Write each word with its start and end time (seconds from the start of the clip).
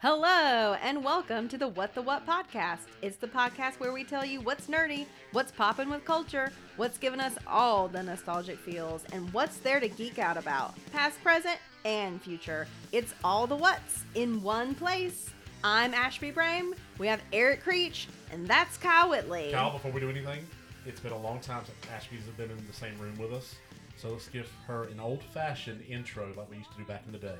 Hello, 0.00 0.76
and 0.80 1.02
welcome 1.02 1.48
to 1.48 1.58
the 1.58 1.66
What 1.66 1.92
the 1.92 2.02
What 2.02 2.24
podcast. 2.24 2.86
It's 3.02 3.16
the 3.16 3.26
podcast 3.26 3.80
where 3.80 3.92
we 3.92 4.04
tell 4.04 4.24
you 4.24 4.40
what's 4.40 4.68
nerdy, 4.68 5.06
what's 5.32 5.50
popping 5.50 5.90
with 5.90 6.04
culture, 6.04 6.52
what's 6.76 6.98
giving 6.98 7.18
us 7.18 7.32
all 7.48 7.88
the 7.88 8.00
nostalgic 8.00 8.60
feels, 8.60 9.02
and 9.12 9.28
what's 9.32 9.56
there 9.56 9.80
to 9.80 9.88
geek 9.88 10.20
out 10.20 10.36
about, 10.36 10.76
past, 10.92 11.20
present, 11.24 11.58
and 11.84 12.22
future. 12.22 12.68
It's 12.92 13.12
all 13.24 13.48
the 13.48 13.56
what's 13.56 14.04
in 14.14 14.40
one 14.40 14.76
place. 14.76 15.30
I'm 15.64 15.92
Ashby 15.92 16.30
Brame. 16.30 16.74
We 16.98 17.08
have 17.08 17.20
Eric 17.32 17.64
Creech, 17.64 18.06
and 18.30 18.46
that's 18.46 18.76
Kyle 18.76 19.10
Whitley. 19.10 19.50
Kyle, 19.50 19.72
before 19.72 19.90
we 19.90 19.98
do 19.98 20.08
anything, 20.08 20.46
it's 20.86 21.00
been 21.00 21.10
a 21.10 21.18
long 21.18 21.40
time 21.40 21.64
since 21.64 21.76
Ashby's 21.92 22.20
been 22.36 22.52
in 22.52 22.66
the 22.68 22.72
same 22.72 22.96
room 23.00 23.18
with 23.18 23.32
us. 23.32 23.56
So 23.96 24.10
let's 24.10 24.28
give 24.28 24.48
her 24.68 24.84
an 24.84 25.00
old 25.00 25.24
fashioned 25.34 25.82
intro 25.88 26.28
like 26.36 26.48
we 26.48 26.58
used 26.58 26.70
to 26.70 26.78
do 26.78 26.84
back 26.84 27.02
in 27.04 27.10
the 27.10 27.18
day. 27.18 27.34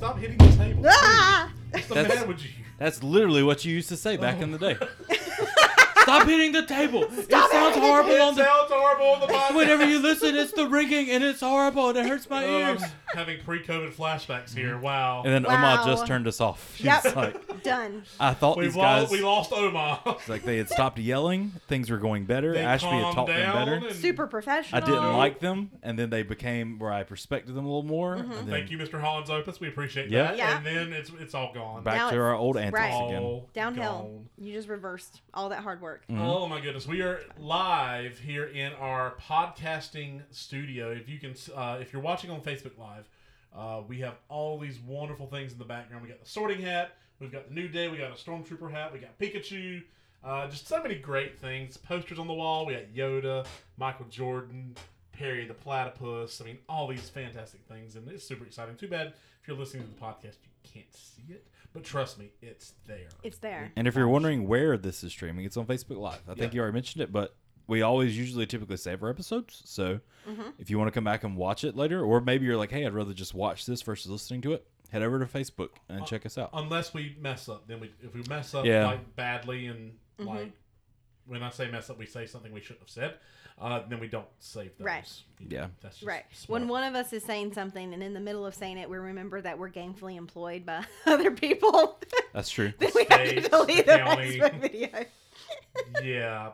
Stop 0.00 0.18
hitting 0.18 0.38
the 0.38 0.48
table. 0.56 0.82
Ah! 0.88 1.52
What's 1.72 1.86
the 1.88 1.94
That's- 1.94 2.14
matter 2.14 2.26
with 2.28 2.42
you? 2.42 2.48
That's 2.78 3.02
literally 3.02 3.42
what 3.42 3.66
you 3.66 3.74
used 3.74 3.90
to 3.90 3.98
say 3.98 4.16
back 4.16 4.40
in 4.40 4.50
the 4.50 4.56
day. 4.56 4.78
Stop 5.98 6.26
hitting 6.26 6.52
the 6.52 6.64
table. 6.64 7.02
it 7.04 7.30
sounds 7.30 7.76
horrible 7.76 8.12
It 8.12 8.20
on 8.22 8.34
the. 8.34 8.42
sounds 8.44 8.70
horrible 8.72 9.06
on 9.08 9.20
the 9.20 9.26
podcast. 9.34 9.54
Whenever 9.54 9.84
you 9.84 9.98
listen, 9.98 10.34
it's 10.36 10.52
the 10.52 10.66
ringing 10.66 11.10
and 11.10 11.22
it's 11.22 11.40
horrible 11.40 11.90
and 11.90 11.98
it 11.98 12.06
hurts 12.06 12.30
my 12.30 12.42
Oh, 12.46 12.58
ears. 12.70 12.82
I'm 13.12 13.18
having 13.18 13.40
pre-COVID 13.42 13.92
flashbacks 13.92 14.54
here. 14.54 14.74
Mm-hmm. 14.74 14.82
Wow. 14.82 15.22
And 15.24 15.32
then 15.34 15.42
Wow. 15.44 15.82
Oma 15.82 15.90
just 15.90 16.06
turned 16.06 16.26
us 16.26 16.40
off. 16.40 16.74
She's 16.76 16.86
Yep. 16.86 17.16
like, 17.16 17.62
Done. 17.62 18.04
I 18.18 18.32
thought 18.34 18.56
We've 18.56 18.68
these 18.68 18.76
lost, 18.76 19.10
guys, 19.10 19.12
we 19.18 19.24
lost 19.24 19.52
Oma. 19.52 20.00
it's 20.06 20.28
like 20.28 20.44
they 20.44 20.56
had 20.58 20.68
stopped 20.70 20.98
yelling, 20.98 21.52
things 21.68 21.90
were 21.90 21.98
going 21.98 22.24
better. 22.24 22.52
They 22.54 22.60
Ashby 22.62 22.88
had 22.88 23.02
calmed 23.02 23.14
taught 23.14 23.26
them 23.26 23.36
down 23.40 23.54
better. 23.54 23.86
and- 23.88 23.96
Super 23.96 24.26
professional. 24.26 24.82
I 24.82 24.86
didn't 24.86 25.16
like 25.16 25.40
them, 25.40 25.70
and 25.82 25.98
then 25.98 26.08
they 26.10 26.22
became 26.22 26.78
where 26.78 26.92
I 26.92 27.04
respected 27.08 27.54
them 27.54 27.64
a 27.64 27.68
little 27.68 27.82
more. 27.82 28.16
Mm-hmm. 28.16 28.30
And 28.32 28.40
then 28.40 28.46
Thank 28.50 28.70
you, 28.70 28.78
Mr. 28.78 29.00
Holland's 29.00 29.28
Opus. 29.30 29.60
We 29.60 29.68
appreciate 29.68 30.08
Yeah. 30.10 30.22
that. 30.28 30.36
Yeah. 30.38 30.56
And 30.56 30.66
then 30.66 30.92
it's 30.92 31.10
it's 31.20 31.34
all 31.34 31.52
gone. 31.52 31.82
back 31.82 31.94
Now 31.96 32.08
to 32.10 32.14
it's- 32.16 32.22
our 32.24 32.34
old 32.34 32.56
antics 32.56 32.74
right. 32.78 33.06
again. 33.08 33.22
All 33.22 33.48
Downhill. 33.52 33.92
gone. 33.92 34.28
You 34.38 34.52
just 34.54 34.68
reversed 34.68 35.20
all 35.34 35.48
that 35.50 35.60
hard 35.62 35.80
work. 35.82 36.04
Mm-hmm. 36.08 36.20
Oh 36.22 36.46
my 36.48 36.60
goodness, 36.60 36.86
we 36.86 37.02
are 37.02 37.20
live 37.38 38.18
here 38.18 38.44
in 38.46 38.72
our 38.74 39.14
podcasting 39.28 40.22
studio. 40.30 40.90
If 40.90 41.08
you 41.08 41.18
can, 41.18 41.34
uh, 41.54 41.78
if 41.80 41.92
you're 41.92 42.02
watching 42.02 42.30
on 42.30 42.40
Facebook 42.40 42.78
Live, 42.78 42.99
uh, 43.56 43.82
we 43.86 43.98
have 44.00 44.14
all 44.28 44.58
these 44.58 44.78
wonderful 44.80 45.26
things 45.26 45.52
in 45.52 45.58
the 45.58 45.64
background. 45.64 46.02
We 46.02 46.08
got 46.08 46.22
the 46.22 46.28
sorting 46.28 46.62
hat, 46.62 46.96
we've 47.18 47.32
got 47.32 47.48
the 47.48 47.54
new 47.54 47.68
day, 47.68 47.88
we 47.88 47.96
got 47.98 48.10
a 48.10 48.14
stormtrooper 48.14 48.70
hat, 48.70 48.92
we 48.92 48.98
got 48.98 49.18
Pikachu, 49.18 49.82
uh, 50.22 50.48
just 50.48 50.68
so 50.68 50.82
many 50.82 50.96
great 50.96 51.38
things. 51.38 51.76
Posters 51.76 52.18
on 52.18 52.26
the 52.26 52.34
wall. 52.34 52.66
We 52.66 52.74
got 52.74 52.92
Yoda, 52.94 53.46
Michael 53.76 54.06
Jordan, 54.10 54.76
Perry 55.12 55.46
the 55.46 55.54
Platypus. 55.54 56.40
I 56.40 56.44
mean, 56.44 56.58
all 56.68 56.86
these 56.86 57.08
fantastic 57.08 57.60
things, 57.68 57.96
and 57.96 58.08
it's 58.08 58.24
super 58.24 58.44
exciting. 58.44 58.76
Too 58.76 58.88
bad 58.88 59.14
if 59.40 59.48
you're 59.48 59.56
listening 59.56 59.84
to 59.84 59.88
the 59.88 60.00
podcast, 60.00 60.36
you 60.42 60.70
can't 60.72 60.94
see 60.94 61.32
it, 61.32 61.46
but 61.72 61.82
trust 61.82 62.18
me, 62.18 62.30
it's 62.42 62.74
there. 62.86 63.08
It's 63.22 63.38
there. 63.38 63.72
And 63.76 63.88
if 63.88 63.94
you're 63.94 64.08
wondering 64.08 64.46
where 64.46 64.76
this 64.76 65.02
is 65.02 65.12
streaming, 65.12 65.46
it's 65.46 65.56
on 65.56 65.66
Facebook 65.66 65.96
Live. 65.98 66.20
I 66.28 66.34
think 66.34 66.52
you 66.52 66.60
already 66.60 66.74
mentioned 66.74 67.02
it, 67.02 67.12
but 67.12 67.34
we 67.70 67.80
always 67.82 68.16
usually 68.18 68.46
typically 68.46 68.76
save 68.76 69.02
our 69.02 69.08
episodes. 69.10 69.62
So 69.64 70.00
Mm-hmm. 70.28 70.50
if 70.58 70.68
you 70.68 70.78
want 70.78 70.88
to 70.88 70.92
come 70.92 71.02
back 71.02 71.24
and 71.24 71.34
watch 71.34 71.64
it 71.64 71.74
later, 71.74 72.04
or 72.04 72.20
maybe 72.20 72.44
you're 72.44 72.58
like, 72.58 72.70
hey, 72.70 72.84
I'd 72.84 72.92
rather 72.92 73.14
just 73.14 73.32
watch 73.32 73.64
this 73.64 73.80
versus 73.80 74.10
listening 74.10 74.42
to 74.42 74.52
it, 74.52 74.66
head 74.90 75.02
over 75.02 75.18
to 75.18 75.24
Facebook 75.24 75.70
and 75.88 76.04
check 76.04 76.26
us 76.26 76.36
out. 76.36 76.50
unless 76.52 76.92
we 76.92 77.16
mess 77.18 77.48
up 77.48 77.66
then 77.66 77.80
we 77.80 77.90
if 78.02 78.14
we 78.14 78.22
mess 78.28 78.54
up 78.54 78.66
Yeah. 78.66 78.86
like 78.86 79.16
badly 79.16 79.66
and 79.68 79.92
Mm-hmm. 80.20 80.28
like 80.28 80.52
when 81.26 81.42
i 81.42 81.48
say 81.48 81.70
mess 81.70 81.88
up 81.88 81.98
we 81.98 82.04
say 82.04 82.26
something 82.26 82.52
we 82.52 82.60
shouldn't 82.60 82.80
have 82.80 82.90
said 82.90 83.14
uh, 83.58 83.80
then 83.88 83.98
we 84.00 84.08
don't 84.08 84.26
save 84.40 84.76
those 84.78 84.84
Right. 84.86 85.22
Yeah. 85.48 85.68
that's 85.82 85.96
just 85.96 86.06
Right. 86.06 86.24
smart. 86.32 86.60
When 86.60 86.68
one 86.68 86.84
of 86.84 86.94
us 86.94 87.12
is 87.14 87.22
saying 87.24 87.54
something 87.54 87.94
and 87.94 88.02
in 88.02 88.12
the 88.14 88.20
middle 88.20 88.44
of 88.46 88.54
saying 88.54 88.76
it, 88.78 88.88
we 88.90 88.96
remember 88.98 89.40
that 89.40 89.58
we're 89.58 89.70
gainfully 89.70 90.16
employed 90.16 90.64
by 90.66 90.84
other 91.06 91.30
people. 91.30 91.98
That's 92.34 92.50
true. 92.50 92.72
then 92.78 92.90
we 92.94 93.06
have 93.10 93.28
to 93.28 93.40
delete 93.48 93.86
the 93.86 93.92
the 93.92 93.98
county. 93.98 94.38
Facebook 94.38 94.60
video. 94.60 95.04
yeah 96.02 96.50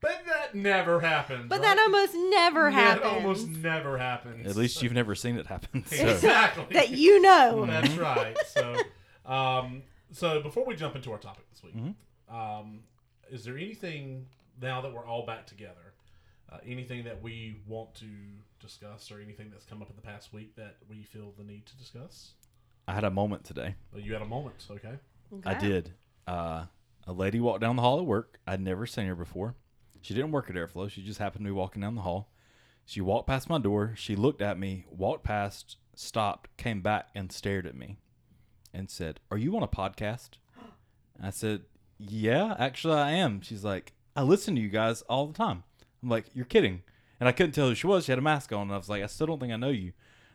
but 0.00 0.22
that 0.26 0.54
never 0.54 1.00
happens 1.00 1.48
But 1.48 1.60
right? 1.60 1.62
that 1.76 1.78
almost 1.78 2.14
never 2.14 2.70
happens. 2.70 3.02
That 3.02 3.12
almost 3.14 3.48
never 3.48 3.98
happens 3.98 4.46
At 4.46 4.56
least 4.56 4.82
you've 4.82 4.92
never 4.92 5.14
seen 5.14 5.36
it 5.38 5.46
happen. 5.46 5.84
So 5.86 6.06
exactly 6.08 6.66
that 6.72 6.90
you 6.90 7.20
know. 7.20 7.64
that's 7.68 7.96
right 7.96 8.36
so 8.46 8.76
um 9.24 9.82
so 10.12 10.40
before 10.40 10.64
we 10.64 10.76
jump 10.76 10.96
into 10.96 11.12
our 11.12 11.18
topic 11.18 11.44
this 11.50 11.62
week 11.62 11.74
Mm-hmm. 11.76 12.34
um 12.36 12.80
is 13.30 13.44
there 13.44 13.56
anything 13.56 14.26
now 14.60 14.80
that 14.80 14.92
we're 14.92 15.06
all 15.06 15.26
back 15.26 15.46
together 15.46 15.92
uh, 16.52 16.58
anything 16.64 17.02
that 17.04 17.20
we 17.20 17.56
want 17.66 17.92
to 17.96 18.06
discuss 18.60 19.10
or 19.10 19.20
anything 19.20 19.50
that's 19.50 19.64
come 19.64 19.82
up 19.82 19.90
in 19.90 19.96
the 19.96 20.02
past 20.02 20.32
week 20.32 20.54
that 20.56 20.76
we 20.88 21.02
feel 21.02 21.32
the 21.36 21.42
need 21.44 21.66
to 21.66 21.76
discuss 21.76 22.32
I 22.88 22.94
had 22.94 23.02
a 23.02 23.10
moment 23.10 23.42
today. 23.44 23.74
well, 23.92 24.00
you 24.00 24.12
had 24.12 24.22
a 24.22 24.26
moment 24.26 24.64
okay 24.70 24.94
I 25.44 25.54
did. 25.54 25.92
Uh, 26.28 26.66
a 27.08 27.12
lady 27.12 27.40
walked 27.40 27.60
down 27.60 27.74
the 27.76 27.82
hall 27.82 27.98
at 27.98 28.04
work. 28.06 28.38
I'd 28.46 28.60
never 28.60 28.86
seen 28.86 29.06
her 29.06 29.16
before. 29.16 29.56
She 30.06 30.14
didn't 30.14 30.30
work 30.30 30.48
at 30.48 30.54
Airflow. 30.54 30.88
She 30.88 31.02
just 31.02 31.18
happened 31.18 31.44
to 31.44 31.48
be 31.48 31.52
walking 31.52 31.82
down 31.82 31.96
the 31.96 32.02
hall. 32.02 32.30
She 32.84 33.00
walked 33.00 33.26
past 33.26 33.50
my 33.50 33.58
door. 33.58 33.94
She 33.96 34.14
looked 34.14 34.40
at 34.40 34.56
me, 34.56 34.86
walked 34.88 35.24
past, 35.24 35.78
stopped, 35.96 36.56
came 36.56 36.80
back, 36.80 37.08
and 37.12 37.32
stared 37.32 37.66
at 37.66 37.74
me 37.74 37.96
and 38.72 38.88
said, 38.88 39.18
Are 39.32 39.36
you 39.36 39.56
on 39.56 39.64
a 39.64 39.68
podcast? 39.68 40.38
I 41.20 41.30
said, 41.30 41.62
Yeah, 41.98 42.54
actually, 42.56 42.94
I 42.94 43.10
am. 43.14 43.40
She's 43.40 43.64
like, 43.64 43.94
I 44.14 44.22
listen 44.22 44.54
to 44.54 44.60
you 44.60 44.68
guys 44.68 45.02
all 45.08 45.26
the 45.26 45.32
time. 45.32 45.64
I'm 46.00 46.08
like, 46.08 46.26
You're 46.32 46.44
kidding. 46.44 46.84
And 47.18 47.28
I 47.28 47.32
couldn't 47.32 47.56
tell 47.56 47.68
who 47.68 47.74
she 47.74 47.88
was. 47.88 48.04
She 48.04 48.12
had 48.12 48.20
a 48.20 48.22
mask 48.22 48.52
on. 48.52 48.62
And 48.62 48.74
I 48.74 48.76
was 48.76 48.88
like, 48.88 49.02
I 49.02 49.06
still 49.06 49.26
don't 49.26 49.40
think 49.40 49.52
I 49.52 49.56
know 49.56 49.70
you. 49.70 49.92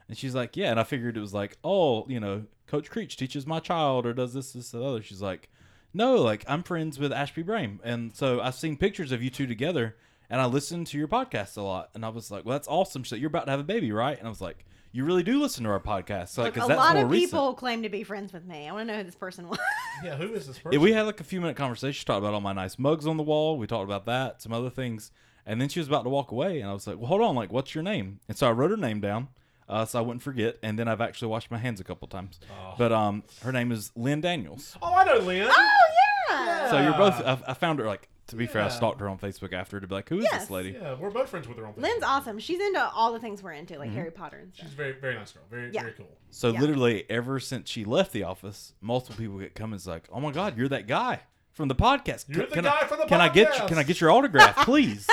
And 0.09 0.17
she's 0.17 0.35
like, 0.35 0.57
Yeah. 0.57 0.71
And 0.71 0.81
I 0.81 0.83
figured 0.83 1.15
it 1.15 1.21
was 1.21 1.33
like, 1.33 1.57
Oh, 1.63 2.05
you 2.09 2.19
know, 2.19 2.43
Coach 2.67 2.89
Creech 2.89 3.15
teaches 3.15 3.47
my 3.47 3.61
child 3.61 4.05
or 4.05 4.13
does 4.13 4.33
this, 4.33 4.51
this, 4.51 4.73
and 4.73 4.83
the 4.83 4.85
other. 4.85 5.01
She's 5.01 5.21
like, 5.21 5.49
No, 5.93 6.15
like, 6.21 6.43
I'm 6.47 6.63
friends 6.63 6.97
with 6.99 7.11
Ashby 7.11 7.43
Brame. 7.43 7.79
And 7.83 8.15
so 8.15 8.39
I've 8.41 8.55
seen 8.55 8.77
pictures 8.77 9.11
of 9.11 9.21
you 9.21 9.29
two 9.29 9.47
together 9.47 9.95
and 10.29 10.39
I 10.39 10.45
listen 10.45 10.85
to 10.85 10.97
your 10.97 11.09
podcast 11.09 11.57
a 11.57 11.61
lot. 11.61 11.89
And 11.93 12.05
I 12.05 12.09
was 12.09 12.31
like, 12.31 12.45
Well, 12.45 12.53
that's 12.55 12.67
awesome. 12.67 13.03
She 13.03 13.09
said, 13.09 13.19
You're 13.19 13.27
about 13.27 13.45
to 13.45 13.51
have 13.51 13.59
a 13.59 13.63
baby, 13.65 13.91
right? 13.91 14.17
And 14.17 14.25
I 14.25 14.29
was 14.29 14.39
like, 14.41 14.65
You 14.93 15.03
really 15.03 15.23
do 15.23 15.39
listen 15.41 15.65
to 15.65 15.69
our 15.69 15.79
podcast. 15.81 16.29
So, 16.29 16.43
Look, 16.43 16.53
because 16.53 16.65
a 16.69 16.69
that's 16.69 16.79
lot 16.79 16.95
more 16.95 17.05
of 17.05 17.11
recent. 17.11 17.31
people 17.31 17.53
claim 17.55 17.83
to 17.83 17.89
be 17.89 18.03
friends 18.03 18.31
with 18.31 18.45
me. 18.45 18.69
I 18.69 18.71
want 18.71 18.87
to 18.87 18.93
know 18.93 18.97
who 18.99 19.03
this 19.03 19.15
person 19.15 19.49
was. 19.49 19.59
yeah 20.03 20.15
who 20.15 20.33
is 20.33 20.47
this 20.47 20.55
Yeah, 20.57 20.63
person 20.63 20.81
we 20.81 20.93
had 20.93 21.01
like 21.03 21.19
a 21.19 21.23
few 21.25 21.41
minute 21.41 21.57
conversation. 21.57 21.91
She 21.93 22.05
talked 22.05 22.19
about 22.19 22.33
all 22.33 22.41
my 22.41 22.53
nice 22.53 22.79
mugs 22.79 23.05
on 23.05 23.17
the 23.17 23.23
wall. 23.23 23.57
We 23.57 23.67
talked 23.67 23.83
about 23.83 24.05
that, 24.05 24.41
some 24.41 24.53
other 24.53 24.69
things, 24.69 25.11
and 25.45 25.59
then 25.59 25.67
she 25.67 25.79
was 25.79 25.87
about 25.89 26.03
to 26.03 26.09
walk 26.09 26.31
away, 26.31 26.61
and 26.61 26.69
I 26.69 26.73
was 26.73 26.87
like, 26.87 26.97
"Well, 26.97 27.07
hold 27.07 27.21
on, 27.21 27.35
like, 27.35 27.51
what's 27.51 27.75
your 27.75 27.83
name?" 27.83 28.19
And 28.29 28.37
so 28.37 28.47
I 28.47 28.51
wrote 28.51 28.71
her 28.71 28.77
name 28.77 29.01
down, 29.01 29.27
uh, 29.69 29.85
so 29.85 29.99
I 29.99 30.01
wouldn't 30.01 30.23
forget. 30.23 30.57
And 30.63 30.77
then 30.77 30.87
I've 30.87 31.01
actually 31.01 31.29
washed 31.29 31.49
my 31.51 31.57
hands 31.57 31.79
a 31.79 31.83
couple 31.83 32.07
times. 32.07 32.39
Oh. 32.51 32.73
But 32.77 32.91
um, 32.91 33.23
her 33.43 33.51
name 33.51 33.71
is 33.71 33.91
Lynn 33.95 34.21
Daniels. 34.21 34.77
oh 34.81 34.93
i 34.93 35.03
know 35.03 35.17
lynn 35.19 35.47
oh 35.49 35.69
yeah. 36.29 36.69
So 36.69 36.81
you're 36.81 36.93
both. 36.93 37.19
I, 37.25 37.37
I 37.47 37.53
found 37.53 37.79
her 37.79 37.85
like. 37.87 38.07
To 38.27 38.37
be 38.37 38.47
fair, 38.47 38.61
I 38.61 38.69
stalked 38.69 39.01
her 39.01 39.09
on 39.09 39.17
Facebook 39.17 39.51
after 39.51 39.77
to 39.81 39.85
be 39.87 39.93
like, 39.93 40.07
"Who 40.07 40.19
is 40.19 40.23
Yes. 40.31 40.43
this 40.43 40.49
lady?" 40.49 40.71
yeah 40.81 40.93
we're 40.97 41.09
both 41.09 41.27
friends 41.27 41.49
with 41.49 41.57
her 41.57 41.65
on 41.67 41.73
Facebook. 41.73 41.81
Lynn's 41.81 42.03
awesome. 42.03 42.39
She's 42.39 42.61
into 42.61 42.81
all 42.95 43.11
the 43.11 43.19
things 43.19 43.43
we're 43.43 43.51
into, 43.51 43.77
like 43.77 43.89
Mm-hmm. 43.89 43.97
Harry 43.97 44.11
Potter 44.11 44.37
and 44.37 44.53
stuff. 44.53 44.67
she's 44.67 44.73
a 44.73 44.77
very 44.77 44.93
very 44.93 45.15
nice 45.15 45.33
girl 45.33 45.43
very 45.49 45.69
Yeah. 45.73 45.81
very 45.81 45.93
cool 45.95 46.07
So 46.29 46.51
Yeah. 46.53 46.61
literally, 46.61 47.03
ever 47.09 47.41
since 47.41 47.69
she 47.69 47.83
left 47.83 48.13
the 48.13 48.23
office, 48.23 48.71
multiple 48.79 49.17
people 49.17 49.37
get 49.37 49.53
come 49.53 49.73
and 49.73 49.79
it's 49.79 49.87
like, 49.87 50.07
"Oh 50.13 50.21
my 50.21 50.31
God, 50.31 50.57
you're 50.57 50.69
that 50.69 50.87
guy 50.87 51.19
from 51.51 51.67
the 51.67 51.75
podcast. 51.75 52.29
You're 52.29 52.45
Can- 52.45 52.49
the 52.49 52.55
can 52.55 52.63
guy 52.63 52.79
I, 52.83 52.85
from 52.85 52.99
the 52.99 53.05
can 53.05 53.19
I 53.19 53.27
get 53.27 53.51
podcast." 53.51 53.67
can 53.67 53.77
I 53.79 53.83
get 53.83 53.99
your 53.99 54.11
autograph, 54.11 54.55
please?" 54.65 55.07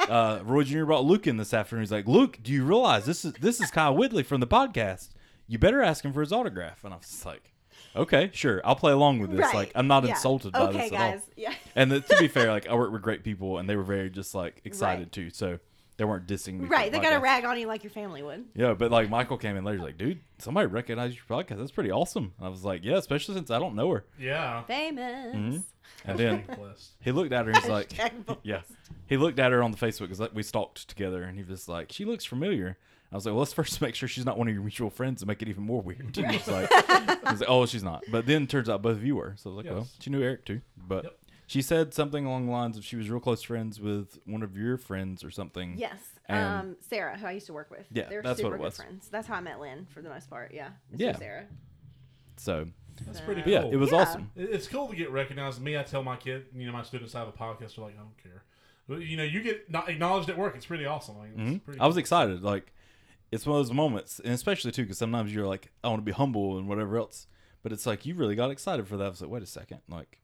Uh, 0.00 0.40
Roy 0.44 0.64
Jr. 0.64 0.84
brought 0.84 1.04
Luke 1.04 1.26
in 1.26 1.36
this 1.36 1.52
afternoon. 1.54 1.82
He's 1.82 1.92
like, 1.92 2.06
"Luke, 2.06 2.38
do 2.42 2.52
you 2.52 2.64
realize 2.64 3.06
this 3.06 3.24
is 3.24 3.32
this 3.34 3.60
is 3.60 3.70
Kyle 3.70 3.94
Whitley 3.96 4.22
from 4.22 4.40
the 4.40 4.46
podcast? 4.46 5.10
You 5.46 5.58
better 5.58 5.82
ask 5.82 6.04
him 6.04 6.12
for 6.12 6.20
his 6.20 6.32
autograph." 6.32 6.84
And 6.84 6.92
I 6.94 6.96
was 6.98 7.06
just 7.06 7.24
like, 7.26 7.52
"Okay, 7.96 8.30
sure, 8.32 8.60
I'll 8.64 8.76
play 8.76 8.92
along 8.92 9.18
with 9.20 9.30
this. 9.30 9.40
Right. 9.40 9.54
Like, 9.54 9.72
I'm 9.74 9.86
not 9.86 10.04
Yeah. 10.04 10.10
insulted 10.10 10.52
by 10.52 10.60
okay, 10.62 10.72
this 10.78 10.92
at 10.92 10.98
guys. 10.98 11.20
all." 11.20 11.28
Yeah. 11.36 11.54
And 11.76 11.90
the, 11.90 12.00
to 12.00 12.16
be 12.18 12.28
fair, 12.28 12.50
like 12.52 12.68
I 12.68 12.74
worked 12.74 12.92
with 12.92 13.02
great 13.02 13.24
people, 13.30 13.58
and 13.58 13.68
they 13.68 13.76
were 13.76 13.82
very 13.82 14.10
just 14.10 14.34
like 14.34 14.60
excited 14.64 15.04
Right. 15.06 15.12
too. 15.12 15.30
So 15.30 15.58
they 15.96 16.04
weren't 16.04 16.26
dissing 16.26 16.58
me. 16.60 16.66
Right. 16.66 16.90
the 16.90 16.98
They 16.98 17.04
got 17.04 17.12
a 17.16 17.20
rag 17.20 17.44
on 17.44 17.58
you 17.58 17.66
like 17.68 17.84
your 17.84 17.90
family 17.90 18.22
would. 18.22 18.44
Yeah, 18.54 18.74
but 18.74 18.90
like 18.90 19.08
Michael 19.10 19.38
came 19.38 19.56
in 19.56 19.64
later, 19.64 19.78
he's 19.78 19.84
like, 19.86 19.98
dude, 19.98 20.20
somebody 20.38 20.66
recognized 20.66 21.16
your 21.16 21.24
podcast. 21.38 21.58
That's 21.58 21.70
pretty 21.70 21.90
awesome. 21.92 22.32
And 22.38 22.46
I 22.46 22.48
was 22.50 22.64
like, 22.64 22.82
yeah, 22.84 22.96
especially 22.96 23.34
since 23.36 23.50
I 23.50 23.58
don't 23.60 23.74
know 23.76 23.90
her. 23.92 24.04
yeah 24.18 24.62
Famous. 24.64 25.34
Mm-hmm. 25.36 25.58
And 26.04 26.18
then 26.18 26.44
he 27.00 27.12
looked 27.12 27.32
at 27.32 27.46
her 27.46 27.52
and 27.52 27.60
he's 27.60 27.68
like, 27.70 27.92
yeah. 28.42 28.60
He 29.06 29.16
looked 29.16 29.38
at 29.38 29.52
her 29.52 29.62
on 29.62 29.70
the 29.70 29.76
Facebook 29.78 30.00
because 30.00 30.20
like, 30.20 30.34
we 30.34 30.42
stalked 30.42 30.88
together 30.88 31.22
and 31.22 31.36
he 31.38 31.44
was 31.44 31.68
like, 31.68 31.92
she 31.92 32.04
looks 32.04 32.24
familiar. 32.24 32.76
I 33.12 33.14
was 33.16 33.26
like, 33.26 33.32
well, 33.32 33.40
let's 33.40 33.52
first 33.52 33.80
make 33.82 33.94
sure 33.94 34.08
she's 34.08 34.26
not 34.26 34.36
one 34.38 34.48
of 34.48 34.54
your 34.54 34.62
mutual 34.62 34.90
friends 34.90 35.22
and 35.22 35.28
make 35.28 35.40
it 35.40 35.48
even 35.48 35.62
more 35.62 35.80
weird. 35.80 36.16
And 36.18 36.30
he 36.30 36.36
was 36.36 36.48
like, 36.48 36.68
he 36.70 37.30
was 37.30 37.40
like, 37.40 37.48
oh, 37.48 37.64
she's 37.66 37.82
not. 37.82 38.02
But 38.10 38.26
then 38.26 38.46
turns 38.46 38.68
out 38.68 38.82
both 38.82 38.96
of 38.96 39.04
you 39.04 39.16
were. 39.16 39.34
So 39.38 39.50
I 39.50 39.54
was 39.54 39.64
like, 39.64 39.74
well, 39.74 39.88
she 40.00 40.10
knew 40.10 40.22
Eric 40.22 40.44
too. 40.44 40.60
But 40.76 41.04
Yep. 41.04 41.18
she 41.46 41.62
said 41.62 41.94
something 41.94 42.26
along 42.26 42.46
the 42.46 42.52
lines 42.52 42.76
of 42.76 42.84
she 42.84 42.96
was 42.96 43.08
real 43.08 43.20
close 43.20 43.42
friends 43.42 43.80
with 43.80 44.18
one 44.26 44.42
of 44.42 44.56
your 44.56 44.76
friends 44.76 45.22
or 45.24 45.30
something. 45.30 45.76
Yes. 45.78 45.98
Um, 46.28 46.76
Sarah, 46.80 47.16
who 47.18 47.26
I 47.26 47.32
used 47.32 47.46
to 47.46 47.52
work 47.52 47.70
with. 47.70 47.86
Yeah, 47.92 48.08
They 48.08 48.16
were 48.16 48.22
that's 48.22 48.42
what 48.42 48.48
super 48.48 48.54
it 48.56 48.58
good 48.58 48.64
was. 48.64 48.76
friends. 48.76 49.08
That's 49.10 49.28
how 49.28 49.36
I 49.36 49.40
met 49.40 49.60
Lynn 49.60 49.86
for 49.92 50.02
the 50.02 50.08
most 50.08 50.28
part. 50.28 50.52
Yeah. 50.54 50.70
It's 50.92 51.00
Yeah. 51.00 51.16
Sarah. 51.16 51.44
So 52.36 52.66
that's 53.06 53.20
pretty 53.20 53.40
but 53.42 53.44
cool 53.46 53.52
yeah, 53.52 53.64
it 53.64 53.76
was 53.76 53.90
Yeah. 53.92 53.98
awesome. 53.98 54.30
It- 54.36 54.50
It's 54.50 54.66
cool 54.68 54.88
to 54.88 54.96
get 54.96 55.10
recognized. 55.10 55.60
Me, 55.60 55.76
I 55.78 55.82
tell 55.82 56.02
my 56.02 56.16
kid, 56.16 56.46
you 56.54 56.66
know, 56.66 56.72
my 56.72 56.82
students 56.82 57.14
I 57.14 57.20
have 57.20 57.28
a 57.28 57.32
podcast 57.32 57.76
They're 57.76 57.84
like, 57.84 57.94
I 57.96 58.02
don't 58.02 58.16
care. 58.22 58.44
But, 58.88 59.00
you 59.00 59.16
know, 59.16 59.22
you 59.24 59.40
get 59.42 59.70
not 59.70 59.88
acknowledged 59.88 60.28
at 60.28 60.36
work. 60.36 60.54
It's 60.56 60.66
pretty 60.66 60.84
awesome. 60.84 61.16
Like, 61.18 61.30
it's 61.30 61.40
Mhm. 61.40 61.64
pretty 61.64 61.80
I 61.80 61.86
was 61.86 61.94
cool. 61.94 62.00
excited. 62.00 62.42
Like 62.42 62.72
it's 63.32 63.46
one 63.46 63.58
of 63.58 63.66
those 63.66 63.74
moments, 63.74 64.20
and 64.20 64.32
especially 64.32 64.70
too, 64.72 64.82
because 64.82 64.98
sometimes 64.98 65.34
you're 65.34 65.46
like, 65.46 65.72
I 65.82 65.88
want 65.88 66.00
to 66.00 66.04
be 66.04 66.12
humble 66.12 66.56
and 66.58 66.68
whatever 66.68 66.96
else, 66.98 67.26
but 67.62 67.72
it's 67.72 67.86
like 67.86 68.06
you 68.06 68.14
really 68.14 68.36
got 68.36 68.50
excited 68.50 68.86
for 68.86 68.96
that. 68.98 69.04
I 69.06 69.08
was 69.08 69.20
like, 69.22 69.30
wait 69.30 69.42
a 69.42 69.46
second, 69.46 69.80
like 69.88 70.20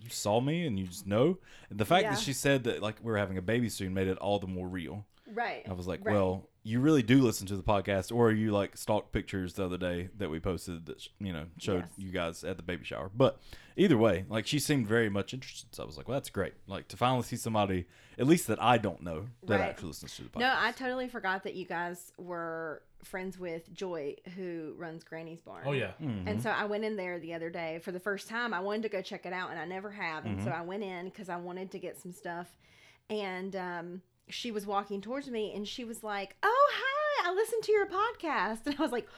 you 0.00 0.08
saw 0.10 0.40
me 0.40 0.64
and 0.66 0.78
you 0.78 0.86
just 0.86 1.06
know. 1.06 1.38
And 1.70 1.78
the 1.78 1.84
fact 1.84 2.04
Yeah. 2.04 2.10
that 2.10 2.20
she 2.20 2.32
said 2.32 2.64
that 2.64 2.80
like 2.80 3.00
we're 3.02 3.16
having 3.18 3.36
a 3.36 3.42
baby 3.42 3.68
soon 3.68 3.92
made 3.92 4.06
it 4.06 4.16
all 4.18 4.38
the 4.38 4.46
more 4.46 4.68
real. 4.68 5.04
Right. 5.32 5.64
I 5.68 5.72
was 5.72 5.86
like, 5.86 6.04
Right. 6.04 6.14
well, 6.14 6.48
you 6.62 6.80
really 6.80 7.02
do 7.02 7.20
listen 7.22 7.46
to 7.46 7.56
the 7.56 7.62
podcast, 7.62 8.14
or 8.14 8.30
you 8.30 8.50
like 8.50 8.76
stalked 8.76 9.12
pictures 9.12 9.54
the 9.54 9.64
other 9.64 9.78
day 9.78 10.08
that 10.18 10.28
we 10.30 10.38
posted 10.40 10.86
that 10.86 11.06
you 11.18 11.32
know 11.32 11.46
showed 11.58 11.84
Yes. 11.84 11.92
you 11.96 12.10
guys 12.10 12.44
at 12.44 12.56
the 12.56 12.62
baby 12.62 12.84
shower. 12.84 13.10
But 13.14 13.40
either 13.76 13.96
way, 13.96 14.24
like 14.28 14.46
she 14.46 14.58
seemed 14.58 14.86
very 14.86 15.08
much 15.08 15.32
interested. 15.32 15.74
So 15.74 15.82
I 15.82 15.86
was 15.86 15.96
like, 15.96 16.08
well, 16.08 16.16
that's 16.16 16.30
great. 16.30 16.54
Like 16.66 16.88
to 16.88 16.96
finally 16.96 17.22
see 17.22 17.36
somebody, 17.36 17.86
at 18.18 18.26
least 18.26 18.46
that 18.48 18.62
I 18.62 18.76
don't 18.78 19.02
know, 19.02 19.26
that 19.44 19.60
Right. 19.60 19.68
actually 19.70 19.88
listens 19.88 20.16
to 20.16 20.24
the 20.24 20.28
podcast. 20.30 20.40
No, 20.40 20.54
I 20.58 20.72
totally 20.72 21.08
forgot 21.08 21.44
that 21.44 21.54
you 21.54 21.64
guys 21.64 22.12
were 22.18 22.82
friends 23.04 23.38
with 23.38 23.72
Joy, 23.72 24.16
who 24.36 24.74
runs 24.76 25.04
Granny's 25.04 25.40
Barn. 25.40 25.62
Oh 25.66 25.72
yeah. 25.72 25.92
Mm-hmm. 26.02 26.26
And 26.28 26.42
so 26.42 26.50
I 26.50 26.64
went 26.64 26.84
in 26.84 26.96
there 26.96 27.18
the 27.20 27.32
other 27.32 27.48
day 27.48 27.78
for 27.82 27.92
the 27.92 28.00
first 28.00 28.28
time. 28.28 28.52
I 28.52 28.60
wanted 28.60 28.82
to 28.82 28.88
go 28.88 29.00
check 29.00 29.24
it 29.24 29.32
out, 29.32 29.50
and 29.50 29.58
I 29.58 29.64
never 29.64 29.90
have. 29.92 30.26
And 30.26 30.36
Mm-hmm. 30.38 30.46
so 30.48 30.52
I 30.52 30.62
went 30.62 30.82
in 30.82 31.04
because 31.06 31.28
I 31.28 31.36
wanted 31.36 31.70
to 31.70 31.78
get 31.78 31.96
some 31.98 32.12
stuff. 32.12 32.48
And 33.08 33.54
um, 33.56 34.02
she 34.30 34.50
was 34.50 34.66
walking 34.66 35.00
towards 35.00 35.28
me, 35.30 35.52
and 35.54 35.66
she 35.66 35.84
was 35.84 36.02
like, 36.02 36.36
"Oh, 36.42 36.68
hi! 36.74 37.30
I 37.30 37.34
listened 37.34 37.62
to 37.64 37.72
your 37.72 37.86
podcast." 37.86 38.60
And 38.66 38.76
I 38.78 38.82
was 38.82 38.92
like, 38.92 39.08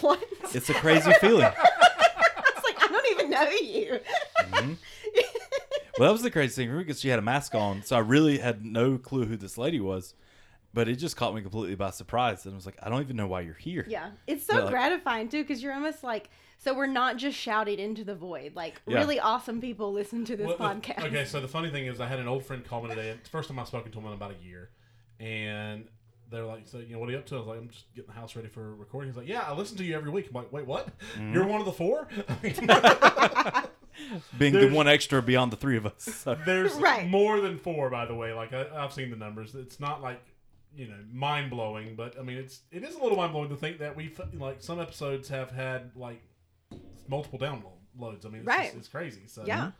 "What?" 0.00 0.22
It's 0.54 0.68
a 0.70 0.74
crazy 0.74 1.12
feeling. 1.20 1.44
I 1.44 2.42
was 2.54 2.64
like, 2.64 2.82
"I 2.82 2.88
don't 2.88 3.06
even 3.12 3.30
know 3.30 3.48
you." 3.50 4.00
Mm-hmm. 4.40 4.72
Well, 5.98 6.10
that 6.10 6.12
was 6.12 6.22
the 6.22 6.30
crazy 6.30 6.64
thing 6.64 6.76
because 6.78 7.00
she 7.00 7.08
had 7.08 7.18
a 7.18 7.22
mask 7.22 7.56
on, 7.56 7.82
so 7.82 7.96
I 7.96 7.98
really 7.98 8.38
had 8.38 8.64
no 8.64 8.98
clue 8.98 9.24
who 9.24 9.36
this 9.36 9.58
lady 9.58 9.80
was. 9.80 10.14
But 10.72 10.88
it 10.88 10.94
just 10.94 11.16
caught 11.16 11.34
me 11.34 11.40
completely 11.42 11.74
by 11.74 11.90
surprise, 11.90 12.44
and 12.44 12.54
I 12.54 12.56
was 12.56 12.66
like, 12.66 12.76
I 12.80 12.88
don't 12.88 13.00
even 13.02 13.16
know 13.16 13.26
why 13.26 13.40
you're 13.40 13.54
here. 13.54 13.84
Yeah, 13.88 14.10
it's 14.28 14.46
so 14.46 14.60
like- 14.60 14.70
gratifying 14.70 15.28
too 15.28 15.42
because 15.42 15.60
you're 15.60 15.72
almost 15.72 16.04
like, 16.04 16.30
so 16.58 16.74
we're 16.74 16.86
not 16.86 17.16
just 17.16 17.38
shouting 17.38 17.78
into 17.78 18.04
the 18.04 18.14
void. 18.14 18.54
Like 18.54 18.80
Yeah. 18.86 18.98
really 18.98 19.18
awesome 19.20 19.60
people 19.60 19.92
listen 19.92 20.24
to 20.26 20.36
this 20.36 20.46
Well, 20.46 20.56
the- 20.58 20.64
podcast. 20.64 21.04
okay, 21.06 21.24
so 21.24 21.40
the 21.40 21.48
funny 21.48 21.70
thing 21.70 21.86
is, 21.86 22.00
I 22.00 22.06
had 22.06 22.18
an 22.18 22.28
old 22.28 22.44
friend 22.44 22.64
call 22.64 22.82
me 22.82 22.90
today. 22.90 23.08
It's 23.10 23.22
the 23.24 23.30
first 23.30 23.48
time 23.48 23.58
I've 23.58 23.68
spoken 23.68 23.90
to 23.92 23.98
him 23.98 24.06
in 24.06 24.12
about 24.12 24.32
a 24.32 24.44
year, 24.44 24.70
and 25.20 25.86
they're 26.30 26.44
like, 26.44 26.66
"So, 26.68 26.78
you 26.78 26.92
know, 26.92 26.98
what 26.98 27.08
are 27.08 27.12
you 27.12 27.18
up 27.18 27.26
to?" 27.26 27.36
I 27.36 27.38
was 27.38 27.46
like, 27.46 27.58
"I'm 27.58 27.68
just 27.70 27.86
getting 27.94 28.08
the 28.12 28.20
house 28.20 28.36
ready 28.36 28.48
for 28.48 28.74
recording." 28.74 29.08
He's 29.10 29.16
like, 29.16 29.28
"Yeah, 29.28 29.40
I 29.46 29.54
listen 29.54 29.76
to 29.78 29.84
you 29.84 29.94
every 29.96 30.10
week." 30.10 30.26
I'm 30.28 30.34
like, 30.34 30.52
"Wait, 30.52 30.66
what? 30.66 30.88
Mm-hmm. 31.14 31.32
You're 31.32 31.46
one 31.46 31.60
of 31.60 31.66
the 31.66 31.72
four? 31.72 32.06
Being 34.38 34.52
the 34.54 34.68
one 34.68 34.86
extra 34.86 35.20
beyond 35.22 35.52
the 35.52 35.56
three 35.56 35.76
of 35.76 35.84
us. 35.86 36.02
So. 36.24 36.36
There's 36.46 36.74
Right. 36.80 37.08
more 37.08 37.40
than 37.40 37.58
four, 37.58 37.90
by 37.90 38.06
the 38.06 38.14
way. 38.14 38.32
Like 38.32 38.52
I, 38.52 38.66
I've 38.74 38.92
seen 38.92 39.10
the 39.10 39.16
numbers. 39.16 39.54
It's 39.54 39.80
not 39.80 40.02
like 40.02 40.20
you 40.76 40.86
know 40.86 40.94
mind 41.12 41.50
blowing, 41.50 41.94
but 41.96 42.18
I 42.18 42.22
mean, 42.22 42.36
it's 42.38 42.60
it 42.70 42.84
is 42.84 42.94
a 42.94 43.02
little 43.02 43.16
mind 43.16 43.32
blowing 43.32 43.48
to 43.48 43.56
think 43.56 43.78
that 43.78 43.96
we've 43.96 44.20
like 44.34 44.58
some 44.62 44.80
episodes 44.80 45.28
have 45.30 45.50
had 45.50 45.90
like 45.96 46.22
multiple 47.08 47.38
downloads. 47.38 48.24
I 48.24 48.28
mean, 48.28 48.40
it's, 48.40 48.46
Right. 48.46 48.64
just, 48.66 48.76
it's 48.76 48.88
crazy. 48.88 49.22
So 49.26 49.44
Yeah. 49.46 49.72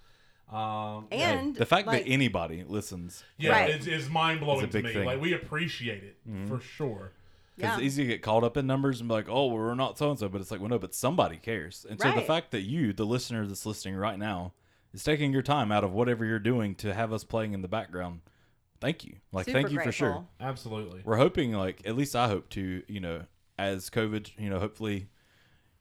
Um, 0.50 1.08
and 1.12 1.54
the 1.54 1.66
fact 1.66 1.86
like, 1.86 2.04
that 2.04 2.10
anybody 2.10 2.64
listens, 2.64 3.22
Yeah, 3.36 3.50
Right. 3.52 3.70
it's, 3.70 3.86
it's 3.86 4.08
mind 4.08 4.40
blowing 4.40 4.64
It's 4.64 4.72
to 4.72 4.78
a 4.78 4.82
big 4.82 4.84
me. 4.86 4.92
thing. 4.94 5.04
Like 5.06 5.20
we 5.20 5.34
appreciate 5.34 6.02
it 6.04 6.16
for 6.48 6.58
sure. 6.60 7.12
because 7.54 7.70
yeah. 7.70 7.74
it's 7.74 7.82
easy 7.82 8.04
to 8.04 8.08
get 8.08 8.22
caught 8.22 8.44
up 8.44 8.56
in 8.56 8.66
numbers 8.66 9.00
and 9.00 9.08
be 9.08 9.14
like, 9.14 9.28
oh, 9.28 9.46
well, 9.48 9.56
we're 9.58 9.74
not 9.74 9.98
so 9.98 10.10
and 10.10 10.18
so, 10.18 10.28
but 10.28 10.40
it's 10.40 10.50
like, 10.50 10.60
well, 10.60 10.70
no, 10.70 10.78
but 10.78 10.94
somebody 10.94 11.36
cares. 11.36 11.84
And 11.88 12.00
so 12.00 12.12
the 12.12 12.22
fact 12.22 12.50
that 12.52 12.62
you, 12.62 12.92
the 12.94 13.04
listener 13.04 13.46
that's 13.46 13.66
listening 13.66 13.96
right 13.96 14.18
now, 14.18 14.52
is 14.94 15.04
taking 15.04 15.32
your 15.32 15.42
time 15.42 15.70
out 15.70 15.84
of 15.84 15.92
whatever 15.92 16.24
you're 16.24 16.38
doing 16.38 16.74
to 16.76 16.94
have 16.94 17.12
us 17.12 17.22
playing 17.24 17.52
in 17.52 17.60
the 17.60 17.68
background, 17.68 18.20
thank 18.80 19.04
you. 19.04 19.16
Like, 19.32 19.44
super 19.44 19.58
thank 19.60 19.70
you 19.70 19.80
for 19.82 19.92
sure. 19.92 20.24
Absolutely. 20.40 21.02
We're 21.04 21.18
hoping, 21.18 21.52
like, 21.52 21.82
at 21.84 21.94
least 21.94 22.16
I 22.16 22.28
hope 22.28 22.48
to, 22.50 22.82
you 22.88 23.00
know, 23.00 23.26
as 23.58 23.90
COVID, 23.90 24.30
you 24.38 24.48
know, 24.48 24.58
hopefully 24.60 25.08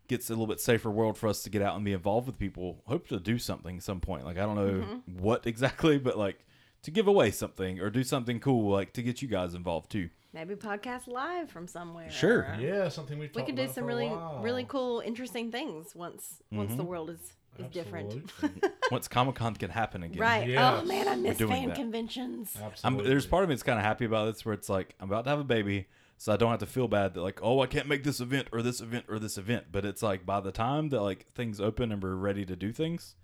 gets 0.08 0.30
a 0.30 0.34
little 0.34 0.48
bit 0.48 0.60
safer 0.60 0.90
world 0.92 1.18
for 1.18 1.28
us 1.28 1.44
to 1.44 1.50
get 1.50 1.62
out 1.62 1.76
and 1.76 1.84
be 1.86 1.94
involved 1.94 2.28
with 2.28 2.38
people. 2.40 2.82
Hope 2.88 3.08
to 3.10 3.20
do 3.20 3.38
something 3.38 3.78
at 3.78 3.84
some 3.84 4.00
point. 4.00 4.26
Like, 4.26 4.38
I 4.38 4.42
don't 4.42 4.56
know 4.56 4.68
Mm-hmm. 4.86 5.20
what 5.22 5.46
exactly, 5.48 5.98
but 6.00 6.18
like 6.18 6.46
to 6.84 6.92
give 6.92 7.08
away 7.08 7.32
something 7.32 7.80
or 7.80 7.90
do 7.90 8.04
something 8.04 8.40
cool, 8.40 8.72
like 8.72 8.94
to 8.94 9.02
get 9.04 9.22
you 9.22 9.28
guys 9.28 9.54
involved 9.54 9.92
too. 9.92 10.10
Maybe 10.34 10.56
podcast 10.56 11.08
live 11.08 11.50
from 11.50 11.68
somewhere. 11.68 12.10
Sure. 12.12 12.56
Yeah, 12.60 12.90
something 12.90 13.18
we've 13.18 13.34
We 13.34 13.44
could 13.44 13.56
do 13.56 13.64
about 13.64 13.74
some 13.76 13.86
really, 13.86 14.12
really 14.42 14.66
cool, 14.66 15.00
interesting 15.06 15.52
things 15.52 15.96
once 15.96 16.42
once 16.52 16.70
Mm-hmm. 16.70 16.78
the 16.78 16.84
world 16.84 17.10
is 17.10 17.34
is 17.58 17.66
different. 17.72 18.32
Once 18.92 19.08
Comic 19.08 19.34
Con 19.34 19.56
can 19.56 19.72
happen 19.72 20.04
again. 20.04 20.20
Right. 20.22 20.48
Yes. 20.48 20.60
Oh 20.84 20.86
man, 20.86 21.08
I 21.08 21.16
miss 21.16 21.38
doing 21.40 21.52
fan 21.52 21.68
that. 21.70 21.76
conventions. 21.76 22.54
I'm, 22.56 22.66
Absolutely. 22.66 23.10
there's 23.10 23.26
part 23.26 23.42
of 23.44 23.50
me 23.50 23.56
that's 23.56 23.64
kind 23.64 23.80
of 23.80 23.84
happy 23.84 24.06
about 24.06 24.32
this 24.32 24.46
where 24.46 24.54
it's 24.54 24.70
like 24.70 24.94
I'm 25.00 25.10
about 25.10 25.24
to 25.24 25.32
have 25.32 25.40
a 25.40 25.44
baby, 25.44 25.88
so 26.18 26.34
I 26.34 26.38
don't 26.38 26.50
have 26.52 26.60
to 26.60 26.66
feel 26.66 26.88
bad 26.88 27.14
that 27.14 27.22
like 27.22 27.40
oh 27.44 27.62
I 27.62 27.68
can't 27.68 27.88
make 27.88 28.04
this 28.04 28.20
event 28.20 28.48
or 28.52 28.62
this 28.62 28.82
event 28.82 29.06
or 29.08 29.20
this 29.20 29.38
event. 29.38 29.66
But 29.72 29.86
it's 29.86 30.02
like 30.04 30.26
by 30.26 30.40
the 30.40 30.52
time 30.52 30.90
that 30.90 31.02
like 31.02 31.28
things 31.34 31.62
open 31.62 31.92
and 31.92 32.02
we're 32.02 32.16
ready 32.16 32.46
to 32.46 32.56
do 32.56 32.72
things, 32.72 33.16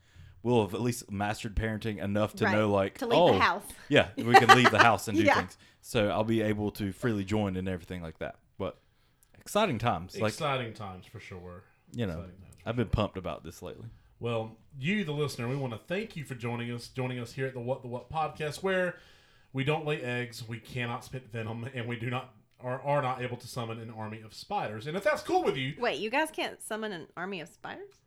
we'll 0.44 0.62
have 0.66 0.74
at 0.74 0.82
least 0.82 1.12
mastered 1.12 1.56
parenting 1.56 2.02
enough 2.04 2.36
to 2.36 2.46
Right. 2.46 2.54
know 2.56 2.70
like 2.72 2.98
To 3.00 3.08
leave 3.08 3.20
oh 3.20 3.34
the 3.34 3.40
house. 3.40 3.64
yeah 3.90 4.10
we 4.18 4.34
can 4.36 4.56
leave 4.56 4.72
the 4.72 4.80
house 4.84 5.08
and 5.08 5.18
do 5.18 5.24
Yeah. 5.24 5.36
things. 5.36 5.58
So 5.82 6.10
I'll 6.10 6.24
be 6.24 6.42
able 6.42 6.72
to 6.72 6.92
freely 6.92 7.24
join 7.26 7.58
and 7.58 7.68
everything 7.68 8.02
like 8.02 8.20
that. 8.20 8.36
But 8.58 8.78
exciting 9.40 9.80
times, 9.80 10.18
like 10.20 10.32
exciting 10.34 10.74
times 10.74 11.06
for 11.06 11.20
sure. 11.20 11.64
you 11.92 12.06
know, 12.06 12.14
Exciting 12.14 12.36
times 12.42 12.56
for 12.64 12.70
I've 12.70 12.76
been 12.76 12.86
sure. 12.86 12.92
pumped 12.92 13.18
about 13.18 13.44
this 13.44 13.62
lately. 13.62 13.88
Well, 14.20 14.56
you, 14.80 15.04
the 15.04 15.12
listener, 15.12 15.50
we 15.50 15.58
want 15.58 15.74
to 15.74 15.80
thank 15.80 16.16
you 16.16 16.24
for 16.24 16.34
joining 16.36 16.72
us, 16.72 16.88
joining 16.88 17.20
us 17.20 17.34
here 17.34 17.46
at 17.48 17.54
the 17.54 17.60
What 17.60 17.82
the 17.82 17.90
What 17.90 18.10
podcast, 18.10 18.64
where 18.64 18.96
we 19.52 19.66
don't 19.66 19.86
lay 19.86 20.02
eggs, 20.02 20.48
we 20.48 20.60
cannot 20.60 21.04
spit 21.04 21.30
venom, 21.30 21.68
and 21.74 21.88
we 21.90 21.98
do 21.98 22.10
not 22.10 22.34
are, 22.64 22.82
are 22.82 23.02
not 23.02 23.22
able 23.22 23.38
to 23.38 23.48
summon 23.48 23.80
an 23.80 23.92
army 23.92 24.22
of 24.22 24.34
spiders. 24.34 24.88
And 24.88 24.96
if 24.96 25.04
that's 25.04 25.22
cool 25.22 25.44
with 25.44 25.58
you, 25.58 25.74
Wait, 25.80 26.00
you 26.00 26.10
guys 26.10 26.30
can't 26.32 26.62
summon 26.62 26.92
an 26.92 27.08
army 27.18 27.42
of 27.42 27.50
spiders? 27.50 28.00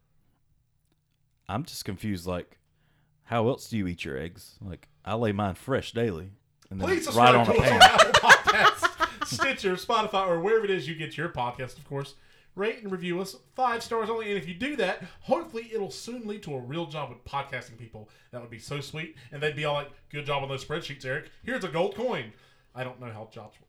I'm 1.48 1.64
just 1.64 1.84
confused. 1.84 2.26
Like, 2.26 2.58
how 3.24 3.48
else 3.48 3.68
do 3.68 3.76
you 3.76 3.86
eat 3.86 4.04
your 4.04 4.18
eggs? 4.18 4.56
Like, 4.60 4.88
I 5.04 5.14
lay 5.14 5.32
mine 5.32 5.54
fresh 5.54 5.92
daily, 5.92 6.30
and 6.70 6.80
then 6.80 6.88
please 6.88 7.06
right 7.14 7.34
subscribe 7.34 7.34
on 7.34 7.40
a 7.42 7.44
to 7.44 7.50
us 7.52 7.58
on 7.58 7.64
pan. 7.64 7.82
Apple 7.82 8.12
Podcasts, 8.12 9.26
Stitcher, 9.26 9.74
Spotify, 9.74 10.26
or 10.26 10.40
wherever 10.40 10.64
it 10.64 10.70
is 10.70 10.88
you 10.88 10.94
get 10.94 11.16
your 11.16 11.28
podcast, 11.28 11.78
of 11.78 11.86
course. 11.88 12.14
Rate 12.54 12.82
and 12.82 12.90
review 12.90 13.20
us 13.20 13.36
five 13.54 13.82
stars 13.82 14.08
only, 14.08 14.28
and 14.30 14.38
if 14.38 14.48
you 14.48 14.54
do 14.54 14.76
that, 14.76 15.02
hopefully 15.20 15.70
it'll 15.74 15.90
soon 15.90 16.26
lead 16.26 16.42
to 16.44 16.54
a 16.54 16.58
real 16.58 16.86
job 16.86 17.10
with 17.10 17.22
podcasting 17.24 17.76
people. 17.76 18.08
That 18.30 18.40
would 18.40 18.50
be 18.50 18.58
so 18.58 18.80
sweet, 18.80 19.14
and 19.30 19.42
they'd 19.42 19.54
be 19.54 19.66
all 19.66 19.74
like, 19.74 19.90
"Good 20.08 20.24
job 20.24 20.42
on 20.42 20.48
those 20.48 20.64
spreadsheets, 20.64 21.04
Eric. 21.04 21.30
Here's 21.42 21.64
a 21.64 21.68
gold 21.68 21.94
coin." 21.94 22.32
I 22.74 22.82
don't 22.84 23.00
know 23.00 23.10
how 23.12 23.28
jobs 23.32 23.58
work. 23.60 23.65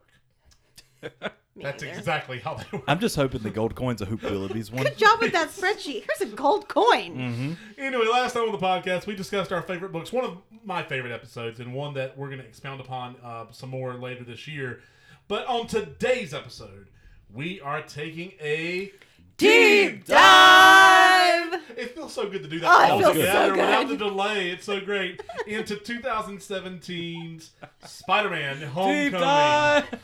Me 1.56 1.64
That's 1.64 1.82
neither. 1.82 1.98
exactly 1.98 2.38
how 2.40 2.54
they 2.54 2.66
work. 2.72 2.84
I'm 2.88 3.00
just 3.00 3.16
hoping 3.16 3.42
the 3.42 3.50
gold 3.50 3.74
coin's 3.74 4.02
a 4.04 4.06
Hoop 4.06 4.22
Willoughby's 4.22 4.72
one. 4.72 4.84
Good 4.84 4.98
job 4.98 5.20
with 5.20 5.32
that 5.34 5.50
spreadsheet. 5.50 6.06
Here's 6.06 6.22
a 6.32 6.36
gold 6.36 6.68
coin. 6.68 7.16
Mm. 7.18 7.80
Anyway, 7.80 8.06
last 8.06 8.34
time 8.34 8.44
on 8.44 8.52
the 8.52 8.60
podcast, 8.60 9.08
we 9.08 9.16
discussed 9.16 9.52
our 9.52 9.64
favorite 9.64 9.92
books. 9.92 10.14
One 10.14 10.24
of 10.24 10.38
my 10.64 10.84
favorite 10.84 11.12
episodes, 11.12 11.60
and 11.60 11.74
one 11.74 11.96
that 11.96 12.16
we're 12.16 12.28
going 12.28 12.42
to 12.42 12.46
expound 12.46 12.80
upon 12.80 13.16
uh, 13.24 13.46
some 13.52 13.70
more 13.72 13.96
later 13.96 14.24
this 14.24 14.48
year. 14.48 14.82
But 15.28 15.48
on 15.48 15.66
today's 15.66 16.32
episode, 16.34 16.90
we 17.34 17.60
are 17.62 17.82
taking 17.82 18.34
a 18.40 18.92
Deep 19.38 20.06
dive. 20.06 21.62
It 21.78 21.94
feels 21.94 22.12
so 22.14 22.28
good 22.28 22.42
to 22.42 22.50
do 22.50 22.60
that 22.60 22.68
Oh, 22.72 22.84
it 22.86 22.92
all 22.92 23.00
feels 23.14 23.16
together 23.18 23.50
so 23.50 23.52
without 23.62 23.88
the 23.88 23.98
delay. 23.98 24.50
It's 24.50 24.66
so 24.66 24.80
great. 24.80 25.22
Into 25.46 25.76
2017's 25.76 27.52
Spider-Man: 27.86 28.62
Homecoming. 28.62 30.00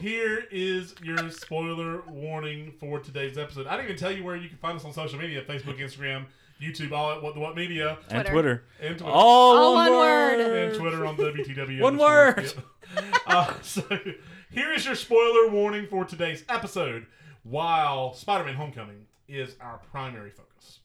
Deep 0.00 0.10
dive. 0.10 0.10
Here 0.10 0.44
is 0.50 0.94
your 1.02 1.30
spoiler 1.30 2.02
warning 2.08 2.72
for 2.80 2.98
today's 3.00 3.38
episode. 3.38 3.66
I 3.66 3.72
didn't 3.76 3.86
even 3.86 3.96
tell 3.96 4.12
you 4.12 4.24
where 4.24 4.36
you 4.36 4.48
can 4.48 4.58
find 4.58 4.76
us 4.78 4.84
on 4.84 4.92
social 4.92 5.18
media: 5.18 5.42
Facebook, 5.42 5.78
Instagram, 5.78 6.26
YouTube, 6.60 6.92
all 6.92 7.12
at 7.12 7.22
what 7.22 7.34
the 7.34 7.40
what 7.40 7.54
media, 7.56 7.98
and 8.08 8.26
Twitter. 8.26 8.30
Twitter. 8.32 8.64
and 8.80 8.98
Twitter. 8.98 9.12
All, 9.12 9.56
All 9.56 9.74
one, 9.74 9.90
one 9.92 10.00
word. 10.00 10.38
word. 10.38 10.68
and 10.70 10.78
Twitter 10.78 11.06
on 11.06 11.16
WTW. 11.16 11.80
One 11.80 11.96
word. 11.98 12.52
Uh, 13.26 13.54
so 13.62 13.82
here 14.50 14.72
is 14.72 14.84
your 14.84 14.96
spoiler 14.96 15.48
warning 15.48 15.86
for 15.86 16.04
today's 16.04 16.44
episode. 16.48 17.06
While 17.42 18.14
Spider-Man: 18.14 18.54
Homecoming 18.56 19.06
is 19.28 19.54
our 19.60 19.78
primary 19.92 20.30
focus, 20.30 20.80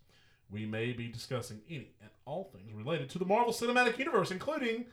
we 0.51 0.65
may 0.65 0.93
be 0.93 1.07
discussing 1.07 1.61
any 1.69 1.89
and 2.01 2.09
all 2.25 2.51
things 2.53 2.71
related 2.73 3.09
to 3.09 3.19
the 3.19 3.25
Marvel 3.25 3.51
Cinematic 3.53 3.97
Universe, 3.97 4.29
including 4.31 4.85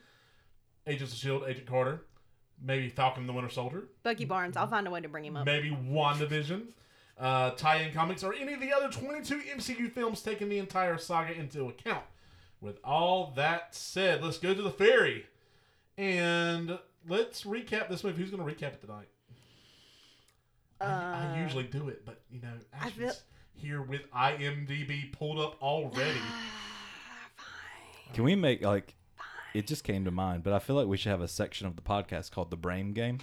Agents 0.87 1.13
of 1.13 1.19
Shield, 1.19 1.45
Agent 1.47 1.67
Carter, 1.67 2.03
maybe 2.65 2.89
Falcon 2.89 3.23
and 3.23 3.29
the 3.29 3.33
Winter 3.33 3.51
Soldier, 3.51 3.85
Bucky 4.03 4.25
Barnes. 4.25 4.57
I'll 4.57 4.67
find 4.69 4.87
a 4.87 4.91
way 4.91 5.01
to 5.01 5.09
bring 5.09 5.25
him 5.25 5.37
up. 5.37 5.47
maybe 5.47 5.71
WandaVision, 5.71 6.69
uh, 7.19 7.51
tie-in 7.53 7.93
comics, 7.93 8.23
or 8.23 8.33
any 8.35 8.53
of 8.55 8.61
the 8.61 8.73
other 8.73 8.89
22 8.89 9.41
MCU 9.57 9.91
films 9.93 10.23
taking 10.23 10.49
the 10.49 10.59
entire 10.59 10.99
saga 10.99 11.33
into 11.39 11.69
account. 11.69 12.05
With 12.61 12.79
all 12.85 13.33
that 13.37 13.75
said, 13.75 14.23
let's 14.23 14.39
go 14.39 14.55
to 14.55 14.63
the 14.63 14.71
ferry 14.71 15.27
and 15.99 16.79
let's 17.09 17.43
recap 17.45 17.89
this 17.89 18.05
movie. 18.05 18.23
Who's 18.23 18.31
going 18.31 18.47
to 18.47 18.55
recap 18.55 18.75
it 18.75 18.81
tonight? 18.81 19.09
I, 20.81 20.85
I 20.87 21.39
Uh, 21.39 21.43
usually 21.43 21.65
do 21.65 21.89
it, 21.89 22.05
but 22.07 22.21
you 22.31 22.41
know, 22.41 22.53
I 22.73 22.87
Ashby's 22.87 22.95
feel- 22.97 23.13
here 23.55 23.83
with 23.83 24.11
IMDb 24.13 25.11
pulled 25.13 25.39
up 25.41 25.61
already. 25.63 26.21
Can 28.15 28.25
we 28.25 28.35
make 28.35 28.63
like? 28.63 28.95
It 29.55 29.67
just 29.67 29.85
came 29.85 30.05
to 30.05 30.11
mind, 30.11 30.43
but 30.43 30.53
I 30.53 30.59
feel 30.59 30.77
like 30.77 30.87
we 30.87 30.97
should 30.97 31.11
have 31.11 31.21
a 31.21 31.29
section 31.29 31.67
of 31.67 31.77
the 31.77 31.83
podcast 31.83 32.31
called 32.31 32.51
the 32.51 32.57
Brain 32.57 32.93
Game, 32.93 33.19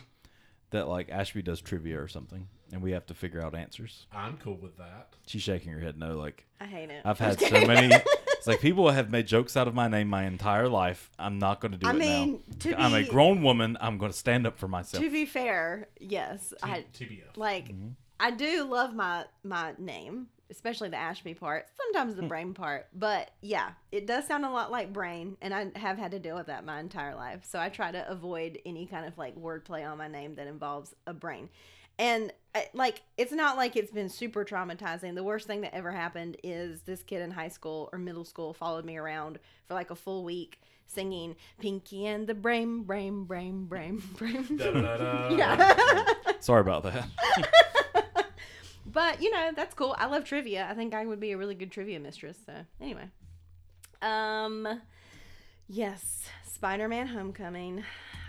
that 0.71 0.87
like 0.87 1.09
Ashby 1.09 1.41
does 1.41 1.61
trivia 1.61 2.01
or 2.01 2.07
something, 2.07 2.47
and 2.71 2.81
we 2.81 2.91
have 2.91 3.05
to 3.07 3.13
figure 3.13 3.41
out 3.41 3.55
answers. 3.55 4.05
I'm 4.13 4.37
cool 4.37 4.57
with 4.57 4.77
that. 4.77 5.13
She's 5.25 5.41
shaking 5.41 5.71
her 5.73 5.79
head 5.79 5.97
no. 5.97 6.17
Like 6.17 6.45
I 6.61 6.65
hate 6.65 6.89
it. 6.89 7.01
I've 7.05 7.19
had 7.27 7.39
so 7.39 7.65
many. 7.65 7.95
It's 8.39 8.47
like 8.47 8.61
people 8.61 8.89
have 8.89 9.09
made 9.11 9.27
jokes 9.27 9.57
out 9.57 9.67
of 9.67 9.73
my 9.75 9.89
name 9.89 10.07
my 10.07 10.23
entire 10.23 10.69
life. 10.69 11.11
I'm 11.19 11.39
not 11.39 11.59
going 11.59 11.73
to 11.73 11.77
do 11.77 11.85
I 11.85 11.89
it 11.89 11.97
mean, 11.97 12.31
now. 12.31 12.55
to 12.59 12.79
I'm 12.81 12.93
a 12.93 13.03
grown 13.03 13.43
woman. 13.43 13.77
I'm 13.81 13.97
going 13.97 14.13
to 14.13 14.17
stand 14.17 14.47
up 14.47 14.57
for 14.57 14.69
myself. 14.69 15.03
To 15.03 15.09
be 15.11 15.25
fair, 15.25 15.89
yes, 15.99 16.53
I 16.63 16.85
T- 16.93 17.03
TBF. 17.05 17.35
like. 17.35 17.65
Mm-hmm. 17.67 17.89
I 18.17 18.31
do 18.31 18.63
love 18.63 18.95
my 18.95 19.25
my 19.43 19.73
name, 19.77 20.27
especially 20.51 20.89
the 20.89 20.97
Ashby 20.97 21.33
part. 21.33 21.67
Sometimes 21.77 22.13
Hmm. 22.15 22.21
the 22.21 22.27
brain 22.27 22.53
part, 22.53 22.87
but 22.93 23.31
yeah, 23.41 23.71
it 23.91 24.05
does 24.07 24.25
sound 24.27 24.45
a 24.45 24.49
lot 24.49 24.71
like 24.71 24.93
brain, 24.93 25.37
and 25.41 25.53
I 25.53 25.71
have 25.75 25.97
had 25.97 26.11
to 26.11 26.19
deal 26.19 26.35
with 26.35 26.47
that 26.47 26.65
my 26.65 26.79
entire 26.79 27.15
life. 27.15 27.45
So 27.45 27.59
I 27.59 27.69
try 27.69 27.91
to 27.91 28.09
avoid 28.09 28.59
any 28.65 28.85
kind 28.85 29.05
of 29.05 29.17
like 29.17 29.35
wordplay 29.35 29.89
on 29.89 29.97
my 29.97 30.07
name 30.07 30.35
that 30.35 30.47
involves 30.47 30.95
a 31.07 31.13
brain. 31.13 31.49
And 31.97 32.31
like, 32.73 33.01
it's 33.17 33.33
not 33.33 33.57
like 33.57 33.75
it's 33.75 33.91
been 33.91 34.07
super 34.07 34.45
traumatizing. 34.45 35.15
The 35.15 35.23
worst 35.23 35.47
thing 35.47 35.61
that 35.61 35.75
ever 35.75 35.91
happened 35.91 36.37
is 36.43 36.81
this 36.83 37.03
kid 37.03 37.21
in 37.21 37.31
high 37.31 37.49
school 37.49 37.89
or 37.91 37.99
middle 37.99 38.23
school 38.23 38.53
followed 38.53 38.85
me 38.85 38.95
around 38.97 39.37
for 39.67 39.73
like 39.73 39.91
a 39.91 39.95
full 39.95 40.23
week 40.23 40.61
singing 40.87 41.35
Pinky 41.59 42.05
and 42.07 42.25
the 42.25 42.33
Brain, 42.33 42.83
Brain, 42.83 43.25
Brain, 43.25 43.65
Brain, 43.65 44.01
Brain. 44.17 44.45
Yeah. 45.37 46.05
Sorry 46.39 46.61
about 46.61 46.83
that. 46.83 47.05
But 48.91 49.21
you 49.21 49.31
know, 49.31 49.51
that's 49.55 49.73
cool. 49.73 49.95
I 49.97 50.05
love 50.07 50.23
trivia. 50.25 50.67
I 50.69 50.73
think 50.73 50.93
I 50.93 51.05
would 51.05 51.19
be 51.19 51.31
a 51.31 51.37
really 51.37 51.55
good 51.55 51.71
trivia 51.71 51.99
mistress. 51.99 52.37
So 52.45 52.53
anyway. 52.81 53.09
Um 54.01 54.81
yes, 55.67 56.25
Spider-Man 56.45 57.07
Homecoming. 57.07 57.83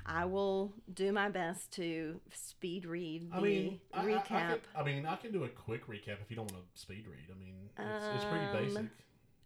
I 0.07 0.25
will 0.25 0.73
do 0.93 1.13
my 1.13 1.29
best 1.29 1.71
to 1.75 2.21
speed 2.33 2.85
read 2.85 3.31
the 3.31 3.37
I 3.37 3.41
mean, 3.41 3.81
I, 3.95 3.99
I- 4.01 4.03
I, 4.03 4.07
recap. 4.07 4.25
can, 4.25 4.59
I 4.75 4.83
mean, 4.83 5.07
I 5.07 5.15
can 5.17 5.31
do 5.31 5.45
a 5.45 5.49
quick 5.49 5.87
recap 5.87 6.17
if 6.25 6.31
you 6.31 6.37
don't 6.37 6.51
want 6.51 6.65
to 6.75 6.81
speed 6.81 7.07
read. 7.07 7.29
I 7.33 7.39
mean, 7.39 7.55
it's, 7.79 8.07
it's 8.17 8.25
pretty 8.25 8.47
Um, 8.47 8.53
basic. 8.65 8.87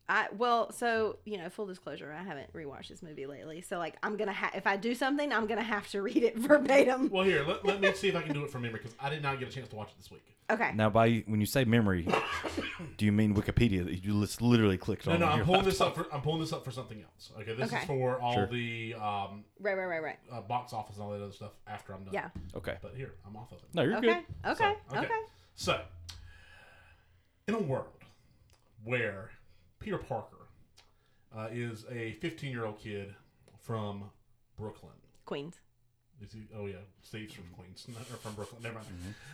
I 0.09 0.29
well, 0.37 0.71
so 0.71 1.17
you 1.25 1.39
know, 1.39 1.49
full 1.49 1.67
disclosure, 1.67 2.13
I 2.13 2.23
haven't 2.23 2.53
rewatched 2.53 2.89
this 2.89 3.03
movie 3.03 3.25
lately. 3.27 3.63
So 3.63 3.79
like, 3.79 3.95
I'm 4.03 4.17
gonna 4.19 4.33
have 4.33 4.55
if 4.55 4.67
I 4.67 4.77
do 4.77 4.95
something, 4.95 5.33
I'm 5.33 5.47
gonna 5.47 5.63
have 5.63 5.89
to 5.93 6.03
read 6.03 6.23
it 6.23 6.37
verbatim. 6.39 7.09
Well, 7.11 7.25
here, 7.25 7.43
let, 7.47 7.65
let 7.65 7.81
me 7.81 7.93
see 7.95 8.09
if 8.09 8.17
I 8.17 8.21
can 8.23 8.35
do 8.35 8.45
it 8.45 8.51
from 8.51 8.63
memory 8.63 8.81
because 8.83 8.95
I 9.01 9.09
did 9.09 9.23
not 9.23 9.39
get 9.39 9.49
a 9.49 9.51
chance 9.53 9.69
to 9.71 9.77
watch 9.77 9.89
it 9.91 9.97
this 9.97 10.11
week. 10.11 10.25
Okay. 10.51 10.73
now, 10.75 10.91
by 10.91 11.25
when 11.27 11.41
you 11.41 11.47
say 11.47 11.65
memory, 11.65 12.07
do 12.99 13.07
you 13.07 13.13
mean 13.13 13.35
Wikipedia 13.35 13.89
you 14.05 14.21
just 14.21 14.43
literally 14.43 14.77
clicked 14.77 15.07
No, 15.07 15.15
on? 15.15 15.21
no, 15.21 15.27
on 15.27 15.33
I'm 15.33 15.39
your 15.39 15.47
pulling 15.47 15.65
this 15.65 15.81
laptop? 15.81 15.99
up 16.05 16.09
for 16.11 16.15
I'm 16.15 16.21
pulling 16.21 16.41
this 16.41 16.53
up 16.53 16.67
for 16.67 16.71
something 16.71 17.03
else. 17.03 17.33
Okay, 17.41 17.55
this 17.55 17.73
Okay. 17.73 17.79
is 17.81 17.85
for 17.87 18.21
all 18.21 18.35
Sure. 18.35 18.47
the 18.49 18.95
um, 19.01 19.45
Right, 19.59 19.75
right, 19.75 19.87
right, 19.87 20.03
right. 20.03 20.19
uh, 20.31 20.43
box 20.43 20.75
office 20.75 20.97
and 20.97 21.05
all 21.05 21.13
that 21.13 21.23
other 21.23 21.33
stuff 21.33 21.53
after 21.67 21.95
I'm 21.95 22.05
done. 22.05 22.13
Yeah. 22.13 22.29
Okay. 22.55 22.77
But 22.83 22.93
here, 22.95 23.15
I'm 23.27 23.37
off 23.37 23.53
of 23.53 23.59
it. 23.59 23.65
No, 23.73 23.81
you're 23.83 23.97
Okay. 23.97 24.21
good. 24.45 24.51
Okay. 24.51 24.75
So, 24.91 24.99
okay. 24.99 25.09
So, 25.55 25.81
in 27.49 27.55
a 27.55 27.59
world 27.63 27.87
where 28.85 29.31
Peter 29.85 29.99
Parker 29.99 30.49
uh, 31.37 31.49
is 31.53 31.85
a 31.91 32.13
15 32.13 32.51
year 32.51 32.65
old 32.65 32.79
kid 32.79 33.15
from 33.61 34.05
Brooklyn. 34.59 34.95
Queens. 35.27 35.57
Is 36.23 36.33
he? 36.33 36.49
Oh 36.57 36.65
yeah, 36.65 36.77
Steve's 37.03 37.35
from 37.35 37.45
Queens, 37.55 37.87
not 37.93 38.01
or 38.11 38.17
from 38.17 38.33
Brooklyn. 38.33 38.63
Never 38.63 38.77
mind. 38.77 38.87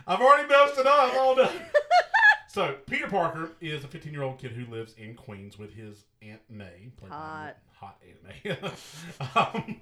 I've 0.08 0.20
already 0.20 0.48
messed 0.48 0.76
it 0.76 0.86
up. 0.86 1.14
All 1.14 1.36
done. 1.36 1.54
so 2.48 2.74
Peter 2.88 3.06
Parker 3.06 3.50
is 3.60 3.84
a 3.84 3.86
15 3.88 4.12
year 4.12 4.22
old 4.22 4.38
kid 4.38 4.50
who 4.50 4.68
lives 4.68 4.94
in 4.98 5.14
Queens 5.14 5.56
with 5.56 5.72
his 5.72 6.04
Aunt 6.20 6.40
May, 6.50 6.90
played 6.96 7.12
Hot. 7.12 7.56
by 7.78 7.86
hot 7.86 8.02
Aunt 8.08 8.44
May, 8.44 9.30
um, 9.40 9.80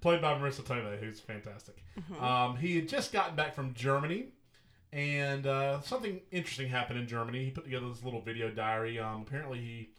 played 0.00 0.20
by 0.22 0.34
Marisa 0.38 0.62
Tomei, 0.62 1.00
who's 1.00 1.18
fantastic. 1.18 1.82
Um, 2.20 2.56
he 2.56 2.76
had 2.76 2.88
just 2.88 3.12
gotten 3.12 3.34
back 3.34 3.56
from 3.56 3.74
Germany. 3.74 4.26
And 4.92 5.46
uh, 5.46 5.80
something 5.80 6.20
interesting 6.30 6.68
happened 6.68 6.98
in 6.98 7.06
Germany. 7.06 7.44
He 7.44 7.50
put 7.50 7.64
together 7.64 7.88
this 7.88 8.02
little 8.02 8.20
video 8.20 8.50
diary. 8.50 8.98
Um, 8.98 9.22
apparently, 9.26 9.58
he 9.58 9.90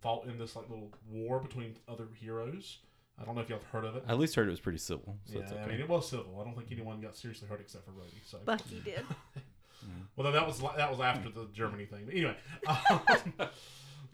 fought 0.00 0.26
in 0.26 0.38
this 0.38 0.54
like 0.54 0.68
little 0.68 0.92
war 1.10 1.40
between 1.40 1.76
other 1.88 2.06
heroes. 2.14 2.78
I 3.18 3.24
don't 3.24 3.34
know 3.34 3.40
if 3.40 3.48
y'all 3.48 3.58
have 3.58 3.68
heard 3.68 3.84
of 3.84 3.96
it. 3.96 4.04
I 4.06 4.12
at 4.12 4.18
least 4.18 4.34
heard 4.34 4.46
it 4.46 4.50
was 4.50 4.60
pretty 4.60 4.78
civil, 4.78 5.16
so 5.24 5.34
yeah, 5.34 5.40
it's 5.40 5.52
okay. 5.52 5.62
I 5.62 5.66
mean 5.66 5.80
it 5.80 5.88
was 5.88 6.08
civil. 6.08 6.38
I 6.40 6.44
don't 6.44 6.54
think 6.54 6.70
anyone 6.70 7.00
got 7.00 7.16
seriously 7.16 7.48
hurt 7.48 7.60
except 7.60 7.86
for 7.86 7.92
Rhodey. 7.92 8.20
So, 8.26 8.38
Bucky 8.44 8.82
did. 8.84 9.04
well, 10.16 10.30
that 10.30 10.46
was 10.46 10.60
that 10.60 10.90
was 10.90 11.00
after 11.00 11.30
the 11.30 11.48
Germany 11.52 11.86
thing. 11.86 12.02
But 12.04 12.14
anyway, 12.14 12.36
um, 12.68 13.48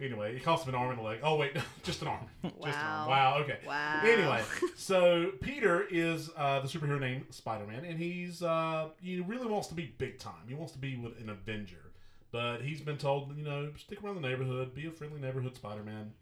anyway, 0.01 0.37
it 0.37 0.43
cost 0.43 0.67
him 0.67 0.75
an 0.75 0.81
arm 0.81 0.91
and 0.91 1.01
a 1.01 1.03
leg. 1.03 1.21
Oh 1.23 1.37
wait, 1.37 1.57
just 1.83 2.03
an 2.03 2.09
arm. 2.09 2.27
Just 2.43 2.55
an 2.79 2.87
arm. 2.87 3.09
Wow. 3.09 3.09
Wow. 3.09 3.39
Okay. 3.43 3.59
Wow. 3.67 4.01
Anyway, 4.05 4.43
so 4.77 5.33
Peter 5.41 5.87
is 5.91 6.31
uh, 6.37 6.61
the 6.61 6.69
superhero 6.69 7.01
named 7.01 7.27
Spider 7.31 7.67
Man, 7.67 7.85
and 7.85 7.99
he's 7.99 8.43
uh, 8.43 8.89
he 9.01 9.21
really 9.21 9.47
wants 9.47 9.69
to 9.69 9.75
be 9.75 9.95
big 9.99 10.19
time. 10.19 10.45
He 10.49 10.55
wants 10.55 10.73
to 10.73 10.79
be 10.79 10.97
with 10.97 11.21
an 11.21 11.29
Avenger, 11.29 11.93
but 12.31 12.63
he's 12.63 12.81
been 12.81 12.99
told, 12.99 13.37
you 13.37 13.45
know, 13.45 13.71
stick 13.79 14.03
around 14.03 14.17
the 14.17 14.29
neighborhood, 14.29 14.75
be 14.75 14.87
a 14.87 14.91
friendly 14.91 15.21
neighborhood 15.21 15.57
Spider 15.57 15.83
Man. 15.83 16.13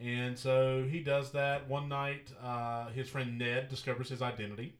And 0.00 0.38
so 0.38 0.86
he 0.88 1.00
does 1.00 1.32
that. 1.32 1.68
One 1.68 1.88
night, 1.88 2.30
uh, 2.42 2.88
his 2.90 3.08
friend 3.08 3.36
Ned 3.36 3.68
discovers 3.68 4.08
his 4.08 4.22
identity. 4.22 4.74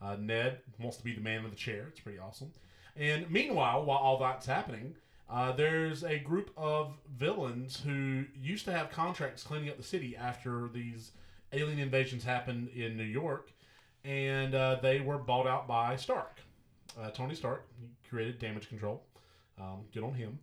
Uh, 0.00 0.16
Ned 0.18 0.58
wants 0.80 0.96
to 0.96 1.04
be 1.04 1.12
the 1.12 1.20
man 1.20 1.44
in 1.44 1.50
the 1.50 1.56
chair. 1.56 1.86
It's 1.90 2.00
pretty 2.00 2.18
awesome. 2.18 2.50
And 2.96 3.30
meanwhile, 3.30 3.84
while 3.84 3.98
all 3.98 4.18
that's 4.18 4.46
happening, 4.46 4.94
uh, 5.28 5.52
there's 5.52 6.04
a 6.04 6.18
group 6.18 6.50
of 6.56 6.94
villains 7.16 7.80
who 7.84 8.24
used 8.40 8.64
to 8.66 8.72
have 8.72 8.90
contracts 8.90 9.42
cleaning 9.42 9.70
up 9.70 9.76
the 9.76 9.82
city 9.82 10.16
after 10.16 10.68
these 10.72 11.12
alien 11.52 11.78
invasions 11.78 12.24
happened 12.24 12.68
in 12.68 12.96
New 12.96 13.02
York, 13.04 13.50
and 14.04 14.54
uh, 14.54 14.76
they 14.82 15.00
were 15.00 15.18
bought 15.18 15.46
out 15.46 15.66
by 15.66 15.96
Stark. 15.96 16.40
Uh, 17.00 17.10
Tony 17.10 17.34
Stark 17.34 17.66
created 18.08 18.38
damage 18.38 18.68
control. 18.68 19.02
Um, 19.60 19.84
good 19.92 20.02
on 20.02 20.14
him, 20.14 20.38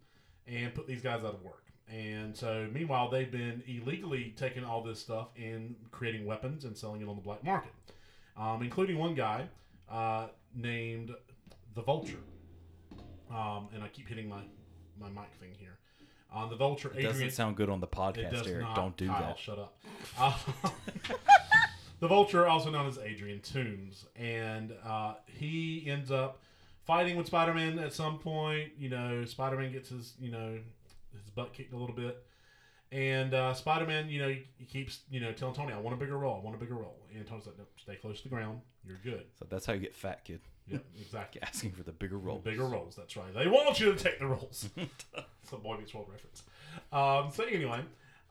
and 0.47 0.73
put 0.73 0.87
these 0.87 1.01
guys 1.01 1.23
out 1.23 1.33
of 1.33 1.43
work. 1.43 1.63
And 1.91 2.35
so, 2.35 2.67
meanwhile, 2.71 3.09
they've 3.09 3.31
been 3.31 3.63
illegally 3.67 4.33
taking 4.37 4.63
all 4.63 4.83
this 4.83 4.99
stuff 4.99 5.29
and 5.35 5.75
creating 5.91 6.25
weapons 6.25 6.65
and 6.65 6.77
selling 6.77 7.01
it 7.01 7.07
on 7.07 7.15
the 7.15 7.21
black 7.21 7.43
market, 7.43 7.71
um, 8.37 8.61
including 8.61 8.97
one 8.97 9.15
guy 9.15 9.47
uh, 9.89 10.27
named 10.55 11.11
the 11.75 11.81
Vulture. 11.81 12.21
Um, 13.31 13.69
and 13.73 13.83
I 13.83 13.87
keep 13.87 14.07
hitting 14.07 14.29
my 14.29 14.41
my 14.99 15.07
mic 15.09 15.31
thing 15.39 15.51
here. 15.57 15.77
On 16.31 16.49
the 16.49 16.55
Vulture, 16.55 16.91
It 16.95 17.01
doesn't 17.01 17.31
sound 17.31 17.55
good 17.55 17.69
on 17.69 17.79
the 17.79 17.87
podcast, 17.87 18.47
Eric. 18.47 18.61
not. 18.61 18.75
Don't 18.75 18.95
do 18.97 19.07
Kyle, 19.07 19.19
that. 19.21 19.39
Shut 19.39 19.57
up. 19.57 19.75
Uh, 20.17 20.37
the 21.99 22.07
Vulture, 22.07 22.45
also 22.47 22.69
known 22.69 22.85
as 22.87 22.99
Adrian 22.99 23.39
Toomes, 23.39 24.05
and 24.15 24.73
uh, 24.85 25.15
he 25.25 25.85
ends 25.87 26.11
up 26.11 26.39
fighting 26.85 27.17
with 27.17 27.27
Spider-Man 27.27 27.79
at 27.79 27.93
some 27.93 28.19
point. 28.19 28.73
You 28.77 28.89
know, 28.89 29.25
Spider-Man 29.25 29.71
gets 29.71 29.89
his 29.89 30.13
you 30.19 30.29
know 30.31 30.59
his 31.11 31.29
butt 31.35 31.53
kicked 31.53 31.73
a 31.73 31.77
little 31.77 31.95
bit, 31.95 32.23
and 32.91 33.33
uh, 33.33 33.53
Spider-Man, 33.53 34.09
you 34.09 34.19
know, 34.19 34.29
he, 34.29 34.65
keeps 34.65 35.01
you 35.11 35.19
know 35.19 35.31
telling 35.31 35.55
Tony, 35.55 35.73
"I 35.73 35.79
want 35.79 35.95
a 35.95 35.99
bigger 35.99 36.17
role. 36.17 36.39
I 36.41 36.43
want 36.43 36.55
a 36.55 36.59
bigger 36.59 36.75
role." 36.75 36.97
And 37.15 37.25
Tony's 37.27 37.45
like, 37.45 37.57
"No, 37.57 37.65
stay 37.77 37.95
close 37.95 38.17
to 38.17 38.23
the 38.23 38.29
ground. 38.29 38.61
You're 38.85 38.97
good." 39.03 39.25
So 39.37 39.45
that's 39.49 39.65
how 39.65 39.73
you 39.73 39.79
get 39.79 39.95
fat, 39.95 40.23
kid. 40.25 40.41
Yep, 40.67 40.85
exactly. 40.99 41.41
Asking 41.43 41.71
for 41.71 41.83
the 41.83 41.91
bigger 41.91 42.17
role. 42.17 42.39
Bigger 42.39 42.65
roles, 42.65 42.95
that's 42.95 43.15
right. 43.15 43.33
They 43.33 43.47
want 43.47 43.79
you 43.79 43.93
to 43.93 44.03
take 44.03 44.19
the 44.19 44.27
roles. 44.27 44.69
it's 44.77 45.53
a 45.53 45.57
Boy 45.57 45.77
Meets 45.77 45.93
World 45.93 46.07
reference. 46.11 46.43
Um, 46.91 47.31
so 47.33 47.43
anyway, 47.43 47.81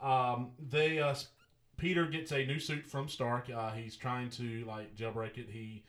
um, 0.01 0.51
they 0.71 0.99
uh, 0.99 1.15
Peter 1.77 2.07
gets 2.07 2.33
a 2.33 2.45
new 2.45 2.59
suit 2.59 2.87
from 2.87 3.09
Stark. 3.09 3.49
Uh, 3.55 3.71
he's 3.73 3.97
trying 3.97 4.31
to 4.31 4.65
like 4.65 4.97
jailbreak 4.97 5.39
it. 5.39 5.49
He 5.51 5.85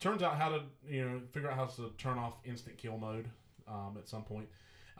turns 0.00 0.22
out 0.22 0.36
how 0.36 0.48
to 0.48 0.62
you 0.88 1.04
know 1.04 1.20
figure 1.32 1.50
out 1.50 1.56
how 1.56 1.66
to 1.66 1.92
turn 1.98 2.18
off 2.18 2.34
instant 2.44 2.78
kill 2.78 2.98
mode 2.98 3.28
um, 3.68 3.96
at 3.98 4.08
some 4.08 4.22
point. 4.22 4.48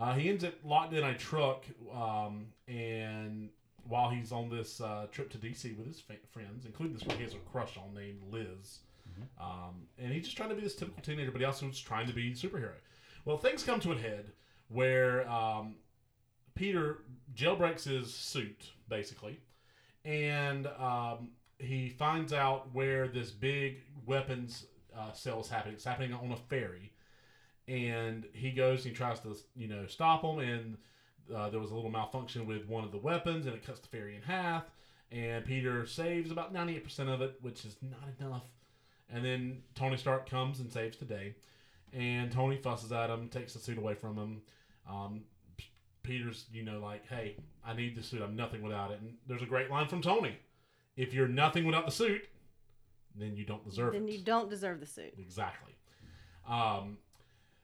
Uh, 0.02 0.14
he 0.14 0.28
ends 0.28 0.42
up 0.42 0.52
locked 0.64 0.92
in 0.92 1.04
a 1.04 1.16
truck, 1.16 1.64
um, 1.94 2.46
and 2.66 3.50
while 3.86 4.10
he's 4.10 4.32
on 4.32 4.50
this 4.50 4.80
uh, 4.80 5.06
trip 5.12 5.30
to 5.30 5.38
DC 5.38 5.76
with 5.76 5.86
his 5.86 6.00
fa- 6.00 6.14
friends, 6.32 6.66
including 6.66 6.92
this 6.92 7.06
one 7.06 7.16
he 7.16 7.22
has 7.22 7.34
a 7.34 7.38
crush 7.52 7.76
on 7.76 7.94
named 7.94 8.20
Liz. 8.28 8.80
Um, 9.40 9.86
and 9.98 10.12
he's 10.12 10.24
just 10.24 10.36
trying 10.36 10.48
to 10.48 10.56
be 10.56 10.62
this 10.62 10.74
typical 10.74 11.02
teenager, 11.02 11.30
but 11.30 11.40
he 11.40 11.44
also 11.44 11.68
is 11.68 11.78
trying 11.78 12.08
to 12.08 12.12
be 12.12 12.32
a 12.32 12.34
superhero. 12.34 12.72
Well, 13.24 13.38
things 13.38 13.62
come 13.62 13.78
to 13.80 13.92
a 13.92 13.96
head 13.96 14.32
where 14.68 15.28
um, 15.30 15.76
Peter 16.56 17.02
jailbreaks 17.36 17.84
his 17.84 18.12
suit, 18.12 18.72
basically, 18.88 19.38
and 20.04 20.66
um, 20.78 21.28
he 21.58 21.88
finds 21.88 22.32
out 22.32 22.74
where 22.74 23.06
this 23.06 23.30
big 23.30 23.82
weapons 24.04 24.66
uh, 24.98 25.12
sale 25.12 25.40
is 25.40 25.48
happening. 25.48 25.74
It's 25.74 25.84
happening 25.84 26.12
on 26.12 26.32
a 26.32 26.36
ferry, 26.36 26.92
and 27.68 28.26
he 28.32 28.50
goes 28.50 28.84
and 28.84 28.92
he 28.92 28.96
tries 28.96 29.20
to, 29.20 29.36
you 29.54 29.68
know, 29.68 29.86
stop 29.86 30.22
him 30.22 30.38
and 30.38 30.76
uh, 31.34 31.50
there 31.50 31.60
was 31.60 31.70
a 31.70 31.74
little 31.74 31.90
malfunction 31.90 32.46
with 32.46 32.66
one 32.66 32.84
of 32.84 32.92
the 32.92 32.98
weapons, 32.98 33.46
and 33.46 33.54
it 33.54 33.64
cuts 33.64 33.80
the 33.80 33.88
ferry 33.88 34.16
in 34.16 34.22
half. 34.22 34.64
And 35.10 35.44
Peter 35.44 35.86
saves 35.86 36.30
about 36.30 36.54
98% 36.54 37.12
of 37.12 37.20
it, 37.20 37.36
which 37.42 37.64
is 37.64 37.76
not 37.82 38.08
enough. 38.18 38.44
And 39.12 39.24
then 39.24 39.62
Tony 39.74 39.96
Stark 39.96 40.28
comes 40.28 40.60
and 40.60 40.72
saves 40.72 40.96
the 40.96 41.04
day. 41.04 41.34
And 41.92 42.32
Tony 42.32 42.56
fusses 42.56 42.92
at 42.92 43.10
him, 43.10 43.28
takes 43.28 43.52
the 43.52 43.58
suit 43.58 43.76
away 43.76 43.94
from 43.94 44.16
him. 44.16 44.40
Um, 44.88 45.22
Peter's, 46.02 46.46
you 46.50 46.64
know, 46.64 46.80
like, 46.80 47.06
hey, 47.08 47.36
I 47.64 47.74
need 47.74 47.94
the 47.94 48.02
suit. 48.02 48.22
I'm 48.22 48.34
nothing 48.34 48.62
without 48.62 48.90
it. 48.90 49.00
And 49.00 49.14
there's 49.28 49.42
a 49.42 49.46
great 49.46 49.70
line 49.70 49.86
from 49.86 50.00
Tony 50.00 50.38
If 50.96 51.12
you're 51.12 51.28
nothing 51.28 51.66
without 51.66 51.84
the 51.84 51.92
suit, 51.92 52.22
then 53.14 53.36
you 53.36 53.44
don't 53.44 53.64
deserve 53.64 53.94
it. 53.94 53.98
Then 53.98 54.08
it. 54.08 54.12
you 54.12 54.24
don't 54.24 54.48
deserve 54.48 54.80
the 54.80 54.86
suit. 54.86 55.12
Exactly. 55.18 55.74
Um, 56.48 56.96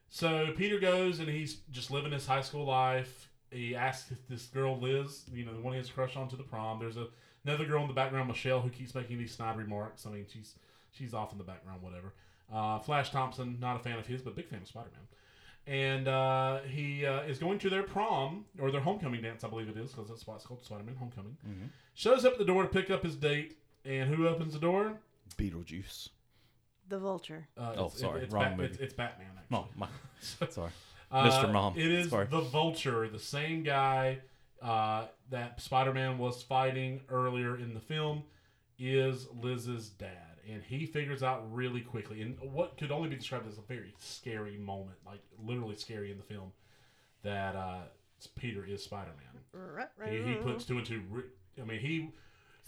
so 0.09 0.51
Peter 0.55 0.79
goes 0.79 1.19
and 1.19 1.29
he's 1.29 1.55
just 1.71 1.91
living 1.91 2.11
his 2.11 2.25
high 2.25 2.41
school 2.41 2.65
life. 2.65 3.29
He 3.51 3.75
asks 3.75 4.11
this 4.29 4.45
girl 4.45 4.79
Liz, 4.79 5.23
you 5.33 5.45
know, 5.45 5.53
the 5.53 5.61
one 5.61 5.73
he 5.73 5.79
has 5.79 5.89
a 5.89 5.93
crush 5.93 6.15
on, 6.15 6.27
to 6.29 6.35
the 6.35 6.43
prom. 6.43 6.79
There's 6.79 6.97
a, 6.97 7.07
another 7.45 7.65
girl 7.65 7.81
in 7.81 7.87
the 7.87 7.93
background, 7.93 8.27
Michelle, 8.27 8.61
who 8.61 8.69
keeps 8.69 8.93
making 8.93 9.17
these 9.17 9.33
snide 9.33 9.57
remarks. 9.57 10.05
I 10.05 10.11
mean, 10.11 10.25
she's 10.31 10.55
she's 10.91 11.13
off 11.13 11.31
in 11.31 11.37
the 11.37 11.43
background, 11.43 11.81
whatever. 11.81 12.13
Uh, 12.53 12.79
Flash 12.79 13.11
Thompson, 13.11 13.57
not 13.59 13.75
a 13.75 13.79
fan 13.79 13.97
of 13.97 14.07
his, 14.07 14.21
but 14.21 14.35
big 14.35 14.47
fan 14.47 14.61
of 14.61 14.67
Spider 14.67 14.89
Man. 14.91 15.07
And 15.67 16.07
uh, 16.07 16.59
he 16.61 17.05
uh, 17.05 17.21
is 17.21 17.37
going 17.37 17.59
to 17.59 17.69
their 17.69 17.83
prom 17.83 18.45
or 18.59 18.71
their 18.71 18.81
homecoming 18.81 19.21
dance, 19.21 19.43
I 19.43 19.49
believe 19.49 19.69
it 19.69 19.77
is, 19.77 19.91
because 19.91 20.09
that's 20.09 20.25
why 20.25 20.35
it's 20.35 20.45
called 20.45 20.63
Spider 20.63 20.83
Man 20.83 20.95
Homecoming. 20.95 21.37
Shows 21.93 22.25
up 22.25 22.33
at 22.33 22.39
the 22.39 22.45
door 22.45 22.63
to 22.63 22.69
pick 22.69 22.89
up 22.89 23.03
his 23.03 23.15
date, 23.15 23.57
and 23.85 24.09
who 24.13 24.27
opens 24.27 24.53
the 24.53 24.59
door? 24.59 24.97
Beetlejuice. 25.37 26.09
The 26.89 26.99
vulture. 26.99 27.47
Uh, 27.57 27.61
Oh, 27.77 27.85
it's- 27.85 27.99
sorry, 27.99 28.21
it's, 28.23 28.33
wrong 28.33 28.43
Bat- 28.43 28.57
movie. 28.57 28.69
it's, 28.71 28.77
it's 28.79 28.93
Batman. 28.93 29.27
Actually. 29.37 29.57
Oh, 29.57 29.67
my, 29.75 29.87
sorry. 30.49 30.71
Uh, 31.11 31.29
Mr. 31.29 31.51
Mom. 31.51 31.73
It 31.77 31.85
is 31.91 32.09
Sorry. 32.09 32.27
the 32.29 32.41
Vulture, 32.41 33.07
the 33.09 33.17
same 33.19 33.63
guy 33.63 34.19
uh, 34.61 35.05
that 35.31 35.59
Spider 35.61 35.91
Man 35.93 36.17
was 36.19 36.43
fighting 36.43 37.01
earlier 37.09 37.57
in 37.57 37.73
the 37.73 37.79
film, 37.79 38.23
is 38.77 39.27
Liz's 39.41 39.89
dad. 39.89 40.09
And 40.47 40.61
he 40.63 40.85
figures 40.85 41.21
out 41.23 41.51
really 41.53 41.81
quickly, 41.81 42.21
and 42.21 42.37
what 42.53 42.77
could 42.77 42.91
only 42.91 43.09
be 43.09 43.15
described 43.15 43.47
as 43.47 43.57
a 43.57 43.61
very 43.61 43.93
scary 43.99 44.57
moment, 44.57 44.97
like 45.05 45.21
literally 45.43 45.75
scary 45.75 46.11
in 46.11 46.17
the 46.17 46.23
film, 46.23 46.51
that 47.23 47.55
uh, 47.55 47.81
Peter 48.35 48.65
is 48.65 48.83
Spider 48.83 49.11
Man. 49.17 49.63
right, 49.75 49.87
right. 49.97 50.11
He, 50.11 50.23
he 50.23 50.35
puts 50.35 50.65
two 50.65 50.77
and 50.77 50.85
two. 50.85 51.01
re- 51.09 51.23
I 51.61 51.65
mean, 51.65 51.79
he 51.79 52.09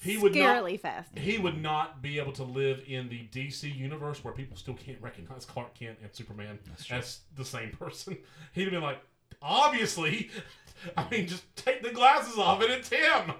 he 0.01 0.17
would 0.17 0.35
not 0.35 0.79
fast. 0.81 1.15
he 1.17 1.37
would 1.37 1.61
not 1.61 2.01
be 2.01 2.17
able 2.17 2.31
to 2.33 2.43
live 2.43 2.81
in 2.87 3.07
the 3.07 3.27
DC 3.31 3.73
universe 3.75 4.23
where 4.23 4.33
people 4.33 4.57
still 4.57 4.73
can't 4.73 4.99
recognize 5.01 5.45
Clark 5.45 5.75
Kent 5.75 5.99
and 6.01 6.09
Superman 6.13 6.59
as 6.89 7.19
the 7.35 7.45
same 7.45 7.69
person. 7.71 8.17
He'd 8.53 8.63
have 8.63 8.71
been 8.71 8.81
like, 8.81 8.99
obviously, 9.41 10.29
I 10.97 11.07
mean, 11.09 11.27
just 11.27 11.43
take 11.55 11.83
the 11.83 11.91
glasses 11.91 12.37
off 12.37 12.61
and 12.63 12.71
it's 12.71 12.89
him. 12.89 13.31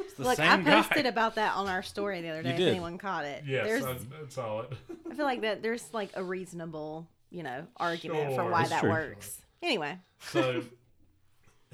It's 0.00 0.14
the 0.14 0.24
Look, 0.24 0.40
I 0.40 0.56
same 0.56 0.64
guy. 0.64 0.82
posted 0.82 1.06
about 1.06 1.34
that 1.34 1.54
on 1.54 1.68
our 1.68 1.82
story 1.82 2.22
the 2.22 2.30
other 2.30 2.42
day. 2.42 2.54
If 2.54 2.60
anyone 2.60 2.96
caught 2.98 3.24
it, 3.26 3.44
yes, 3.46 3.66
there's, 3.66 3.84
I, 3.84 3.90
I 3.90 4.28
saw 4.28 4.60
it. 4.60 4.72
I 5.10 5.14
feel 5.14 5.26
like 5.26 5.42
that 5.42 5.62
there's 5.62 5.92
like 5.92 6.10
a 6.14 6.24
reasonable, 6.24 7.06
you 7.30 7.42
know, 7.42 7.66
argument 7.76 8.34
for 8.34 8.44
why 8.50 8.60
That's 8.60 8.70
that 8.70 8.80
true. 8.80 8.90
works. 8.90 9.42
Anyway, 9.62 9.98
So 10.30 10.62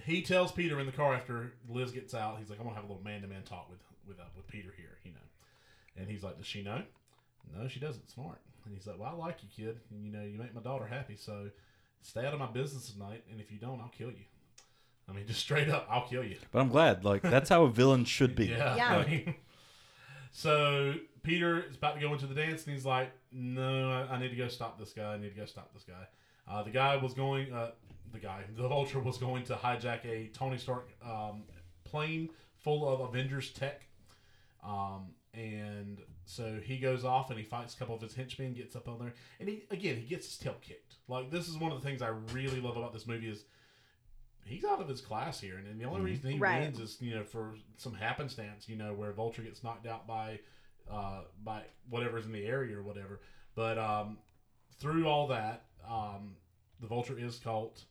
he 0.05 0.23
tells 0.23 0.51
Peter 0.53 0.81
in 0.81 0.87
the 0.87 0.93
car 0.93 1.15
after 1.15 1.53
Liz 1.69 1.93
gets 1.93 2.15
out, 2.15 2.39
he's 2.39 2.51
like, 2.51 2.59
I'm 2.59 2.65
gonna 2.65 2.77
have 2.77 2.85
a 2.85 2.89
little 2.89 3.03
man 3.05 3.23
to 3.23 3.29
man 3.29 3.43
talk 3.43 3.69
with 3.71 3.79
with 4.11 4.21
uh, 4.21 4.25
with 4.37 4.47
Peter 4.49 4.75
here, 4.77 4.99
you 5.05 5.13
know. 5.13 5.27
And 5.97 6.11
he's 6.11 6.23
like, 6.23 6.37
Does 6.37 6.47
she 6.47 6.63
know? 6.63 6.83
No, 7.57 7.69
she 7.69 7.81
doesn't. 7.81 8.11
Smart. 8.11 8.41
And 8.67 8.75
he's 8.75 8.87
like, 8.87 8.99
Well, 8.99 9.13
I 9.15 9.17
like 9.17 9.39
you, 9.43 9.49
kid, 9.65 9.81
and 9.91 10.05
you 10.05 10.13
know, 10.13 10.23
you 10.23 10.39
make 10.39 10.55
my 10.55 10.61
daughter 10.61 10.87
happy, 10.87 11.17
so 11.17 11.49
stay 12.03 12.27
out 12.27 12.35
of 12.35 12.41
my 12.41 12.47
business 12.47 12.91
tonight, 12.91 13.25
and 13.31 13.41
if 13.41 13.51
you 13.51 13.59
don't, 13.59 13.81
I'll 13.81 13.93
kill 13.97 14.11
you. 14.11 14.25
I 15.09 15.13
mean, 15.13 15.27
just 15.29 15.41
straight 15.41 15.71
up, 15.71 15.87
I'll 15.91 16.07
kill 16.07 16.25
you. 16.25 16.37
But 16.53 16.61
I'm 16.61 16.69
glad. 16.69 17.05
Like 17.05 17.23
that's 17.23 17.49
how 17.49 17.65
a 17.65 17.71
villain 17.71 18.05
should 18.05 18.35
be. 18.35 18.47
Yeah. 18.47 18.77
Yeah. 18.77 18.97
I 19.07 19.07
mean, 19.09 19.35
so 20.33 20.95
Peter 21.23 21.65
is 21.69 21.77
about 21.77 21.95
to 21.95 22.01
go 22.01 22.13
into 22.13 22.27
the 22.27 22.35
dance, 22.35 22.65
and 22.65 22.75
he's 22.75 22.85
like, 22.85 23.11
"No, 23.33 23.91
I, 23.91 24.15
I 24.15 24.21
need 24.21 24.31
to 24.31 24.37
go 24.37 24.49
stop 24.49 24.79
this 24.79 24.93
guy. 24.93 25.15
I 25.15 25.19
need 25.19 25.35
to 25.35 25.41
go 25.41 25.47
stop 25.47 25.73
this 25.73 25.85
guy." 25.85 26.07
Uh, 26.49 26.63
the 26.63 26.71
guy 26.71 26.97
was 26.97 27.15
going. 27.15 27.53
Uh, 27.53 27.71
the 28.13 28.19
guy, 28.19 28.43
the 28.57 28.69
Vulture, 28.69 29.01
was 29.01 29.19
going 29.19 29.45
to 29.45 29.55
hijack 29.55 30.05
a 30.05 30.29
Tony 30.33 30.59
Stark 30.59 30.89
um, 31.05 31.43
plane 31.85 32.31
full 32.59 32.89
of 32.89 33.01
Avengers 33.01 33.51
tech. 33.51 33.83
Um, 34.63 35.15
and 35.33 35.99
so 36.27 36.59
he 36.63 36.79
goes 36.79 37.05
off 37.05 37.31
and 37.31 37.39
he 37.39 37.45
fights 37.45 37.75
a 37.75 37.79
couple 37.79 37.95
of 37.95 38.03
his 38.03 38.15
henchmen, 38.15 38.53
gets 38.53 38.75
up 38.77 38.89
on 38.89 38.99
there, 38.99 39.15
and 39.39 39.49
he 39.49 39.65
again 39.71 39.97
he 39.97 40.07
gets 40.07 40.27
his 40.27 40.37
tail 40.39 40.57
kicked. 40.61 40.97
Like 41.09 41.31
this 41.31 41.49
is 41.49 41.57
one 41.57 41.73
of 41.73 41.81
the 41.81 41.87
things 41.87 42.03
I 42.03 42.09
really 42.33 42.61
love 42.61 42.77
about 42.77 42.93
this 42.93 43.07
movie 43.07 43.29
is 43.29 43.45
he's 44.45 44.65
out 44.65 44.81
of 44.81 44.89
his 44.89 45.01
class 45.01 45.41
here, 45.41 45.57
and, 45.57 45.67
and 45.69 45.81
the 45.81 45.85
only 45.85 46.01
reason 46.01 46.31
he 46.33 46.39
Right. 46.39 46.61
wins 46.63 46.81
is 46.81 46.97
you 47.01 47.15
know 47.15 47.25
for 47.25 47.55
some 47.77 47.95
happenstance, 47.95 48.69
you 48.69 48.77
know, 48.77 48.93
where 48.93 49.13
Vulture 49.13 49.43
gets 49.43 49.63
knocked 49.63 49.87
out 49.87 50.07
by 50.07 50.41
uh, 50.91 51.23
by 51.45 51.63
whatever's 51.89 52.27
in 52.27 52.33
the 52.33 52.45
area 52.45 52.77
or 52.77 52.83
whatever. 52.83 53.21
But 53.55 53.79
um, 53.79 54.19
through 54.81 55.07
all 55.07 55.29
that, 55.29 55.67
um, 55.89 56.35
the 56.81 56.87
Vulture 56.89 57.17
is 57.19 57.39
caught, 57.39 57.85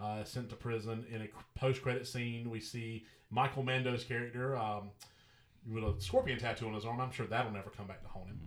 uh, 0.00 0.22
sent 0.24 0.50
to 0.50 0.56
prison. 0.56 1.04
In 1.12 1.22
a 1.22 1.28
post 1.58 1.82
credit 1.82 2.06
scene, 2.06 2.50
we 2.50 2.60
see 2.60 3.04
Michael 3.30 3.62
Mando's 3.64 4.04
character 4.04 4.56
um, 4.56 4.90
with 5.70 5.84
a 5.84 5.94
scorpion 6.00 6.38
tattoo 6.38 6.66
on 6.66 6.74
his 6.74 6.84
arm. 6.84 7.00
I'm 7.00 7.12
sure 7.12 7.26
that'll 7.26 7.52
never 7.52 7.70
come 7.70 7.86
back 7.86 8.02
to 8.02 8.08
haunt 8.08 8.28
him. 8.28 8.40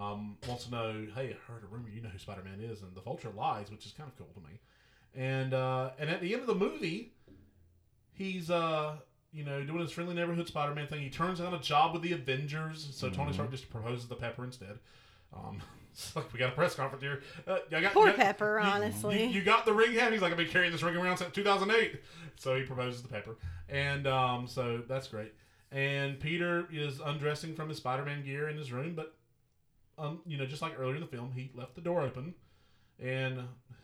Um, 0.00 0.36
wants 0.46 0.64
to 0.66 0.70
know, 0.70 1.06
hey, 1.14 1.34
I 1.36 1.52
heard 1.52 1.64
a 1.64 1.66
rumor 1.66 1.88
you 1.88 2.00
know 2.00 2.08
who 2.08 2.18
Spider 2.18 2.42
Man 2.44 2.60
is, 2.60 2.82
and 2.82 2.94
the 2.94 3.00
Vulture 3.00 3.30
lies, 3.36 3.70
which 3.70 3.84
is 3.86 3.92
kind 3.92 4.08
of 4.08 4.16
cool 4.16 4.28
to 4.34 4.40
me. 4.48 4.58
And 5.14 5.54
uh, 5.54 5.90
and 5.98 6.08
at 6.10 6.20
the 6.20 6.32
end 6.32 6.42
of 6.42 6.46
the 6.46 6.54
movie, 6.54 7.12
he's 8.12 8.50
uh 8.50 8.96
you 9.32 9.44
know 9.44 9.62
doing 9.64 9.80
his 9.80 9.90
friendly 9.92 10.14
neighborhood 10.14 10.46
Spider-Man 10.46 10.86
thing. 10.86 11.00
He 11.02 11.10
turns 11.10 11.38
down 11.40 11.54
a 11.54 11.58
job 11.58 11.92
with 11.92 12.02
the 12.02 12.12
Avengers, 12.12 12.88
so 12.92 13.10
Tony 13.10 13.32
Stark 13.32 13.50
just 13.50 13.68
proposes 13.70 14.06
the 14.06 14.14
Pepper 14.14 14.44
instead. 14.44 14.78
Um, 15.34 15.60
it's 15.92 16.14
like 16.14 16.32
we 16.32 16.38
got 16.38 16.50
a 16.50 16.52
press 16.52 16.74
conference 16.74 17.02
here. 17.02 17.22
Uh, 17.46 17.58
I 17.74 17.80
got, 17.80 17.92
Poor 17.92 18.06
you 18.06 18.12
got- 18.12 18.20
Pepper, 18.20 18.60
you- 18.62 18.70
honestly. 18.70 19.24
You, 19.24 19.28
you 19.30 19.42
got 19.42 19.64
the 19.64 19.72
ring 19.72 19.92
hat. 19.94 20.12
He's 20.12 20.22
like, 20.22 20.30
I've 20.32 20.38
been 20.38 20.48
carrying 20.48 20.72
this 20.72 20.82
ring 20.82 20.96
around 20.96 21.16
since 21.18 21.34
2008. 21.34 22.00
So 22.36 22.54
he 22.56 22.62
proposes 22.62 23.02
to 23.02 23.08
Pepper, 23.08 23.36
and 23.68 24.06
um, 24.06 24.46
so 24.46 24.82
that's 24.88 25.08
great. 25.08 25.34
And 25.70 26.18
Peter 26.18 26.66
is 26.72 27.00
undressing 27.00 27.54
from 27.54 27.68
his 27.68 27.78
Spider-Man 27.78 28.24
gear 28.24 28.48
in 28.48 28.56
his 28.56 28.72
room, 28.72 28.94
but 28.94 29.14
um, 29.98 30.20
you 30.26 30.38
know, 30.38 30.46
just 30.46 30.62
like 30.62 30.78
earlier 30.78 30.94
in 30.94 31.00
the 31.00 31.06
film, 31.06 31.32
he 31.34 31.50
left 31.54 31.74
the 31.74 31.80
door 31.80 32.02
open, 32.02 32.34
and 33.02 33.40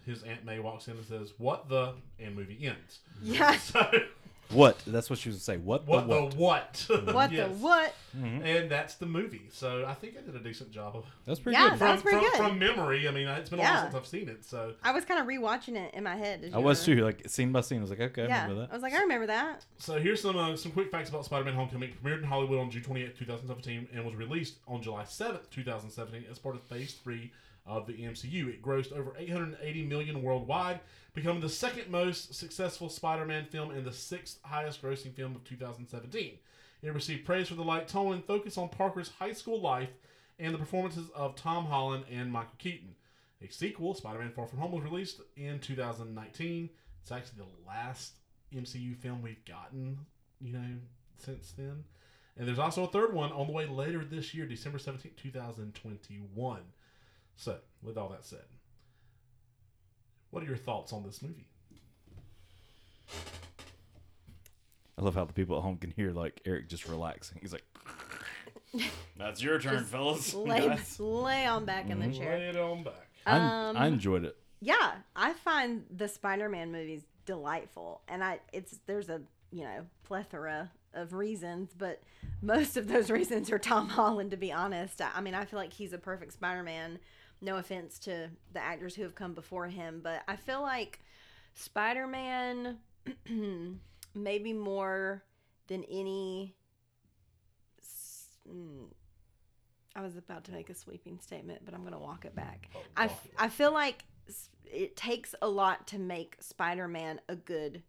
his 0.07 0.23
Aunt 0.23 0.45
May 0.45 0.61
walks 0.61 0.87
in 0.89 0.97
and 0.97 1.05
says, 1.05 1.33
"What 1.39 1.69
the?" 1.69 1.95
and 2.19 2.35
movie 2.37 2.59
ends. 2.67 3.01
yeah. 3.23 3.57
So 3.59 3.87
What? 4.51 4.79
That's 4.87 5.09
what 5.11 5.19
she 5.19 5.31
was 5.31 5.37
gonna 5.37 5.59
say. 5.59 5.63
What? 5.65 5.87
what 5.87 6.07
the 6.07 6.15
the 6.15 6.37
what? 6.37 6.87
what? 6.89 7.15
What 7.15 7.33
Yes. 7.33 7.49
the 7.49 7.55
what? 7.57 7.95
And 8.23 8.71
that's 8.71 8.95
the 8.97 9.07
movie. 9.07 9.49
So 9.51 9.85
I 9.87 9.95
think 9.95 10.15
I 10.17 10.21
did 10.21 10.37
a 10.37 10.39
decent 10.39 10.71
job 10.71 10.95
of 10.97 11.05
That's 11.25 11.41
pretty 11.41 11.57
Yeah, 11.57 11.71
good. 11.71 11.79
That's 11.81 12.03
from, 12.03 12.11
pretty 12.13 12.27
from, 12.27 12.37
good. 12.39 12.49
from 12.51 12.59
memory. 12.59 13.09
I 13.09 13.11
mean, 13.11 13.27
it's 13.27 13.51
been 13.51 13.59
a 13.59 13.63
Yeah. 13.63 13.75
while 13.75 13.83
since 13.85 13.95
I've 13.95 14.07
seen 14.07 14.29
it. 14.29 14.45
So 14.45 14.75
I 14.85 14.93
was 14.93 15.05
kind 15.05 15.19
of 15.21 15.27
rewatching 15.27 15.77
it 15.77 15.95
in 15.95 16.05
my 16.05 16.15
head. 16.17 16.45
as 16.45 16.55
I 16.55 16.59
you 16.59 16.65
was 16.65 16.87
were- 16.87 16.95
too. 16.95 17.05
Like 17.05 17.29
scene 17.29 17.51
by 17.53 17.63
scene. 17.63 17.79
I 17.79 17.81
was 17.83 17.91
like, 17.91 18.01
okay, 18.01 18.25
I 18.25 18.27
Yeah, 18.29 18.43
remember 18.43 18.63
that. 18.63 18.71
I 18.71 18.75
was 18.75 18.83
like, 18.83 18.93
I 18.95 19.01
remember 19.01 19.27
that. 19.27 19.65
so 19.79 19.99
here's 19.99 20.21
some 20.21 20.37
uh, 20.37 20.57
some 20.57 20.73
quick 20.73 20.91
facts 20.91 21.09
about 21.09 21.25
Spider-Man: 21.25 21.55
Homecoming. 21.55 21.89
It 21.91 22.03
premiered 22.05 22.19
in 22.19 22.25
Hollywood 22.25 22.59
on 22.61 22.71
June 22.71 22.83
28, 22.83 23.17
2017, 23.19 23.89
and 23.95 24.05
was 24.05 24.15
released 24.15 24.57
on 24.69 24.83
July 24.83 25.03
7th, 25.05 25.49
2017, 25.51 26.25
as 26.31 26.39
part 26.39 26.55
of 26.55 26.63
Phase 26.63 26.95
Three 27.03 27.33
of 27.67 27.87
the 27.87 27.95
MCU. 27.95 28.49
It 28.51 28.63
grossed 28.63 28.93
over 28.93 29.15
880 29.19 29.85
million 29.87 30.23
worldwide, 30.23 30.81
becoming 31.15 31.41
the 31.41 31.49
second 31.49 31.91
most 31.91 32.35
successful 32.35 32.89
Spider-Man 32.89 33.47
film 33.47 33.71
and 33.71 33.85
the 33.85 33.93
sixth 33.93 34.39
highest-grossing 34.43 35.15
film 35.15 35.35
of 35.35 35.45
2017. 35.45 36.39
It 36.83 36.93
received 36.93 37.25
praise 37.25 37.49
for 37.49 37.55
the 37.55 37.63
light 37.63 37.89
tone 37.89 38.13
and 38.13 38.25
focus 38.25 38.59
on 38.59 38.69
Parker's 38.69 39.13
high 39.19 39.33
school 39.33 39.61
life 39.61 39.91
and 40.39 40.53
the 40.53 40.59
performances 40.59 41.09
of 41.15 41.37
Tom 41.37 41.65
Holland 41.67 42.05
and 42.11 42.31
Michael 42.31 42.53
Keaton. 42.59 42.95
A 43.41 43.49
sequel, 43.49 43.95
Spider-Man: 43.95 44.33
Far 44.33 44.47
From 44.47 44.59
Home, 44.59 44.73
was 44.73 44.85
released 44.85 45.21
in 45.37 45.61
2019. 45.61 46.69
It's 47.01 47.13
actually 47.13 47.39
the 47.39 47.69
last 47.69 48.15
MCU 48.55 48.97
film 48.97 49.23
we've 49.23 49.45
gotten, 49.45 49.99
you 50.41 50.53
know, 50.53 50.77
since 51.19 51.53
then. 51.53 51.85
And 52.37 52.49
there's 52.49 52.59
also 52.59 52.85
a 52.85 52.89
third 52.89 53.13
one 53.13 53.33
on 53.33 53.47
the 53.47 53.53
way 53.53 53.67
later 53.67 54.05
this 54.05 54.35
year, 54.35 54.47
December 54.47 54.79
17, 54.79 55.13
2021. 55.17 56.61
So, 57.37 57.59
with 57.83 57.97
all 57.97 58.09
that 58.09 58.25
said, 58.25 58.45
what 60.35 60.43
are 60.43 60.47
your 60.47 60.57
thoughts 60.57 60.93
on 60.93 61.05
this 61.05 61.23
movie? 61.23 61.47
I 64.99 65.03
love 65.03 65.15
how 65.15 65.25
the 65.25 65.33
people 65.33 65.57
at 65.57 65.63
home 65.63 65.77
can 65.77 65.93
hear 65.93 66.11
like 66.11 66.41
Eric 66.45 66.69
just 66.69 66.89
relaxing. 66.89 67.39
He's 67.41 67.53
like, 67.53 67.65
"That's 69.17 69.41
your 69.41 69.61
turn, 69.61 69.79
Just 69.79 69.91
fellas." 69.91 70.35
Lay, 70.35 70.67
guys." 70.67 70.99
lay 70.99 71.47
on 71.47 71.65
back 71.65 71.89
in 71.89 72.01
the 72.01 72.11
chair. 72.17 72.37
Lay 72.37 72.49
it 72.49 72.57
on 72.57 72.83
back. 72.83 73.09
I, 73.27 73.39
Um, 73.39 73.77
I 73.77 73.87
enjoyed 73.87 74.25
it. 74.25 74.37
Yeah, 74.61 74.95
I 75.15 75.35
find 75.35 75.85
the 75.95 76.09
Spider-Man 76.09 76.73
movies 76.73 77.03
delightful, 77.27 78.03
and 78.09 78.25
I 78.25 78.41
it's 78.53 78.81
there's 78.87 79.09
a 79.09 79.21
you 79.53 79.63
know 79.63 79.87
plethora 80.03 80.73
of 80.95 81.13
reasons, 81.13 81.71
but 81.79 82.03
most 82.43 82.77
of 82.77 82.89
those 82.89 83.09
reasons 83.19 83.53
are 83.53 83.59
Tom 83.59 83.89
Holland. 83.89 84.33
To 84.33 84.37
be 84.37 84.51
honest, 84.53 85.01
I 85.01 85.11
I 85.15 85.21
mean, 85.21 85.35
I 85.35 85.45
feel 85.45 85.61
like 85.61 85.73
he's 85.73 85.93
a 85.93 85.99
perfect 85.99 86.33
Spider-Man. 86.33 86.99
No 87.41 87.57
offense 87.57 87.99
to 88.01 88.31
the 88.53 88.61
actors 88.61 88.95
who 88.95 89.03
have 89.03 89.15
come 89.15 89.35
before 89.35 89.67
him, 89.69 90.01
but 90.03 90.23
I 90.27 90.37
feel 90.37 90.63
like 90.63 91.01
Spider-Man, 91.55 92.79
maybe 94.15 94.53
more 94.53 95.25
than 95.67 95.85
any. 95.85 96.55
mm, 98.49 98.87
I 99.97 100.03
was 100.03 100.17
about 100.17 100.45
to 100.45 100.53
make 100.53 100.71
a 100.71 100.75
sweeping 100.75 101.19
statement, 101.21 101.63
but 101.65 101.75
I'm 101.75 101.81
going 101.81 101.93
to 101.93 101.99
walk 101.99 102.25
it 102.25 102.35
back. 102.35 102.69
Oh, 102.75 102.81
I, 102.97 103.07
walk 103.07 103.13
f- 103.13 103.27
it 103.27 103.33
I 103.39 103.49
feel 103.49 103.73
like 103.73 104.05
it 104.65 104.97
takes 104.97 105.35
a 105.41 105.49
lot 105.49 105.87
to 105.89 105.99
make 105.99 106.37
Spider-Man 106.41 107.21
a 107.29 107.37
good 107.37 107.83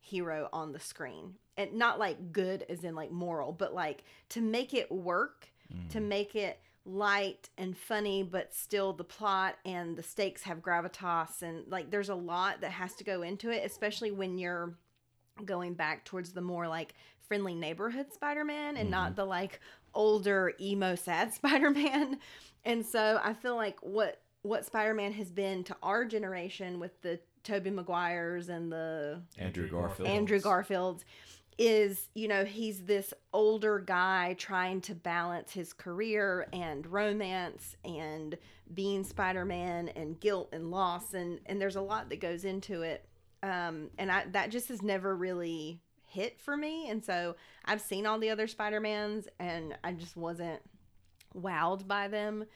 hero 0.00 0.48
on 0.52 0.72
the 0.72 0.80
screen. 0.80 1.34
And 1.56 1.74
not 1.74 1.98
like 2.00 2.32
good 2.32 2.64
as 2.68 2.82
in 2.82 2.94
like 2.96 3.12
moral, 3.12 3.52
but 3.52 3.72
like 3.72 4.02
to 4.30 4.40
make 4.40 4.74
it 4.74 4.90
work, 4.90 5.48
to 5.90 6.00
make 6.00 6.34
it 6.34 6.58
light 6.86 7.48
and 7.56 7.76
funny, 7.76 8.22
but 8.22 8.54
still 8.54 8.92
the 8.92 9.04
plot 9.04 9.56
and 9.64 9.96
the 9.96 10.02
stakes 10.02 10.42
have 10.42 10.58
gravitas. 10.58 11.42
And 11.42 11.64
like 11.68 11.90
there's 11.90 12.10
a 12.10 12.14
lot 12.14 12.60
that 12.60 12.72
has 12.72 12.94
to 12.96 13.04
go 13.04 13.22
into 13.22 13.50
it, 13.50 13.64
especially 13.64 14.10
when 14.10 14.38
you're 14.38 14.74
going 15.44 15.74
back 15.74 16.04
towards 16.04 16.32
the 16.32 16.40
more 16.40 16.68
like 16.68 16.94
friendly 17.26 17.54
neighborhood 17.54 18.12
Spider-Man 18.12 18.76
and 18.76 18.90
not 18.90 19.08
mm-hmm. 19.08 19.16
the 19.16 19.24
like 19.24 19.60
older 19.94 20.52
emo 20.60 20.94
sad 20.94 21.32
Spider-Man. 21.34 22.18
And 22.64 22.84
so 22.84 23.20
I 23.22 23.34
feel 23.34 23.56
like 23.56 23.78
what 23.80 24.20
what 24.42 24.66
Spider-Man 24.66 25.12
has 25.12 25.30
been 25.30 25.64
to 25.64 25.76
our 25.82 26.04
generation 26.04 26.78
with 26.78 27.00
the 27.00 27.18
Tobey 27.44 27.70
Maguires 27.70 28.50
and 28.50 28.70
the 28.70 29.22
Andrew 29.38 29.68
Garfield. 29.68 30.08
Andrew 30.08 30.38
Garfield 30.38 31.04
is, 31.58 32.08
you 32.14 32.28
know, 32.28 32.44
he's 32.44 32.84
this 32.84 33.14
older 33.32 33.78
guy 33.78 34.34
trying 34.38 34.80
to 34.82 34.94
balance 34.94 35.52
his 35.52 35.72
career 35.72 36.46
and 36.52 36.86
romance 36.86 37.76
and 37.84 38.36
being 38.72 39.04
Spider-Man 39.04 39.88
and 39.88 40.18
guilt 40.18 40.48
and 40.52 40.70
loss 40.70 41.14
and 41.14 41.40
and 41.46 41.60
there's 41.60 41.76
a 41.76 41.80
lot 41.80 42.08
that 42.10 42.20
goes 42.20 42.44
into 42.44 42.82
it. 42.82 43.06
Um 43.42 43.90
and 43.98 44.10
I 44.10 44.24
that 44.32 44.50
just 44.50 44.68
has 44.68 44.82
never 44.82 45.14
really 45.14 45.80
hit 46.06 46.40
for 46.40 46.56
me 46.56 46.88
and 46.88 47.04
so 47.04 47.36
I've 47.64 47.80
seen 47.80 48.06
all 48.06 48.18
the 48.18 48.30
other 48.30 48.46
Spider-Mans 48.46 49.28
and 49.38 49.76
I 49.84 49.92
just 49.92 50.16
wasn't 50.16 50.60
wowed 51.36 51.86
by 51.86 52.08
them. 52.08 52.46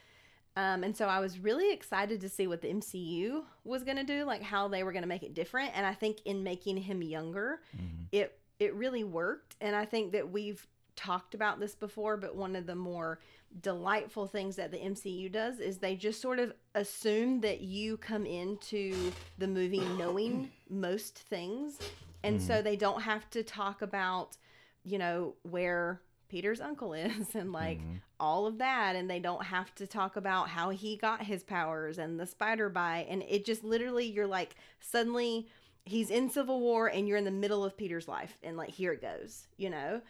Um, 0.56 0.82
and 0.82 0.96
so 0.96 1.06
I 1.06 1.20
was 1.20 1.38
really 1.38 1.72
excited 1.72 2.20
to 2.20 2.28
see 2.28 2.48
what 2.48 2.62
the 2.62 2.68
MCU 2.68 3.44
was 3.62 3.84
going 3.84 3.96
to 3.96 4.02
do, 4.02 4.24
like 4.24 4.42
how 4.42 4.66
they 4.66 4.82
were 4.82 4.90
going 4.90 5.02
to 5.02 5.08
make 5.08 5.22
it 5.22 5.32
different. 5.32 5.70
And 5.76 5.86
I 5.86 5.94
think 5.94 6.18
in 6.24 6.42
making 6.42 6.78
him 6.78 7.00
younger, 7.00 7.60
it 8.10 8.36
it 8.58 8.74
really 8.74 9.04
worked. 9.04 9.56
And 9.60 9.74
I 9.74 9.84
think 9.84 10.12
that 10.12 10.30
we've 10.30 10.66
talked 10.96 11.34
about 11.34 11.60
this 11.60 11.74
before, 11.74 12.16
but 12.16 12.34
one 12.34 12.56
of 12.56 12.66
the 12.66 12.74
more 12.74 13.20
delightful 13.62 14.26
things 14.26 14.56
that 14.56 14.70
the 14.70 14.78
MCU 14.78 15.30
does 15.30 15.58
is 15.58 15.78
they 15.78 15.96
just 15.96 16.20
sort 16.20 16.38
of 16.38 16.52
assume 16.74 17.40
that 17.40 17.60
you 17.60 17.96
come 17.96 18.26
into 18.26 19.12
the 19.38 19.46
movie 19.46 19.80
knowing 19.98 20.50
most 20.68 21.18
things. 21.18 21.78
And 22.24 22.42
so 22.42 22.54
mm-hmm. 22.54 22.64
they 22.64 22.76
don't 22.76 23.02
have 23.02 23.30
to 23.30 23.42
talk 23.42 23.80
about, 23.82 24.36
you 24.84 24.98
know, 24.98 25.36
where 25.42 26.02
Peter's 26.28 26.60
uncle 26.60 26.92
is 26.92 27.28
and 27.34 27.52
like 27.52 27.78
mm-hmm. 27.78 27.96
all 28.18 28.46
of 28.46 28.58
that. 28.58 28.96
And 28.96 29.08
they 29.08 29.20
don't 29.20 29.44
have 29.44 29.74
to 29.76 29.86
talk 29.86 30.16
about 30.16 30.48
how 30.48 30.70
he 30.70 30.96
got 30.96 31.22
his 31.22 31.42
powers 31.44 31.98
and 31.98 32.18
the 32.18 32.26
spider 32.26 32.68
bite. 32.68 33.06
And 33.08 33.22
it 33.28 33.44
just 33.44 33.62
literally, 33.62 34.06
you're 34.06 34.26
like, 34.26 34.56
suddenly 34.80 35.48
he's 35.88 36.10
in 36.10 36.30
Civil 36.30 36.60
War 36.60 36.86
and 36.88 37.08
you're 37.08 37.16
in 37.16 37.24
the 37.24 37.30
middle 37.30 37.64
of 37.64 37.76
Peter's 37.76 38.08
life. 38.08 38.36
And 38.42 38.56
like, 38.56 38.70
here 38.70 38.92
it 38.92 39.02
goes, 39.02 39.46
you 39.56 39.70
know? 39.70 40.00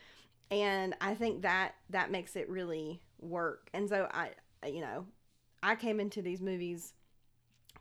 And 0.51 0.95
I 1.01 1.15
think 1.15 1.43
that 1.43 1.75
that 1.91 2.11
makes 2.11 2.37
it 2.37 2.49
really 2.49 3.01
work. 3.21 3.69
And 3.75 3.89
so 3.89 4.09
I, 4.13 4.31
you 4.67 4.81
know, 4.81 5.07
I 5.63 5.75
came 5.75 6.01
into 6.01 6.23
these 6.23 6.41
movies 6.41 6.95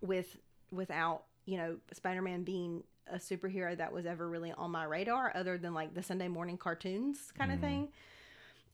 with 0.02 0.38
without 0.72 1.24
you 1.46 1.58
know 1.58 1.78
spider-man 1.94 2.44
being 2.44 2.84
a 3.12 3.18
superhero 3.18 3.76
that 3.78 3.92
was 3.92 4.06
ever 4.06 4.28
really 4.28 4.52
on 4.52 4.72
my 4.72 4.84
radar 4.84 5.32
other 5.34 5.58
than 5.58 5.74
like 5.74 5.94
the 5.94 6.04
sunday 6.04 6.28
morning 6.28 6.58
cartoons 6.58 7.32
kind 7.38 7.52
of 7.52 7.60
mm-hmm. 7.60 7.68
thing 7.68 7.88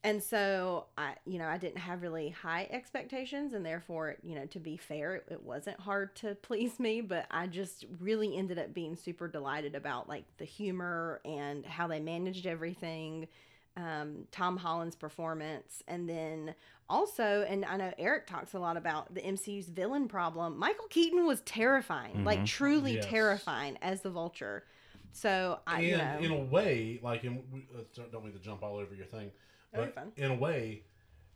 and 0.04 0.22
so 0.22 0.86
i 0.98 1.14
you 1.26 1.40
know 1.40 1.48
i 1.48 1.58
didn't 1.58 1.78
have 1.78 2.02
really 2.02 2.30
high 2.30 2.68
expectations 2.72 3.54
and 3.54 3.66
therefore 3.66 4.16
you 4.24 4.36
know 4.36 4.46
to 4.46 4.60
be 4.60 4.76
fair 4.78 5.16
it, 5.16 5.26
it 5.30 5.44
wasn't 5.44 5.80
hard 5.80 6.16
to 6.16 6.36
please 6.42 6.80
me 6.80 7.02
but 7.02 7.26
i 7.32 7.48
just 7.48 7.86
really 8.00 8.36
ended 8.38 8.60
up 8.60 8.74
being 8.74 8.96
super 8.96 9.28
delighted 9.28 9.76
about 9.76 10.08
like 10.10 10.26
the 10.38 10.46
humor 10.46 11.22
and 11.26 11.66
how 11.66 11.88
they 11.88 12.00
managed 12.00 12.46
everything 12.46 13.28
um, 13.76 14.28
Tom 14.32 14.58
Holland's 14.58 14.96
performance, 14.96 15.82
and 15.88 16.08
then 16.08 16.54
also, 16.88 17.44
and 17.50 17.66
I 17.66 17.76
know 17.78 17.92
Eric 17.98 18.28
talks 18.28 18.54
a 18.54 18.60
lot 18.60 18.78
about 18.78 19.16
the 19.16 19.22
MCU's 19.22 19.68
villain 19.68 20.08
problem. 20.08 20.60
Michael 20.60 20.86
Keaton 20.92 21.26
was 21.26 21.42
terrifying, 21.42 22.24
like 22.24 22.46
truly 22.46 22.94
Yes. 22.98 23.06
terrifying 23.10 23.80
as 23.82 24.02
the 24.02 24.12
Vulture. 24.12 24.64
So 25.12 25.58
I, 25.66 25.80
and 25.80 25.88
you 25.88 25.98
know, 25.98 26.20
in 26.20 26.32
a 26.32 26.44
way, 26.44 27.00
like, 27.02 27.24
in, 27.24 27.44
uh, 27.76 27.82
don't- 28.12 28.24
mean 28.24 28.34
to 28.34 28.40
jump 28.40 28.62
all 28.62 28.76
over 28.76 28.94
your 28.94 29.08
thing, 29.08 29.32
but 29.74 29.96
in 30.18 30.32
a 30.32 30.36
way, 30.36 30.84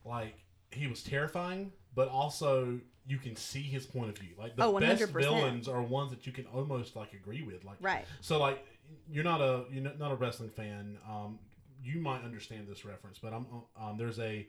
like 0.05 0.35
he 0.71 0.87
was 0.87 1.03
terrifying, 1.03 1.71
but 1.95 2.07
also 2.09 2.79
you 3.07 3.17
can 3.17 3.35
see 3.35 3.61
his 3.61 3.85
point 3.85 4.09
of 4.09 4.17
view. 4.17 4.33
Like 4.37 4.55
the 4.55 4.63
Oh, 4.65 4.79
best 4.79 5.01
villains 5.11 5.67
are 5.67 5.81
ones 5.81 6.11
that 6.11 6.25
you 6.25 6.31
can 6.33 6.45
almost 6.47 6.95
like 6.95 7.13
agree 7.13 7.41
with. 7.43 7.63
Like, 7.63 7.77
right? 7.81 8.05
so 8.21 8.37
like 8.39 8.65
you're 9.09 9.23
not 9.23 9.41
a 9.41 9.63
you're 9.71 9.83
not- 9.83 9.99
not 9.99 10.11
a 10.11 10.15
wrestling 10.15 10.49
fan. 10.49 10.97
Um, 11.09 11.39
you 11.83 11.99
might 12.01 12.23
understand 12.23 12.67
this 12.67 12.83
reference, 12.85 13.19
but 13.19 13.33
I'm 13.33 13.45
um, 13.79 13.97
there's 13.97 14.19
a 14.19 14.47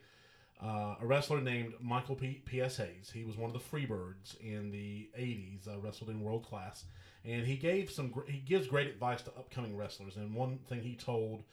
uh, 0.60 0.96
a 1.00 1.06
wrestler 1.06 1.40
named 1.40 1.74
Michael 1.80 2.16
P. 2.16 2.42
P.S. 2.44 2.78
Hayes. 2.78 3.12
He 3.14 3.22
was 3.22 3.36
one 3.36 3.48
of 3.48 3.52
the 3.52 3.60
Freebirds 3.76 4.40
in 4.40 4.72
the 4.72 5.08
'80s. 5.16 5.68
Uh, 5.68 5.78
wrestled 5.78 6.10
in 6.10 6.20
world 6.20 6.44
class, 6.44 6.84
and 7.24 7.46
he 7.46 7.56
gave 7.56 7.90
some 7.92 8.08
gr- 8.10 8.26
he 8.28 8.38
gives 8.38 8.66
great 8.66 8.88
advice 8.88 9.22
to 9.22 9.30
upcoming 9.38 9.76
wrestlers. 9.76 10.16
And 10.16 10.34
one 10.34 10.58
thing 10.68 10.80
he 10.82 10.96
told 10.96 11.44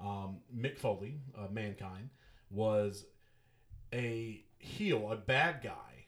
um, 0.00 0.38
Mick 0.54 0.78
Foley, 0.78 1.20
uh, 1.36 1.48
Mankind, 1.50 2.10
was 2.50 3.04
a 3.92 4.44
heel, 4.58 5.10
a 5.10 5.16
bad 5.16 5.60
guy, 5.62 6.06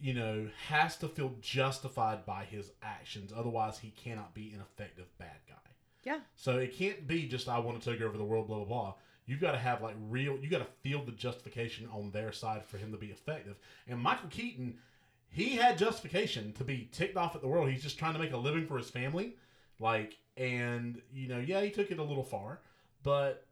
you 0.00 0.14
know, 0.14 0.48
has 0.68 0.96
to 0.98 1.08
feel 1.08 1.34
justified 1.40 2.24
by 2.24 2.44
his 2.44 2.70
actions. 2.82 3.32
Otherwise, 3.34 3.78
he 3.78 3.90
cannot 3.90 4.34
be 4.34 4.52
an 4.52 4.60
effective 4.60 5.06
bad 5.18 5.38
guy. 5.48 5.54
Yeah. 6.04 6.20
So 6.36 6.58
it 6.58 6.76
can't 6.76 7.06
be 7.06 7.26
just 7.26 7.48
I 7.48 7.58
want 7.58 7.80
to 7.80 7.90
take 7.90 8.00
over 8.00 8.16
the 8.16 8.24
world, 8.24 8.46
blah 8.46 8.58
blah 8.58 8.66
blah. 8.66 8.94
You've 9.26 9.40
got 9.40 9.52
to 9.52 9.58
have 9.58 9.82
like 9.82 9.96
real. 10.08 10.38
You 10.38 10.48
got 10.48 10.60
to 10.60 10.72
feel 10.82 11.04
the 11.04 11.12
justification 11.12 11.86
on 11.92 12.10
their 12.10 12.32
side 12.32 12.64
for 12.64 12.78
him 12.78 12.92
to 12.92 12.96
be 12.96 13.08
effective. 13.08 13.56
And 13.86 14.00
Michael 14.00 14.30
Keaton, 14.30 14.78
he 15.28 15.56
had 15.56 15.76
justification 15.76 16.52
to 16.54 16.64
be 16.64 16.88
ticked 16.92 17.16
off 17.16 17.34
at 17.34 17.42
the 17.42 17.48
world. 17.48 17.68
He's 17.68 17.82
just 17.82 17.98
trying 17.98 18.14
to 18.14 18.18
make 18.18 18.32
a 18.32 18.38
living 18.38 18.66
for 18.66 18.78
his 18.78 18.88
family, 18.88 19.36
like, 19.78 20.16
and 20.38 21.02
you 21.12 21.28
know, 21.28 21.38
yeah, 21.38 21.60
he 21.60 21.70
took 21.70 21.90
it 21.90 21.98
a 21.98 22.02
little 22.02 22.22
far, 22.22 22.60
but 23.02 23.44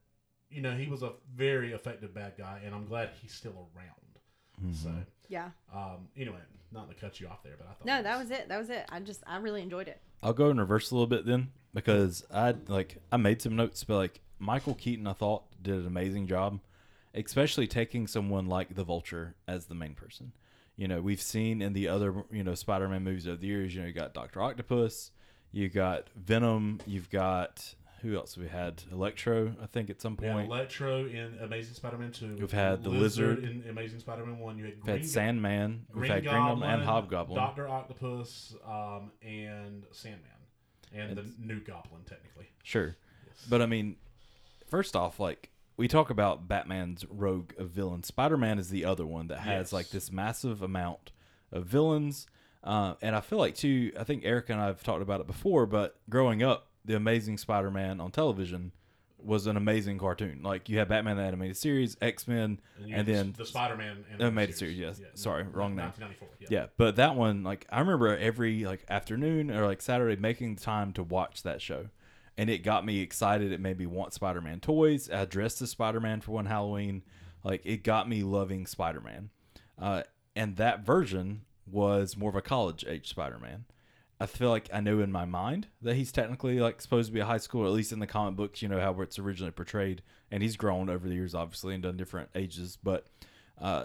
you 0.49 0.63
know, 0.63 0.77
he 0.77 0.87
was 0.87 1.03
a 1.03 1.13
very 1.35 1.73
effective 1.73 2.15
bad 2.15 2.35
guy, 2.39 2.61
and 2.65 2.75
I'm 2.75 2.87
glad 2.87 3.11
he's 3.21 3.33
still 3.33 3.69
around. 3.77 4.75
So, 4.75 4.91
Yeah. 5.29 5.51
um, 5.75 6.09
anyway, 6.17 6.39
not 6.73 6.89
to 6.89 6.95
cut 6.95 7.21
you 7.21 7.27
off 7.29 7.43
there, 7.43 7.55
but 7.59 7.67
I 7.67 7.73
thought 7.73 7.85
No, 7.85 8.03
that 8.03 8.19
was 8.19 8.31
it. 8.31 8.49
That 8.49 8.59
was 8.59 8.71
it. 8.71 8.87
I 8.89 9.01
just 9.01 9.23
I 9.27 9.37
really 9.39 9.61
enjoyed 9.63 9.89
it. 9.89 10.01
I'll 10.23 10.33
go 10.33 10.49
in 10.51 10.59
reverse 10.59 10.91
a 10.91 10.95
little 10.95 11.07
bit 11.09 11.27
then 11.27 11.51
because 11.75 12.25
I 12.33 12.55
like 12.69 12.97
I 13.13 13.17
made 13.19 13.43
some 13.43 13.57
notes, 13.57 13.85
but 13.85 13.97
like 13.97 14.21
Michael 14.39 14.75
Keaton, 14.75 15.07
I 15.07 15.13
thought 15.15 15.43
did 15.63 15.75
an 15.75 15.87
amazing 15.87 16.27
job, 16.27 16.61
especially 17.15 17.67
taking 17.67 18.07
someone 18.07 18.47
like 18.47 18.75
the 18.75 18.85
Vulture 18.85 19.35
as 19.49 19.67
the 19.67 19.75
main 19.75 19.95
person. 19.95 20.33
You 20.77 20.89
know, 20.89 21.01
we've 21.03 21.21
seen 21.23 21.61
in 21.61 21.73
the 21.73 21.89
other 21.89 22.25
you 22.31 22.45
know 22.45 22.55
Spider-Man 22.55 23.03
movies 23.05 23.27
over 23.27 23.37
the 23.37 23.47
years. 23.47 23.75
You 23.75 23.83
know, 23.83 23.87
you 23.89 23.93
got 23.93 24.15
Doctor 24.15 24.41
Octopus, 24.43 25.11
you 25.53 25.69
got 25.69 26.09
Venom, 26.17 26.81
you've 26.87 27.11
got 27.11 27.75
who 28.03 28.17
else 28.17 28.37
we 28.37 28.47
had 28.49 28.83
Electro, 28.93 29.55
I 29.63 29.67
think 29.67 29.91
at 29.91 30.01
some 30.01 30.17
point. 30.17 30.47
Electro 30.49 31.07
in 31.07 31.39
Amazing 31.41 31.75
Spider-Man 31.75 32.13
2. 32.13 32.37
We've 32.39 32.53
had 32.53 32.83
the 32.85 32.91
Lizard, 32.91 33.41
Lizard. 33.41 33.63
in 33.65 33.71
Amazing 33.71 34.01
Spider-Man 34.01 34.39
1. 34.39 34.59
You 34.59 34.65
had 34.67 34.81
Green, 34.81 34.97
had 34.99 35.07
Sandman, 35.09 35.87
Green 35.91 36.03
we've 36.03 36.11
had 36.11 36.23
Green 36.23 36.35
Goblin, 36.35 36.59
Goblin 36.61 36.71
and 36.71 36.83
Hobgoblin. 36.83 37.37
Doctor 37.37 37.69
Octopus, 37.69 38.55
um, 38.67 39.11
and 39.23 39.85
Sandman, 39.93 40.31
and 40.95 41.17
the 41.17 41.25
new 41.39 41.61
Goblin 41.61 42.03
technically. 42.07 42.49
Sure. 42.63 42.97
But 43.49 43.63
I 43.63 43.67
mean, 43.67 43.97
first 44.69 44.95
off, 44.97 45.19
like 45.21 45.51
we 45.77 45.89
talk 45.89 46.11
about 46.11 46.49
Batman's 46.49 47.05
rogue 47.09 47.53
of 47.59 47.71
villains. 47.71 48.07
Spider 48.07 48.37
Man 48.37 48.59
is 48.59 48.71
the 48.71 48.85
other 48.85 49.07
one 49.07 49.27
that 49.29 49.39
has 49.41 49.67
Yes. 49.67 49.73
like 49.73 49.89
this 49.91 50.11
massive 50.13 50.63
amount 50.63 51.13
of 51.53 51.67
villains. 51.67 52.27
Uh, 52.65 52.95
and 53.01 53.15
I 53.15 53.21
feel 53.21 53.39
like 53.39 53.55
too. 53.55 53.93
I 53.99 54.03
think 54.05 54.23
Eric 54.25 54.51
and 54.51 54.61
I 54.61 54.67
have 54.67 54.83
talked 54.83 55.03
about 55.03 55.21
it 55.21 55.27
before. 55.27 55.67
But 55.67 55.97
growing 56.11 56.43
up, 56.43 56.66
the 56.87 56.96
Amazing 56.96 57.38
Spider 57.38 57.70
Man 57.70 58.01
on 58.01 58.11
television 58.11 58.72
was 59.18 59.46
an 59.46 59.57
amazing 59.57 59.99
cartoon. 59.99 60.40
Like 60.42 60.68
you 60.68 60.79
had 60.79 60.88
Batman 60.88 61.16
the 61.16 61.22
animated 61.22 61.57
series, 61.57 61.96
X 62.01 62.29
Men, 62.29 62.61
you 62.79 62.94
and 62.94 63.07
then 63.07 63.35
the 63.37 63.44
Spider-Man 63.44 64.05
Animated 64.12 64.57
series, 64.57 64.79
yes. 64.79 65.01
Sorry, 65.14 65.42
wrong 65.42 65.75
name. 65.75 65.92
Yeah. 66.40 66.49
yeah, 66.51 66.66
but 66.77 66.96
that 66.96 67.16
one, 67.16 67.42
like, 67.42 67.66
I 67.70 67.81
remember 67.81 68.16
every 68.16 68.64
like 68.64 68.85
afternoon 68.88 69.51
or 69.51 69.66
like 69.66 69.83
Saturday 69.83 70.20
making 70.20 70.57
time 70.57 70.92
to 70.94 71.03
watch 71.03 71.42
that 71.42 71.61
show, 71.61 71.88
and 72.38 72.49
it 72.49 72.59
got 72.59 72.87
me 72.87 73.01
excited. 73.01 73.53
It 73.53 73.61
made 73.61 73.79
me 73.79 73.87
want 73.87 74.12
Spider-Man 74.12 74.61
toys. 74.61 75.11
I 75.11 75.25
dressed 75.25 75.61
as 75.62 75.70
Spider-Man 75.70 76.20
for 76.20 76.33
one 76.33 76.46
Halloween. 76.46 77.03
Like, 77.42 77.62
it 77.64 77.83
got 77.85 78.09
me 78.09 78.22
loving 78.22 78.66
Spider-Man, 78.66 79.31
uh, 79.81 80.03
and 80.35 80.57
that 80.57 80.85
version 80.85 81.42
was 81.66 82.16
more 82.16 82.31
of 82.31 82.37
a 82.37 82.42
college 82.42 82.85
age 82.87 83.09
Spider-Man. 83.09 83.64
I 84.19 84.27
feel 84.27 84.49
like 84.49 84.71
I 84.73 84.81
know 84.81 85.01
in 85.01 85.13
my 85.13 85.27
mind 85.27 85.69
that 85.83 85.97
he's 85.97 86.11
technically 86.11 86.59
like 86.59 86.81
supposed 86.81 87.09
to 87.09 87.13
be 87.13 87.21
a 87.21 87.27
high 87.27 87.37
school, 87.39 87.67
at 87.67 87.73
least 87.73 87.93
in 87.93 87.99
the 87.99 88.07
comic 88.07 88.37
books. 88.37 88.63
You 88.63 88.69
know 88.69 88.81
how 88.81 88.99
it's 89.03 89.19
originally 89.19 89.53
portrayed, 89.53 90.03
and 90.31 90.43
he's 90.43 90.57
grown 90.57 90.89
over 90.89 91.07
the 91.07 91.15
years, 91.15 91.35
obviously, 91.35 91.75
and 91.75 91.83
done 91.83 91.97
different 91.97 92.31
ages. 92.35 92.79
But 92.83 93.07
uh, 93.61 93.85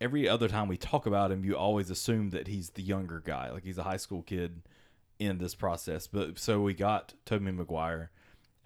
every 0.00 0.28
other 0.28 0.48
time 0.48 0.68
we 0.68 0.76
talk 0.76 1.06
about 1.06 1.32
him, 1.32 1.44
you 1.44 1.56
always 1.56 1.88
assume 1.88 2.30
that 2.30 2.48
he's 2.48 2.70
the 2.70 2.82
younger 2.82 3.22
guy, 3.24 3.50
like 3.50 3.64
he's 3.64 3.78
a 3.78 3.84
high 3.84 3.96
school 3.96 4.22
kid 4.22 4.62
in 5.18 5.38
this 5.38 5.54
process. 5.54 6.06
But 6.06 6.38
so 6.38 6.60
we 6.60 6.74
got 6.74 7.14
Tobey 7.24 7.50
Maguire, 7.50 8.10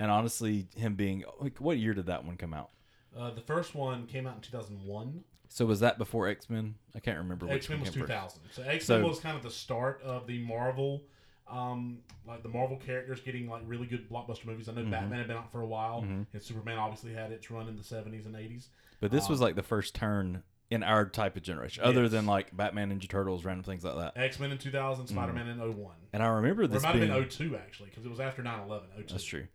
and 0.01 0.11
honestly, 0.11 0.67
him 0.77 0.97
being 0.97 1.25
like, 1.41 1.59
what 1.59 1.79
year 1.79 1.95
did 1.95 2.07
that 2.07 2.25
one 2.25 2.37
come 2.37 2.55
out? 2.55 2.71
Uh, 3.17 3.31
the 3.31 3.41
first 3.41 3.75
one 3.75 4.07
came 4.07 4.27
out 4.27 4.37
in 4.37 4.41
2001. 4.41 5.23
So 5.53 5.67
was 5.67 5.81
that 5.81 5.99
before 5.99 6.29
X 6.29 6.49
Men? 6.49 6.77
I 6.95 7.01
can't 7.01 7.19
remember. 7.19 7.49
X 7.51 7.69
Men 7.69 7.81
was 7.81 7.91
2000. 7.91 8.41
So 8.53 8.63
X 8.63 8.89
Men 8.89 9.03
So- 9.03 9.07
was 9.09 9.21
kind 9.21 9.37
of 9.37 9.43
the 9.43 9.51
start 9.51 10.01
of 10.03 10.27
the 10.27 10.39
Marvel, 10.45 11.03
um, 11.47 11.99
like 12.27 12.43
the 12.43 12.49
Marvel 12.49 12.79
characters 12.79 13.21
getting 13.21 13.49
like 13.49 13.63
really 13.67 13.87
good 13.87 14.09
blockbuster 14.09 14.47
movies. 14.47 14.69
I 14.69 14.73
know 14.73 14.81
Mm-hmm. 14.83 14.91
Batman 14.91 15.19
had 15.19 15.29
been 15.29 15.37
out 15.37 15.53
for 15.53 15.61
a 15.61 15.67
while, 15.67 15.99
and 16.01 16.27
Superman 16.41 16.79
obviously 16.79 17.13
had 17.13 17.33
its 17.33 17.51
run 17.51 17.69
in 17.69 17.77
the 17.77 17.83
70s 17.83 18.25
and 18.27 18.35
80s. 18.35 18.69
But 19.01 19.11
this 19.11 19.29
was 19.29 19.41
Um, 19.41 19.45
like 19.47 19.57
the 19.57 19.63
first 19.63 19.95
turn 19.95 20.43
in 20.71 20.83
our 20.83 21.05
type 21.05 21.37
of 21.37 21.43
generation, 21.43 21.85
other 21.85 22.05
Yes. 22.05 22.13
than 22.13 22.25
like 22.25 22.57
Batman, 22.57 22.91
Ninja 22.99 23.07
Turtles, 23.09 23.45
random 23.45 23.63
things 23.63 23.85
like 23.85 23.97
that. 23.97 24.17
X 24.19 24.41
Men 24.41 24.53
in 24.53 24.59
2000, 24.59 25.07
Spider 25.09 25.35
Man 25.35 25.49
in 25.49 25.59
01. 25.61 25.97
And 26.15 26.23
I 26.23 26.29
remember 26.29 26.63
Or 26.63 26.65
it 26.65 26.69
Mm. 26.71 26.73
this 26.73 26.83
might 26.83 26.93
being 26.95 27.09
have 27.11 27.15
been 27.21 27.29
02 27.29 27.57
actually, 27.57 27.91
because 27.91 28.07
it 28.07 28.09
was 28.11 28.21
after 28.21 28.43
9 28.43 28.61
11. 28.61 28.89
02. 28.97 29.13
That's 29.13 29.25
true. 29.25 29.49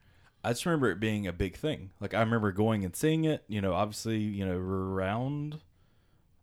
I 0.44 0.52
just 0.52 0.64
remember 0.68 0.92
it 0.92 1.00
being 1.00 1.26
a 1.26 1.34
big 1.34 1.56
thing. 1.56 1.90
Like 2.00 2.14
I 2.14 2.20
remember 2.20 2.52
going 2.52 2.86
and 2.86 2.96
seeing 2.96 3.26
it. 3.26 3.44
You 3.48 3.62
know, 3.62 3.74
obviously, 3.74 4.20
you 4.20 4.46
know, 4.46 4.58
around 4.58 5.60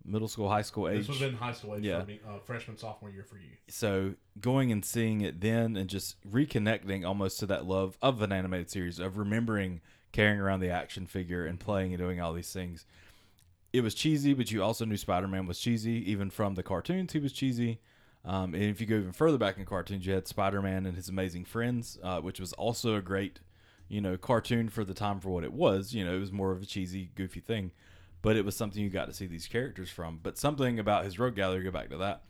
middle 0.04 0.28
school, 0.28 0.48
high 0.48 0.62
school 0.62 0.88
age. 0.88 1.06
This 1.06 1.18
have 1.18 1.30
been 1.30 1.38
high 1.38 1.52
school 1.52 1.74
age 1.76 1.82
Yeah. 1.84 2.00
for 2.00 2.06
me, 2.06 2.20
uh, 2.28 2.38
freshman, 2.40 2.76
sophomore 2.76 3.10
year 3.10 3.24
for 3.24 3.36
you. 3.36 3.50
so 3.68 4.14
going 4.40 4.70
and 4.72 4.84
seeing 4.84 5.20
it 5.22 5.40
then, 5.40 5.76
and 5.76 5.88
just 5.88 6.16
reconnecting 6.30 7.06
almost 7.06 7.38
to 7.40 7.46
that 7.46 7.64
love 7.66 7.96
of 8.02 8.20
an 8.22 8.32
animated 8.32 8.70
series 8.70 8.98
of 8.98 9.16
remembering 9.16 9.80
carrying 10.12 10.38
around 10.38 10.60
the 10.60 10.70
action 10.70 11.06
figure 11.06 11.44
and 11.44 11.58
playing 11.58 11.92
and 11.92 11.98
doing 12.00 12.20
all 12.20 12.32
these 12.32 12.52
things. 12.52 12.86
It 13.72 13.80
was 13.82 13.94
cheesy, 13.94 14.34
but 14.34 14.52
you 14.52 14.62
also 14.62 14.84
knew 14.84 14.96
Spider 14.96 15.26
Man 15.26 15.46
was 15.46 15.58
cheesy. 15.58 16.08
Even 16.10 16.30
from 16.30 16.54
the 16.54 16.62
cartoons, 16.62 17.12
he 17.12 17.18
was 17.18 17.32
cheesy. 17.32 17.80
Um, 18.24 18.54
and 18.54 18.62
if 18.62 18.80
you 18.80 18.86
go 18.86 18.94
even 18.96 19.12
further 19.12 19.36
back 19.36 19.58
in 19.58 19.64
cartoons, 19.64 20.06
you 20.06 20.14
had 20.14 20.28
Spider 20.28 20.62
Man 20.62 20.86
and 20.86 20.94
his 20.96 21.08
Amazing 21.08 21.44
Friends, 21.46 21.98
uh, 22.02 22.20
which 22.20 22.38
was 22.38 22.52
also 22.52 22.94
a 22.94 23.02
great, 23.02 23.40
you 23.88 24.00
know, 24.00 24.16
cartoon 24.16 24.68
for 24.68 24.84
the 24.84 24.94
time 24.94 25.18
for 25.18 25.30
what 25.30 25.42
it 25.44 25.52
was. 25.52 25.92
You 25.92 26.04
know, 26.04 26.14
it 26.14 26.20
was 26.20 26.30
more 26.32 26.52
of 26.52 26.62
a 26.62 26.66
cheesy, 26.66 27.10
goofy 27.16 27.40
thing, 27.40 27.72
but 28.24 28.37
it 28.37 28.44
was 28.44 28.56
something 28.56 28.82
you 28.82 28.88
got 28.88 29.04
to 29.04 29.12
see 29.12 29.26
these 29.26 29.46
characters 29.46 29.90
from. 29.90 30.18
But 30.22 30.38
something 30.38 30.78
about 30.78 31.04
his 31.04 31.18
Rogues 31.18 31.37
Gallery, 31.37 31.62
go 31.62 31.70
back 31.70 31.90
to 31.90 31.98
that, 31.98 32.22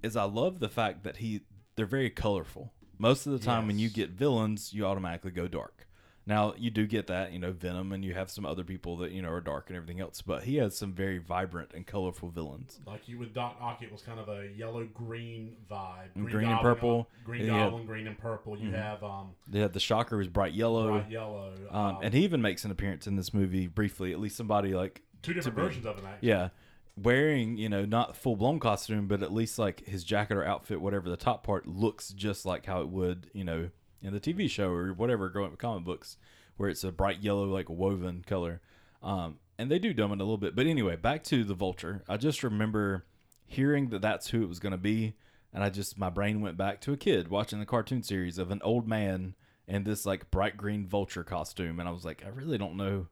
is 0.00 0.16
I 0.16 0.22
love 0.22 0.60
the 0.60 0.68
fact 0.68 1.02
that 1.02 1.16
he 1.16 1.40
they're 1.74 1.86
very 1.86 2.08
colorful. 2.08 2.72
Most 2.98 3.26
of 3.26 3.32
the 3.32 3.40
time, 3.40 3.66
when 3.66 3.80
you 3.80 3.90
get 3.90 4.10
villains, 4.10 4.72
you 4.72 4.86
automatically 4.86 5.32
go 5.32 5.48
dark. 5.48 5.88
Now 6.24 6.54
you 6.56 6.70
do 6.70 6.86
get 6.86 7.08
that, 7.08 7.32
you 7.32 7.40
know, 7.40 7.50
Venom, 7.50 7.90
and 7.90 8.04
you 8.04 8.14
have 8.14 8.30
some 8.30 8.46
other 8.46 8.62
people 8.62 8.96
that 8.98 9.10
you 9.10 9.22
know 9.22 9.30
are 9.30 9.40
dark 9.40 9.68
and 9.68 9.76
everything 9.76 10.00
else. 10.00 10.22
But 10.22 10.44
he 10.44 10.56
has 10.58 10.76
some 10.76 10.92
very 10.92 11.18
vibrant 11.18 11.72
and 11.74 11.84
colorful 11.84 12.28
villains. 12.30 12.78
Like 12.86 13.08
you 13.08 13.18
with 13.18 13.34
Doc 13.34 13.56
Ock, 13.60 13.82
it 13.82 13.90
was 13.90 14.02
kind 14.02 14.20
of 14.20 14.28
a 14.28 14.48
yellow 14.56 14.84
green 14.84 15.56
vibe. 15.68 16.14
Green 16.14 16.48
and 16.48 16.60
purple. 16.60 17.10
Green 17.24 17.44
Yeah. 17.46 17.64
Goblin, 17.64 17.86
green 17.86 18.06
and 18.06 18.16
purple. 18.16 18.56
You 18.56 18.70
have 18.70 19.02
um, 19.02 19.32
They 19.48 19.58
had 19.58 19.72
the 19.72 19.80
Shocker 19.80 20.16
was 20.16 20.28
bright 20.28 20.54
yellow, 20.54 20.92
bright 21.00 21.10
yellow. 21.10 21.52
um, 21.72 21.98
and 22.02 22.14
he 22.14 22.22
even 22.22 22.40
makes 22.40 22.64
an 22.64 22.70
appearance 22.70 23.08
in 23.08 23.16
this 23.16 23.34
movie 23.34 23.66
briefly. 23.66 24.12
At 24.12 24.20
least 24.20 24.36
somebody 24.36 24.72
like 24.72 25.02
two 25.24 25.32
different 25.32 25.56
versions 25.56 25.86
of 25.86 25.98
it. 25.98 26.04
Actually. 26.04 26.28
Yeah. 26.28 26.48
Wearing, 26.96 27.56
you 27.56 27.68
know, 27.68 27.84
not 27.84 28.16
full 28.16 28.36
blown 28.36 28.60
costume, 28.60 29.08
but 29.08 29.22
at 29.22 29.32
least 29.32 29.58
like 29.58 29.84
his 29.86 30.04
jacket 30.04 30.36
or 30.36 30.44
outfit, 30.44 30.80
whatever 30.80 31.08
the 31.08 31.16
top 31.16 31.44
part 31.44 31.66
looks 31.66 32.10
just 32.10 32.46
like 32.46 32.66
how 32.66 32.82
it 32.82 32.88
would, 32.88 33.30
you 33.32 33.42
know, 33.42 33.70
in 34.00 34.12
the 34.12 34.20
TV 34.20 34.48
show 34.48 34.70
or 34.70 34.92
whatever 34.92 35.28
growing 35.28 35.46
up 35.46 35.52
with 35.52 35.60
comic 35.60 35.84
books, 35.84 36.16
where 36.56 36.68
it's 36.68 36.84
a 36.84 36.92
bright 36.92 37.20
yellow, 37.20 37.46
like 37.46 37.68
woven 37.68 38.22
color. 38.24 38.60
Um, 39.02 39.38
and 39.58 39.70
they 39.70 39.78
do 39.78 39.92
dumb 39.92 40.12
it 40.12 40.20
a 40.20 40.24
little 40.24 40.36
bit. 40.36 40.54
But 40.54 40.66
anyway, 40.66 40.96
back 40.96 41.24
to 41.24 41.42
the 41.42 41.54
vulture. 41.54 42.04
I 42.08 42.16
just 42.16 42.42
remember 42.42 43.06
hearing 43.46 43.88
that 43.90 44.02
that's 44.02 44.28
who 44.28 44.42
it 44.42 44.48
was 44.48 44.60
going 44.60 44.72
to 44.72 44.78
be. 44.78 45.14
And 45.52 45.62
I 45.62 45.70
just, 45.70 45.98
my 45.98 46.10
brain 46.10 46.40
went 46.40 46.56
back 46.56 46.80
to 46.82 46.92
a 46.92 46.96
kid 46.96 47.28
watching 47.28 47.60
the 47.60 47.66
cartoon 47.66 48.02
series 48.02 48.38
of 48.38 48.50
an 48.50 48.60
old 48.62 48.88
man 48.88 49.34
in 49.66 49.84
this 49.84 50.04
like 50.04 50.30
bright 50.30 50.56
green 50.56 50.86
vulture 50.86 51.24
costume. 51.24 51.78
And 51.80 51.88
I 51.88 51.92
was 51.92 52.04
like, 52.04 52.22
I 52.24 52.28
really 52.28 52.58
don't 52.58 52.76
know 52.76 53.06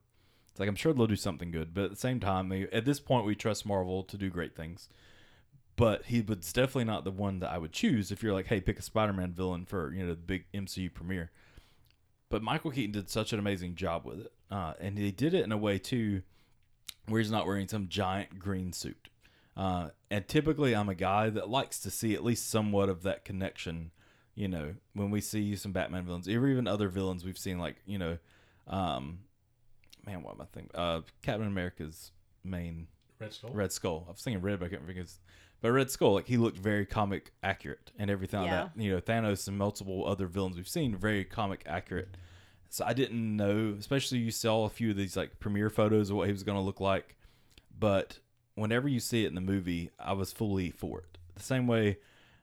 it's 0.53 0.59
like 0.59 0.69
I'm 0.69 0.75
sure 0.75 0.93
they'll 0.93 1.07
do 1.07 1.15
something 1.15 1.49
good, 1.49 1.73
but 1.73 1.85
at 1.85 1.89
the 1.89 1.95
same 1.95 2.19
time, 2.19 2.53
at 2.71 2.85
this 2.85 2.99
point, 2.99 3.25
we 3.25 3.33
trust 3.33 3.65
Marvel 3.65 4.03
to 4.03 4.17
do 4.17 4.29
great 4.29 4.55
things. 4.55 4.87
But 5.75 6.05
he 6.05 6.21
was 6.21 6.53
definitely 6.53 6.83
not 6.83 7.05
the 7.05 7.11
one 7.11 7.39
that 7.39 7.49
I 7.49 7.57
would 7.57 7.71
choose 7.71 8.11
if 8.11 8.21
you're 8.21 8.33
like, 8.33 8.45
hey, 8.45 8.61
pick 8.61 8.77
a 8.77 8.83
Spider-Man 8.83 9.33
villain 9.33 9.65
for 9.65 9.91
you 9.91 10.03
know 10.03 10.09
the 10.09 10.15
big 10.15 10.45
MCU 10.53 10.93
premiere. 10.93 11.31
But 12.29 12.43
Michael 12.43 12.69
Keaton 12.69 12.91
did 12.91 13.09
such 13.09 13.33
an 13.33 13.39
amazing 13.39 13.73
job 13.73 14.05
with 14.05 14.19
it, 14.19 14.31
uh, 14.51 14.73
and 14.79 14.95
he 14.95 15.11
did 15.11 15.33
it 15.33 15.43
in 15.43 15.51
a 15.51 15.57
way 15.57 15.79
too, 15.79 16.21
where 17.07 17.19
he's 17.19 17.31
not 17.31 17.47
wearing 17.47 17.67
some 17.67 17.87
giant 17.87 18.37
green 18.37 18.73
suit. 18.73 19.09
Uh, 19.57 19.89
and 20.11 20.27
typically, 20.27 20.75
I'm 20.75 20.89
a 20.89 20.95
guy 20.95 21.31
that 21.31 21.49
likes 21.49 21.79
to 21.79 21.89
see 21.89 22.13
at 22.13 22.23
least 22.23 22.47
somewhat 22.47 22.89
of 22.89 23.01
that 23.03 23.25
connection. 23.25 23.89
You 24.35 24.49
know, 24.49 24.75
when 24.93 25.09
we 25.09 25.19
see 25.19 25.55
some 25.55 25.71
Batman 25.71 26.05
villains, 26.05 26.27
or 26.27 26.47
even 26.47 26.67
other 26.67 26.89
villains 26.89 27.25
we've 27.25 27.39
seen, 27.39 27.57
like 27.57 27.77
you 27.87 27.97
know, 27.97 28.19
um, 28.67 29.21
man, 30.05 30.23
what 30.23 30.35
am 30.35 30.41
I 30.41 30.45
thinking? 30.45 30.71
Uh, 30.75 31.01
Captain 31.21 31.47
America's 31.47 32.11
main 32.43 32.87
Red 33.19 33.33
Skull. 33.33 33.51
Red 33.53 33.71
Skull. 33.71 34.05
I 34.07 34.11
was 34.11 34.21
thinking 34.21 34.41
Red, 34.41 34.59
but 34.59 34.65
I 34.65 34.69
can't 34.69 34.81
remember 34.81 35.01
his. 35.01 35.19
But 35.61 35.71
Red 35.71 35.89
Skull, 35.89 36.13
like 36.13 36.27
he 36.27 36.37
looked 36.37 36.57
very 36.57 36.85
comic 36.85 37.31
accurate 37.41 37.91
and 37.97 38.11
everything 38.11 38.41
like 38.41 38.49
that. 38.51 38.71
You 38.75 38.93
know, 38.93 38.99
Thanos 38.99 39.47
and 39.47 39.57
multiple 39.57 40.05
other 40.05 40.27
villains 40.27 40.57
we've 40.57 40.67
seen 40.67 40.95
very 40.95 41.23
comic 41.23 41.63
accurate. 41.65 42.17
So 42.69 42.83
I 42.85 42.93
didn't 42.93 43.37
know, 43.37 43.75
especially 43.79 44.17
you 44.17 44.31
saw 44.31 44.65
a 44.65 44.69
few 44.69 44.91
of 44.91 44.97
these 44.97 45.15
like 45.15 45.39
premiere 45.39 45.69
photos 45.69 46.09
of 46.09 46.17
what 46.17 46.25
he 46.27 46.33
was 46.33 46.43
going 46.43 46.57
to 46.57 46.63
look 46.63 46.81
like, 46.81 47.15
but 47.79 48.19
whenever 48.55 48.87
you 48.87 48.99
see 48.99 49.23
it 49.23 49.27
in 49.27 49.35
the 49.35 49.41
movie, 49.41 49.91
I 49.99 50.13
was 50.13 50.33
fully 50.33 50.71
for 50.71 50.99
it. 50.99 51.17
The 51.35 51.43
same 51.43 51.67
way, 51.67 51.99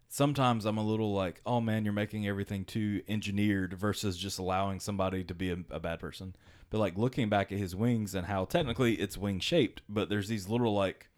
sometimes 0.09 0.65
I'm 0.65 0.79
a 0.79 0.85
little 0.85 1.13
like, 1.13 1.41
oh 1.45 1.61
man, 1.61 1.85
you're 1.85 1.93
making 1.93 2.27
everything 2.27 2.65
too 2.65 3.03
engineered 3.09 3.75
versus 3.75 4.17
just 4.17 4.39
allowing 4.39 4.81
somebody 4.81 5.25
to 5.25 5.35
be 5.35 5.51
a, 5.51 5.59
a 5.71 5.81
bad 5.81 5.99
person. 5.99 6.35
But 6.71 6.79
like 6.79 6.97
looking 6.97 7.29
back 7.29 7.51
at 7.53 7.59
his 7.59 7.75
wings 7.75 8.15
and 8.15 8.27
how 8.27 8.45
technically 8.45 8.95
it's 8.95 9.19
wing 9.19 9.41
shaped, 9.41 9.83
but 9.89 10.09
there's 10.09 10.29
these 10.29 10.49
little 10.49 10.73
like, 10.73 11.09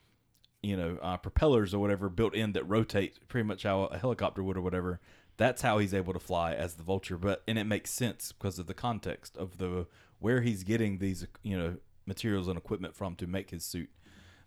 you 0.63 0.77
know, 0.77 0.99
uh, 1.03 1.19
propellers 1.19 1.75
or 1.75 1.79
whatever 1.79 2.09
built 2.09 2.35
in 2.35 2.53
that 2.53 2.69
rotate 2.69 3.29
pretty 3.29 3.47
much 3.47 3.65
how 3.65 3.85
a 3.85 3.99
helicopter 3.99 4.43
would 4.43 4.57
or 4.57 4.63
whatever. 4.63 5.01
That's 5.37 5.63
how 5.63 5.79
he's 5.79 5.95
able 5.95 6.13
to 6.13 6.19
fly 6.19 6.55
as 6.55 6.75
the 6.75 6.83
vulture, 6.83 7.19
but 7.19 7.43
and 7.47 7.59
it 7.59 7.65
makes 7.65 7.91
sense 7.91 8.33
because 8.33 8.59
of 8.59 8.67
the 8.67 8.75
context 8.75 9.37
of 9.37 9.59
the 9.59 9.87
where 10.19 10.41
he's 10.41 10.63
getting 10.63 10.99
these 10.99 11.27
you 11.43 11.59
know 11.59 11.77
materials 12.07 12.49
and 12.49 12.57
equipment 12.57 12.95
from 12.95 13.17
to 13.17 13.27
make 13.27 13.51
his 13.51 13.65
suit. 13.65 13.91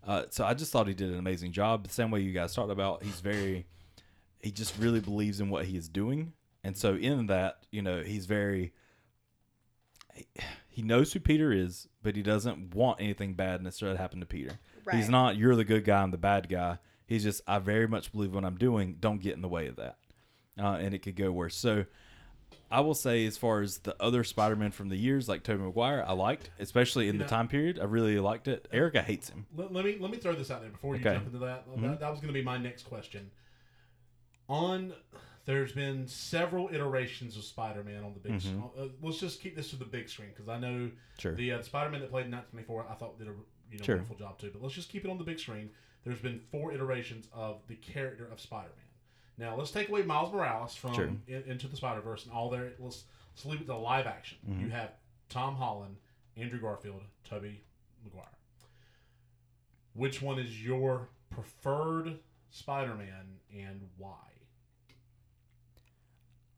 Uh, 0.06 0.24
so 0.30 0.44
I 0.44 0.54
just 0.54 0.72
thought 0.72 0.86
he 0.86 0.94
did 0.94 1.10
an 1.10 1.18
amazing 1.18 1.52
job. 1.52 1.86
The 1.86 1.92
same 1.92 2.10
way 2.10 2.20
you 2.20 2.32
guys 2.32 2.54
talked 2.54 2.70
about, 2.70 3.02
he's 3.02 3.20
very, 3.20 3.66
he 4.40 4.52
just 4.52 4.78
really 4.78 5.00
believes 5.00 5.40
in 5.40 5.50
what 5.50 5.64
he 5.64 5.76
is 5.76 5.88
doing, 5.88 6.32
and 6.62 6.76
so 6.76 6.94
in 6.94 7.26
that, 7.26 7.66
you 7.72 7.82
know, 7.82 8.02
he's 8.02 8.26
very, 8.26 8.72
he 10.76 10.82
knows 10.82 11.10
who 11.14 11.20
Peter 11.20 11.52
is, 11.52 11.88
but 12.02 12.16
he 12.16 12.22
doesn't 12.22 12.74
want 12.74 13.00
anything 13.00 13.32
bad 13.32 13.62
necessarily 13.62 13.96
to 13.96 14.02
happen 14.02 14.20
to 14.20 14.26
Peter. 14.26 14.58
He's 14.92 15.08
not 15.08 15.38
you're 15.38 15.56
the 15.56 15.64
good 15.64 15.86
guy, 15.86 16.02
I'm 16.02 16.10
the 16.10 16.18
bad 16.18 16.50
guy. 16.50 16.78
He's 17.06 17.22
just 17.22 17.40
I 17.46 17.58
very 17.60 17.88
much 17.88 18.12
believe 18.12 18.34
what 18.34 18.44
I'm 18.44 18.58
doing. 18.58 18.96
Don't 19.00 19.22
get 19.22 19.34
in 19.34 19.40
the 19.40 19.48
way 19.48 19.68
of 19.68 19.76
that, 19.76 19.96
uh, 20.60 20.76
and 20.78 20.94
it 20.94 20.98
could 21.00 21.16
go 21.16 21.32
worse. 21.32 21.56
So. 21.56 21.86
I 22.70 22.80
will 22.80 22.94
say, 22.94 23.26
as 23.26 23.36
far 23.36 23.60
as 23.60 23.78
the 23.78 23.94
other 24.00 24.24
Spider-Man 24.24 24.72
from 24.72 24.88
the 24.88 24.96
years, 24.96 25.28
like 25.28 25.44
Tobey 25.44 25.62
Maguire, 25.62 26.04
I 26.06 26.12
liked, 26.14 26.50
especially 26.58 27.08
in 27.08 27.14
You 27.14 27.18
the 27.20 27.24
know- 27.24 27.28
time 27.28 27.46
period. 27.48 27.78
I 27.80 27.84
really 27.84 28.18
liked 28.18 28.48
it. 28.48 28.66
Erica 28.72 29.02
hates 29.02 29.28
him. 29.30 29.46
Let, 29.56 29.72
let 29.72 29.84
me 29.84 29.96
let 30.00 30.10
me 30.10 30.16
throw 30.16 30.32
this 30.34 30.50
out 30.50 30.62
there 30.62 30.70
before 30.70 30.94
you 30.96 31.00
Okay. 31.00 31.14
jump 31.14 31.26
into 31.26 31.38
that. 31.40 31.68
Mhm. 31.68 31.82
That, 31.82 32.00
that 32.00 32.10
was 32.10 32.18
going 32.20 32.32
to 32.32 32.38
be 32.38 32.42
my 32.44 32.56
next 32.58 32.84
question. 32.84 33.30
On, 34.48 34.92
there's 35.46 35.72
been 35.72 36.06
several 36.06 36.68
iterations 36.72 37.36
of 37.36 37.44
Spider-Man 37.44 38.04
on 38.04 38.12
the 38.14 38.20
big. 38.20 38.32
Mhm. 38.34 38.70
Uh, 38.78 38.88
let's 39.00 39.18
just 39.18 39.40
keep 39.40 39.56
this 39.56 39.70
to 39.70 39.76
the 39.76 39.84
big 39.84 40.08
screen 40.08 40.28
because 40.30 40.48
I 40.48 40.58
know 40.58 40.90
Sure. 41.18 41.34
the 41.34 41.52
uh, 41.52 41.62
Spider-Man 41.62 42.00
that 42.02 42.10
played 42.10 42.26
in 42.26 42.32
1924, 42.32 42.88
I 42.90 42.94
thought 42.94 43.18
did 43.18 43.28
a 43.28 43.34
you 43.70 43.78
know 43.78 43.84
Sure. 43.84 43.96
wonderful 43.96 44.16
job 44.16 44.38
too. 44.38 44.50
But 44.52 44.62
let's 44.62 44.74
just 44.74 44.90
keep 44.90 45.04
it 45.04 45.10
on 45.10 45.18
the 45.18 45.24
big 45.24 45.38
screen. 45.40 45.70
There's 46.04 46.20
been 46.20 46.38
four 46.52 46.72
iterations 46.72 47.28
of 47.32 47.66
the 47.68 47.76
character 47.76 48.26
of 48.26 48.40
Spider-Man. 48.40 48.84
Now 49.38 49.56
let's 49.56 49.70
take 49.70 49.88
away 49.88 50.02
Miles 50.02 50.32
Morales 50.32 50.74
from 50.74 50.94
Sure. 50.94 51.06
in, 51.26 51.42
into 51.46 51.68
the 51.68 51.76
Spider-Verse 51.76 52.24
and 52.24 52.32
all 52.32 52.50
there. 52.50 52.72
Let's 52.78 53.04
let's 53.34 53.44
leave 53.46 53.60
it 53.60 53.66
to 53.66 53.76
live 53.76 54.06
action. 54.06 54.38
Mhm. 54.48 54.60
You 54.62 54.68
have 54.70 54.92
Tom 55.28 55.56
Holland, 55.56 55.96
Andrew 56.36 56.60
Garfield, 56.60 57.02
Tobey 57.24 57.62
Maguire. 58.04 58.26
Which 59.94 60.20
one 60.22 60.38
is 60.38 60.62
your 60.62 61.08
preferred 61.30 62.18
Spider-Man 62.50 63.38
and 63.54 63.88
why? 63.96 64.14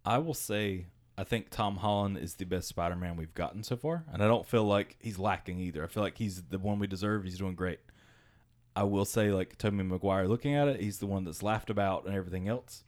I 0.09 0.17
will 0.19 0.35
say 0.35 0.87
I 1.19 1.25
think 1.25 1.51
Tom 1.51 1.77
Holland 1.77 2.17
is 2.17 2.35
the 2.35 2.47
best 2.47 2.67
Spider-Man 2.69 3.17
we've 3.17 3.35
gotten 3.35 3.63
so 3.63 3.77
far, 3.77 4.05
and 4.11 4.23
I 4.23 4.27
don't 4.27 4.47
feel 4.47 4.65
like 4.65 4.97
he's 5.01 5.19
lacking 5.19 5.61
either. 5.61 5.85
I 5.85 5.87
feel 5.87 6.03
like 6.03 6.17
he's 6.17 6.43
the 6.45 6.59
one 6.59 6.79
we 6.79 6.87
deserve. 6.87 7.25
He's 7.25 7.37
doing 7.37 7.55
great. 7.55 7.81
I 8.75 8.85
will 8.85 9.05
say, 9.05 9.33
like 9.33 9.59
Tobey 9.59 9.83
Maguire, 9.83 10.27
looking 10.27 10.55
at 10.55 10.67
it, 10.67 10.81
he's 10.81 10.99
the 10.99 11.07
one 11.07 11.25
that's 11.25 11.43
laughed 11.43 11.69
about 11.69 12.07
and 12.07 12.15
everything 12.15 12.49
else. 12.49 12.85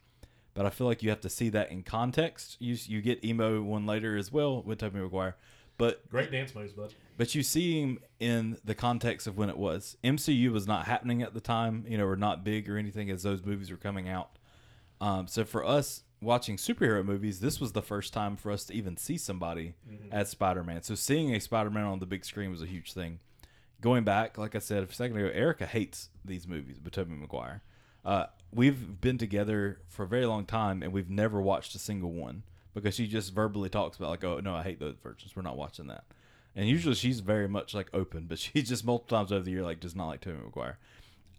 But 0.55 0.65
I 0.65 0.71
feel 0.71 0.87
like 0.87 1.03
you 1.03 1.09
have 1.11 1.21
to 1.21 1.29
see 1.29 1.49
that 1.49 1.69
in 1.71 1.83
context. 1.83 2.57
You 2.59 2.75
you 2.85 3.01
get 3.01 3.23
emo 3.23 3.61
one 3.61 3.85
later 3.85 4.17
as 4.17 4.31
well 4.31 4.63
with 4.63 4.79
Tobey 4.79 4.99
Maguire, 4.99 5.35
but 5.77 6.09
Great 6.09 6.31
dance 6.31 6.55
moves, 6.55 6.73
bud. 6.73 6.95
but 7.17 7.35
you 7.35 7.43
see 7.43 7.81
him 7.81 7.99
in 8.19 8.57
the 8.65 8.73
context 8.73 9.27
of 9.27 9.37
when 9.37 9.49
it 9.49 9.57
was. 9.57 9.95
MCU 10.03 10.51
was 10.51 10.65
not 10.65 10.87
happening 10.87 11.21
at 11.21 11.35
the 11.35 11.41
time, 11.41 11.85
you 11.87 11.99
know, 11.99 12.05
or 12.05 12.15
not 12.15 12.43
big 12.43 12.67
or 12.67 12.77
anything 12.77 13.11
as 13.11 13.21
those 13.21 13.45
movies 13.45 13.69
were 13.69 13.77
coming 13.77 14.09
out. 14.09 14.39
Um, 14.99 15.27
so 15.27 15.43
for 15.43 15.63
us 15.65 16.03
watching 16.21 16.57
superhero 16.57 17.03
movies, 17.03 17.39
this 17.39 17.59
was 17.59 17.71
the 17.71 17.81
first 17.81 18.13
time 18.13 18.35
for 18.35 18.51
us 18.51 18.63
to 18.65 18.73
even 18.73 18.95
see 18.97 19.17
somebody 19.17 19.73
as 20.11 20.29
Spider 20.29 20.63
Man. 20.63 20.83
So 20.83 20.95
seeing 20.95 21.33
a 21.33 21.39
Spider 21.39 21.69
Man 21.69 21.85
on 21.85 21.99
the 21.99 22.05
big 22.05 22.23
screen 22.25 22.51
was 22.51 22.61
a 22.61 22.67
huge 22.67 22.93
thing. 22.93 23.19
going 23.81 24.03
back, 24.03 24.37
like 24.37 24.55
I 24.55 24.59
said 24.59 24.83
a 24.83 24.93
second 24.93 25.17
ago, 25.17 25.31
Erica 25.33 25.65
hates 25.65 26.09
these 26.23 26.47
movies 26.47 26.77
with 26.83 26.93
Tobey 26.93 27.15
Maguire. 27.15 27.63
Uh, 28.05 28.25
we've 28.53 29.01
been 29.01 29.17
together 29.17 29.79
for 29.87 30.03
a 30.03 30.07
very 30.07 30.25
long 30.25 30.45
time, 30.45 30.83
and 30.83 30.93
we've 30.93 31.09
never 31.09 31.41
watched 31.41 31.73
a 31.75 31.79
single 31.79 32.11
one 32.11 32.43
because 32.73 32.95
she 32.95 33.07
just 33.07 33.33
verbally 33.33 33.69
talks 33.69 33.97
about 33.97 34.09
like, 34.09 34.23
"Oh 34.23 34.39
no, 34.39 34.55
I 34.55 34.63
hate 34.63 34.79
those 34.79 34.95
versions. 35.01 35.35
We're 35.35 35.41
not 35.41 35.57
watching 35.57 35.87
that." 35.87 36.03
And 36.55 36.67
usually 36.67 36.95
she's 36.95 37.21
very 37.21 37.47
much 37.47 37.73
like 37.73 37.89
open, 37.93 38.25
but 38.27 38.39
she 38.43 38.61
just 38.61 38.85
multiple 38.85 39.17
times 39.17 39.31
over 39.31 39.43
the 39.43 39.51
year 39.51 39.63
like 39.63 39.79
does 39.79 39.95
not 39.95 40.07
like 40.07 40.21
Tobey 40.21 40.37
Maguire. 40.43 40.77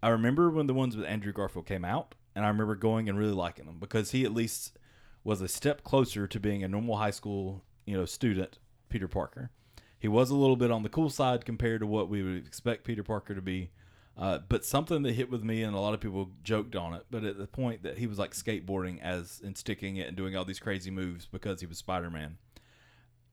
I 0.01 0.09
remember 0.09 0.49
when 0.49 0.67
the 0.67 0.73
ones 0.73 0.97
with 0.97 1.05
Andrew 1.05 1.31
Garfield 1.31 1.65
came 1.65 1.85
out, 1.85 2.15
and 2.35 2.45
I 2.45 2.47
remember 2.47 2.75
going 2.75 3.09
and 3.09 3.17
really 3.17 3.33
liking 3.33 3.65
them 3.65 3.77
because 3.79 4.11
he 4.11 4.25
at 4.25 4.33
least 4.33 4.77
was 5.23 5.41
a 5.41 5.47
step 5.47 5.83
closer 5.83 6.27
to 6.27 6.39
being 6.39 6.63
a 6.63 6.67
normal 6.67 6.97
high 6.97 7.11
school, 7.11 7.63
you 7.85 7.95
know, 7.95 8.05
student, 8.05 8.59
Peter 8.89 9.07
Parker. 9.07 9.51
He 9.97 10.07
was 10.07 10.29
a 10.29 10.35
little 10.35 10.57
bit 10.57 10.71
on 10.71 10.83
the 10.83 10.89
cool 10.89 11.09
side 11.09 11.45
compared 11.45 11.79
to 11.79 11.87
what 11.87 12.09
we 12.09 12.21
would 12.21 12.45
expect 12.45 12.83
Peter 12.83 13.03
Parker 13.03 13.33
to 13.33 13.41
be. 13.41 13.71
Uh, 14.17 14.39
but 14.47 14.63
something 14.65 15.01
that 15.03 15.13
hit 15.13 15.31
with 15.31 15.43
me, 15.43 15.63
and 15.63 15.75
a 15.75 15.79
lot 15.79 15.93
of 15.93 15.99
people 15.99 16.29
joked 16.43 16.75
on 16.75 16.93
it, 16.93 17.05
but 17.09 17.23
at 17.23 17.37
the 17.37 17.47
point 17.47 17.81
that 17.83 17.97
he 17.97 18.05
was 18.05 18.19
like 18.19 18.31
skateboarding 18.31 19.01
as 19.01 19.41
and 19.43 19.57
sticking 19.57 19.97
it 19.97 20.07
and 20.07 20.15
doing 20.15 20.35
all 20.35 20.45
these 20.45 20.59
crazy 20.59 20.91
moves 20.91 21.25
because 21.25 21.61
he 21.61 21.65
was 21.65 21.79
Spider 21.79 22.11
Man, 22.11 22.37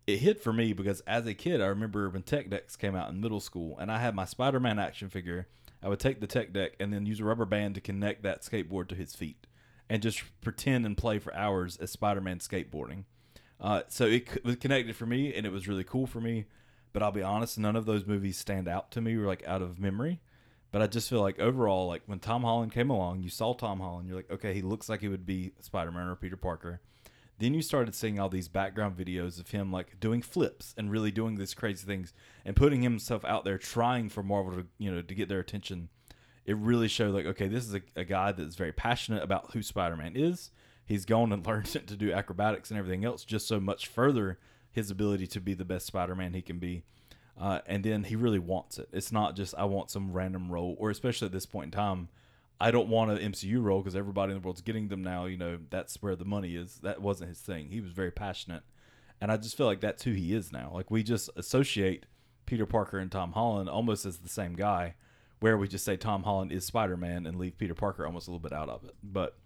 it 0.07 0.19
hit 0.19 0.41
for 0.41 0.53
me 0.53 0.73
because 0.73 1.01
as 1.03 1.27
a 1.27 1.35
kid, 1.35 1.61
I 1.61 1.67
remember 1.67 2.09
when 2.09 2.23
Tech 2.23 2.49
Decks 2.49 2.77
came 2.77 2.97
out 2.97 3.11
in 3.11 3.21
middle 3.21 3.41
school, 3.41 3.79
and 3.79 3.93
I 3.93 3.99
had 3.99 4.15
my 4.15 4.25
Spider 4.25 4.61
Man 4.61 4.79
action 4.79 5.11
figure. 5.11 5.49
I 5.83 5.89
would 5.89 6.01
take 6.01 6.21
the 6.21 6.27
Tech 6.27 6.53
Deck 6.53 6.73
and 6.79 6.93
then 6.93 7.07
use 7.07 7.21
a 7.21 7.25
rubber 7.25 7.47
band 7.47 7.75
to 7.75 7.81
connect 7.81 8.23
that 8.23 8.43
skateboard 8.43 8.89
to 8.89 8.95
his 8.95 9.15
feet, 9.15 9.47
and 9.89 10.03
just 10.03 10.23
pretend 10.41 10.87
and 10.87 10.97
play 10.97 11.19
for 11.19 11.35
hours 11.35 11.77
as 11.77 11.91
Spider 11.91 12.21
Man 12.21 12.39
skateboarding. 12.39 13.05
Uh, 13.61 13.83
so 13.89 14.07
it 14.07 14.45
was 14.45 14.57
connected 14.57 14.97
for 14.97 15.07
me, 15.07 15.35
and 15.35 15.47
it 15.47 15.53
was 15.53 15.69
really 15.69 15.85
cool 15.85 16.07
for 16.07 16.21
me. 16.21 16.47
But 16.93 17.03
I'll 17.03 17.13
be 17.13 17.23
honest, 17.23 17.59
none 17.59 17.77
of 17.77 17.87
those 17.87 18.07
movies 18.07 18.37
stand 18.37 18.67
out 18.67 18.91
to 18.93 19.01
me 19.01 19.15
or 19.15 19.27
like 19.27 19.47
out 19.47 19.63
of 19.63 19.79
memory. 19.79 20.21
But 20.73 20.83
I 20.83 20.87
just 20.87 21.11
feel 21.11 21.21
like 21.21 21.39
overall, 21.39 21.89
like 21.89 22.03
when 22.07 22.21
Tom 22.21 22.43
Holland 22.43 22.73
came 22.73 22.91
along, 22.91 23.23
you 23.23 23.31
saw 23.31 23.55
Tom 23.55 23.81
Holland, 23.81 24.09
you're 24.09 24.17
like, 24.17 24.31
okay, 24.31 24.55
he 24.55 24.63
looks 24.63 24.89
like 24.89 25.01
he 25.01 25.09
would 25.09 25.27
be 25.27 25.53
Spider 25.61 25.91
Man 25.91 26.07
or 26.07 26.17
Peter 26.17 26.37
Parker. 26.37 26.81
Then 27.41 27.55
you 27.55 27.63
started 27.63 27.95
seeing 27.95 28.21
all 28.21 28.29
these 28.29 28.49
background 28.49 28.99
videos 28.99 29.41
of 29.41 29.51
him 29.51 29.73
like 29.73 29.99
doing 29.99 30.21
flips 30.21 30.75
and 30.77 30.91
really 30.91 31.11
doing 31.11 31.37
these 31.37 31.55
crazy 31.55 31.87
things 31.87 32.13
and 32.45 32.55
putting 32.55 32.83
himself 32.83 33.25
out 33.25 33.47
there 33.47 33.57
trying 33.57 34.11
for 34.11 34.23
Marvel 34.23 34.53
to 34.53 34.67
you 34.77 34.93
know 34.93 35.01
to 35.01 35.15
get 35.15 35.31
their 35.31 35.41
attention. 35.41 35.89
It 36.45 36.57
really 36.59 36.87
showed 36.87 37.15
like, 37.15 37.25
okay, 37.25 37.49
this 37.49 37.65
is 37.67 37.75
a, 37.75 37.81
a 37.97 38.05
guy 38.05 38.33
that's 38.33 38.57
very 38.57 38.73
passionate 38.73 39.23
about 39.23 39.53
who 39.53 39.63
Spider 39.63 39.97
Man 39.97 40.17
is. 40.17 40.51
He's 40.85 41.07
gone 41.07 41.33
and 41.33 41.47
learned 41.47 41.67
to 41.67 41.97
do 41.97 42.13
acrobatics 42.13 42.71
and 42.71 42.79
everything 42.79 43.07
else 43.07 43.25
just 43.25 43.49
so 43.49 43.59
much 43.59 43.87
further 43.87 44.39
his 44.71 44.91
ability 44.91 45.27
to 45.29 45.41
be 45.41 45.55
the 45.55 45.65
best 45.65 45.87
Spider 45.87 46.15
Man 46.15 46.35
he 46.35 46.43
can 46.43 46.59
be. 46.59 46.83
Uh, 47.41 47.61
and 47.65 47.83
then 47.83 48.05
he 48.05 48.17
really 48.17 48.39
wants 48.39 48.79
it. 48.79 48.91
It's 48.93 49.11
not 49.11 49.35
just 49.35 49.55
I 49.57 49.65
want 49.65 49.91
some 49.91 50.13
random 50.13 50.53
role, 50.53 50.77
or 50.79 50.91
especially 50.91 51.27
at 51.27 51.33
this 51.33 51.47
point 51.47 51.67
in 51.67 51.71
time, 51.71 52.09
I 52.61 52.71
don't 52.71 52.89
want 52.89 53.11
an 53.11 53.33
MCU 53.33 53.63
role 53.63 53.81
because 53.81 53.97
everybody 53.97 54.33
in 54.33 54.41
the 54.41 54.45
world's 54.45 54.61
getting 54.61 54.89
them 54.89 55.03
now. 55.03 55.25
You 55.25 55.39
know 55.39 55.59
that's 55.71 56.03
where 56.03 56.15
the 56.15 56.25
money 56.25 56.57
is. 56.57 56.77
That 56.83 57.01
wasn't 57.01 57.31
his 57.31 57.41
thing. 57.41 57.71
He 57.71 57.81
was 57.81 57.93
very 57.93 58.11
passionate, 58.11 58.63
and 59.21 59.33
I 59.33 59.37
just 59.39 59.57
feel 59.57 59.67
like 59.67 59.81
that's 59.81 60.03
who 60.03 60.13
he 60.13 60.35
is 60.35 60.53
now. 60.53 60.71
Like 60.75 60.91
we 60.91 61.03
just 61.03 61.31
associate 61.37 62.05
Peter 62.45 62.67
Parker 62.67 62.99
and 62.99 63.11
Tom 63.11 63.33
Holland 63.33 63.71
almost 63.71 64.05
as 64.05 64.19
the 64.19 64.29
same 64.29 64.55
guy, 64.55 64.95
where 65.41 65.57
we 65.57 65.69
just 65.69 65.85
say 65.85 65.97
Tom 65.97 66.25
Holland 66.25 66.53
is 66.53 66.67
Spider 66.67 66.97
Man 66.97 67.27
and 67.27 67.39
leave 67.39 67.57
Peter 67.57 67.75
Parker 67.75 68.05
almost 68.05 68.29
a 68.29 68.31
little 68.31 68.41
bit 68.41 68.53
out 68.53 68.69
of 68.69 68.85
it. 68.85 68.95
But 69.03 69.39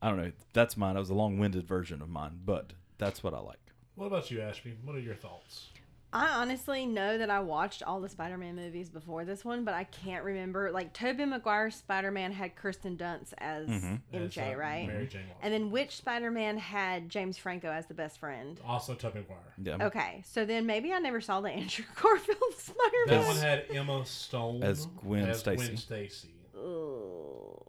I 0.00 0.08
don't 0.08 0.18
know. 0.18 0.32
That's 0.52 0.76
mine. 0.76 0.94
That 0.94 1.00
was 1.00 1.10
a 1.10 1.14
long 1.14 1.38
winded 1.38 1.66
version 1.66 2.00
of 2.00 2.08
mine, 2.08 2.40
but 2.44 2.72
that's 2.96 3.22
what 3.22 3.34
I 3.34 3.40
like. 3.40 3.58
What 3.94 4.06
about 4.06 4.30
you, 4.30 4.40
Ashby? 4.40 4.76
What 4.84 4.96
are 4.96 5.00
your 5.00 5.14
thoughts? 5.14 5.68
I 6.14 6.28
honestly 6.40 6.86
know 6.86 7.18
that 7.18 7.28
I 7.28 7.40
watched 7.40 7.82
all 7.82 8.00
the 8.00 8.08
Spider-Man 8.08 8.54
movies 8.54 8.88
before 8.88 9.24
this 9.24 9.44
one, 9.44 9.64
but 9.64 9.74
I 9.74 9.82
can't 9.82 10.24
remember. 10.24 10.70
Like 10.70 10.92
Tobey 10.92 11.24
Maguire's 11.24 11.74
Spider-Man 11.74 12.30
had 12.30 12.54
Kirsten 12.54 12.96
Dunst 12.96 13.32
as 13.38 13.68
Mhm. 13.68 14.00
As, 14.12 14.22
MJ, 14.30 14.54
uh, 14.54 14.56
right? 14.56 14.86
Mary 14.86 15.08
Jane 15.08 15.22
Watson. 15.26 15.38
And 15.42 15.52
then 15.52 15.70
which 15.72 15.96
Spider-Man 15.96 16.56
had 16.58 17.08
James 17.08 17.36
Franco 17.36 17.68
as 17.70 17.86
the 17.86 17.94
best 17.94 18.18
friend? 18.20 18.60
also 18.64 18.94
Tobey 18.94 19.18
Maguire. 19.20 19.38
Yeah. 19.80 19.86
Okay, 19.86 20.22
so 20.24 20.44
then 20.44 20.66
maybe 20.66 20.92
I 20.92 21.00
never 21.00 21.20
saw 21.20 21.40
the 21.40 21.48
Andrew 21.50 21.84
Garfield 22.00 22.38
Spider-Man. 22.56 23.06
That 23.20 23.26
one 23.26 23.36
had 23.36 23.64
Emma 23.70 24.06
Stone 24.06 24.62
As 24.62 24.86
Gwen 24.86 25.34
Stacy. 25.34 25.76
Stacy. 25.76 26.34
Ugh. 26.56 26.60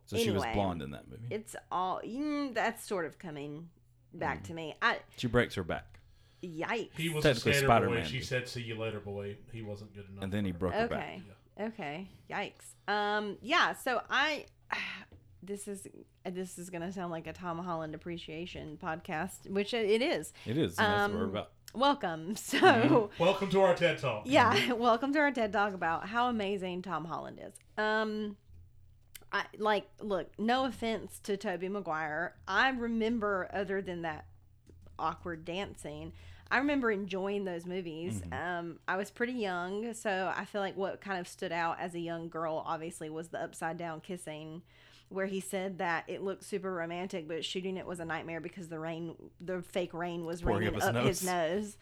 So 0.06 0.18
she 0.18 0.30
was 0.30 0.44
Anyway, 0.44 0.54
blonde 0.54 0.82
in 0.84 0.92
that 0.92 1.10
movie. 1.10 1.26
It's 1.32 1.56
all 1.72 2.00
mm, 2.06 2.54
that's 2.54 2.86
sort 2.88 3.06
of 3.06 3.18
coming 3.18 3.70
back 4.14 4.44
to 4.44 4.54
me. 4.54 4.76
I 4.84 5.00
She 5.18 5.26
breaks 5.28 5.56
her 5.56 5.64
back, 5.64 6.00
yikes. 6.48 6.90
He 6.98 7.10
was 7.10 7.26
a 7.26 7.30
Technically 7.30 7.54
skater 7.54 7.68
boy. 7.68 7.74
Spider-Man. 7.74 8.06
She 8.06 8.22
said, 8.22 8.48
"See 8.48 8.62
you 8.62 8.76
later, 8.78 9.00
boy." 9.00 9.38
He 9.52 9.62
wasn't 9.62 9.94
good 9.94 10.06
enough. 10.10 10.24
and 10.24 10.32
then 10.32 10.46
he 10.46 10.52
for 10.52 10.56
her. 10.56 10.60
broke 10.60 10.74
her 10.74 10.88
back. 10.88 11.20
Okay. 11.60 11.66
Okay. 11.68 12.10
Yikes. 12.30 12.92
Um. 12.94 13.38
Yeah. 13.42 13.74
So 13.74 14.02
I. 14.10 14.46
This 15.44 15.68
is 15.68 15.88
this 16.24 16.58
is 16.58 16.72
gonna 16.72 16.92
sound 16.92 17.12
like 17.12 17.28
a 17.28 17.34
Tom 17.34 17.60
Holland 17.60 17.94
appreciation 17.94 18.80
podcast, 18.82 19.48
which 19.48 19.76
it 19.76 20.02
is. 20.02 20.34
It 20.48 20.58
is. 20.58 20.76
And 20.80 20.92
that's 20.92 21.10
what 21.12 21.20
we're 21.20 21.24
Um, 21.26 21.30
about. 21.30 21.52
Welcome. 21.76 22.36
So, 22.36 22.58
Mm-hmm. 22.58 23.24
Welcome 23.24 23.50
to 23.52 23.62
our 23.62 23.76
TED 23.76 24.00
Talk. 24.00 24.24
yeah, 24.26 24.72
welcome 24.74 25.14
to 25.14 25.20
our 25.20 25.30
TED 25.30 25.54
Talk 25.54 25.76
about 25.76 26.08
how 26.08 26.30
amazing 26.30 26.82
Tom 26.82 27.06
Holland 27.06 27.40
is. 27.46 27.54
Um, 27.78 28.38
I 29.32 29.44
like 29.60 29.88
look. 30.02 30.32
No 30.40 30.66
offense 30.66 31.20
to 31.26 31.38
Tobey 31.38 31.70
Maguire. 31.70 32.34
I 32.48 32.70
remember 32.70 33.48
other 33.54 33.84
than 33.84 34.02
that 34.02 34.26
awkward 34.98 35.46
dancing. 35.46 36.14
I 36.52 36.60
remember 36.60 36.92
enjoying 36.92 37.46
those 37.46 37.66
movies. 37.66 38.22
Um, 38.32 38.80
I 38.88 38.98
was 38.98 39.10
pretty 39.10 39.34
young, 39.34 39.94
so 39.94 40.32
I 40.36 40.46
feel 40.46 40.62
like 40.62 40.78
what 40.78 41.02
kind 41.02 41.20
of 41.20 41.28
stood 41.28 41.52
out 41.52 41.80
as 41.80 41.96
a 41.96 42.00
young 42.00 42.30
girl, 42.30 42.64
obviously, 42.66 43.10
was 43.10 43.30
the 43.30 43.42
upside 43.42 43.78
down 43.78 44.02
kissing, 44.02 44.62
where 45.10 45.26
he 45.26 45.40
said 45.40 45.80
that 45.80 46.04
it 46.08 46.22
looked 46.22 46.44
super 46.44 46.72
romantic, 46.74 47.28
but 47.28 47.44
shooting 47.44 47.78
it 47.78 47.86
was 47.86 48.00
a 48.00 48.06
nightmare 48.06 48.40
because 48.42 48.68
the 48.70 48.80
rain, 48.80 49.16
the 49.42 49.62
fake 49.62 49.94
rain, 49.94 50.26
was 50.26 50.42
Pouring 50.42 50.68
raining 50.68 50.82
up 50.82 50.96
up 50.96 51.06
his 51.06 51.20
his 51.22 51.28
nose. 51.28 51.78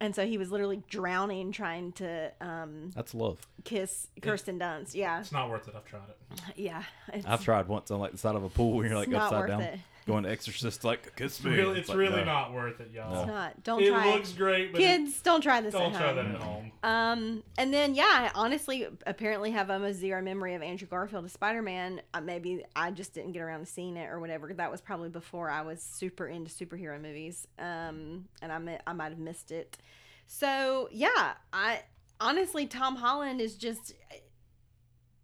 And 0.00 0.16
so 0.16 0.26
he 0.26 0.36
was 0.36 0.50
literally 0.50 0.82
drowning 0.90 1.52
trying 1.52 1.92
to 1.92 2.32
um, 2.40 2.90
That's 2.92 3.14
love. 3.14 3.38
kiss 3.62 4.08
Kirsten 4.20 4.58
Dunst. 4.58 4.96
Yeah, 4.96 5.20
It's 5.20 5.30
not 5.30 5.48
worth 5.48 5.68
it. 5.68 5.74
I've 5.76 5.84
tried 5.84 6.08
it. 6.08 6.40
yeah. 6.56 6.82
It's, 7.12 7.24
I've 7.24 7.44
tried 7.44 7.68
once 7.68 7.88
on 7.92 8.00
like 8.00 8.10
the 8.10 8.18
side 8.18 8.34
of 8.34 8.42
a 8.42 8.48
pool 8.48 8.72
where 8.72 8.86
you're 8.88 8.96
like 8.96 9.06
It's 9.06 9.12
not 9.12 9.32
upside 9.32 9.40
worth 9.40 9.48
down, 9.48 9.60
it. 9.62 9.78
Going 10.06 10.24
to 10.24 10.30
Exorcist 10.30 10.84
like 10.84 11.14
kiss 11.16 11.36
It's 11.36 11.44
me. 11.44 11.56
really, 11.56 11.78
it's 11.80 11.88
like, 11.88 11.98
really 11.98 12.16
no. 12.16 12.24
not 12.24 12.52
worth 12.52 12.80
it, 12.80 12.90
y'all. 12.92 13.18
it's 13.20 13.26
not. 13.28 13.62
Don't 13.62 13.82
it 13.82 13.88
try 13.90 14.12
looks 14.14 14.32
great, 14.32 14.72
but 14.72 14.80
Kids, 14.80 15.20
don't 15.22 15.40
try 15.40 15.60
this 15.60 15.72
don't 15.72 15.92
at 15.94 15.98
try 15.98 16.06
home. 16.08 16.16
that 16.16 16.26
at 16.26 16.40
home. 16.42 16.72
Um, 16.82 17.42
and 17.58 17.72
then 17.72 17.94
yeah, 17.94 18.04
I 18.04 18.30
honestly 18.34 18.86
apparently 19.06 19.50
have 19.52 19.70
almost 19.70 19.98
zero 19.98 20.20
memory 20.22 20.54
of 20.54 20.62
Andrew 20.62 20.88
Garfield 20.88 21.24
as 21.24 21.32
Spider 21.32 21.62
Man. 21.62 22.00
Uh, 22.14 22.20
maybe 22.20 22.64
I 22.74 22.90
just 22.90 23.14
didn't 23.14 23.32
get 23.32 23.42
around 23.42 23.60
to 23.60 23.66
seeing 23.66 23.96
it 23.96 24.10
or 24.10 24.18
whatever. 24.20 24.52
That 24.52 24.70
was 24.70 24.80
probably 24.80 25.08
before 25.08 25.48
I 25.50 25.62
was 25.62 25.80
super 25.82 26.26
into 26.26 26.50
superhero 26.50 27.00
movies. 27.00 27.46
Um, 27.58 28.26
and 28.40 28.50
I 28.52 28.58
mi- 28.58 28.78
I 28.86 28.92
might 28.92 29.10
have 29.10 29.18
missed 29.18 29.52
it. 29.52 29.78
So 30.26 30.88
yeah, 30.90 31.32
I 31.52 31.82
honestly 32.20 32.66
Tom 32.66 32.96
Holland 32.96 33.40
is 33.40 33.54
just 33.56 33.94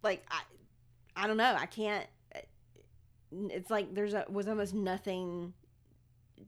like 0.02 0.24
I 0.30 0.42
I 1.16 1.26
don't 1.26 1.36
know. 1.36 1.56
I 1.58 1.66
can't. 1.66 2.06
It's 3.32 3.70
like 3.70 3.94
there's 3.94 4.14
a, 4.14 4.24
was 4.28 4.48
almost 4.48 4.74
nothing 4.74 5.52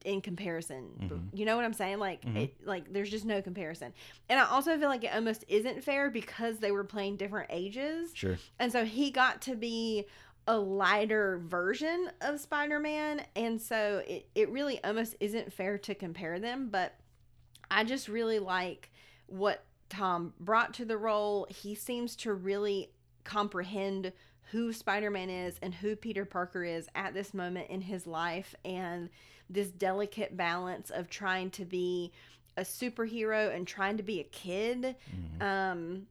in 0.05 0.21
comparison. 0.21 0.89
Mhm. 1.33 1.39
You 1.39 1.45
know 1.45 1.57
what 1.57 1.65
I'm 1.65 1.73
saying? 1.75 1.99
Like 1.99 2.25
Mhm. 2.25 2.37
it, 2.37 2.67
like 2.67 2.93
there's 2.93 3.11
just 3.11 3.25
no 3.25 3.43
comparison. 3.43 3.93
And 4.29 4.39
I 4.39 4.45
also 4.45 4.79
feel 4.79 4.89
like 4.89 5.05
it 5.05 5.13
almost 5.15 5.45
isn't 5.49 5.83
fair 5.85 6.11
because 6.11 6.59
they 6.59 6.71
were 6.71 6.85
playing 6.85 7.17
different 7.17 7.49
ages. 7.51 8.13
Sure. 8.15 8.39
And 8.59 8.71
so 8.73 8.85
he 8.85 9.11
got 9.11 9.43
to 9.43 9.57
be 9.57 10.07
a 10.47 10.57
lighter 10.59 11.39
version 11.45 12.11
of 12.23 12.41
Spider-Man 12.41 13.23
and 13.37 13.61
so 13.61 14.03
it, 14.07 14.29
it 14.35 14.49
really 14.51 14.83
almost 14.83 15.15
isn't 15.21 15.53
fair 15.53 15.77
to 15.79 15.95
compare 15.95 16.39
them, 16.39 16.69
but 16.71 16.95
I 17.71 17.85
just 17.85 18.09
really 18.09 18.39
like 18.39 18.91
what 19.27 19.65
Tom 19.91 20.33
brought 20.41 20.73
to 20.75 20.85
the 20.85 20.97
role. 20.97 21.47
He 21.51 21.75
seems 21.75 22.17
to 22.17 22.33
really 22.33 22.91
comprehend 23.23 24.13
who 24.53 24.73
Spider-Man 24.73 25.31
is 25.31 25.59
and 25.63 25.75
who 25.75 25.97
Peter 25.97 26.25
Parker 26.25 26.65
is 26.65 26.89
at 26.95 27.15
this 27.15 27.33
moment 27.35 27.71
in 27.71 27.81
his 27.81 28.07
life 28.07 28.55
and 28.65 29.09
this 29.49 29.69
delicate 29.69 30.37
balance 30.37 30.91
of 30.91 31.09
trying 31.11 31.51
to 31.51 31.65
be 31.65 32.13
a 32.57 32.63
superhero 32.63 33.55
and 33.55 33.67
trying 33.67 33.97
to 33.97 34.03
be 34.03 34.21
a 34.21 34.25
kid. 34.25 34.97
Mhm. 35.41 35.43
Um 35.43 36.07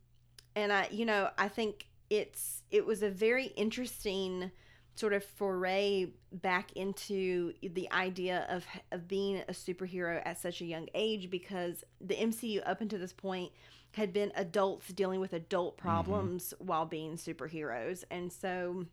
and 0.56 0.72
I 0.74 0.88
you 0.92 1.06
know, 1.06 1.30
I 1.38 1.48
think 1.48 1.88
it's 2.10 2.64
it 2.72 2.86
was 2.86 3.04
a 3.04 3.10
very 3.10 3.48
interesting 3.48 4.52
sort 4.96 5.14
of 5.14 5.24
foray 5.24 6.08
back 6.32 6.72
into 6.74 7.54
the 7.62 7.90
idea 7.92 8.46
of 8.50 8.66
of 8.92 9.08
being 9.08 9.38
a 9.48 9.54
superhero 9.54 10.22
at 10.26 10.38
such 10.40 10.62
a 10.62 10.66
young 10.66 10.88
age 10.94 11.30
because 11.30 11.84
the 12.02 12.16
MCU 12.16 12.62
up 12.66 12.82
until 12.82 13.00
this 13.00 13.14
point 13.14 13.52
had 14.00 14.14
been 14.14 14.32
adults 14.36 14.88
dealing 14.88 15.20
with 15.20 15.34
adult 15.34 15.78
mm-hmm. 15.78 15.88
problems 15.88 16.54
while 16.60 16.86
being 16.86 17.16
superheroes 17.16 18.04
and 18.10 18.32
so 18.32 18.86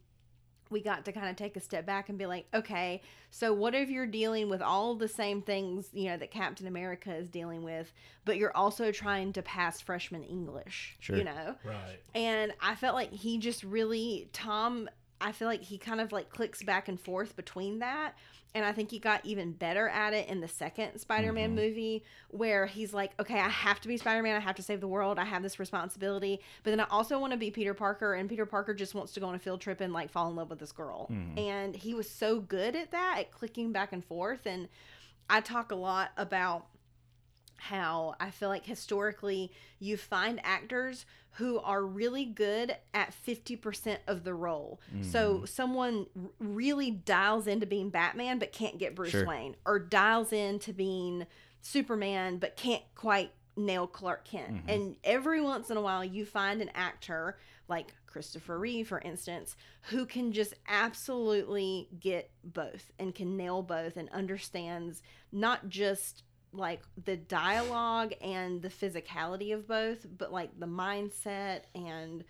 we 0.70 0.80
got 0.80 1.04
to 1.04 1.12
kind 1.12 1.28
of 1.28 1.36
take 1.36 1.56
a 1.56 1.60
step 1.60 1.86
back 1.86 2.08
and 2.08 2.18
be 2.18 2.26
like, 2.26 2.46
okay, 2.52 3.00
so 3.30 3.52
what 3.52 3.74
if 3.74 3.88
you're 3.88 4.06
dealing 4.06 4.48
with 4.48 4.60
all 4.60 4.94
the 4.94 5.08
same 5.08 5.42
things, 5.42 5.88
you 5.92 6.08
know, 6.08 6.16
that 6.16 6.30
Captain 6.30 6.66
America 6.66 7.14
is 7.14 7.28
dealing 7.28 7.62
with, 7.62 7.92
but 8.24 8.36
you're 8.36 8.56
also 8.56 8.90
trying 8.90 9.32
to 9.34 9.42
pass 9.42 9.80
freshman 9.80 10.24
English, 10.24 10.96
Sure. 10.98 11.16
you 11.16 11.24
know? 11.24 11.54
Right. 11.64 12.00
And 12.14 12.52
I 12.60 12.74
felt 12.74 12.94
like 12.94 13.12
he 13.12 13.38
just 13.38 13.62
really, 13.62 14.28
Tom, 14.32 14.88
I 15.20 15.32
feel 15.32 15.48
like 15.48 15.62
he 15.62 15.78
kind 15.78 16.00
of 16.00 16.12
like 16.12 16.30
clicks 16.30 16.62
back 16.62 16.88
and 16.88 17.00
forth 17.00 17.36
between 17.36 17.78
that. 17.80 18.14
And 18.54 18.64
I 18.64 18.72
think 18.72 18.90
he 18.90 18.98
got 18.98 19.24
even 19.26 19.52
better 19.52 19.86
at 19.86 20.14
it 20.14 20.28
in 20.28 20.40
the 20.40 20.48
second 20.48 20.98
Spider 20.98 21.30
Man 21.30 21.50
mm-hmm. 21.50 21.56
movie, 21.56 22.04
where 22.30 22.64
he's 22.64 22.94
like, 22.94 23.12
okay, 23.20 23.38
I 23.38 23.50
have 23.50 23.80
to 23.80 23.88
be 23.88 23.98
Spider 23.98 24.22
Man. 24.22 24.34
I 24.34 24.40
have 24.40 24.54
to 24.56 24.62
save 24.62 24.80
the 24.80 24.88
world. 24.88 25.18
I 25.18 25.26
have 25.26 25.42
this 25.42 25.58
responsibility. 25.58 26.40
But 26.62 26.70
then 26.70 26.80
I 26.80 26.86
also 26.90 27.18
want 27.18 27.32
to 27.32 27.36
be 27.36 27.50
Peter 27.50 27.74
Parker. 27.74 28.14
And 28.14 28.30
Peter 28.30 28.46
Parker 28.46 28.72
just 28.72 28.94
wants 28.94 29.12
to 29.12 29.20
go 29.20 29.26
on 29.26 29.34
a 29.34 29.38
field 29.38 29.60
trip 29.60 29.82
and 29.82 29.92
like 29.92 30.10
fall 30.10 30.30
in 30.30 30.36
love 30.36 30.48
with 30.48 30.58
this 30.58 30.72
girl. 30.72 31.06
Mm-hmm. 31.10 31.38
And 31.38 31.76
he 31.76 31.92
was 31.92 32.08
so 32.08 32.40
good 32.40 32.74
at 32.74 32.92
that, 32.92 33.16
at 33.18 33.30
clicking 33.30 33.72
back 33.72 33.92
and 33.92 34.02
forth. 34.02 34.46
And 34.46 34.68
I 35.28 35.42
talk 35.42 35.70
a 35.70 35.76
lot 35.76 36.12
about 36.16 36.66
how 37.56 38.14
I 38.20 38.30
feel 38.30 38.48
like 38.48 38.66
historically 38.66 39.52
you 39.78 39.96
find 39.96 40.40
actors 40.44 41.06
who 41.36 41.58
are 41.58 41.84
really 41.84 42.24
good 42.24 42.74
at 42.94 43.12
50% 43.26 43.98
of 44.06 44.24
the 44.24 44.32
role. 44.32 44.80
So 45.02 45.34
mm-hmm. 45.34 45.44
someone 45.44 46.06
really 46.38 46.90
dials 46.90 47.46
into 47.46 47.66
being 47.66 47.90
Batman 47.90 48.38
but 48.38 48.52
can't 48.52 48.78
get 48.78 48.94
Bruce 48.94 49.10
Sure. 49.10 49.26
Wayne 49.26 49.54
or 49.66 49.78
dials 49.78 50.32
into 50.32 50.72
being 50.72 51.26
Superman 51.60 52.38
but 52.38 52.56
can't 52.56 52.82
quite 52.94 53.32
nail 53.54 53.86
Clark 53.86 54.24
Kent. 54.24 54.54
Mm-hmm. 54.54 54.70
And 54.70 54.96
every 55.04 55.42
once 55.42 55.70
in 55.70 55.76
a 55.76 55.80
while 55.80 56.04
you 56.04 56.24
find 56.24 56.62
an 56.62 56.70
actor 56.74 57.36
like 57.68 57.94
Christopher 58.06 58.58
Reeve 58.58 58.88
for 58.88 59.00
instance 59.00 59.56
who 59.90 60.06
can 60.06 60.32
just 60.32 60.54
absolutely 60.66 61.88
get 62.00 62.30
both 62.44 62.90
and 62.98 63.14
can 63.14 63.36
nail 63.36 63.60
both 63.60 63.98
and 63.98 64.08
understands 64.08 65.02
not 65.32 65.68
just 65.68 66.22
like 66.52 66.82
the 67.04 67.16
dialogue 67.16 68.14
and 68.20 68.62
the 68.62 68.68
physicality 68.68 69.52
of 69.52 69.66
both, 69.66 70.06
but 70.16 70.32
like 70.32 70.58
the 70.58 70.66
mindset 70.66 71.62
and 71.74 72.24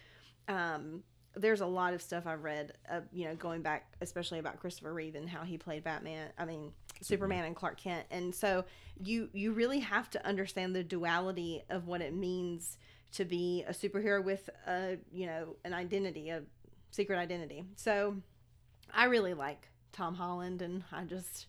um 0.48 1.02
there's 1.36 1.60
a 1.60 1.66
lot 1.66 1.92
of 1.92 2.00
stuff 2.00 2.26
I've 2.26 2.42
read, 2.42 2.72
uh, 2.90 3.00
you 3.12 3.26
know, 3.26 3.34
going 3.34 3.60
back, 3.60 3.92
especially 4.00 4.38
about 4.38 4.58
Christopher 4.58 4.92
Reeve 4.92 5.14
and 5.14 5.28
how 5.28 5.42
he 5.42 5.58
played 5.58 5.84
Batman. 5.84 6.30
I 6.38 6.46
mean, 6.46 6.72
Superman 7.02 7.44
and 7.44 7.54
Clark 7.54 7.78
Kent, 7.78 8.06
and 8.10 8.34
so 8.34 8.64
you 9.02 9.28
you 9.34 9.52
really 9.52 9.80
have 9.80 10.08
to 10.10 10.26
understand 10.26 10.74
the 10.74 10.82
duality 10.82 11.62
of 11.68 11.86
what 11.86 12.00
it 12.00 12.14
means 12.14 12.78
to 13.12 13.24
be 13.24 13.64
a 13.68 13.72
superhero 13.72 14.24
with 14.24 14.48
a 14.66 14.96
you 15.12 15.26
know 15.26 15.56
an 15.64 15.74
identity, 15.74 16.30
a 16.30 16.42
secret 16.90 17.18
identity. 17.18 17.64
So 17.76 18.16
I 18.92 19.04
really 19.04 19.34
like 19.34 19.68
Tom 19.92 20.14
Holland, 20.14 20.62
and 20.62 20.84
I 20.90 21.04
just 21.04 21.46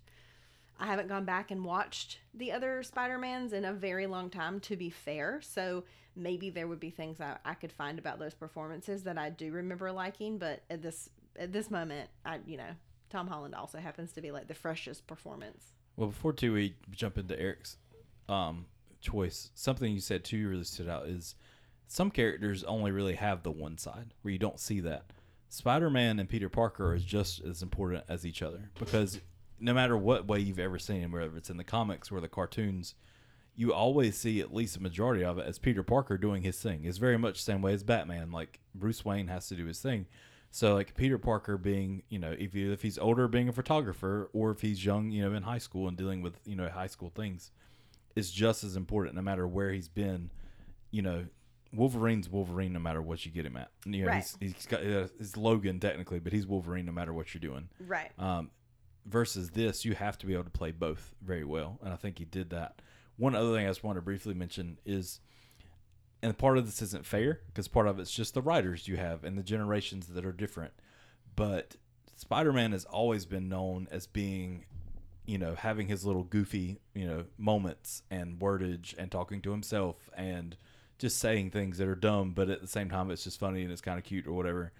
I 0.80 0.86
haven't 0.86 1.07
gone 1.07 1.25
back 1.25 1.51
and 1.51 1.65
watched 1.65 2.19
the 2.34 2.51
other 2.51 2.84
Spider-Mans 2.84 3.53
in 3.53 3.65
a 3.65 3.73
very 3.73 4.05
long 4.05 4.30
time, 4.30 4.59
to 4.61 4.75
be 4.75 4.89
fair. 4.89 5.41
So 5.41 5.84
maybe 6.15 6.49
there 6.49 6.67
would 6.67 6.80
be 6.80 6.89
things 6.89 7.19
I, 7.21 7.38
I 7.45 7.53
could 7.53 7.71
find 7.71 7.99
about 7.99 8.19
those 8.19 8.34
performances 8.34 9.03
that 9.03 9.17
I 9.17 9.30
do 9.30 9.51
remember 9.51 9.91
liking. 9.91 10.38
But 10.38 10.63
at 10.69 10.82
this 10.82 11.09
at 11.38 11.53
this 11.53 11.69
moment, 11.69 12.09
I 12.25 12.39
you 12.45 12.57
know 12.57 12.69
Tom 13.09 13.28
Holland 13.28 13.55
also 13.55 13.80
happens 13.80 14.11
to 14.13 14.21
be 14.21 14.32
like 14.32 14.47
the 14.47 14.53
freshest 14.53 15.07
performance. 15.07 15.73
Well, 15.95 16.09
before 16.09 16.34
too 16.34 16.53
we 16.53 16.75
jump 16.91 17.17
into 17.17 17.39
Eric's 17.39 17.78
um, 18.30 18.65
choice, 19.01 19.51
something 19.55 19.91
you 19.91 19.99
said 19.99 20.23
too 20.23 20.47
really 20.49 20.63
stood 20.63 20.89
out 20.89 21.07
is 21.07 21.36
some 21.88 22.11
characters 22.11 22.63
only 22.63 22.91
really 22.91 23.15
have 23.15 23.43
the 23.43 23.51
one 23.51 23.78
side 23.78 24.13
where 24.21 24.32
you 24.32 24.39
don't 24.39 24.59
see 24.59 24.80
that. 24.82 25.05
Spider-Man 25.49 26.19
and 26.19 26.28
Peter 26.28 26.49
Parker 26.49 26.93
is 26.93 27.05
just 27.05 27.41
as 27.41 27.61
important 27.61 28.03
as 28.09 28.25
each 28.25 28.41
other 28.41 28.69
because 28.78 29.21
no 29.60 29.74
matter 29.74 29.97
what 29.97 30.28
way 30.28 30.39
you've 30.39 30.60
ever 30.60 30.80
seen 30.80 31.01
him, 31.01 31.12
whether 31.12 31.36
it's 31.38 31.49
in 31.49 31.58
the 31.58 31.64
comics 31.64 32.12
or 32.12 32.20
the 32.22 32.28
cartoons, 32.28 32.95
you 33.55 33.74
always 33.74 34.16
see 34.18 34.39
at 34.39 34.53
least 34.53 34.78
a 34.78 34.82
majority 34.82 35.24
of 35.24 35.38
it 35.39 35.47
as 35.47 35.58
Peter 35.58 35.82
Parker 35.84 36.18
doing 36.18 36.43
his 36.43 36.60
thing. 36.60 36.86
It's 36.86 36.99
very 36.99 37.18
much 37.18 37.36
the 37.38 37.41
same 37.51 37.62
way 37.62 37.74
as 37.74 37.84
Batman. 37.84 38.32
Like 38.32 38.60
Bruce 38.76 39.03
Wayne 39.03 39.28
has 39.30 39.47
to 39.47 39.55
do 39.55 39.66
his 39.66 39.80
thing. 39.80 40.05
So 40.51 40.76
like 40.76 40.95
Peter 40.95 41.18
Parker 41.18 41.58
being, 41.58 42.03
you 42.10 42.20
know, 42.20 42.36
if 42.38 42.53
you, 42.53 42.72
if 42.72 42.82
he's 42.84 42.97
older 42.97 43.28
being 43.28 43.49
a 43.49 43.53
photographer 43.53 44.30
or 44.32 44.51
if 44.51 44.62
he's 44.62 44.86
young, 44.86 45.10
you 45.12 45.28
know, 45.28 45.36
in 45.36 45.43
high 45.43 45.58
school 45.58 45.88
and 45.88 45.97
dealing 45.97 46.22
with, 46.22 46.39
you 46.45 46.55
know, 46.55 46.70
high 46.70 46.88
school 46.88 47.12
things 47.14 47.51
is 48.16 48.32
just 48.32 48.64
as 48.64 48.76
important 48.76 49.16
no 49.16 49.22
matter 49.22 49.47
where 49.47 49.72
he's 49.72 49.89
been. 49.89 50.30
You 50.91 51.01
know, 51.01 51.26
Wolverine's 51.74 52.30
Wolverine 52.30 52.74
no 52.74 52.80
matter 52.80 53.01
what 53.01 53.26
you 53.26 53.32
get 53.32 53.45
him 53.45 53.58
at. 53.58 53.72
You 53.86 54.03
know, 54.05 54.08
Right. 54.12 54.24
he's, 54.39 54.53
he's 54.53 54.66
got 54.68 54.86
uh, 54.86 55.08
he's 55.18 55.36
Logan 55.36 55.80
technically, 55.80 56.20
but 56.20 56.32
he's 56.32 56.47
Wolverine 56.47 56.86
no 56.86 56.91
matter 56.91 57.14
what 57.14 57.34
you're 57.34 57.41
doing. 57.41 57.70
Right. 57.86 58.12
Um, 58.18 58.51
versus 59.08 59.51
this, 59.51 59.86
you 59.86 59.95
have 59.95 60.18
to 60.20 60.26
be 60.26 60.34
able 60.34 60.43
to 60.43 60.49
play 60.49 60.72
both 60.72 61.16
very 61.22 61.43
well, 61.43 61.80
and 61.84 61.93
I 61.93 61.95
think 61.95 62.20
he 62.20 62.26
did 62.26 62.49
that. 62.51 62.82
One 63.18 63.36
other 63.36 63.53
thing 63.53 63.66
I 63.66 63.70
just 63.70 63.84
want 63.84 63.97
to 63.97 64.01
briefly 64.01 64.34
mention 64.34 64.80
is, 64.86 65.20
and 66.22 66.38
part 66.38 66.58
of 66.58 66.66
this 66.66 66.82
isn't 66.82 67.05
fair 67.05 67.41
because 67.47 67.68
part 67.68 67.88
of 67.88 67.99
it's 67.99 68.12
just 68.12 68.34
the 68.34 68.41
writers 68.41 68.88
you 68.88 68.97
have 68.97 69.24
and 69.24 69.38
the 69.38 69.43
generations 69.43 70.08
that 70.08 70.26
are 70.26 70.32
different. 70.32 70.74
But 71.36 71.76
Spider-Man 72.16 72.72
has 72.72 72.86
always 72.86 73.26
been 73.26 73.47
known 73.47 73.88
as 73.91 74.08
being, 74.08 74.66
you 75.26 75.38
know, 75.38 75.55
having 75.55 75.88
his 75.88 76.05
little 76.05 76.24
goofy, 76.24 76.80
you 76.93 77.08
know, 77.08 77.26
moments 77.38 78.03
and 78.10 78.39
wordage 78.39 78.95
and 78.97 79.12
talking 79.12 79.41
to 79.41 79.51
himself 79.51 80.10
and 80.16 80.58
just 80.97 81.20
saying 81.20 81.51
things 81.51 81.78
that 81.78 81.88
are 81.88 81.95
dumb, 81.95 82.32
but 82.32 82.49
at 82.49 82.62
the 82.62 82.68
same 82.68 82.89
time 82.89 83.12
it's 83.12 83.24
just 83.24 83.39
funny 83.39 83.62
and 83.62 83.72
it's 83.72 83.82
kind 83.82 83.99
of 83.99 84.03
cute 84.03 84.26
or 84.28 84.34
whatever. 84.34 84.72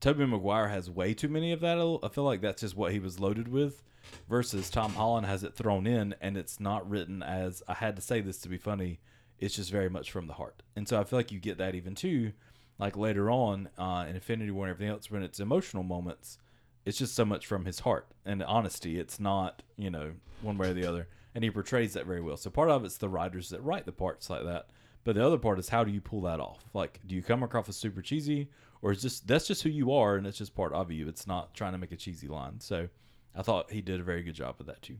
Tobey 0.00 0.26
Maguire 0.26 0.68
has 0.68 0.90
way 0.90 1.14
too 1.14 1.28
many 1.28 1.52
of 1.52 1.60
that. 1.60 1.78
I 2.02 2.08
feel 2.08 2.24
like 2.24 2.40
that's 2.40 2.60
just 2.60 2.76
what 2.76 2.92
he 2.92 2.98
was 2.98 3.18
loaded 3.18 3.48
with. 3.48 3.82
Versus 4.28 4.70
Tom 4.70 4.94
Holland 4.94 5.26
has 5.26 5.42
it 5.42 5.54
thrown 5.54 5.86
in, 5.86 6.14
and 6.20 6.36
it's 6.36 6.60
not 6.60 6.88
written 6.88 7.22
as 7.22 7.62
I 7.66 7.74
had 7.74 7.96
to 7.96 8.02
say 8.02 8.20
this 8.20 8.38
to 8.38 8.48
be 8.48 8.58
funny. 8.58 9.00
It's 9.38 9.56
just 9.56 9.70
very 9.70 9.90
much 9.90 10.12
from 10.12 10.26
the 10.26 10.34
heart, 10.34 10.62
and 10.76 10.88
so 10.88 10.98
I 10.98 11.04
feel 11.04 11.18
like 11.18 11.32
you 11.32 11.40
get 11.40 11.58
that 11.58 11.74
even 11.74 11.94
too, 11.94 12.32
like 12.78 12.96
later 12.96 13.30
on 13.30 13.68
uh, 13.76 14.06
in 14.08 14.14
Infinity 14.14 14.52
War 14.52 14.66
and 14.66 14.70
everything 14.70 14.92
else 14.92 15.10
when 15.10 15.22
it's 15.22 15.40
emotional 15.40 15.82
moments. 15.82 16.38
It's 16.84 16.98
just 16.98 17.16
so 17.16 17.24
much 17.24 17.46
from 17.46 17.64
his 17.64 17.80
heart 17.80 18.06
and 18.24 18.42
honesty. 18.44 18.98
It's 18.98 19.18
not 19.18 19.62
you 19.76 19.90
know 19.90 20.12
one 20.40 20.56
way 20.56 20.70
or 20.70 20.74
the 20.74 20.86
other, 20.86 21.08
and 21.34 21.42
he 21.42 21.50
portrays 21.50 21.94
that 21.94 22.06
very 22.06 22.20
well. 22.20 22.36
So 22.36 22.48
part 22.48 22.70
of 22.70 22.84
it's 22.84 22.96
the 22.96 23.08
writers 23.08 23.50
that 23.50 23.62
write 23.62 23.86
the 23.86 23.92
parts 23.92 24.30
like 24.30 24.44
that, 24.44 24.68
but 25.04 25.16
the 25.16 25.26
other 25.26 25.38
part 25.38 25.58
is 25.58 25.68
how 25.68 25.84
do 25.84 25.90
you 25.92 26.00
pull 26.00 26.22
that 26.22 26.40
off? 26.40 26.64
Like, 26.72 27.00
do 27.06 27.14
you 27.14 27.22
come 27.22 27.42
across 27.42 27.68
as 27.68 27.76
super 27.76 28.02
cheesy, 28.02 28.48
or 28.82 28.92
is 28.92 29.02
just 29.02 29.26
that's 29.26 29.46
just 29.46 29.62
who 29.62 29.70
you 29.70 29.92
are, 29.92 30.16
and 30.16 30.26
it's 30.26 30.38
just 30.38 30.54
part 30.54 30.72
of 30.72 30.90
you. 30.90 31.08
It's 31.08 31.26
not 31.26 31.54
trying 31.54 31.72
to 31.72 31.78
make 31.78 31.92
a 31.92 31.96
cheesy 31.96 32.28
line. 32.28 32.60
So, 32.60 32.88
I 33.34 33.42
thought 33.42 33.70
he 33.70 33.80
did 33.80 34.00
a 34.00 34.02
very 34.02 34.22
good 34.22 34.34
job 34.34 34.56
with 34.58 34.66
that 34.68 34.82
too. 34.82 34.96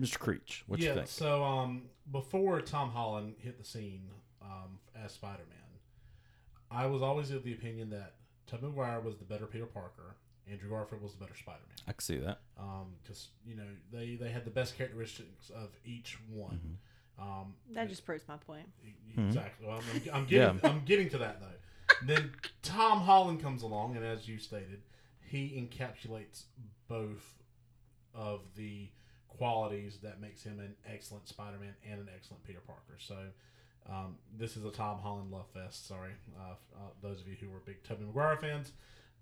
Mr. 0.00 0.18
Creech, 0.18 0.64
what 0.66 0.80
yeah. 0.80 0.90
you 0.90 0.94
think? 0.94 1.08
So 1.08 1.44
um, 1.44 1.82
before 2.10 2.60
Tom 2.60 2.90
Holland 2.90 3.34
hit 3.38 3.58
the 3.58 3.64
scene 3.64 4.08
um, 4.42 4.78
as 5.04 5.12
Spider 5.12 5.42
Man, 5.48 5.58
I 6.70 6.86
was 6.86 7.02
always 7.02 7.30
of 7.30 7.44
the 7.44 7.52
opinion 7.52 7.90
that 7.90 8.14
Tobey 8.46 8.66
Maguire 8.66 9.00
was 9.00 9.16
the 9.16 9.24
better 9.24 9.46
Peter 9.46 9.66
Parker. 9.66 10.16
Andrew 10.50 10.70
Garfield 10.70 11.02
was 11.02 11.12
the 11.12 11.18
better 11.18 11.36
Spider 11.36 11.60
Man. 11.68 11.76
I 11.86 11.92
can 11.92 12.00
see 12.00 12.16
that. 12.18 12.40
because 13.02 13.28
you 13.46 13.56
know 13.56 13.66
they 13.92 14.16
they 14.16 14.30
had 14.30 14.44
the 14.44 14.50
best 14.50 14.76
characteristics 14.76 15.50
of 15.50 15.68
each 15.84 16.18
one. 16.32 16.60
Mm-hmm. 17.18 17.22
Um, 17.22 17.54
That 17.74 17.88
just 17.88 18.06
proves 18.06 18.26
my 18.26 18.36
point. 18.36 18.66
exactly. 19.16 19.66
Well, 19.66 19.78
I'm, 19.78 20.14
I'm 20.14 20.26
getting 20.26 20.60
I'm 20.64 20.82
getting 20.84 21.08
to 21.10 21.18
that 21.18 21.40
though. 21.40 21.46
Then 22.06 22.32
Tom 22.62 23.00
Holland 23.00 23.42
comes 23.42 23.62
along, 23.62 23.96
and 23.96 24.04
as 24.04 24.28
you 24.28 24.38
stated, 24.38 24.82
he 25.22 25.48
encapsulates 25.60 26.44
both 26.88 27.42
of 28.14 28.40
the 28.56 28.88
qualities 29.28 29.98
that 30.02 30.20
makes 30.20 30.42
him 30.42 30.58
an 30.58 30.74
excellent 30.86 31.28
Spider-Man 31.28 31.74
and 31.88 32.00
an 32.00 32.08
excellent 32.14 32.44
Peter 32.44 32.60
Parker. 32.66 32.96
So. 32.98 33.16
Um, 33.88 34.18
this 34.36 34.58
is 34.58 34.64
a 34.64 34.70
Tom 34.70 35.00
Holland 35.00 35.32
love 35.32 35.46
fest. 35.54 35.88
Sorry, 35.88 36.12
uh, 36.38 36.52
uh, 36.76 36.90
those 37.02 37.20
of 37.22 37.26
you 37.26 37.34
who 37.40 37.48
were 37.48 37.60
big 37.64 37.82
Tobey 37.82 38.04
Maguire 38.04 38.36
fans, 38.36 38.72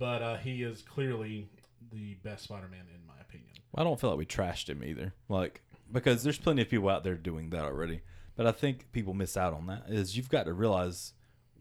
but 0.01 0.21
uh, 0.21 0.37
he 0.37 0.65
is 0.65 0.83
clearly 0.83 1.49
the 1.93 2.15
best 2.25 2.45
Spider-Man 2.45 2.87
in 2.93 3.07
my 3.07 3.15
opinion. 3.21 3.53
I 3.75 3.85
don't 3.85 4.01
feel 4.01 4.11
like 4.11 4.19
we 4.19 4.27
trashed 4.27 4.69
him 4.69 4.83
either. 4.83 5.15
Like 5.29 5.63
because 5.91 6.23
there's 6.23 6.39
plenty 6.39 6.63
of 6.63 6.69
people 6.69 6.89
out 6.89 7.05
there 7.05 7.15
doing 7.15 7.51
that 7.51 7.65
already. 7.65 8.03
But 8.37 8.47
I 8.47 8.53
think 8.53 8.93
people 8.93 9.15
miss 9.15 9.37
out 9.37 9.53
on 9.53 9.67
that. 9.67 9.85
Is 9.89 10.17
you've 10.17 10.29
got 10.29 10.45
to 10.45 10.53
realize 10.53 11.13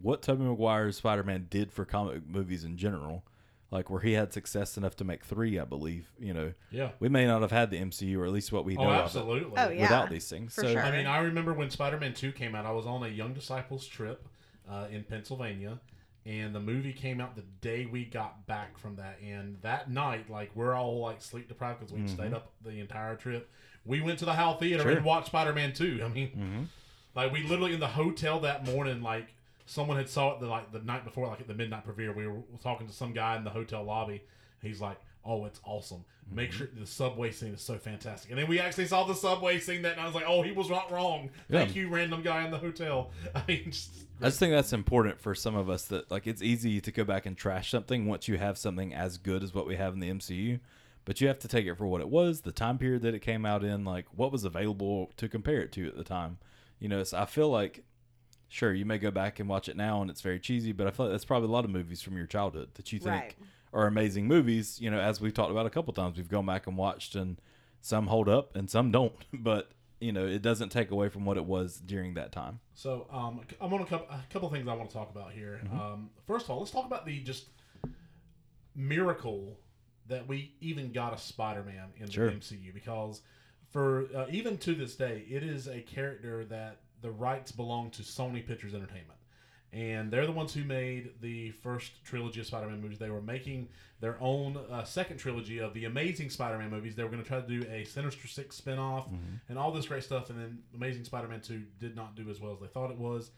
what 0.01 0.21
Tobey 0.21 0.43
Maguire's 0.43 0.97
Spider-Man 0.97 1.47
did 1.49 1.71
for 1.71 1.85
comic 1.85 2.27
movies 2.27 2.63
in 2.63 2.77
general. 2.77 3.23
Like 3.69 3.89
where 3.89 3.99
he 3.99 4.13
had 4.13 4.31
success 4.31 4.77
enough 4.77 4.95
to 4.95 5.03
make 5.03 5.25
three, 5.25 5.59
I 5.59 5.65
believe. 5.65 6.07
You 6.17 6.33
know, 6.33 6.53
Yeah. 6.71 6.91
we 7.01 7.09
may 7.09 7.27
not 7.27 7.41
have 7.41 7.51
had 7.51 7.69
the 7.69 7.77
MCU 7.77 8.17
or 8.17 8.25
at 8.25 8.31
least 8.31 8.53
what 8.53 8.63
we 8.63 8.75
know 8.75 8.83
Oh, 8.83 8.89
of 8.91 8.95
it 8.95 9.03
absolutely. 9.03 9.57
Oh, 9.57 9.69
yeah. 9.69 9.81
without 9.81 10.09
these 10.09 10.29
things. 10.29 10.55
For 10.55 10.61
so 10.61 10.71
sure. 10.71 10.81
I 10.81 10.89
mean, 10.91 11.05
I 11.05 11.17
remember 11.19 11.51
when 11.53 11.69
Spider 11.69 11.97
Man 11.99 12.13
2 12.13 12.31
came 12.31 12.55
out, 12.55 12.65
I 12.65 12.71
was 12.71 12.85
on 12.85 13.03
a 13.03 13.09
Young 13.09 13.33
Disciples 13.33 13.85
trip 13.85 14.25
uh, 14.69 14.85
in 14.89 15.03
Pennsylvania, 15.03 15.79
and 16.25 16.55
the 16.55 16.61
movie 16.61 16.93
came 16.93 17.19
out 17.19 17.35
the 17.35 17.43
day 17.59 17.85
we 17.85 18.05
got 18.05 18.47
back 18.47 18.77
from 18.77 18.95
that. 18.95 19.17
And 19.21 19.57
that 19.63 19.91
night, 19.91 20.29
like, 20.29 20.51
we're 20.55 20.73
all 20.73 20.99
like 20.99 21.21
sleep 21.21 21.49
deprived 21.49 21.81
because 21.81 21.93
we 21.93 22.07
stayed 22.07 22.33
up 22.33 22.53
the 22.63 22.79
entire 22.79 23.15
trip. 23.17 23.49
We 23.83 23.99
went 23.99 24.19
to 24.19 24.25
the 24.25 24.33
Hal 24.33 24.57
Theater 24.57 24.83
Sure. 24.83 24.91
and 24.93 25.03
watched 25.05 25.27
Spider 25.27 25.51
Man 25.51 25.73
2. 25.73 26.01
I 26.05 26.07
mean, 26.07 26.69
like, 27.15 27.33
we 27.33 27.43
literally 27.43 27.73
in 27.73 27.81
the 27.81 27.87
hotel 27.87 28.39
that 28.41 28.65
morning, 28.65 29.01
like, 29.01 29.33
someone 29.67 29.97
had 29.97 30.09
saw 30.09 30.33
it 30.33 30.39
the 30.39 30.47
like 30.47 30.71
the 30.71 30.79
night 30.79 31.05
before, 31.05 31.27
like 31.27 31.39
at 31.41 31.47
the 31.47 31.53
midnight 31.53 31.83
premiere. 31.85 32.11
We 32.13 32.25
were 32.27 32.41
talking 32.63 32.87
to 32.87 32.93
some 32.93 33.13
guy 33.13 33.37
in 33.37 33.43
the 33.43 33.51
hotel 33.51 33.83
lobby, 33.83 34.23
He's 34.63 34.81
like, 34.81 34.97
"Oh, 35.23 35.45
it's 35.45 35.59
awesome. 35.63 36.03
Make 36.31 36.49
Mm-hmm. 36.49 36.57
sure 36.57 36.67
the 36.77 36.87
subway 36.87 37.31
scene 37.31 37.53
is 37.53 37.61
so 37.61 37.77
fantastic." 37.77 38.31
And 38.31 38.39
then 38.39 38.47
we 38.47 38.59
actually 38.59 38.87
saw 38.87 39.03
the 39.03 39.13
subway 39.13 39.59
scene 39.59 39.83
that, 39.83 39.91
and 39.93 40.01
I 40.01 40.05
was 40.05 40.15
like, 40.15 40.25
"Oh, 40.27 40.41
he 40.41 40.51
was 40.51 40.69
not 40.69 40.91
wrong. 40.91 41.29
Thank 41.51 41.75
you, 41.75 41.89
random 41.89 42.23
guy 42.23 42.43
in 42.43 42.49
the 42.51 42.57
hotel." 42.57 43.11
I 43.35 43.43
mean, 43.47 43.65
just, 43.65 43.91
I 44.19 44.25
just 44.25 44.39
think 44.39 44.51
that's 44.51 44.73
important 44.73 45.21
for 45.21 45.35
some 45.35 45.55
of 45.55 45.69
us 45.69 45.85
that 45.85 46.09
like 46.09 46.25
it's 46.25 46.41
easy 46.41 46.81
to 46.81 46.91
go 46.91 47.03
back 47.03 47.25
and 47.27 47.37
trash 47.37 47.69
something 47.69 48.07
once 48.07 48.27
you 48.27 48.37
have 48.39 48.57
something 48.57 48.93
as 48.93 49.17
good 49.17 49.43
as 49.43 49.53
what 49.53 49.67
we 49.67 49.75
have 49.75 49.93
in 49.93 49.99
the 49.99 50.09
MCU, 50.09 50.59
but 51.05 51.21
you 51.21 51.27
have 51.27 51.39
to 51.39 51.47
take 51.47 51.65
it 51.67 51.75
for 51.75 51.85
what 51.85 52.01
it 52.01 52.09
was, 52.09 52.41
the 52.41 52.51
time 52.51 52.77
period 52.79 53.03
that 53.03 53.13
it 53.13 53.19
came 53.21 53.45
out 53.45 53.63
in, 53.63 53.85
like 53.85 54.05
what 54.15 54.31
was 54.31 54.43
available 54.43 55.11
to 55.17 55.29
compare 55.29 55.61
it 55.61 55.71
to 55.73 55.87
at 55.87 55.95
the 55.95 56.03
time. 56.03 56.39
You 56.79 56.89
know, 56.89 57.03
so 57.03 57.17
I 57.19 57.25
feel 57.25 57.49
like 57.49 57.83
sure 58.49 58.73
you 58.73 58.85
may 58.85 58.97
go 58.97 59.11
back 59.11 59.39
and 59.39 59.49
watch 59.49 59.67
it 59.69 59.75
now 59.77 60.01
and 60.01 60.09
it's 60.09 60.21
very 60.21 60.39
cheesy, 60.39 60.71
but 60.71 60.87
I 60.87 60.91
feel 60.91 61.05
like 61.07 61.13
that's 61.13 61.25
probably 61.25 61.49
a 61.49 61.51
lot 61.51 61.65
of 61.65 61.71
movies 61.71 62.01
from 62.01 62.15
your 62.17 62.27
childhood 62.27 62.69
that 62.75 62.91
you 62.93 62.99
think 62.99 63.13
Right. 63.23 63.35
are 63.73 63.87
amazing 63.87 64.27
movies. 64.27 64.79
You 64.79 64.89
know, 64.91 64.99
as 64.99 65.19
we've 65.21 65.33
talked 65.33 65.51
about 65.51 65.65
a 65.65 65.69
couple 65.69 65.93
times, 65.93 66.17
we've 66.17 66.29
gone 66.29 66.45
back 66.45 66.67
and 66.67 66.77
watched 66.77 67.15
and 67.15 67.37
some 67.81 68.07
hold 68.07 68.27
up 68.29 68.55
and 68.55 68.69
some 68.69 68.91
don't, 68.91 69.13
but 69.33 69.71
you 69.99 70.11
know, 70.11 70.27
it 70.27 70.43
doesn't 70.43 70.69
take 70.69 70.91
away 70.91 71.09
from 71.09 71.25
what 71.25 71.37
it 71.37 71.45
was 71.45 71.77
during 71.77 72.13
that 72.13 72.31
time. 72.31 72.59
So 72.75 73.07
um, 73.11 73.41
I'm 73.59 73.73
on 73.73 73.81
a 73.81 73.85
couple, 73.85 74.07
a 74.15 74.21
couple 74.31 74.47
things 74.49 74.67
I 74.67 74.75
want 74.75 74.89
to 74.91 74.95
talk 74.95 75.09
about 75.09 75.31
here. 75.31 75.59
Um, 75.71 76.11
first 76.27 76.45
of 76.45 76.51
all, 76.51 76.59
let's 76.59 76.69
talk 76.71 76.85
about 76.85 77.05
the 77.05 77.19
just 77.21 77.45
miracle 78.75 79.59
that 80.07 80.27
we 80.27 80.53
even 80.61 80.91
got 80.91 81.13
a 81.13 81.17
Spider-Man 81.17 81.93
in 81.97 82.09
Sure. 82.09 82.29
the 82.29 82.35
MCU 82.37 82.73
because 82.73 83.21
for 83.71 84.07
uh, 84.15 84.25
even 84.31 84.57
to 84.59 84.75
this 84.75 84.95
day, 84.95 85.25
it 85.29 85.43
is 85.43 85.67
a 85.67 85.81
character 85.81 86.45
that 86.45 86.77
the 87.01 87.11
rights 87.11 87.51
belong 87.51 87.91
to 87.91 88.01
Sony 88.01 88.45
Pictures 88.45 88.73
Entertainment. 88.73 89.19
And 89.73 90.09
they're 90.09 90.25
the 90.25 90.31
ones 90.31 90.53
who 90.53 90.63
made 90.63 91.11
the 91.21 91.51
first 91.51 92.03
trilogy 92.05 92.39
of 92.39 92.47
Spider-Man 92.47 92.81
movies. 92.81 92.99
They 92.99 93.09
were 93.09 93.21
making 93.21 93.67
their 93.99 94.15
own 94.21 94.57
uh, 94.71 94.83
second 94.85 95.17
trilogy 95.17 95.59
of 95.59 95.73
the 95.73 95.85
Amazing 95.85 96.29
Spider-Man 96.29 96.69
movies. 96.69 96.95
They 96.95 97.03
were 97.03 97.09
going 97.09 97.21
to 97.21 97.27
try 97.27 97.41
to 97.41 97.47
do 97.47 97.67
a 97.69 97.83
Sinister 97.83 98.27
Six 98.27 98.55
spin-off 98.55 99.07
and 99.49 99.59
all 99.59 99.71
this 99.71 99.85
great 99.85 100.03
stuff. 100.03 100.29
And 100.29 100.39
then 100.39 100.59
Amazing 100.73 101.03
Spider-Man 101.03 101.41
2 101.41 101.63
did 101.79 101.95
not 101.95 102.15
do 102.15 102.29
as 102.29 102.39
well 102.39 102.53
as 102.53 102.59
they 102.59 102.67
thought 102.67 102.91
it 102.91 102.97
was. 102.97 103.31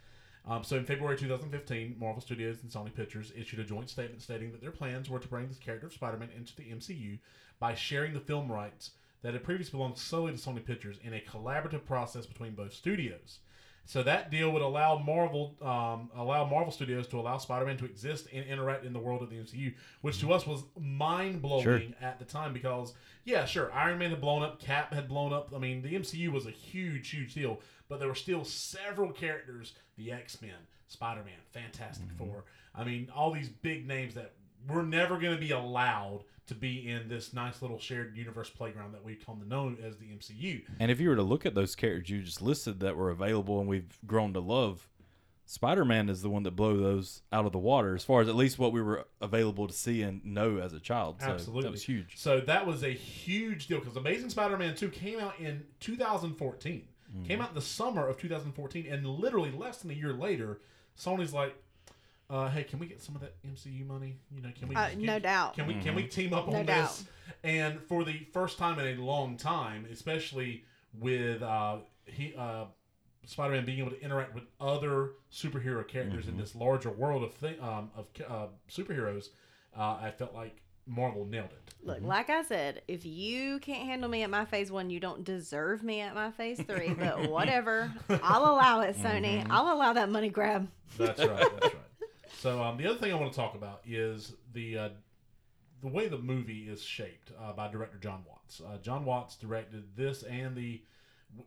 Um, 0.48 0.64
so 0.64 0.78
in 0.78 0.86
February 0.86 1.18
2015, 1.18 1.96
Marvel 2.00 2.22
Studios 2.22 2.58
and 2.62 2.72
Sony 2.72 2.94
Pictures 2.94 3.34
issued 3.36 3.60
a 3.60 3.64
joint 3.64 3.90
statement 3.90 4.22
stating 4.22 4.52
that 4.52 4.62
their 4.62 4.72
plans 4.72 5.10
were 5.10 5.20
to 5.20 5.28
bring 5.28 5.48
this 5.48 5.58
character 5.58 5.88
of 5.88 5.94
Spider-Man 5.94 6.30
into 6.36 6.56
the 6.56 6.64
MCU 6.64 7.20
by 7.60 7.74
sharing 7.74 8.14
the 8.14 8.20
film 8.20 8.52
rights 8.52 8.92
that 9.22 9.34
had 9.34 9.44
previously 9.44 9.78
belonged 9.78 9.98
solely 9.98 10.32
to 10.32 10.38
Sony 10.38 10.64
Pictures 10.64 11.00
in 11.04 11.14
a 11.14 11.20
collaborative 11.20 11.86
process 11.86 12.26
between 12.26 12.54
both 12.54 12.74
studios. 12.74 13.40
So 13.90 14.04
that 14.04 14.30
deal 14.30 14.52
would 14.52 14.62
allow 14.62 15.00
Marvel 15.00 15.56
um, 15.64 16.12
allow 16.16 16.46
Marvel 16.46 16.72
Studios 16.72 17.08
to 17.08 17.20
allow 17.20 17.40
Spider-Man 17.40 17.76
to 17.78 17.86
exist 17.86 18.28
and 18.32 18.46
interact 18.46 18.86
in 18.86 18.94
the 18.94 19.00
world 19.00 19.24
of 19.24 19.32
the 19.32 19.38
MCU, 19.38 19.74
which 20.02 20.20
to 20.20 20.32
us 20.32 20.46
was 20.46 20.62
mind 20.80 21.42
blowing 21.42 21.64
Sure. 21.64 21.82
at 22.00 22.20
the 22.20 22.26
time 22.26 22.54
because 22.54 22.94
yeah, 23.26 23.46
sure, 23.46 23.74
Iron 23.74 23.98
Man 23.98 24.12
had 24.12 24.22
blown 24.22 24.44
up, 24.44 24.60
Cap 24.62 24.94
had 24.94 25.08
blown 25.08 25.34
up. 25.34 25.52
I 25.56 25.58
mean, 25.58 25.82
the 25.82 25.96
MCU 25.96 26.32
was 26.32 26.46
a 26.46 26.52
huge, 26.52 27.10
huge 27.10 27.34
deal, 27.34 27.62
but 27.88 27.98
there 27.98 28.08
were 28.08 28.14
still 28.14 28.46
several 28.46 29.12
characters: 29.12 29.74
the 29.98 30.12
X 30.12 30.40
Men, 30.40 30.68
Spider-Man, 30.88 31.34
Fantastic 31.52 32.12
Four. 32.16 32.44
I 32.76 32.84
mean, 32.84 33.10
all 33.16 33.32
these 33.32 33.50
big 33.50 33.88
names 33.88 34.14
that 34.14 34.34
were 34.68 34.84
never 34.84 35.18
going 35.18 35.34
to 35.34 35.42
be 35.42 35.50
allowed 35.50 36.26
to 36.50 36.56
be 36.56 36.90
in 36.90 37.08
this 37.08 37.34
nice 37.34 37.62
little 37.62 37.80
shared 37.80 38.16
universe 38.16 38.50
playground 38.50 38.94
that 38.94 39.04
we've 39.04 39.26
come 39.26 39.40
to 39.40 39.48
know 39.48 39.76
as 39.84 39.98
the 39.98 40.06
MCU. 40.06 40.64
And 40.80 40.92
if 40.92 41.00
you 41.00 41.10
were 41.10 41.16
to 41.16 41.24
look 41.24 41.46
at 41.46 41.56
those 41.56 41.76
characters 41.76 42.10
you 42.10 42.22
just 42.22 42.42
listed 42.42 42.80
that 42.82 42.98
were 42.98 43.10
available 43.10 43.60
and 43.60 43.70
we've 43.70 43.98
grown 44.06 44.34
to 44.34 44.40
love, 44.40 44.90
Spider 45.46 45.86
Man 45.86 46.10
is 46.10 46.22
the 46.22 46.30
one 46.30 46.44
that 46.44 46.56
blew 46.56 46.80
those 46.82 47.24
out 47.32 47.46
of 47.46 47.52
the 47.52 47.58
water 47.58 47.96
as 47.96 48.04
far 48.04 48.22
as 48.22 48.28
at 48.28 48.36
least 48.36 48.60
what 48.60 48.72
we 48.72 48.82
were 48.82 49.08
available 49.20 49.68
to 49.68 49.74
see 49.74 50.04
and 50.04 50.24
know 50.24 50.58
as 50.58 50.74
a 50.74 50.80
child. 50.80 51.22
So 51.22 51.28
Absolutely. 51.28 51.64
That 51.64 51.72
was 51.72 51.84
huge. 51.84 52.18
So 52.18 52.40
that 52.42 52.68
was 52.68 52.84
a 52.84 52.90
huge 52.90 53.68
deal 53.68 53.80
because 53.80 53.96
Amazing 53.96 54.30
Spider-Man 54.30 54.76
2 54.76 54.90
came 54.90 55.20
out 55.20 55.40
in 55.40 55.64
2014. 55.80 56.88
Mm-hmm. 57.12 57.26
Came 57.26 57.42
out 57.42 57.50
in 57.50 57.56
the 57.56 57.62
summer 57.62 58.08
of 58.08 58.18
2014, 58.18 58.86
and 58.92 59.06
literally 59.08 59.52
less 59.52 59.78
than 59.78 59.90
a 59.90 59.96
year 59.96 60.14
later, 60.14 60.62
Sony's 60.98 61.34
like, 61.34 61.56
uh, 62.30 62.50
"Hey, 62.50 62.64
can 62.64 62.80
we 62.80 62.88
get 62.88 63.02
some 63.02 63.16
of 63.16 63.22
that 63.22 63.36
MCU 63.44 63.86
money? 63.86 64.18
You 64.34 64.42
know, 64.42 64.50
can 64.58 64.68
we? 64.68 64.76
Uh, 64.76 64.88
just 64.90 64.98
no 65.00 65.20
doubt. 65.20 65.56
Can 65.56 65.68
we 65.68 65.74
can 65.76 65.84
Mm-hmm. 65.84 65.96
we 65.96 66.04
team 66.08 66.34
up 66.34 66.48
No 66.48 66.58
on 66.60 66.66
doubt. 66.66 66.90
this?" 66.90 67.06
And 67.44 67.82
for 67.84 68.04
the 68.04 68.26
first 68.34 68.58
time 68.58 68.80
in 68.80 69.00
a 69.00 69.02
long 69.04 69.38
time, 69.38 69.86
especially 69.92 70.64
with 70.94 71.42
uh, 71.42 71.78
he 72.06 72.34
uh, 72.38 72.66
Spider-Man 73.26 73.66
being 73.66 73.80
able 73.80 73.92
to 73.92 74.02
interact 74.02 74.34
with 74.34 74.44
other 74.60 75.12
superhero 75.32 75.88
characters 75.88 76.26
Mm-hmm. 76.26 76.34
in 76.36 76.38
this 76.42 76.56
larger 76.56 76.90
world 76.90 77.24
of 77.24 77.34
thi- 77.34 77.60
um, 77.60 77.92
of 77.96 78.08
uh, 78.28 78.48
superheroes, 78.70 79.28
uh, 79.78 79.98
I 80.02 80.12
felt 80.18 80.34
like 80.34 80.62
Marvel 80.88 81.26
nailed 81.26 81.50
it. 81.52 81.74
Look, 81.84 82.02
like 82.02 82.30
I 82.30 82.42
said, 82.44 82.82
if 82.88 83.06
you 83.06 83.60
can't 83.60 83.84
handle 83.88 84.10
me 84.10 84.24
at 84.24 84.30
my 84.30 84.44
phase 84.46 84.70
one, 84.72 84.90
you 84.90 85.00
don't 85.00 85.24
deserve 85.24 85.84
me 85.84 86.02
at 86.02 86.14
my 86.16 86.32
phase 86.32 86.60
three. 86.60 86.94
But 86.94 87.30
whatever, 87.30 87.92
I'll 88.24 88.52
allow 88.52 88.82
it, 88.82 88.98
Sony. 88.98 89.46
I'll 89.50 89.74
allow 89.74 89.94
that 89.94 90.10
money 90.10 90.30
grab. 90.30 90.68
That's 90.98 91.20
right. 91.20 91.38
That's 91.62 91.74
right. 91.76 91.79
So 92.38 92.62
um, 92.64 92.78
the 92.78 92.88
other 92.88 92.98
thing 92.98 93.12
I 93.12 93.16
want 93.16 93.32
to 93.32 93.38
talk 93.38 93.56
about 93.56 93.82
is 93.86 94.34
the 94.54 94.78
uh, 94.78 94.90
the 95.82 95.88
way 95.88 96.08
the 96.08 96.18
movie 96.18 96.68
is 96.70 96.84
shaped 96.84 97.32
uh, 97.42 97.54
by 97.54 97.70
director 97.70 97.98
John 97.98 98.24
Watts. 98.28 98.62
Uh, 98.62 98.78
John 98.82 99.06
Watts 99.06 99.36
directed 99.36 99.96
this 99.96 100.24
and 100.24 100.56
the 100.56 100.82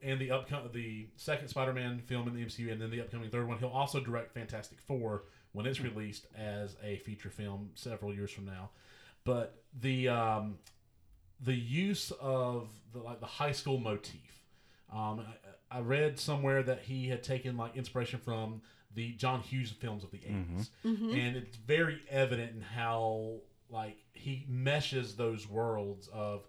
and 0.03 0.21
the 0.21 0.31
upcoming 0.31 0.71
the 0.73 1.09
second 1.17 1.49
Spider-Man 1.49 2.01
film 2.07 2.29
in 2.29 2.35
the 2.35 2.45
MCU, 2.45 2.71
and 2.71 2.81
then 2.81 2.91
the 2.91 3.01
upcoming 3.01 3.31
third 3.31 3.49
one. 3.49 3.59
He'll 3.59 3.69
also 3.69 4.01
direct 4.01 4.33
Fantastic 4.33 4.81
Four 4.81 5.25
when 5.53 5.67
it's 5.67 5.81
released 5.81 6.27
as 6.37 6.77
a 6.83 6.97
feature 6.99 7.31
film 7.31 7.71
several 7.75 8.15
years 8.15 8.31
from 8.31 8.47
now. 8.47 8.71
But 9.25 9.63
the 9.81 10.09
um, 10.09 10.59
the 11.41 11.55
use 11.55 12.13
of 12.21 12.69
the 12.93 13.01
like 13.01 13.21
the 13.21 13.27
high 13.27 13.53
school 13.53 13.79
motif. 13.79 14.41
Um, 14.93 15.25
I, 15.71 15.79
I 15.79 15.81
read 15.81 16.19
somewhere 16.19 16.63
that 16.63 16.81
he 16.81 17.09
had 17.09 17.23
taken 17.23 17.57
like 17.57 17.77
inspiration 17.77 18.21
from 18.21 18.61
the 18.95 19.13
John 19.13 19.41
Hughes 19.41 19.71
films 19.71 20.05
of 20.05 20.11
the 20.11 20.19
80s 20.19 20.69
and 20.85 21.37
it's 21.37 21.57
very 21.57 22.01
evident 22.11 22.53
in 22.55 22.61
how 22.63 23.37
like 23.71 23.97
he 24.13 24.45
meshes 24.49 25.17
those 25.17 25.49
worlds 25.49 26.09
of 26.13 26.47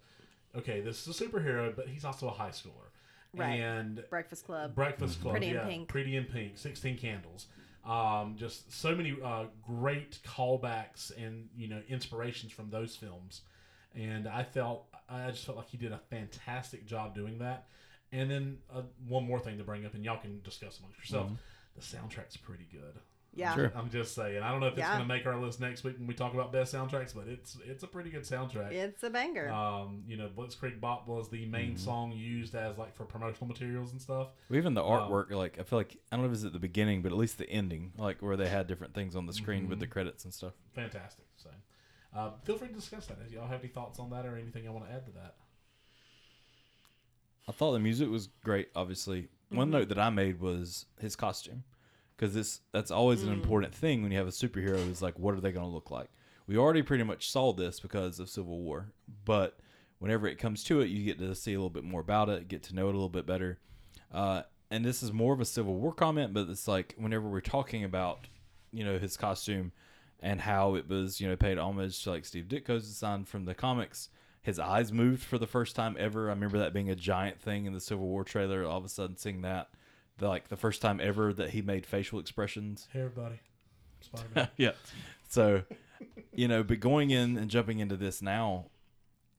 okay, 0.56 0.82
this 0.82 1.08
is 1.08 1.20
a 1.20 1.24
superhero, 1.26 1.76
but 1.76 1.88
he's 1.88 2.06
also 2.06 2.28
a 2.28 2.32
high 2.32 2.50
schooler, 2.50 2.90
Right. 3.34 3.60
and 3.60 4.04
Breakfast 4.10 4.46
Club. 4.46 4.76
Breakfast 4.76 5.20
Club, 5.22 5.34
Pretty 5.34 5.48
in 5.48 5.56
yeah, 5.56 5.66
Pink. 5.66 5.88
Pretty 5.88 6.16
in 6.16 6.26
Pink, 6.26 6.58
Sixteen 6.58 6.98
Candles. 6.98 7.48
Um, 7.86 8.36
just 8.38 8.72
so 8.72 8.96
many 8.96 9.16
uh, 9.24 9.46
great 9.66 10.20
callbacks 10.24 11.12
and 11.18 11.50
you 11.58 11.68
know 11.68 11.82
inspirations 11.90 12.52
from 12.52 12.70
those 12.70 12.96
films, 12.96 13.42
and 13.96 14.28
I 14.28 14.44
felt 14.44 14.86
I 15.10 15.30
just 15.32 15.46
felt 15.46 15.58
like 15.58 15.70
he 15.70 15.78
did 15.78 15.92
a 15.92 16.00
fantastic 16.10 16.86
job 16.86 17.16
doing 17.16 17.40
that. 17.40 17.68
And 18.12 18.30
then 18.30 18.58
uh, 18.74 18.84
one 19.08 19.26
more 19.26 19.40
thing 19.40 19.58
to 19.58 19.64
bring 19.64 19.86
up, 19.88 19.96
and 19.96 20.06
y'all 20.06 20.20
can 20.20 20.40
discuss 20.44 20.78
amongst 20.80 21.00
yourselves. 21.00 21.34
The 21.76 21.82
soundtrack's 21.82 22.38
pretty 22.38 22.68
good. 22.72 23.00
Yeah. 23.36 23.56
Sure. 23.56 23.72
I'm 23.76 23.90
just 23.90 24.14
saying. 24.14 24.44
I 24.44 24.52
don't 24.52 24.60
know 24.60 24.68
if 24.68 24.74
it's 24.74 24.82
Yeah. 24.82 24.90
going 24.96 25.08
to 25.08 25.08
make 25.08 25.26
our 25.26 25.36
list 25.38 25.60
next 25.60 25.84
week 25.84 25.98
when 25.98 26.06
we 26.06 26.14
talk 26.14 26.36
about 26.36 26.52
best 26.52 26.72
soundtracks, 26.72 27.16
but 27.16 27.28
it's 27.28 27.58
it's 27.66 27.82
a 27.82 27.88
pretty 27.88 28.12
good 28.12 28.22
soundtrack. 28.22 28.72
It's 28.72 29.02
a 29.02 29.10
banger. 29.10 29.50
Um, 29.50 30.04
you 30.08 30.18
know, 30.18 30.30
Blitzkrieg 30.30 30.80
Bop 30.80 31.08
was 31.08 31.30
the 31.30 31.48
main 31.48 31.76
song 31.76 32.12
used 32.12 32.54
as 32.54 32.78
like 32.78 32.96
for 32.96 33.06
promotional 33.06 33.48
materials 33.48 33.92
and 33.92 34.00
stuff. 34.00 34.28
Well, 34.50 34.58
even 34.60 34.76
the 34.76 34.84
artwork, 34.84 35.32
like 35.32 35.58
I 35.60 35.64
feel 35.64 35.80
like 35.80 35.98
I 36.12 36.16
don't 36.16 36.26
know 36.26 36.30
if 36.32 36.36
it's 36.36 36.46
at 36.46 36.54
the 36.54 36.60
beginning, 36.60 37.02
but 37.02 37.12
at 37.12 37.18
least 37.18 37.40
the 37.40 37.50
ending, 37.50 37.94
like 37.98 38.22
where 38.22 38.38
they 38.38 38.50
had 38.50 38.68
different 38.68 38.94
things 38.94 39.16
on 39.16 39.26
the 39.26 39.34
screen 39.34 39.68
with 39.68 39.80
the 39.80 39.88
credits 39.88 40.26
and 40.26 40.34
stuff. 40.34 40.54
Fantastic. 40.76 41.26
So, 41.38 41.50
uh, 42.16 42.32
feel 42.44 42.58
free 42.60 42.68
to 42.68 42.74
discuss 42.76 43.08
that. 43.08 43.18
If 43.26 43.32
y'all 43.32 43.48
have 43.48 43.62
any 43.62 43.70
thoughts 43.70 43.98
on 43.98 44.12
that 44.12 44.28
or 44.28 44.38
anything 44.38 44.68
I 44.68 44.72
want 44.72 44.86
to 44.86 44.92
add 44.94 45.06
to 45.08 45.12
that. 45.14 45.38
I 47.48 47.52
thought 47.52 47.74
the 47.74 47.80
music 47.80 48.10
was 48.10 48.28
great. 48.44 48.70
Obviously, 48.76 49.28
one 49.50 49.70
note 49.70 49.90
that 49.90 50.00
I 50.00 50.10
made 50.10 50.40
was 50.40 50.86
his 51.00 51.16
costume, 51.16 51.64
because 52.16 52.34
this 52.34 52.62
that's 52.72 52.92
always 52.92 53.24
an 53.24 53.32
important 53.32 53.74
thing 53.74 54.02
when 54.02 54.12
you 54.12 54.18
have 54.18 54.28
a 54.28 54.32
superhero. 54.32 54.90
Is 54.90 55.02
like, 55.02 55.20
what 55.20 55.36
are 55.36 55.42
they 55.42 55.52
going 55.52 55.66
to 55.66 55.72
look 55.72 55.92
like? 55.92 56.10
We 56.48 56.58
already 56.58 56.82
pretty 56.82 57.04
much 57.04 57.30
saw 57.30 57.54
this 57.54 57.80
because 57.80 58.20
of 58.20 58.30
Civil 58.30 58.60
War, 58.60 58.92
but 59.26 59.60
whenever 60.00 60.28
it 60.28 60.38
comes 60.38 60.64
to 60.66 60.82
it, 60.82 60.90
you 60.90 61.06
get 61.06 61.20
to 61.20 61.34
see 61.36 61.54
a 61.54 61.58
little 61.58 61.70
bit 61.70 61.86
more 61.86 62.02
about 62.02 62.28
it, 62.30 62.50
get 62.50 62.64
to 62.64 62.76
know 62.76 62.88
it 62.88 62.96
a 62.96 62.98
little 62.98 63.08
bit 63.08 63.26
better. 63.26 63.60
Uh, 64.12 64.42
and 64.70 64.84
this 64.84 65.02
is 65.02 65.14
more 65.14 65.34
of 65.34 65.40
a 65.40 65.46
Civil 65.46 65.76
War 65.76 65.94
comment, 65.94 66.34
but 66.34 66.50
it's 66.50 66.68
like 66.68 66.96
whenever 66.98 67.30
we're 67.30 67.40
talking 67.40 67.84
about, 67.84 68.28
you 68.72 68.84
know, 68.84 68.98
his 69.00 69.16
costume 69.16 69.72
and 70.20 70.42
how 70.42 70.76
it 70.76 70.90
was, 70.90 71.22
you 71.22 71.28
know, 71.28 71.36
paid 71.36 71.58
homage 71.58 72.04
to 72.04 72.10
like 72.10 72.26
Steve 72.26 72.46
Ditko's 72.46 72.88
design 72.88 73.24
from 73.24 73.46
the 73.46 73.54
comics. 73.54 74.10
His 74.44 74.60
eyes 74.60 74.92
moved 74.92 75.24
for 75.24 75.38
the 75.38 75.48
first 75.48 75.76
time 75.76 75.96
ever. 75.98 76.28
I 76.28 76.34
remember 76.34 76.60
that 76.60 76.74
being 76.74 76.90
a 76.90 76.96
giant 76.96 77.40
thing 77.42 77.66
in 77.66 77.74
the 77.74 77.80
Civil 77.80 78.06
War 78.08 78.24
trailer. 78.24 78.64
All 78.66 78.78
of 78.78 78.86
a 78.86 78.90
sudden, 78.90 79.16
seeing 79.18 79.42
that, 79.42 79.70
the, 80.18 80.28
like 80.28 80.50
the 80.50 80.58
first 80.58 80.82
time 80.82 81.00
ever 81.02 81.32
that 81.34 81.52
he 81.52 81.62
made 81.62 81.86
facial 81.86 82.20
expressions. 82.20 82.88
Hey, 82.92 83.00
everybody. 83.00 83.40
Spider-Man. 84.02 84.50
yeah. 84.58 84.72
So, 85.30 85.64
you 86.34 86.48
know, 86.50 86.62
but 86.62 86.82
going 86.82 87.10
in 87.10 87.38
and 87.38 87.50
jumping 87.50 87.80
into 87.80 87.96
this 87.96 88.22
now, 88.22 88.66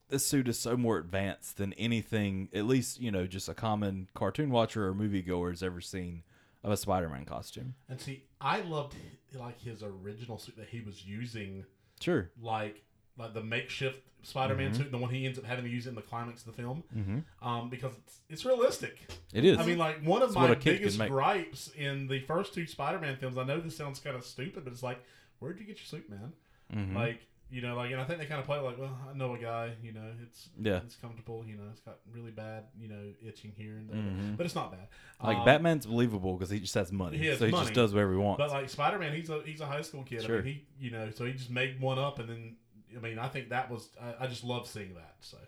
this 0.09 0.27
suit 0.27 0.49
is 0.49 0.59
so 0.59 0.77
more 0.77 0.97
advanced 0.99 1.59
than 1.59 1.75
anything, 1.75 2.49
at 2.55 2.65
least, 2.65 2.99
you 3.01 3.11
know, 3.11 3.27
just 3.27 3.49
a 3.49 3.55
common 3.55 4.09
cartoon 4.15 4.51
watcher 4.51 4.89
or 4.89 4.95
moviegoer 4.95 5.51
has 5.51 5.63
ever 5.63 5.81
seen 5.83 6.23
of 6.63 6.73
a 6.73 6.77
Spider 6.79 7.11
Man 7.11 7.27
costume. 7.27 7.75
and 7.91 8.01
see, 8.01 8.25
I 8.41 8.63
loved 8.63 8.95
like 9.35 9.61
his 9.61 9.83
original 9.83 10.39
suit 10.39 10.57
that 10.57 10.69
he 10.71 10.81
was 10.81 11.05
using 11.05 11.67
Sure. 12.01 12.31
like 12.41 12.84
like 13.17 13.35
the 13.35 13.43
makeshift 13.43 14.01
Spider-Man 14.23 14.73
suit, 14.73 14.91
the 14.91 14.97
one 14.99 15.11
he 15.11 15.27
ends 15.27 15.39
up 15.39 15.45
having 15.45 15.65
to 15.65 15.71
use 15.71 15.87
in 15.87 15.95
the 15.95 16.01
climax 16.03 16.41
of 16.47 16.47
the 16.57 16.63
film, 16.63 16.83
Mm-hmm. 16.97 17.47
um, 17.47 17.69
because 17.69 17.93
it's, 17.99 18.21
it's 18.31 18.45
realistic. 18.47 18.99
It 19.35 19.45
is. 19.45 19.59
I 19.59 19.67
mean, 19.67 19.77
like 19.79 20.03
one 20.03 20.23
of 20.23 20.29
It's 20.31 20.35
my 20.35 20.43
what 20.43 20.51
a 20.53 20.57
kid 20.57 20.81
can 20.81 20.89
biggest 20.89 20.99
gripes 21.11 21.71
in 21.77 22.09
the 22.09 22.21
first 22.21 22.55
two 22.55 22.67
Spider-Man 22.67 23.17
films. 23.17 23.37
I 23.37 23.45
know 23.45 23.61
this 23.61 23.77
sounds 23.77 24.01
kind 24.01 24.17
of 24.17 24.25
stupid, 24.25 24.65
but 24.65 24.73
it's 24.73 24.83
like, 24.83 24.99
where'd 25.41 25.59
you 25.59 25.67
get 25.67 25.77
your 25.77 25.85
suit, 25.87 26.09
man? 26.09 26.33
Mhm. 26.75 26.95
Like, 26.95 27.21
you 27.51 27.61
know, 27.61 27.77
like, 27.77 27.93
and 27.93 28.01
I 28.01 28.05
think 28.05 28.19
they 28.19 28.25
kind 28.25 28.41
of 28.41 28.47
play 28.47 28.59
like, 28.59 28.79
well, 28.79 28.99
I 29.09 29.15
know 29.15 29.35
a 29.35 29.39
guy, 29.39 29.75
you 29.83 29.93
know, 29.93 30.11
it's 30.23 30.49
Yeah. 30.59 30.79
it's 30.79 30.97
comfortable, 30.97 31.45
you 31.47 31.57
know, 31.57 31.65
it's 31.71 31.81
got 31.83 31.99
really 32.11 32.31
bad, 32.31 32.65
you 32.81 32.89
know, 32.89 33.13
itching 33.25 33.53
here 33.55 33.77
and 33.77 33.91
there, 33.91 33.97
Mhm. 33.99 34.37
but 34.39 34.47
it's 34.47 34.55
not 34.55 34.73
bad. 34.73 34.89
like 35.23 35.37
Um, 35.37 35.45
Batman's 35.45 35.85
believable 35.85 36.33
because 36.33 36.49
he 36.51 36.61
just 36.61 36.75
has 36.75 36.91
money, 36.91 37.19
he 37.19 37.27
has 37.27 37.39
so 37.39 37.45
he 37.47 37.53
money, 37.53 37.65
just 37.67 37.75
does 37.75 37.93
whatever 37.93 38.13
he 38.13 38.19
wants. 38.19 38.39
But 38.39 38.51
like 38.51 38.71
Spider 38.71 38.99
Man, 38.99 39.15
he's 39.15 39.29
a 39.29 39.43
he's 39.43 39.61
a 39.61 39.67
high 39.67 39.83
school 39.83 40.03
kid. 40.03 40.23
Sure. 40.23 40.39
I 40.39 40.43
mean, 40.43 40.55
he 40.79 40.87
you 40.87 40.91
know, 40.91 41.11
so 41.11 41.27
he 41.27 41.35
just 41.35 41.51
made 41.51 41.79
one 41.81 41.99
up, 41.99 42.19
and 42.19 42.29
then 42.29 42.57
I 42.97 43.01
mean, 43.01 43.19
I 43.19 43.29
think 43.29 43.51
that 43.51 43.71
was 43.71 43.89
I, 44.01 44.25
I 44.25 44.27
just 44.27 44.45
love 44.45 44.67
seeing 44.67 44.95
that. 44.95 45.15
So 45.21 45.39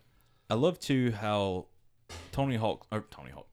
I 0.50 0.54
love 0.54 0.78
too 0.78 1.12
how 1.12 1.66
Tony 2.32 2.56
Hawk 2.56 2.86
or 2.90 3.04
Tony 3.10 3.30
Hawk, 3.30 3.48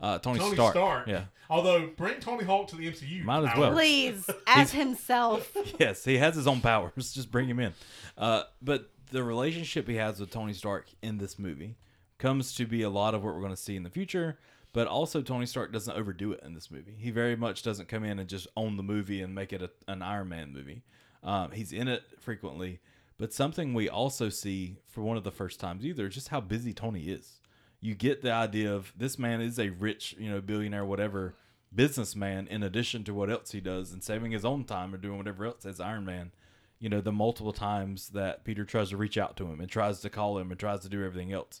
uh, 0.00 0.18
Tony, 0.18 0.38
Tony 0.38 0.54
Stark, 0.54 0.74
Stark. 0.74 1.08
yeah, 1.08 1.24
although 1.50 1.88
bring 1.96 2.20
Tony 2.20 2.44
Hawk 2.44 2.68
to 2.68 2.76
the 2.76 2.90
MCU, 2.90 3.24
Might 3.24 3.44
as 3.50 3.58
well. 3.58 3.72
Please, 3.72 4.28
as 4.46 4.72
himself. 4.72 5.56
yes, 5.78 6.04
he 6.04 6.18
has 6.18 6.34
his 6.34 6.46
own 6.46 6.60
powers. 6.60 6.92
Just 7.14 7.30
bring 7.30 7.48
him 7.48 7.60
in. 7.60 7.72
Uh, 8.16 8.44
but 8.62 8.90
the 9.10 9.22
relationship 9.22 9.88
he 9.88 9.96
has 9.96 10.20
with 10.20 10.30
Tony 10.30 10.52
Stark 10.52 10.86
in 11.02 11.18
this 11.18 11.38
movie 11.38 11.76
comes 12.18 12.54
to 12.54 12.66
be 12.66 12.82
a 12.82 12.90
lot 12.90 13.14
of 13.14 13.24
what 13.24 13.34
we're 13.34 13.40
going 13.40 13.54
to 13.54 13.56
see 13.56 13.76
in 13.76 13.82
the 13.82 13.90
future. 13.90 14.38
But 14.74 14.86
also, 14.86 15.22
Tony 15.22 15.46
Stark 15.46 15.72
doesn't 15.72 15.96
overdo 15.96 16.32
it 16.32 16.40
in 16.44 16.54
this 16.54 16.70
movie. 16.70 16.94
He 16.98 17.10
very 17.10 17.36
much 17.36 17.62
doesn't 17.62 17.88
come 17.88 18.04
in 18.04 18.18
and 18.18 18.28
just 18.28 18.46
own 18.56 18.76
the 18.76 18.82
movie 18.82 19.22
and 19.22 19.34
make 19.34 19.52
it 19.52 19.62
a, 19.62 19.70
an 19.90 20.02
Iron 20.02 20.28
Man 20.28 20.52
movie. 20.52 20.82
Um, 21.24 21.52
he's 21.52 21.72
in 21.72 21.88
it 21.88 22.02
frequently, 22.20 22.80
but 23.18 23.32
something 23.32 23.74
we 23.74 23.88
also 23.88 24.28
see 24.28 24.76
for 24.86 25.02
one 25.02 25.16
of 25.16 25.24
the 25.24 25.30
first 25.30 25.60
times 25.60 25.84
either 25.84 26.06
is 26.06 26.14
just 26.14 26.28
how 26.28 26.40
busy 26.40 26.72
Tony 26.72 27.08
is. 27.08 27.40
You 27.80 27.94
get 27.94 28.22
the 28.22 28.32
idea 28.32 28.74
of 28.74 28.92
this 28.96 29.18
man 29.18 29.40
is 29.40 29.58
a 29.58 29.70
rich, 29.70 30.16
you 30.18 30.30
know, 30.30 30.40
billionaire, 30.40 30.84
whatever 30.84 31.34
businessman. 31.74 32.48
In 32.48 32.62
addition 32.62 33.04
to 33.04 33.14
what 33.14 33.30
else 33.30 33.52
he 33.52 33.60
does 33.60 33.92
and 33.92 34.02
saving 34.02 34.32
his 34.32 34.44
own 34.44 34.64
time 34.64 34.94
or 34.94 34.98
doing 34.98 35.18
whatever 35.18 35.44
else 35.44 35.64
as 35.64 35.80
Iron 35.80 36.04
Man, 36.04 36.32
you 36.80 36.88
know, 36.88 37.00
the 37.00 37.12
multiple 37.12 37.52
times 37.52 38.10
that 38.10 38.44
Peter 38.44 38.64
tries 38.64 38.90
to 38.90 38.96
reach 38.96 39.18
out 39.18 39.36
to 39.36 39.46
him 39.46 39.60
and 39.60 39.68
tries 39.68 40.00
to 40.00 40.10
call 40.10 40.38
him 40.38 40.50
and 40.50 40.58
tries 40.58 40.80
to 40.80 40.88
do 40.88 41.04
everything 41.04 41.32
else 41.32 41.60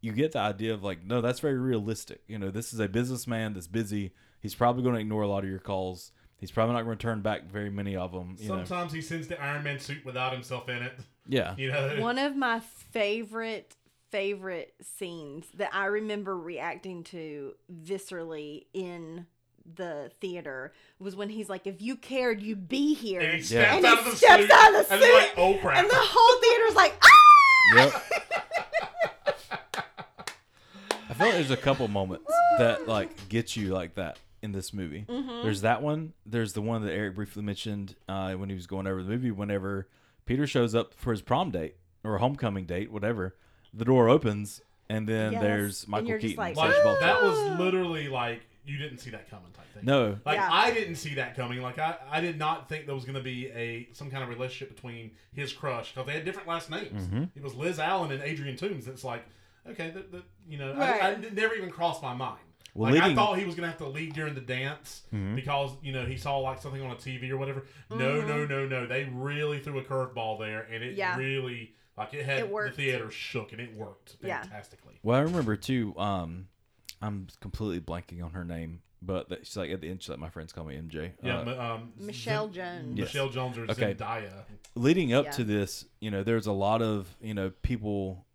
you 0.00 0.12
get 0.12 0.32
the 0.32 0.38
idea 0.38 0.72
of 0.72 0.82
like, 0.82 1.04
no, 1.04 1.20
that's 1.20 1.40
very 1.40 1.58
realistic. 1.58 2.22
You 2.26 2.38
know, 2.38 2.50
this 2.50 2.72
is 2.72 2.80
a 2.80 2.88
businessman 2.88 3.54
that's 3.54 3.66
busy. 3.66 4.12
He's 4.40 4.54
probably 4.54 4.82
going 4.82 4.94
to 4.94 5.00
ignore 5.00 5.22
a 5.22 5.28
lot 5.28 5.44
of 5.44 5.50
your 5.50 5.58
calls. 5.58 6.12
He's 6.38 6.50
probably 6.52 6.74
not 6.74 6.84
going 6.84 6.96
to 6.98 7.06
return 7.08 7.20
back 7.20 7.44
very 7.50 7.68
many 7.70 7.96
of 7.96 8.12
them. 8.12 8.36
You 8.38 8.48
know, 8.50 8.64
Sometimes 8.64 8.92
he 8.92 9.00
sends 9.02 9.26
the 9.28 9.40
Iron 9.42 9.64
Man 9.64 9.78
suit 9.80 10.04
without 10.04 10.32
himself 10.32 10.68
in 10.68 10.82
it. 10.82 10.92
yeah, 11.26 11.54
You 11.56 11.70
know, 11.72 11.96
One 11.98 12.18
of 12.18 12.36
my 12.36 12.60
favorite 12.60 13.74
favorite 14.10 14.72
scenes 14.80 15.46
that 15.54 15.68
I 15.74 15.84
remember 15.86 16.38
reacting 16.38 17.02
to 17.04 17.52
viscerally 17.84 18.64
in 18.72 19.26
the 19.74 20.10
theater 20.20 20.72
was 20.98 21.14
when 21.14 21.28
he's 21.28 21.50
like, 21.50 21.66
"If 21.66 21.82
you 21.82 21.94
cared, 21.96 22.40
you'd 22.40 22.68
be 22.70 22.94
here." 22.94 23.20
and 23.20 23.32
he 23.34 23.54
Yeah. 23.54 23.74
steps 23.74 23.76
And 23.76 23.84
out 23.84 23.98
he 23.98 23.98
of 23.98 24.04
the 24.12 24.16
steps 24.16 24.42
suit, 24.44 24.50
out 24.50 24.74
of 24.74 24.88
the 24.88 24.94
and 24.94 25.02
it's 25.02 25.14
like, 25.14 25.26
suit, 25.28 25.34
oh 25.36 25.58
crap! 25.60 25.76
And 25.76 25.90
the 25.90 25.94
whole 25.98 26.40
theater's 26.40 26.74
like, 26.74 26.94
"Ah!" 27.02 27.74
yep. 27.76 28.02
I 31.10 31.14
feel 31.14 31.26
like 31.26 31.34
there's 31.36 31.50
a 31.50 31.56
couple 31.56 31.88
moments 31.88 32.30
that 32.58 32.86
like 32.88 33.28
get 33.28 33.56
you 33.56 33.74
like 33.74 33.94
that 33.96 34.18
in 34.42 34.52
this 34.52 34.72
movie. 34.72 35.04
Mm-hmm. 35.08 35.42
There's 35.42 35.62
that 35.62 35.82
one. 35.82 36.12
There's 36.26 36.52
the 36.52 36.62
one 36.62 36.82
that 36.84 36.92
Eric 36.92 37.14
briefly 37.16 37.42
mentioned 37.42 37.96
uh, 38.08 38.32
when 38.34 38.48
he 38.48 38.54
was 38.54 38.66
going 38.66 38.86
over 38.86 39.02
the 39.02 39.10
movie. 39.10 39.30
Whenever 39.30 39.88
Peter 40.26 40.46
shows 40.46 40.74
up 40.74 40.94
for 40.94 41.10
his 41.10 41.22
prom 41.22 41.50
date 41.50 41.76
or 42.04 42.18
homecoming 42.18 42.64
date, 42.66 42.90
whatever, 42.92 43.36
the 43.74 43.84
door 43.84 44.08
opens 44.08 44.60
and 44.88 45.08
then 45.08 45.32
Yes. 45.32 45.42
there's 45.42 45.82
And 45.84 45.90
Michael 45.90 46.08
you're 46.08 46.18
just 46.18 46.30
Keaton. 46.36 46.54
like, 46.54 46.56
like 46.56 47.00
that 47.00 47.22
was 47.22 47.58
literally 47.58 48.08
like 48.08 48.42
you 48.64 48.78
didn't 48.78 48.98
see 48.98 49.10
that 49.10 49.30
coming 49.30 49.50
type 49.52 49.64
thing. 49.74 49.84
no, 49.84 50.18
Like 50.26 50.36
Yeah. 50.36 50.48
I 50.50 50.70
didn't 50.70 50.96
see 50.96 51.14
that 51.14 51.34
coming. 51.36 51.60
Like 51.62 51.78
I, 51.78 51.96
I 52.10 52.20
did 52.20 52.38
not 52.38 52.68
think 52.68 52.86
there 52.86 52.94
was 52.94 53.04
going 53.04 53.16
to 53.16 53.22
be 53.22 53.48
a 53.48 53.88
some 53.92 54.10
kind 54.10 54.22
of 54.22 54.28
relationship 54.28 54.74
between 54.74 55.10
his 55.32 55.52
crush 55.52 55.92
because 55.92 56.06
they 56.06 56.12
had 56.14 56.24
different 56.24 56.48
last 56.48 56.70
names. 56.70 57.04
Mm-hmm. 57.06 57.24
It 57.34 57.42
was 57.42 57.54
Liz 57.54 57.78
Allen 57.78 58.12
and 58.12 58.22
Adrian 58.22 58.56
Toombs. 58.56 58.86
It's 58.88 59.04
like 59.04 59.24
okay, 59.70 59.90
that, 59.90 60.12
that, 60.12 60.22
you 60.48 60.56
know, 60.58 60.74
Right. 60.74 61.02
I, 61.02 61.08
I, 61.08 61.10
it 61.12 61.34
never 61.34 61.54
even 61.54 61.70
crossed 61.70 62.02
my 62.02 62.14
mind. 62.14 62.40
Well, 62.78 62.92
like 62.92 63.00
I 63.00 63.04
leading- 63.06 63.16
Mm-hmm. 63.18 63.26
thought 63.26 63.38
he 63.38 63.44
was 63.44 63.54
going 63.54 63.64
to 63.64 63.70
have 63.70 63.78
to 63.78 63.88
leave 63.88 64.14
during 64.14 64.34
the 64.34 64.40
dance 64.40 65.02
because 65.34 65.72
you 65.82 65.92
know 65.92 66.04
he 66.06 66.16
saw 66.16 66.38
like 66.38 66.60
something 66.62 66.80
on 66.82 66.90
a 66.92 66.96
TV 66.96 67.30
or 67.30 67.36
whatever. 67.36 67.64
No, 67.90 67.96
Mm-hmm. 67.96 68.28
no, 68.28 68.46
no, 68.46 68.66
no. 68.66 68.86
They 68.86 69.04
really 69.04 69.58
threw 69.60 69.78
a 69.78 69.82
curveball 69.84 70.38
there, 70.38 70.62
and 70.72 70.82
it 70.84 70.94
Yeah. 70.96 71.16
really 71.16 71.74
like 71.96 72.14
it 72.14 72.24
had 72.24 72.38
It 72.38 72.46
the 72.48 72.54
worked. 72.54 72.76
theater 72.76 73.10
shook, 73.10 73.52
and 73.52 73.60
it 73.60 73.74
worked 73.74 74.16
Yeah. 74.22 74.42
fantastically. 74.42 75.00
Well, 75.02 75.18
I 75.18 75.22
remember 75.22 75.56
too. 75.56 75.94
Um, 75.98 76.48
I'm 77.02 77.26
completely 77.40 77.80
blanking 77.80 78.24
on 78.24 78.32
her 78.32 78.44
name, 78.44 78.82
but 79.02 79.28
that, 79.30 79.46
she's 79.46 79.56
like 79.56 79.70
at 79.70 79.80
the 79.80 79.88
end. 79.88 80.02
She's 80.02 80.08
like 80.10 80.18
my 80.20 80.30
friends 80.30 80.52
call 80.52 80.64
me 80.64 80.76
MJ. 80.76 81.12
Yeah, 81.22 81.40
Uh, 81.40 81.44
ma- 81.44 81.74
um, 81.74 81.92
Michelle 81.96 82.48
Z- 82.48 82.54
Jones. 82.54 82.98
Yes. 82.98 83.06
Michelle 83.08 83.28
Jones 83.30 83.58
or 83.58 83.62
Okay. 83.70 83.94
Zendaya. 83.94 84.44
leading 84.76 85.12
up 85.12 85.24
Yeah. 85.26 85.30
to 85.32 85.44
this, 85.44 85.86
you 86.00 86.10
know, 86.10 86.22
there's 86.22 86.46
a 86.46 86.52
lot 86.52 86.82
of 86.82 87.16
you 87.20 87.34
know 87.34 87.50
people 87.62 88.26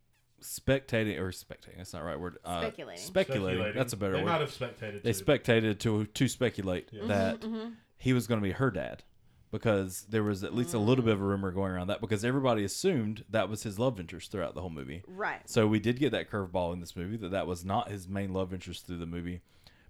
spectating 0.44 1.20
or 1.20 1.30
spectating. 1.32 1.78
That's 1.78 1.94
not 1.94 2.00
the 2.02 2.06
right 2.06 2.20
word. 2.20 2.38
Uh, 2.46 2.62
Speculating. 2.62 3.02
Speculating. 3.04 3.74
That's 3.76 3.94
a 3.94 3.98
better 3.98 4.14
they 4.14 4.20
word. 4.20 4.28
They 4.28 4.32
might 4.32 4.42
have 4.42 4.52
spectated. 4.52 5.04
they 5.04 5.14
too. 5.14 5.24
spectated 5.24 5.80
to 5.80 6.06
to 6.06 6.28
speculate 6.28 6.90
Yeah. 6.92 7.06
that 7.08 7.42
Mm-hmm, 7.42 7.70
he 7.98 8.14
was 8.14 8.28
going 8.28 8.40
to 8.40 8.44
be 8.44 8.52
her 8.52 8.70
dad 8.72 9.04
because 9.52 10.06
there 10.10 10.24
was 10.24 10.44
at 10.44 10.54
least 10.56 10.74
a 10.74 10.80
little 10.80 11.04
bit 11.06 11.14
of 11.14 11.22
a 11.22 11.24
rumor 11.24 11.52
going 11.52 11.72
around 11.72 11.88
that 11.88 12.02
because 12.02 12.26
everybody 12.26 12.64
assumed 12.64 13.24
that 13.30 13.50
was 13.50 13.64
his 13.64 13.78
love 13.78 14.00
interest 14.00 14.32
throughout 14.32 14.56
the 14.56 14.62
whole 14.62 14.70
movie. 14.70 15.04
Right. 15.08 15.42
So 15.48 15.68
we 15.68 15.80
did 15.80 16.00
get 16.00 16.12
that 16.12 16.30
curveball 16.30 16.74
in 16.74 16.80
this 16.80 16.96
movie 16.96 17.18
that 17.18 17.32
that 17.32 17.46
was 17.48 17.64
not 17.64 17.90
his 17.90 18.08
main 18.08 18.34
love 18.34 18.54
interest 18.54 18.88
through 18.88 18.98
the 18.98 19.06
movie. 19.06 19.42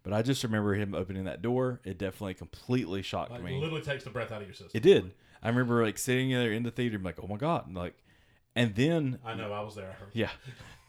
But 0.03 0.11
I 0.11 0.21
just 0.21 0.43
remember 0.43 0.73
him 0.75 0.93
opening 0.93 1.23
that 1.25 1.41
door. 1.41 1.79
It 1.85 1.97
definitely 1.97 2.33
completely 2.33 3.01
shocked 3.01 3.31
Like, 3.31 3.41
me. 3.41 3.57
literally 3.57 3.81
takes 3.81 4.03
the 4.03 4.09
breath 4.09 4.33
out 4.33 4.41
of 4.41 4.47
your 4.49 4.53
system. 4.53 4.71
It 4.73 4.83
did. 4.83 5.13
I 5.41 5.47
remember 5.47 5.81
like 5.81 5.97
sitting 5.97 6.29
there 6.29 6.51
in 6.51 6.63
the 6.63 6.71
theater, 6.71 6.95
and 6.97 7.05
like, 7.05 7.19
oh 7.23 7.27
my 7.27 7.37
god, 7.37 7.67
and 7.67 7.75
like, 7.75 7.95
and 8.55 8.75
then 8.75 9.19
I 9.25 9.33
know. 9.35 9.51
I 9.51 9.61
was 9.61 9.75
there. 9.75 9.95
I 10.01 10.05
yeah, 10.13 10.29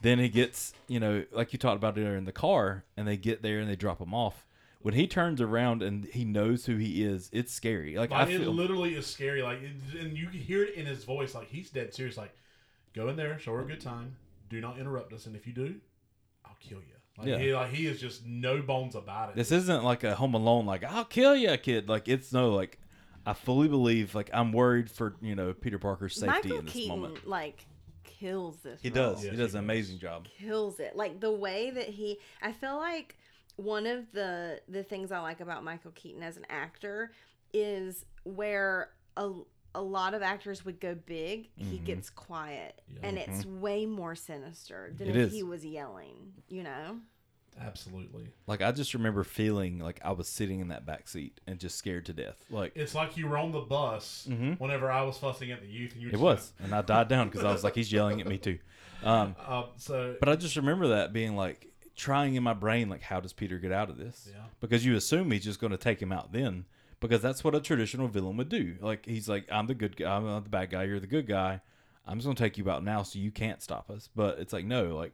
then 0.01 0.19
he 0.19 0.29
gets 0.29 0.73
you 0.87 0.99
know 0.99 1.23
like 1.31 1.53
you 1.53 1.59
talked 1.59 1.77
about 1.77 1.95
there 1.95 2.15
in 2.15 2.25
the 2.25 2.31
car, 2.31 2.83
and 2.97 3.07
they 3.07 3.17
get 3.17 3.41
there 3.41 3.59
and 3.59 3.69
they 3.69 3.75
drop 3.75 3.99
him 4.01 4.13
off. 4.13 4.45
When 4.81 4.93
he 4.93 5.07
turns 5.07 5.41
around 5.41 5.81
and 5.81 6.05
he 6.05 6.23
knows 6.25 6.67
who 6.67 6.75
he 6.77 7.03
is, 7.03 7.29
it's 7.33 7.51
scary. 7.51 7.97
Like 7.97 8.11
I 8.11 8.19
Like, 8.25 8.29
it 8.35 8.39
feel 8.41 8.51
literally 8.53 8.93
is 8.93 9.07
scary. 9.07 9.41
Like, 9.41 9.59
it, 9.63 9.99
and 9.99 10.15
you 10.15 10.27
can 10.27 10.39
hear 10.39 10.63
it 10.63 10.75
in 10.75 10.85
his 10.85 11.03
voice. 11.03 11.33
Like 11.33 11.47
he's 11.49 11.71
dead 11.71 11.91
serious. 11.93 12.17
Like, 12.17 12.35
go 12.93 13.09
in 13.09 13.15
there, 13.15 13.39
show 13.39 13.53
her 13.53 13.61
a 13.61 13.65
good 13.65 13.81
time. 13.81 14.15
Do 14.47 14.61
not 14.61 14.77
interrupt 14.77 15.11
us, 15.11 15.25
and 15.25 15.35
if 15.35 15.47
you 15.47 15.53
do, 15.53 15.75
I'll 16.45 16.55
kill 16.59 16.77
you. 16.77 16.93
Like, 17.17 17.27
Yeah. 17.29 17.37
he, 17.39 17.53
like 17.55 17.71
he 17.71 17.87
is 17.87 17.99
just 17.99 18.27
no 18.27 18.61
bones 18.61 18.93
about 18.93 19.29
it. 19.29 19.35
this 19.35 19.51
isn't 19.51 19.83
like 19.83 20.03
a 20.03 20.13
Home 20.15 20.35
Alone. 20.35 20.67
Like 20.67 20.83
I'll 20.83 21.05
kill 21.05 21.35
you, 21.35 21.57
kid. 21.57 21.89
Like 21.89 22.07
it's 22.07 22.31
no 22.31 22.51
like. 22.51 22.77
I 23.25 23.33
fully 23.33 23.67
believe. 23.67 24.13
Like 24.15 24.29
I'm 24.33 24.51
worried 24.51 24.89
for 24.91 25.15
you 25.21 25.35
know 25.35 25.53
Peter 25.53 25.79
Parker's 25.79 26.15
safety 26.15 26.27
Michael 26.49 26.59
in 26.59 26.65
this 26.65 26.75
Michael 26.75 26.81
Keaton 26.81 27.01
moment. 27.01 27.27
like 27.27 27.65
kills 28.03 28.57
this. 28.57 28.79
He 28.81 28.89
role. 28.89 29.13
does. 29.13 29.23
Yes, 29.23 29.31
he 29.31 29.37
does 29.37 29.53
he 29.53 29.57
an 29.57 29.63
does. 29.63 29.65
amazing 29.65 29.99
job. 29.99 30.27
kills 30.39 30.79
it. 30.79 30.95
Like 30.95 31.19
the 31.19 31.31
way 31.31 31.71
that 31.71 31.87
he 31.89 32.19
I 32.41 32.51
feel 32.51 32.77
like 32.77 33.17
one 33.57 33.85
of 33.87 34.11
the 34.11 34.61
the 34.67 34.83
things 34.83 35.11
I 35.11 35.19
like 35.19 35.39
about 35.41 35.63
Michael 35.63 35.91
Keaton 35.95 36.23
as 36.23 36.37
an 36.37 36.45
actor 36.49 37.11
is 37.53 38.05
where 38.23 38.89
a 39.17 39.31
a 39.73 39.81
lot 39.81 40.13
of 40.13 40.21
actors 40.21 40.63
would 40.63 40.79
go 40.79 40.95
big, 40.95 41.49
he 41.57 41.77
Mhm. 41.79 41.83
gets 41.85 42.09
quiet. 42.09 42.81
Yeah. 42.93 43.07
And 43.09 43.17
it's 43.17 43.45
way 43.45 43.85
more 43.85 44.15
sinister 44.15 44.93
than 44.97 45.09
It 45.09 45.17
if 45.17 45.27
is. 45.27 45.33
he 45.33 45.43
was 45.43 45.65
yelling, 45.65 46.31
you 46.47 46.63
know? 46.63 47.01
Absolutely. 47.59 48.27
Like 48.47 48.61
I 48.61 48.71
just 48.71 48.93
remember 48.93 49.23
feeling 49.23 49.79
like 49.79 49.99
I 50.03 50.11
was 50.11 50.27
sitting 50.27 50.59
in 50.59 50.67
that 50.69 50.85
back 50.85 51.07
seat 51.07 51.39
and 51.47 51.59
just 51.59 51.77
scared 51.77 52.05
to 52.07 52.13
death. 52.13 52.43
Like 52.49 52.73
It's 52.75 52.93
like 52.95 53.17
you 53.17 53.27
were 53.27 53.37
on 53.37 53.51
the 53.51 53.61
bus 53.61 54.27
Mhm. 54.29 54.59
whenever 54.59 54.91
I 54.91 55.03
was 55.03 55.17
fussing 55.17 55.51
at 55.51 55.61
the 55.61 55.67
youth, 55.67 55.93
and 55.93 56.01
you. 56.01 56.09
It 56.09 56.19
was, 56.19 56.53
and 56.59 56.73
I 56.73 56.81
died 56.81 57.07
down 57.07 57.29
because 57.29 57.43
I 57.45 57.51
was 57.51 57.63
like, 57.63 57.75
he's 57.75 57.91
yelling 57.91 58.19
at 58.21 58.27
me 58.27 58.37
too. 58.37 58.59
Um, 59.03 59.35
uh, 59.45 59.63
so 59.77 60.15
but 60.19 60.29
I 60.29 60.35
just 60.35 60.55
remember 60.55 60.87
that 60.89 61.13
being 61.13 61.35
like 61.35 61.67
trying 61.95 62.35
in 62.35 62.43
my 62.43 62.53
brain, 62.53 62.89
like, 62.89 63.01
how 63.01 63.19
does 63.19 63.33
Peter 63.33 63.57
get 63.57 63.71
out 63.71 63.89
of 63.89 63.97
this? 63.97 64.27
Yeah. 64.31 64.41
Because 64.59 64.85
you 64.85 64.95
assume 64.95 65.31
he's 65.31 65.43
just 65.43 65.59
going 65.61 65.71
to 65.71 65.77
take 65.77 66.01
him 66.01 66.11
out 66.11 66.33
then, 66.33 66.65
because 66.99 67.21
that's 67.21 67.43
what 67.43 67.55
a 67.55 67.61
traditional 67.61 68.07
villain 68.07 68.35
would 68.37 68.49
do. 68.49 68.75
Like 68.81 69.05
he's 69.05 69.29
like, 69.29 69.45
I'm 69.51 69.67
the 69.67 69.75
good 69.75 69.95
guy, 69.95 70.15
I'm 70.15 70.25
not 70.25 70.43
the 70.43 70.49
bad 70.49 70.71
guy, 70.71 70.83
you're 70.83 70.99
the 70.99 71.07
good 71.07 71.27
guy. 71.27 71.61
I'm 72.07 72.17
just 72.17 72.25
going 72.25 72.35
to 72.35 72.43
take 72.43 72.57
you 72.59 72.69
out 72.69 72.83
now, 72.83 73.01
so 73.03 73.17
you 73.17 73.31
can't 73.31 73.61
stop 73.63 73.89
us. 73.89 74.09
But 74.15 74.39
it's 74.39 74.53
like 74.53 74.65
no, 74.65 74.95
like 74.95 75.13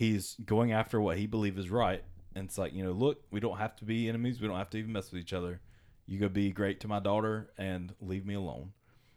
he's 0.00 0.34
going 0.46 0.72
after 0.72 0.98
what 0.98 1.18
he 1.18 1.26
believes 1.26 1.58
is 1.58 1.70
right, 1.70 2.02
and 2.34 2.46
it's 2.46 2.56
like 2.56 2.72
you 2.72 2.82
know, 2.82 2.92
look, 2.92 3.22
we 3.30 3.38
don't 3.38 3.58
have 3.58 3.76
to 3.76 3.84
be 3.84 4.08
enemies, 4.08 4.40
we 4.40 4.48
don't 4.48 4.56
have 4.56 4.70
to 4.70 4.78
even 4.78 4.92
mess 4.92 5.12
with 5.12 5.20
each 5.20 5.34
other. 5.34 5.60
You 6.06 6.18
go 6.18 6.28
be 6.28 6.50
great 6.52 6.80
to 6.80 6.88
my 6.88 7.00
daughter 7.00 7.50
and 7.58 7.94
leave 8.00 8.24
me 8.24 8.34
alone. 8.34 8.72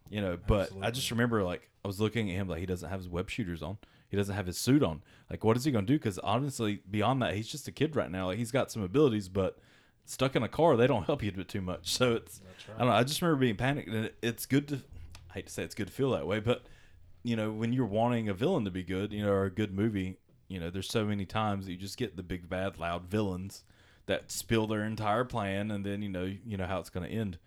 You 0.10 0.22
know, 0.22 0.38
but 0.46 0.72
I 0.82 0.92
just 0.92 1.10
remember 1.10 1.42
like 1.42 1.70
I 1.86 1.88
was 1.88 2.02
looking 2.02 2.30
at 2.30 2.36
him 2.36 2.50
like 2.50 2.60
he 2.60 2.66
doesn't 2.66 2.90
have 2.90 3.00
his 3.00 3.08
web 3.08 3.30
shooters 3.30 3.64
on. 3.64 3.78
He 4.10 4.18
doesn't 4.18 4.36
have 4.36 4.46
his 4.46 4.58
suit 4.58 4.84
on. 4.84 5.02
Like, 5.30 5.44
what 5.44 5.56
is 5.58 5.64
he 5.64 5.72
going 5.72 5.88
to 5.88 5.94
do? 5.94 5.98
Because 5.98 6.20
honestly, 6.20 6.82
beyond 6.92 7.22
that, 7.24 7.34
he's 7.34 7.48
just 7.48 7.68
a 7.68 7.72
kid 7.72 7.96
right 7.96 8.12
now. 8.12 8.28
Like, 8.28 8.38
he's 8.38 8.52
got 8.52 8.70
some 8.70 8.84
abilities, 8.84 9.28
but 9.28 9.58
stuck 10.06 10.36
in 10.36 10.44
a 10.44 10.48
car, 10.50 10.78
they 10.78 10.86
don't 10.86 11.04
help 11.08 11.24
you 11.24 11.32
too 11.32 11.62
much. 11.62 11.92
So 11.92 12.14
it's, 12.14 12.42
right. 12.68 12.76
I 12.76 12.80
don't 12.80 12.90
know. 12.90 12.94
I 12.96 13.04
just 13.04 13.22
remember 13.24 13.40
being 13.40 13.56
panicked, 13.56 13.88
and 13.88 14.06
it, 14.06 14.16
it's 14.22 14.46
good 14.46 14.68
to, 14.68 14.76
I 15.32 15.34
hate 15.34 15.48
to 15.48 15.52
say 15.52 15.64
it's 15.64 15.74
good 15.74 15.88
to 15.88 15.94
feel 15.94 16.12
that 16.12 16.28
way, 16.28 16.40
but 16.40 16.64
you 17.24 17.38
know, 17.38 17.52
when 17.52 17.74
you're 17.74 17.86
wanting 17.86 18.30
a 18.30 18.34
villain 18.34 18.66
to 18.66 18.72
be 18.72 18.84
good, 18.84 19.12
you 19.14 19.24
know, 19.24 19.32
or 19.32 19.46
a 19.46 19.50
good 19.50 19.74
movie, 19.74 20.18
you 20.48 20.60
know, 20.60 20.70
there's 20.70 20.90
so 20.90 21.06
many 21.06 21.26
times 21.26 21.66
that 21.66 21.72
you 21.72 21.78
just 21.78 21.98
get 21.98 22.16
the 22.18 22.24
big 22.24 22.50
bad 22.50 22.78
loud 22.80 23.06
villains 23.06 23.64
that 24.06 24.32
spill 24.32 24.68
their 24.68 24.84
entire 24.84 25.24
plan, 25.24 25.72
and 25.72 25.86
then 25.86 26.02
you 26.02 26.10
know, 26.10 26.32
you 26.46 26.58
know 26.58 26.66
how 26.66 26.80
it's 26.80 26.90
going 26.90 27.08
to 27.08 27.14
end. 27.14 27.38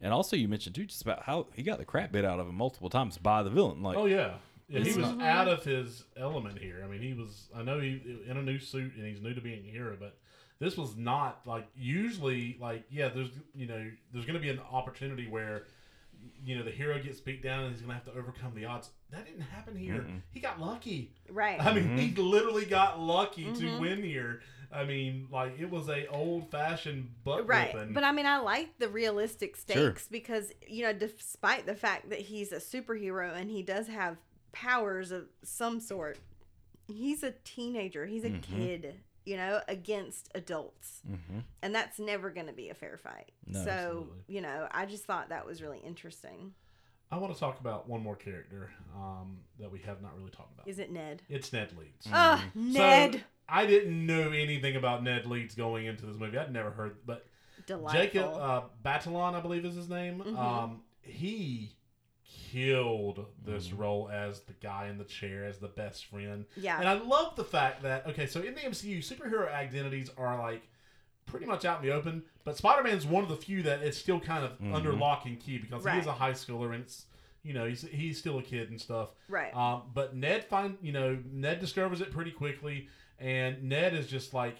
And 0.00 0.12
also, 0.12 0.34
you 0.34 0.48
mentioned 0.48 0.74
too 0.74 0.86
just 0.86 1.02
about 1.02 1.24
how 1.24 1.46
he 1.54 1.62
got 1.62 1.78
the 1.78 1.84
crap 1.84 2.10
bit 2.12 2.24
out 2.24 2.40
of 2.40 2.48
him 2.48 2.54
multiple 2.54 2.88
times 2.90 3.18
by 3.18 3.42
the 3.42 3.50
villain. 3.50 3.82
Like, 3.82 3.96
Oh 3.96 4.06
yeah. 4.06 4.34
Yeah, 4.68 4.80
he 4.80 4.92
was 4.96 5.08
not- 5.10 5.20
out 5.20 5.48
of 5.48 5.64
his 5.64 6.04
element 6.16 6.58
here. 6.58 6.80
I 6.84 6.88
mean, 6.88 7.02
he 7.02 7.12
was. 7.12 7.48
I 7.54 7.62
know 7.62 7.80
he 7.80 8.00
in 8.26 8.36
a 8.36 8.42
new 8.42 8.58
suit 8.60 8.94
and 8.96 9.04
he's 9.04 9.20
new 9.20 9.34
to 9.34 9.40
being 9.40 9.64
a 9.66 9.70
hero, 9.70 9.96
but 9.98 10.16
this 10.60 10.76
was 10.76 10.96
not 10.96 11.40
like 11.44 11.66
usually. 11.76 12.56
Like, 12.60 12.84
yeah, 12.88 13.08
there's 13.08 13.30
you 13.54 13.66
know, 13.66 13.90
there's 14.12 14.24
going 14.26 14.34
to 14.36 14.40
be 14.40 14.48
an 14.48 14.60
opportunity 14.70 15.26
where 15.28 15.64
you 16.44 16.56
know 16.56 16.64
the 16.64 16.70
hero 16.70 16.98
gets 17.02 17.20
beat 17.20 17.42
down 17.42 17.64
and 17.64 17.72
he's 17.72 17.80
going 17.82 17.90
to 17.90 17.94
have 18.04 18.04
to 18.12 18.18
overcome 18.18 18.52
the 18.54 18.64
odds. 18.64 18.90
That 19.10 19.26
didn't 19.26 19.42
happen 19.42 19.76
here. 19.76 20.06
He 20.32 20.40
got 20.40 20.60
lucky. 20.60 21.12
Right. 21.30 21.60
I 21.60 21.72
mean, 21.74 21.96
he 21.98 22.14
literally 22.14 22.64
got 22.64 23.00
lucky 23.00 23.52
to 23.52 23.78
win 23.80 24.02
here. 24.02 24.40
I 24.72 24.84
mean, 24.84 25.26
like 25.32 25.58
it 25.58 25.68
was 25.68 25.88
a 25.88 26.06
old 26.06 26.50
fashioned 26.50 27.10
butt 27.24 27.46
Right. 27.48 27.74
whipping. 27.74 27.92
But 27.92 28.04
I 28.04 28.12
mean, 28.12 28.26
I 28.26 28.38
like 28.38 28.78
the 28.78 28.88
realistic 28.88 29.56
Sure. 29.56 29.62
stakes 29.92 30.06
because, 30.08 30.52
you 30.66 30.84
know, 30.84 30.92
despite 30.92 31.66
the 31.66 31.74
fact 31.74 32.10
that 32.10 32.20
he's 32.20 32.52
a 32.52 32.56
superhero 32.58 33.34
and 33.34 33.50
he 33.50 33.62
does 33.62 33.88
have 33.88 34.16
powers 34.52 35.10
of 35.10 35.26
some 35.42 35.80
sort, 35.80 36.18
he's 36.86 37.22
a 37.24 37.32
teenager. 37.44 38.06
He's 38.06 38.24
a 38.24 38.30
Mm-hmm. 38.30 38.58
kid, 38.60 38.94
you 39.24 39.36
know, 39.36 39.60
against 39.68 40.30
adults. 40.34 41.02
Mhm. 41.08 41.42
And 41.62 41.74
that's 41.74 41.98
never 41.98 42.30
going 42.30 42.46
to 42.46 42.52
be 42.52 42.68
a 42.70 42.74
fair 42.74 42.96
fight. 42.96 43.32
No, 43.46 43.64
so, 43.64 43.70
absolutely. 43.70 44.18
you 44.28 44.40
know, 44.40 44.68
I 44.70 44.86
just 44.86 45.04
thought 45.04 45.28
that 45.28 45.46
was 45.46 45.62
really 45.62 45.78
interesting. 45.78 46.54
I 47.12 47.18
want 47.18 47.32
to 47.34 47.40
talk 47.40 47.58
about 47.60 47.88
one 47.88 48.02
more 48.02 48.14
character 48.16 48.70
um, 48.94 49.38
that 49.58 49.70
we 49.70 49.80
have 49.80 50.00
not 50.00 50.16
really 50.16 50.30
talked 50.30 50.52
about. 50.54 50.68
Is 50.68 50.78
it 50.78 50.90
Ned? 50.92 51.22
It's 51.28 51.52
Ned 51.52 51.72
Leeds. 51.76 52.06
Ah, 52.12 52.44
So, 52.54 52.60
Ned. 52.60 53.24
I 53.48 53.66
didn't 53.66 54.06
know 54.06 54.30
anything 54.30 54.76
about 54.76 55.02
Ned 55.02 55.26
Leeds 55.26 55.54
going 55.56 55.86
into 55.86 56.06
this 56.06 56.16
movie. 56.16 56.38
I'd 56.38 56.52
never 56.52 56.70
heard, 56.70 56.98
but 57.04 57.26
Delightful. 57.66 58.00
Jacob 58.00 58.32
uh, 58.34 58.62
Batalon, 58.84 59.34
I 59.34 59.40
believe 59.40 59.64
is 59.64 59.74
his 59.74 59.88
name. 59.88 60.20
Mhm. 60.22 60.38
Um, 60.38 60.82
he 61.02 61.72
killed 62.52 63.26
this 63.44 63.68
Mm-hmm. 63.68 63.76
role 63.76 64.10
as 64.12 64.40
the 64.40 64.52
guy 64.54 64.88
in 64.88 64.98
the 64.98 65.04
chair, 65.04 65.44
as 65.44 65.58
the 65.58 65.68
best 65.68 66.06
friend. 66.06 66.44
yeah. 66.56 66.78
And 66.78 66.88
I 66.88 66.94
love 66.94 67.36
the 67.36 67.44
fact 67.44 67.82
that 67.82 68.06
okay, 68.08 68.26
so 68.26 68.40
in 68.40 68.54
the 68.54 68.60
MCU, 68.60 68.98
superhero 68.98 69.52
identities 69.52 70.10
are 70.16 70.38
like 70.38 70.62
pretty 71.26 71.46
much 71.46 71.64
out 71.64 71.80
in 71.82 71.88
the 71.88 71.94
open, 71.94 72.22
but 72.44 72.56
Spider 72.56 72.82
Man's 72.82 73.06
one 73.06 73.22
of 73.22 73.28
the 73.28 73.36
few 73.36 73.62
that 73.62 73.82
it's 73.82 73.96
still 73.98 74.18
kind 74.20 74.44
of 74.44 74.58
Mhm. 74.60 74.74
under 74.74 74.92
lock 74.92 75.26
and 75.26 75.38
key 75.38 75.58
because 75.58 75.82
he 75.84 75.88
Right. 75.90 75.98
is 76.00 76.06
a 76.06 76.12
high 76.12 76.32
schooler 76.32 76.72
and 76.74 76.82
it's 76.82 77.06
you 77.42 77.52
know 77.54 77.66
he's 77.66 77.82
he's 77.82 78.18
still 78.18 78.38
a 78.38 78.42
kid 78.42 78.70
and 78.70 78.80
stuff. 78.80 79.10
right. 79.28 79.54
Um, 79.54 79.82
but 79.94 80.14
Ned 80.16 80.44
find 80.44 80.76
you 80.82 80.92
know 80.92 81.18
Ned 81.30 81.60
discovers 81.60 82.00
it 82.00 82.10
pretty 82.12 82.32
quickly, 82.32 82.88
and 83.18 83.62
Ned 83.64 83.94
is 83.94 84.06
just 84.08 84.34
like 84.34 84.56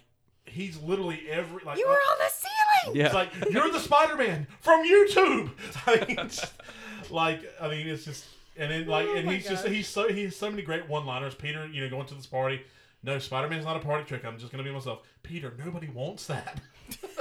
he's 0.47 0.81
literally 0.81 1.29
every 1.31 1.63
like 1.65 1.79
you 1.79 1.87
were 1.87 1.93
on 1.95 2.19
the 2.19 2.29
ceiling. 2.31 2.97
Yeah. 2.97 3.07
it's 3.07 3.15
like 3.15 3.31
you're 3.51 3.71
the 3.71 3.79
Spider 3.81 4.17
Man 4.17 4.47
from 4.61 4.87
YouTube. 4.87 5.51
I 5.87 6.05
mean, 6.07 6.17
just, 6.29 6.53
like 7.11 7.43
I 7.61 7.69
mean, 7.69 7.87
it's 7.87 8.05
just 8.05 8.25
and 8.57 8.71
then 8.71 8.87
like 8.87 9.07
Oh 9.09 9.17
and 9.17 9.31
he's 9.31 9.47
just 9.47 9.67
he's 9.67 9.89
so 9.89 10.09
he 10.09 10.25
has 10.25 10.37
so 10.37 10.51
many 10.51 10.63
great 10.63 10.89
one 10.89 11.07
liners. 11.07 11.35
Peter, 11.35 11.67
you 11.67 11.83
know, 11.83 11.91
going 11.91 12.07
to 12.07 12.15
this 12.15 12.27
party. 12.27 12.63
No, 13.03 13.19
Spider 13.19 13.49
Man's 13.49 13.65
not 13.65 13.77
a 13.77 13.81
party 13.81 14.05
trick. 14.05 14.25
I'm 14.25 14.39
just 14.39 14.53
gonna 14.53 14.65
be 14.65 14.71
myself. 14.71 15.01
Peter, 15.23 15.55
nobody 15.65 15.89
wants 15.89 16.27
that. 16.27 16.61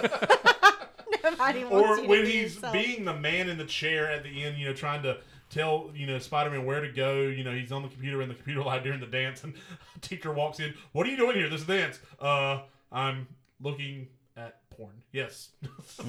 Nobody 1.24 1.64
wants 1.66 2.00
or 2.02 2.08
when 2.08 2.24
be 2.24 2.32
he's 2.32 2.56
yourself. 2.56 2.74
being 2.74 3.06
the 3.06 3.14
man 3.14 3.50
in 3.50 3.58
the 3.58 3.66
chair 3.66 4.10
at 4.10 4.24
the 4.24 4.44
end, 4.44 4.58
you 4.58 4.66
know, 4.66 4.74
trying 4.74 5.04
to 5.04 5.18
tell 5.50 5.90
you 5.94 6.06
know 6.06 6.18
Spider-Man 6.20 6.66
where 6.66 6.82
to 6.82 6.92
go. 6.92 7.22
You 7.22 7.44
know, 7.44 7.52
he's 7.52 7.72
on 7.72 7.82
the 7.82 7.90
computer 7.90 8.22
in 8.22 8.30
the 8.30 8.36
computer 8.36 8.62
lab 8.64 8.84
during 8.84 9.00
the 9.00 9.08
dance, 9.08 9.44
and 9.44 9.54
teacher 10.02 10.32
walks 10.32 10.60
in. 10.60 10.74
What 10.92 11.08
are 11.08 11.10
you 11.10 11.18
doing 11.18 11.36
here? 11.36 11.50
This 11.50 11.64
dance? 11.64 12.00
Uh, 12.20 12.62
I'm 12.92 13.28
looking 13.62 14.08
porn. 14.80 15.02
Yes. 15.12 15.50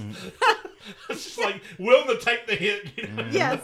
it's 1.11 1.25
just 1.25 1.39
like 1.39 1.63
willing 1.79 2.07
to 2.09 2.19
take 2.25 2.47
the 2.47 2.55
hit. 2.55 2.91
You 2.97 3.07
know? 3.09 3.27
yes 3.31 3.61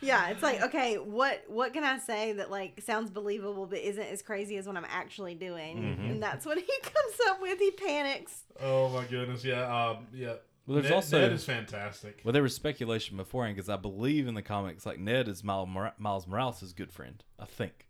yeah 0.00 0.28
it's 0.28 0.42
like 0.44 0.62
okay 0.62 0.94
what 0.96 1.42
what 1.48 1.72
can 1.72 1.82
i 1.82 1.98
say 1.98 2.32
that 2.34 2.50
like 2.52 2.80
sounds 2.80 3.10
believable 3.10 3.66
but 3.66 3.78
isn't 3.80 4.06
as 4.06 4.22
crazy 4.22 4.56
as 4.56 4.64
what 4.68 4.76
i'm 4.76 4.86
actually 4.88 5.34
doing 5.34 5.78
Mhm. 5.78 6.10
and 6.12 6.22
that's 6.22 6.46
what 6.46 6.56
he 6.56 6.64
comes 6.82 7.14
up 7.28 7.40
with 7.42 7.58
he 7.58 7.70
panics 7.72 8.44
Oh 8.60 8.88
my 8.90 9.04
goodness. 9.04 9.44
Yeah. 9.44 9.62
Um. 9.90 10.06
Yeah. 10.12 10.34
Well, 10.66 10.74
there's 10.76 10.84
Ned, 10.86 10.92
also 10.92 11.20
Ned 11.20 11.32
is 11.32 11.44
fantastic. 11.44 12.20
well, 12.24 12.32
there 12.32 12.42
was 12.42 12.54
speculation 12.54 13.16
beforehand 13.16 13.54
because 13.56 13.68
I 13.68 13.76
believe 13.76 14.26
in 14.28 14.34
the 14.34 14.42
comics, 14.42 14.84
like 14.84 14.98
Ned 14.98 15.28
is 15.28 15.42
Miles, 15.44 15.68
Mora- 15.68 15.94
Miles 15.98 16.26
Morales' 16.26 16.72
good 16.72 16.92
friend. 16.92 17.22
I 17.38 17.44
think. 17.44 17.86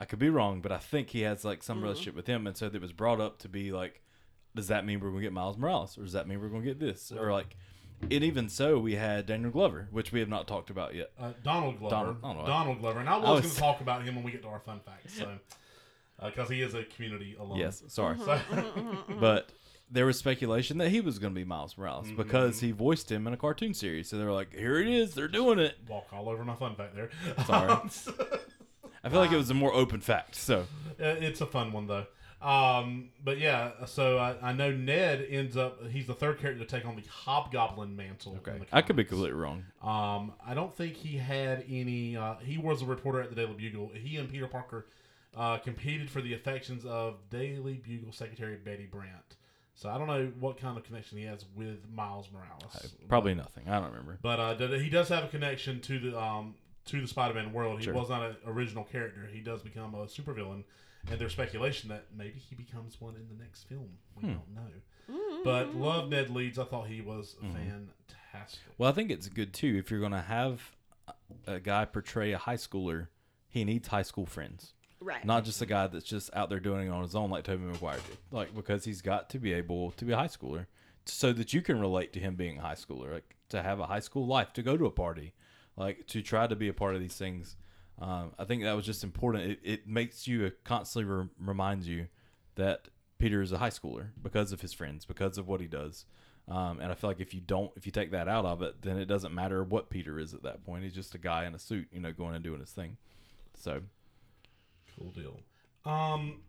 I 0.00 0.04
could 0.04 0.20
be 0.20 0.30
wrong, 0.30 0.60
but 0.60 0.70
I 0.70 0.78
think 0.78 1.10
he 1.10 1.22
has 1.22 1.44
like 1.44 1.62
some 1.64 1.82
relationship 1.82 2.14
with 2.14 2.28
him, 2.28 2.46
and 2.46 2.56
so 2.56 2.66
it 2.66 2.80
was 2.80 2.92
brought 2.92 3.20
up 3.20 3.38
to 3.40 3.48
be 3.48 3.72
like, 3.72 4.00
does 4.58 4.68
that 4.68 4.84
mean 4.84 5.00
we're 5.00 5.10
gonna 5.10 5.22
get 5.22 5.32
Miles 5.32 5.56
Morales, 5.56 5.96
or 5.96 6.02
does 6.02 6.12
that 6.12 6.26
mean 6.28 6.40
we're 6.40 6.48
gonna 6.48 6.64
get 6.64 6.78
this, 6.80 7.10
or 7.12 7.32
like, 7.32 7.56
and 8.02 8.12
even 8.24 8.48
so, 8.48 8.78
we 8.78 8.94
had 8.94 9.26
Daniel 9.26 9.50
Glover, 9.50 9.88
which 9.90 10.12
we 10.12 10.20
have 10.20 10.28
not 10.28 10.46
talked 10.46 10.70
about 10.70 10.94
yet. 10.94 11.10
Uh, 11.18 11.32
Donald 11.42 11.78
Glover. 11.78 11.94
Donald- 11.94 12.16
I 12.22 12.28
don't 12.28 12.38
know. 12.38 12.46
Donald 12.46 12.80
Glover. 12.80 13.00
And 13.00 13.08
I 13.08 13.16
was, 13.16 13.28
was- 13.28 13.40
going 13.42 13.54
to 13.54 13.60
talk 13.60 13.80
about 13.80 14.04
him 14.04 14.14
when 14.14 14.24
we 14.24 14.30
get 14.30 14.42
to 14.42 14.48
our 14.48 14.60
fun 14.60 14.80
facts. 14.84 15.14
So. 15.18 15.28
Uh, 16.20 16.30
because 16.30 16.48
he 16.48 16.60
is 16.62 16.74
a 16.74 16.82
community 16.84 17.36
alum. 17.38 17.58
Yes, 17.58 17.82
sorry, 17.88 18.18
So, 18.18 18.24
mm-hmm, 18.26 18.58
mm-hmm, 18.58 18.88
mm-hmm, 18.88 19.20
but 19.20 19.50
there 19.90 20.04
was 20.04 20.18
speculation 20.18 20.78
that 20.78 20.88
he 20.90 21.00
was 21.00 21.18
going 21.20 21.32
to 21.32 21.38
be 21.38 21.44
Miles 21.44 21.78
Morales 21.78 22.08
because 22.16 22.60
he 22.60 22.72
voiced 22.72 23.10
him 23.10 23.26
in 23.28 23.32
a 23.32 23.36
cartoon 23.36 23.72
series. 23.72 24.08
So 24.10 24.18
they 24.18 24.24
were 24.24 24.32
like, 24.32 24.52
"Here 24.54 24.80
it 24.80 24.88
is, 24.88 25.14
they're 25.14 25.28
doing 25.28 25.58
it." 25.60 25.76
walk 25.88 26.08
all 26.12 26.28
over 26.28 26.44
my 26.44 26.56
fun 26.56 26.74
fact 26.74 26.94
there. 26.96 27.10
Sorry. 27.46 27.70
I 29.04 29.08
feel 29.08 29.20
like 29.20 29.30
it 29.32 29.36
was 29.36 29.50
a 29.50 29.54
more 29.54 29.72
open 29.72 30.00
fact. 30.00 30.34
So 30.34 30.66
Uh, 31.00 31.04
it's 31.20 31.40
a 31.40 31.46
fun 31.46 31.70
one 31.72 31.86
though. 31.86 32.06
Um, 32.40 33.10
but 33.24 33.38
yeah, 33.38 33.84
so 33.86 34.16
I, 34.18 34.36
I 34.40 34.52
know 34.52 34.70
Ned 34.70 35.26
ends 35.28 35.56
up. 35.56 35.84
He's 35.90 36.06
the 36.06 36.14
third 36.14 36.38
character 36.38 36.64
to 36.64 36.70
take 36.70 36.86
on 36.86 36.94
the 36.94 37.02
Hobgoblin 37.10 37.96
mantle. 37.96 38.36
okay, 38.46 38.60
I 38.72 38.80
could 38.82 38.94
be 38.96 39.04
completely 39.04 39.32
wrong. 39.38 39.64
Um, 39.82 40.32
I 40.46 40.54
don't 40.54 40.74
think 40.74 40.94
he 40.94 41.16
had 41.16 41.64
any. 41.68 42.16
Uh, 42.16 42.36
he 42.36 42.56
was 42.58 42.82
a 42.82 42.86
reporter 42.86 43.20
at 43.20 43.30
the 43.30 43.34
Daily 43.36 43.54
Bugle. 43.54 43.90
He 43.94 44.16
and 44.18 44.30
Peter 44.30 44.46
Parker 44.46 44.86
uh, 45.36 45.58
competed 45.58 46.10
for 46.10 46.20
the 46.20 46.32
affections 46.34 46.84
of 46.84 47.16
Daily 47.28 47.74
Bugle 47.74 48.12
secretary 48.12 48.56
Betty 48.56 48.86
Brant. 48.86 49.36
So 49.74 49.88
I 49.88 49.98
don't 49.98 50.06
know 50.08 50.30
what 50.40 50.58
kind 50.60 50.76
of 50.76 50.84
connection 50.84 51.18
he 51.18 51.24
has 51.24 51.44
with 51.56 51.88
Miles 51.92 52.28
Morales. 52.32 52.94
Probably 53.08 53.34
nothing. 53.34 53.64
I 53.68 53.78
don't 53.80 53.90
remember. 53.90 54.18
But 54.22 54.40
uh, 54.40 54.54
he 54.78 54.90
does 54.90 55.08
have 55.08 55.24
a 55.24 55.28
connection 55.28 55.80
to 55.82 55.98
the 55.98 56.20
um, 56.20 56.54
to 56.86 57.00
the 57.00 57.06
Spider-Man 57.08 57.52
world. 57.52 57.78
He 57.80 57.84
Sure. 57.84 57.94
was 57.94 58.08
not 58.08 58.22
an 58.22 58.36
original 58.46 58.84
character. 58.84 59.28
He 59.32 59.40
does 59.40 59.62
become 59.62 59.94
a 59.94 60.06
supervillain, 60.06 60.64
and 61.10 61.18
there's 61.20 61.32
speculation 61.32 61.88
that 61.90 62.06
maybe 62.16 62.38
he 62.38 62.54
becomes 62.54 63.00
one 63.00 63.14
in 63.16 63.28
the 63.28 63.42
next 63.42 63.64
film. 63.68 63.88
We 64.16 64.28
Hmm. 64.28 64.34
don't 64.34 64.54
know. 64.54 65.42
But 65.44 65.74
love 65.74 66.08
Ned 66.10 66.28
Leeds. 66.30 66.58
I 66.58 66.64
thought 66.64 66.88
he 66.88 67.00
was 67.00 67.36
fantastic. 67.40 68.60
Well, 68.76 68.90
I 68.90 68.92
think 68.92 69.10
it's 69.10 69.28
good 69.28 69.52
too 69.54 69.76
if 69.78 69.90
you're 69.90 70.00
going 70.00 70.12
to 70.12 70.20
have 70.20 70.76
a 71.46 71.60
guy 71.60 71.84
portray 71.84 72.32
a 72.32 72.38
high 72.38 72.56
schooler. 72.56 73.08
He 73.48 73.64
needs 73.64 73.88
high 73.88 74.02
school 74.02 74.26
friends, 74.26 74.74
right 75.00 75.24
not 75.24 75.44
just 75.44 75.62
a 75.62 75.66
guy 75.66 75.86
that's 75.86 76.04
just 76.04 76.28
out 76.34 76.50
there 76.50 76.60
doing 76.60 76.86
it 76.88 76.90
on 76.90 77.02
his 77.02 77.14
own 77.14 77.30
like 77.30 77.44
Tobey 77.44 77.64
Maguire 77.64 77.96
did. 78.06 78.18
Like 78.30 78.54
because 78.54 78.84
he's 78.84 79.00
got 79.00 79.30
to 79.30 79.38
be 79.38 79.54
able 79.54 79.92
to 79.92 80.04
be 80.04 80.12
a 80.12 80.16
high 80.16 80.26
schooler, 80.28 80.66
so 81.06 81.32
that 81.32 81.54
you 81.54 81.62
can 81.62 81.80
relate 81.80 82.12
to 82.12 82.20
him 82.20 82.34
being 82.36 82.58
a 82.58 82.62
high 82.62 82.74
schooler, 82.74 83.12
like 83.14 83.36
to 83.48 83.62
have 83.62 83.80
a 83.80 83.86
high 83.86 84.00
school 84.00 84.26
life, 84.26 84.52
to 84.52 84.62
go 84.62 84.76
to 84.76 84.84
a 84.84 84.90
party, 84.90 85.32
like 85.76 86.06
to 86.08 86.20
try 86.20 86.46
to 86.46 86.54
be 86.54 86.68
a 86.68 86.74
part 86.74 86.94
of 86.94 87.00
these 87.00 87.16
things. 87.16 87.56
Um, 88.00 88.32
I 88.38 88.44
think 88.44 88.62
that 88.62 88.74
was 88.74 88.86
just 88.86 89.02
important. 89.02 89.44
It, 89.50 89.60
it 89.62 89.88
makes 89.88 90.28
you 90.28 90.44
it 90.44 90.64
constantly 90.64 91.12
re- 91.12 91.28
reminds 91.38 91.88
you 91.88 92.06
that 92.54 92.88
Peter 93.18 93.42
is 93.42 93.52
a 93.52 93.58
high 93.58 93.70
schooler 93.70 94.08
because 94.22 94.52
of 94.52 94.60
his 94.60 94.72
friends, 94.72 95.04
because 95.04 95.38
of 95.38 95.48
what 95.48 95.60
he 95.60 95.66
does. 95.66 96.04
Um, 96.46 96.80
and 96.80 96.90
I 96.90 96.94
feel 96.94 97.10
like 97.10 97.20
if 97.20 97.34
you 97.34 97.40
don't, 97.40 97.70
if 97.76 97.84
you 97.84 97.92
take 97.92 98.12
that 98.12 98.28
out 98.28 98.46
of 98.46 98.62
it, 98.62 98.80
then 98.82 98.98
it 98.98 99.06
doesn't 99.06 99.34
matter 99.34 99.62
what 99.62 99.90
Peter 99.90 100.18
is 100.18 100.32
at 100.32 100.42
that 100.44 100.64
point. 100.64 100.84
He's 100.84 100.94
just 100.94 101.14
a 101.14 101.18
guy 101.18 101.44
in 101.44 101.54
a 101.54 101.58
suit, 101.58 101.88
you 101.92 102.00
know, 102.00 102.12
going 102.12 102.34
and 102.34 102.42
doing 102.42 102.60
his 102.60 102.70
thing. 102.70 102.96
So 103.54 103.82
Cool 104.98 105.10
deal. 105.10 105.40
Um, 105.84 106.40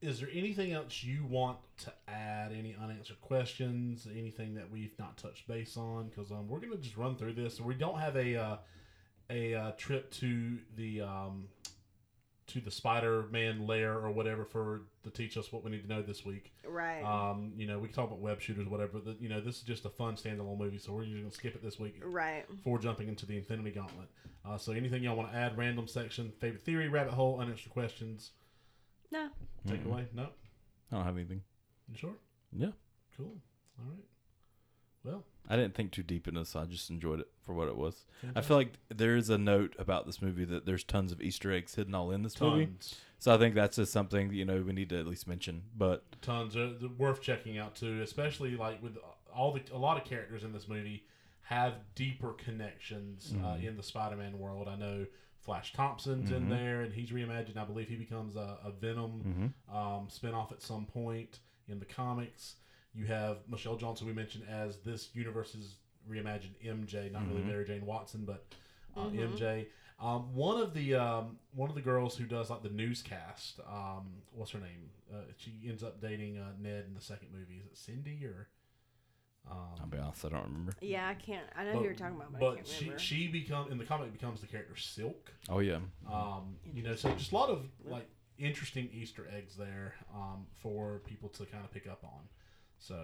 is 0.00 0.20
there 0.20 0.28
anything 0.32 0.72
else 0.72 1.02
you 1.04 1.24
want 1.24 1.58
to 1.78 1.92
add? 2.08 2.52
Any 2.52 2.74
unanswered 2.80 3.20
questions? 3.20 4.08
Anything 4.10 4.54
that 4.54 4.70
we've 4.70 4.98
not 4.98 5.16
touched 5.16 5.46
base 5.46 5.76
on? 5.76 6.08
Because 6.08 6.30
um, 6.30 6.48
we're 6.48 6.60
gonna 6.60 6.76
just 6.76 6.96
run 6.96 7.16
through 7.16 7.34
this. 7.34 7.60
We 7.60 7.74
don't 7.74 7.98
have 7.98 8.16
a 8.16 8.36
uh, 8.36 8.56
a 9.30 9.54
uh, 9.54 9.70
trip 9.72 10.10
to 10.12 10.58
the 10.76 11.02
um, 11.02 11.48
to 12.48 12.60
the 12.60 12.70
Spider-Man 12.70 13.66
lair 13.66 13.92
or 13.92 14.10
whatever 14.10 14.44
for 14.44 14.82
to 15.04 15.10
teach 15.10 15.36
us 15.36 15.52
what 15.52 15.62
we 15.64 15.70
need 15.70 15.82
to 15.82 15.88
know 15.88 16.02
this 16.02 16.24
week. 16.24 16.52
right 16.66 17.02
Um, 17.04 17.52
you 17.56 17.66
know, 17.66 17.78
we 17.78 17.86
can 17.86 17.94
talk 17.94 18.06
about 18.06 18.18
web 18.18 18.40
shooters, 18.40 18.66
whatever. 18.66 18.98
But, 18.98 19.20
you 19.20 19.28
know, 19.28 19.40
this 19.40 19.56
is 19.56 19.62
just 19.62 19.84
a 19.84 19.88
fun 19.88 20.16
standalone 20.16 20.58
movie, 20.58 20.78
so 20.78 20.92
we're 20.92 21.04
just 21.04 21.16
gonna 21.16 21.30
skip 21.30 21.54
it 21.54 21.62
this 21.62 21.78
week 21.78 22.00
right 22.04 22.44
before 22.48 22.78
jumping 22.78 23.08
into 23.08 23.24
the 23.24 23.36
Infinity 23.36 23.70
Gauntlet. 23.70 24.08
Uh, 24.44 24.58
so 24.58 24.72
anything 24.72 25.02
y'all 25.04 25.16
want 25.16 25.30
to 25.30 25.36
add? 25.38 25.56
Random 25.56 25.86
section, 25.86 26.32
favorite 26.40 26.62
theory, 26.64 26.88
rabbit 26.88 27.12
hole, 27.12 27.38
unanswered 27.40 27.72
questions. 27.72 28.30
no 29.12 29.28
Take 29.68 29.84
away? 29.84 30.06
No? 30.14 30.28
I 30.90 30.96
don't 30.96 31.04
have 31.04 31.16
anything. 31.16 31.42
You 31.88 31.98
sure? 31.98 32.14
Yeah. 32.52 32.70
Cool. 33.16 33.36
All 33.78 33.86
right. 33.90 34.04
Well, 35.04 35.24
I 35.48 35.56
didn't 35.56 35.74
think 35.74 35.92
too 35.92 36.02
deep 36.02 36.28
into 36.28 36.40
this. 36.40 36.54
I 36.54 36.64
just 36.66 36.90
enjoyed 36.90 37.20
it 37.20 37.28
for 37.44 37.54
what 37.54 37.68
it 37.68 37.76
was. 37.76 38.04
I 38.36 38.40
feel 38.40 38.56
like 38.56 38.74
there 38.88 39.16
is 39.16 39.30
a 39.30 39.38
note 39.38 39.74
about 39.78 40.06
this 40.06 40.20
movie 40.22 40.44
that 40.44 40.66
there's 40.66 40.84
tons 40.84 41.10
of 41.10 41.20
Easter 41.20 41.50
eggs 41.52 41.74
hidden 41.74 41.94
all 41.94 42.10
in 42.10 42.22
this 42.22 42.40
movie. 42.40 42.66
tons, 42.66 42.94
So 43.18 43.34
I 43.34 43.38
think 43.38 43.54
that's 43.54 43.76
just 43.76 43.92
something 43.92 44.32
you 44.32 44.44
know 44.44 44.60
we 44.62 44.72
need 44.72 44.90
to 44.90 45.00
at 45.00 45.06
least 45.06 45.26
mention. 45.26 45.62
But 45.76 46.04
tons 46.22 46.56
are 46.56 46.70
worth 46.98 47.20
checking 47.22 47.58
out 47.58 47.74
too. 47.74 48.00
Especially 48.02 48.56
like 48.56 48.82
with 48.82 48.96
all 49.34 49.52
the 49.52 49.62
a 49.72 49.78
lot 49.78 49.96
of 49.96 50.04
characters 50.04 50.44
in 50.44 50.52
this 50.52 50.68
movie 50.68 51.04
have 51.42 51.74
deeper 51.94 52.32
connections 52.34 53.32
uh, 53.34 53.46
Mm-hmm. 53.54 53.66
in 53.66 53.76
the 53.76 53.82
Spider-Man 53.82 54.38
world. 54.38 54.68
I 54.68 54.76
know 54.76 55.06
Flash 55.40 55.72
Thompson's 55.72 56.30
in 56.30 56.48
there, 56.48 56.82
and 56.82 56.92
he's 56.92 57.10
reimagined. 57.10 57.56
I 57.56 57.64
believe 57.64 57.88
he 57.88 57.96
becomes 57.96 58.36
a, 58.36 58.58
a 58.64 58.70
Venom 58.70 59.52
Mm-hmm. 59.70 59.76
um, 59.76 60.06
spinoff 60.08 60.52
at 60.52 60.62
some 60.62 60.84
point 60.84 61.40
in 61.66 61.78
the 61.80 61.86
comics. 61.86 62.56
You 62.94 63.04
have 63.06 63.38
Michelle 63.48 63.76
Johnson, 63.76 64.06
we 64.06 64.12
mentioned 64.12 64.44
as 64.50 64.78
this 64.78 65.10
universe's 65.14 65.76
reimagined 66.10 66.56
MJ, 66.64 67.12
not 67.12 67.22
Mm-hmm. 67.22 67.30
really 67.30 67.42
Mary 67.44 67.64
Jane 67.64 67.86
Watson, 67.86 68.24
but 68.24 68.46
uh, 68.96 69.08
MJ. 69.10 69.66
Um, 70.00 70.34
one 70.34 70.60
of 70.60 70.72
the 70.74 70.94
um, 70.94 71.36
one 71.54 71.68
of 71.68 71.74
the 71.76 71.82
girls 71.82 72.16
who 72.16 72.24
does 72.24 72.48
like 72.50 72.62
the 72.62 72.70
newscast, 72.70 73.60
um, 73.70 74.06
what's 74.32 74.50
her 74.52 74.58
name? 74.58 74.90
Uh, 75.12 75.18
she 75.36 75.52
ends 75.68 75.82
up 75.82 76.00
dating 76.00 76.38
uh, 76.38 76.52
Ned 76.60 76.84
in 76.88 76.94
the 76.94 77.00
second 77.02 77.28
movie. 77.32 77.60
Is 77.60 77.66
it 77.66 77.76
Cindy 77.76 78.24
or? 78.24 78.48
I'll 79.50 79.86
be 79.88 79.98
honest, 79.98 80.24
I 80.24 80.28
don't 80.28 80.44
remember. 80.44 80.72
Yeah, 80.80 81.08
I 81.08 81.14
can't. 81.14 81.44
I 81.56 81.64
know 81.64 81.72
who 81.72 81.84
you're 81.84 81.94
talking 81.94 82.14
about, 82.16 82.32
but, 82.32 82.36
I 82.38 82.40
but 82.50 82.54
can't 82.56 82.66
she 82.68 82.84
remember. 82.84 82.98
she 83.00 83.28
become 83.28 83.70
in 83.72 83.78
the 83.78 83.84
comic 83.84 84.12
becomes 84.12 84.40
the 84.40 84.46
character 84.46 84.76
Silk. 84.76 85.32
Oh 85.48 85.58
yeah, 85.58 85.78
Um, 86.10 86.56
you 86.72 86.82
know, 86.82 86.94
so 86.94 87.10
just 87.14 87.32
a 87.32 87.34
lot 87.34 87.48
of 87.50 87.64
like 87.84 88.08
interesting 88.38 88.88
Easter 88.92 89.26
eggs 89.36 89.56
there 89.56 89.94
um, 90.14 90.46
for 90.62 91.00
people 91.06 91.28
to 91.30 91.44
kind 91.46 91.64
of 91.64 91.72
pick 91.72 91.86
up 91.88 92.04
on. 92.04 92.20
So 92.80 92.96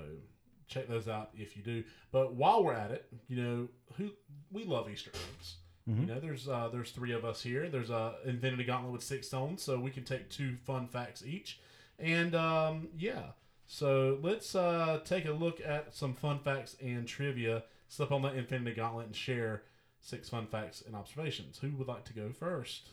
check 0.67 0.89
those 0.89 1.07
out 1.07 1.31
if 1.35 1.57
you 1.57 1.63
do. 1.63 1.85
But 2.11 2.35
while 2.35 2.65
we're 2.65 2.75
at 2.75 2.91
it, 2.91 3.07
you 3.29 3.43
know, 3.43 3.69
who 3.97 4.11
we 4.51 4.65
love 4.65 4.91
Easter 4.91 5.11
eggs. 5.37 5.57
You 5.89 6.07
know, 6.07 6.19
there's 6.19 6.49
uh, 6.49 6.69
there's 6.73 6.91
three 6.91 7.13
of 7.13 7.25
us 7.25 7.41
here. 7.41 7.69
There's 7.69 7.91
a 7.91 8.15
Infinity 8.25 8.65
Gauntlet 8.65 8.93
with 8.93 9.05
six 9.05 9.29
stones, 9.29 9.63
so 9.63 9.79
we 9.79 9.93
can 9.93 10.03
take 10.03 10.29
two 10.29 10.57
fun 10.65 10.89
facts 10.89 11.25
each. 11.25 11.61
And 12.01 12.35
um, 12.35 12.89
yeah, 12.99 13.23
so 13.67 14.19
let's 14.21 14.57
uh, 14.57 14.99
take 15.05 15.27
a 15.27 15.33
look 15.33 15.61
at 15.65 15.95
some 15.95 16.13
fun 16.13 16.41
facts 16.41 16.75
and 16.83 17.07
trivia. 17.07 17.63
Slip 17.87 18.11
on 18.11 18.23
the 18.23 18.35
Infinity 18.35 18.75
Gauntlet 18.75 19.07
and 19.07 19.15
share 19.15 19.63
six 20.01 20.29
fun 20.29 20.49
facts 20.49 20.83
and 20.85 20.97
observations. 20.97 21.59
Who 21.59 21.71
would 21.77 21.87
like 21.87 22.05
to 22.07 22.13
go 22.13 22.33
first? 22.33 22.89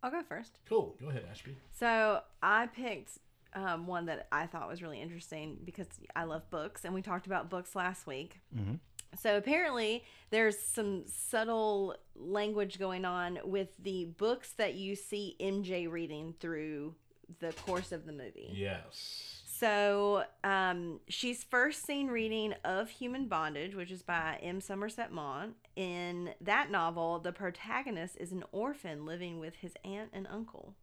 I'll 0.00 0.12
go 0.12 0.22
first. 0.22 0.60
Cool. 0.68 0.96
Go 1.00 1.08
ahead, 1.08 1.24
Ashby. 1.28 1.56
So 1.76 2.20
I 2.40 2.68
picked 2.68 3.18
um, 3.54 3.86
one 3.86 4.06
that 4.06 4.26
I 4.30 4.46
thought 4.46 4.68
was 4.68 4.82
really 4.82 5.00
interesting 5.00 5.58
because 5.64 5.86
I 6.14 6.24
love 6.24 6.48
books, 6.50 6.84
and 6.84 6.94
we 6.94 7.02
talked 7.02 7.26
about 7.26 7.50
books 7.50 7.74
last 7.74 8.06
week. 8.06 8.40
Mhm. 8.56 8.78
So 9.18 9.36
apparently, 9.36 10.04
there's 10.30 10.58
some 10.58 11.04
subtle 11.08 11.96
language 12.14 12.78
going 12.78 13.04
on 13.04 13.40
with 13.44 13.70
the 13.78 14.04
books 14.04 14.52
that 14.52 14.74
you 14.74 14.94
see 14.94 15.36
MJ 15.40 15.88
reading 15.88 16.34
through 16.38 16.94
the 17.40 17.52
course 17.52 17.90
of 17.92 18.06
the 18.06 18.12
movie. 18.12 18.50
Yes. 18.52 19.36
So 19.44 20.24
um, 20.42 21.00
she's 21.08 21.44
first 21.44 21.84
seen 21.84 22.06
reading 22.08 22.54
of 22.64 22.88
Human 22.88 23.26
Bondage, 23.28 23.74
which 23.74 23.90
is 23.90 24.00
by 24.02 24.38
M. 24.42 24.60
Somerset 24.60 25.12
Maugham. 25.12 25.54
In 25.76 26.30
that 26.40 26.70
novel, 26.70 27.18
the 27.18 27.32
protagonist 27.32 28.16
is 28.18 28.32
an 28.32 28.42
orphan 28.52 29.04
living 29.04 29.38
with 29.38 29.56
his 29.56 29.74
aunt 29.84 30.10
and 30.14 30.26
uncle. 30.30 30.74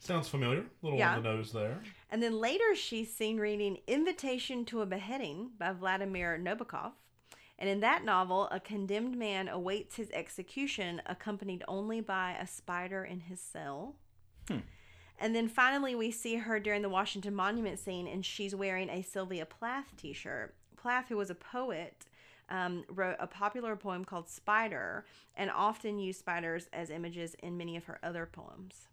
Sounds 0.00 0.28
familiar. 0.28 0.60
A 0.60 0.66
little 0.82 0.98
Yeah. 0.98 1.16
on 1.16 1.22
the 1.22 1.28
nose 1.28 1.52
there. 1.52 1.80
And 2.10 2.22
then 2.22 2.40
later, 2.40 2.74
she's 2.74 3.14
seen 3.14 3.38
reading 3.38 3.78
Invitation 3.86 4.64
to 4.66 4.80
a 4.80 4.86
Beheading 4.86 5.50
by 5.58 5.72
Vladimir 5.72 6.38
Nabokov. 6.38 6.92
And 7.58 7.68
in 7.68 7.80
that 7.80 8.02
novel, 8.04 8.48
a 8.50 8.58
condemned 8.58 9.16
man 9.16 9.46
awaits 9.46 9.96
his 9.96 10.10
execution, 10.12 11.02
accompanied 11.04 11.62
only 11.68 12.00
by 12.00 12.32
a 12.32 12.46
spider 12.46 13.04
in 13.04 13.20
his 13.20 13.40
cell. 13.40 13.96
And 15.22 15.36
then 15.36 15.48
finally, 15.48 15.94
we 15.94 16.10
see 16.10 16.36
her 16.36 16.58
during 16.58 16.80
the 16.80 16.88
Washington 16.88 17.34
Monument 17.34 17.78
scene, 17.78 18.06
and 18.06 18.24
she's 18.24 18.54
wearing 18.54 18.88
a 18.88 19.02
Sylvia 19.02 19.44
Plath 19.44 19.94
t 19.98 20.14
shirt. 20.14 20.54
Plath, 20.78 21.08
who 21.10 21.18
was 21.18 21.28
a 21.28 21.34
poet, 21.34 22.06
um, 22.48 22.84
wrote 22.88 23.16
a 23.20 23.26
popular 23.26 23.76
poem 23.76 24.06
called 24.06 24.30
Spider 24.30 25.04
and 25.36 25.50
often 25.50 25.98
used 25.98 26.20
spiders 26.20 26.70
as 26.72 26.88
images 26.88 27.34
in 27.42 27.58
many 27.58 27.76
of 27.76 27.84
her 27.84 28.00
other 28.02 28.24
poems. 28.24 28.88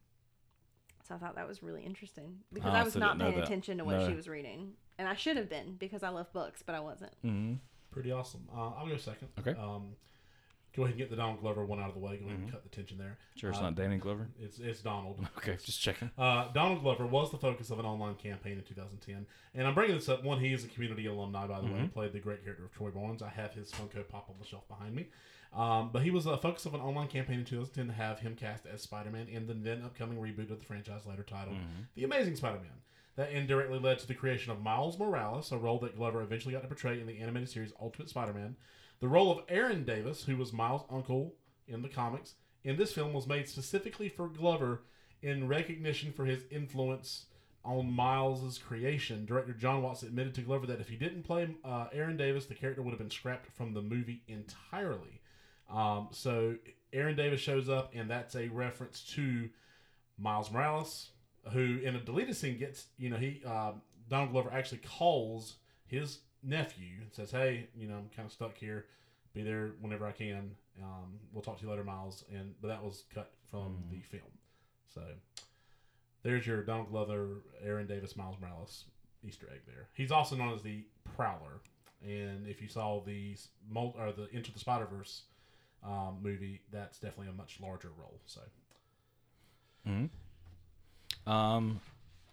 So 1.07 1.15
I 1.15 1.17
thought 1.19 1.35
that 1.35 1.47
was 1.47 1.63
really 1.63 1.83
interesting 1.83 2.39
because 2.51 2.73
I 2.73 2.81
I 2.81 2.83
was 2.83 2.95
not 2.95 3.17
paying 3.17 3.39
attention 3.39 3.77
to 3.77 3.85
what 3.85 3.97
No. 3.99 4.07
she 4.09 4.13
was 4.13 4.27
reading. 4.27 4.73
And 4.99 5.07
I 5.07 5.15
should 5.15 5.37
have 5.37 5.47
been 5.49 5.75
because 5.77 6.03
I 6.03 6.09
love 6.09 6.31
books, 6.33 6.63
but 6.65 6.75
I 6.75 6.79
wasn't. 6.79 7.13
hmm 7.21 7.53
Pretty 7.91 8.11
awesome. 8.11 8.47
Uh, 8.53 8.71
I'll 8.71 8.87
go 8.87 8.97
second. 8.97 9.29
Okay. 9.39 9.51
Um, 9.59 9.95
go 10.78 10.84
ahead 10.84 10.91
and 10.93 10.97
get 10.99 11.09
the 11.09 11.17
Donald 11.17 11.41
Glover 11.41 11.65
one 11.65 11.80
out 11.82 11.89
of 11.89 11.93
the 11.95 11.99
way. 11.99 12.15
Go 12.15 12.28
ahead 12.28 12.39
and 12.39 12.49
cut 12.51 12.63
the 12.63 12.69
tension 12.69 12.97
there. 12.97 13.17
sure 13.36 13.49
it's 13.49 13.59
Uh, 13.59 13.63
not 13.63 13.75
Danny 13.75 13.97
Glover. 13.97 14.30
It's 14.39 14.59
it's 14.59 14.80
Donald. 14.82 15.19
Okay, 15.38 15.57
just 15.65 15.82
checking. 15.82 16.09
Uh, 16.17 16.47
Donald 16.53 16.82
Glover 16.82 17.05
was 17.05 17.32
the 17.32 17.38
focus 17.38 17.69
of 17.71 17.80
an 17.80 17.86
online 17.86 18.15
campaign 18.15 18.53
in 18.59 18.63
2010, 18.63 19.25
and 19.55 19.67
I'm 19.67 19.73
bringing 19.75 19.95
this 19.97 20.07
up. 20.07 20.23
One, 20.23 20.39
he 20.39 20.53
is 20.53 20.63
a 20.63 20.67
community 20.67 21.05
alumni, 21.07 21.47
by 21.47 21.59
the 21.59 21.67
way. 21.67 21.82
He 21.82 21.88
played 21.88 22.13
the 22.13 22.19
great 22.19 22.43
character 22.43 22.63
of 22.65 22.71
Troy 22.71 22.91
Barnes. 22.91 23.21
I 23.21 23.30
have 23.30 23.51
his 23.53 23.71
Funko 23.71 24.07
Pop 24.07 24.30
on 24.30 24.36
the 24.39 24.45
shelf 24.45 24.67
behind 24.69 24.95
me. 24.95 25.07
Um, 25.53 25.89
but 25.93 26.03
he 26.03 26.11
was 26.11 26.25
the 26.25 26.38
focus 26.38 26.65
of 26.65 26.73
an 26.73 26.82
online 26.82 27.07
campaign 27.07 27.39
in 27.39 27.45
2010 27.45 27.88
to 27.88 27.93
have 27.93 28.19
him 28.19 28.36
cast 28.36 28.65
as 28.65 28.82
Spider-Man 28.82 29.28
in 29.30 29.47
the 29.47 29.53
then 29.53 29.82
upcoming 29.82 30.17
reboot 30.17 30.51
of 30.51 30.59
the 30.59 30.65
franchise, 30.65 31.05
later 31.07 31.23
titled 31.23 31.55
The 31.95 32.03
Amazing 32.03 32.36
Spider-Man. 32.36 32.69
That 33.15 33.32
indirectly 33.32 33.80
led 33.80 33.97
to 33.99 34.07
the 34.07 34.13
creation 34.13 34.51
of 34.51 34.61
Miles 34.61 34.99
Morales, 34.99 35.51
a 35.51 35.57
role 35.57 35.80
that 35.80 35.95
Glover 35.95 36.21
eventually 36.21 36.53
got 36.53 36.61
to 36.61 36.67
portray 36.67 36.99
in 36.99 37.07
the 37.07 37.17
animated 37.19 37.49
series 37.49 37.71
Ultimate 37.82 38.09
Spider-Man. 38.09 38.55
The 38.99 39.07
role 39.07 39.31
of 39.31 39.43
Aaron 39.47 39.83
Davis, 39.83 40.23
who 40.23 40.37
was 40.37 40.51
Miles' 40.51 40.83
uncle 40.89 41.35
in 41.67 41.81
the 41.81 41.89
comics, 41.89 42.35
in 42.63 42.77
this 42.77 42.93
film 42.93 43.13
was 43.13 43.27
made 43.27 43.47
specifically 43.47 44.09
for 44.09 44.27
Glover 44.27 44.81
in 45.21 45.47
recognition 45.47 46.11
for 46.11 46.25
his 46.25 46.43
influence 46.51 47.25
on 47.63 47.91
Miles' 47.91 48.57
creation. 48.57 49.25
Director 49.25 49.53
John 49.53 49.81
Watts 49.81 50.03
admitted 50.03 50.33
to 50.35 50.41
Glover 50.41 50.65
that 50.67 50.79
if 50.79 50.89
he 50.89 50.95
didn't 50.95 51.23
play 51.23 51.47
uh, 51.63 51.87
Aaron 51.91 52.17
Davis, 52.17 52.45
the 52.45 52.55
character 52.55 52.81
would 52.81 52.91
have 52.91 52.99
been 52.99 53.11
scrapped 53.11 53.51
from 53.51 53.73
the 53.73 53.81
movie 53.81 54.23
entirely. 54.27 55.21
Um, 55.69 56.07
so 56.11 56.55
Aaron 56.93 57.15
Davis 57.15 57.41
shows 57.41 57.69
up, 57.69 57.91
and 57.93 58.09
that's 58.09 58.35
a 58.35 58.47
reference 58.47 59.01
to 59.15 59.49
Miles 60.17 60.51
Morales, 60.51 61.09
who 61.51 61.79
in 61.83 61.95
a 61.95 61.99
deleted 61.99 62.35
scene 62.35 62.57
gets, 62.57 62.87
you 62.97 63.09
know, 63.09 63.17
he 63.17 63.41
uh, 63.45 63.73
Donald 64.09 64.31
Glover 64.31 64.51
actually 64.51 64.79
calls 64.79 65.57
his 65.85 66.19
nephew 66.43 67.01
and 67.01 67.11
says, 67.11 67.31
"Hey, 67.31 67.67
you 67.75 67.88
know, 67.88 67.95
I'm 67.95 68.09
kind 68.15 68.25
of 68.25 68.31
stuck 68.31 68.57
here. 68.57 68.85
Be 69.33 69.43
there 69.43 69.71
whenever 69.81 70.05
I 70.05 70.11
can. 70.11 70.51
Um, 70.81 71.19
we'll 71.33 71.43
talk 71.43 71.57
to 71.57 71.63
you 71.63 71.69
later, 71.69 71.83
Miles." 71.83 72.23
And 72.33 72.53
but 72.61 72.69
that 72.69 72.83
was 72.83 73.03
cut 73.13 73.31
from 73.49 73.83
the 73.91 74.01
film. 74.01 74.31
So 74.93 75.01
there's 76.23 76.45
your 76.45 76.63
Donald 76.63 76.89
Glover, 76.89 77.43
Aaron 77.63 77.88
Davis, 77.88 78.15
Miles 78.15 78.38
Morales 78.41 78.85
Easter 79.23 79.47
egg 79.51 79.61
there. 79.67 79.88
He's 79.93 80.11
also 80.11 80.35
known 80.35 80.53
as 80.53 80.61
the 80.61 80.83
Prowler. 81.15 81.61
And 82.05 82.47
if 82.47 82.61
you 82.61 82.67
saw 82.67 83.01
the 83.01 83.35
or 83.73 84.11
the 84.11 84.29
Into 84.35 84.51
the 84.51 84.59
Spider 84.59 84.85
Verse 84.85 85.23
um, 85.83 86.17
movie, 86.21 86.61
that's 86.71 86.99
definitely 86.99 87.29
a 87.29 87.35
much 87.35 87.59
larger 87.59 87.89
role. 87.97 88.19
So 88.25 88.41
Um, 91.25 91.79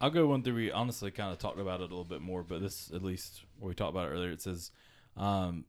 I'll 0.04 0.10
go 0.10 0.26
one 0.26 0.42
through. 0.42 0.56
We 0.56 0.70
honestly 0.70 1.10
kind 1.10 1.32
of 1.32 1.38
talked 1.38 1.58
about 1.58 1.80
it 1.80 1.84
a 1.84 1.94
little 1.94 2.04
bit 2.04 2.20
more, 2.20 2.42
but 2.42 2.60
this 2.60 2.90
at 2.94 3.02
least 3.02 3.42
what 3.58 3.68
we 3.68 3.74
talked 3.74 3.94
about 3.94 4.10
earlier. 4.10 4.32
It 4.32 4.42
says 4.42 4.70
um, 5.16 5.64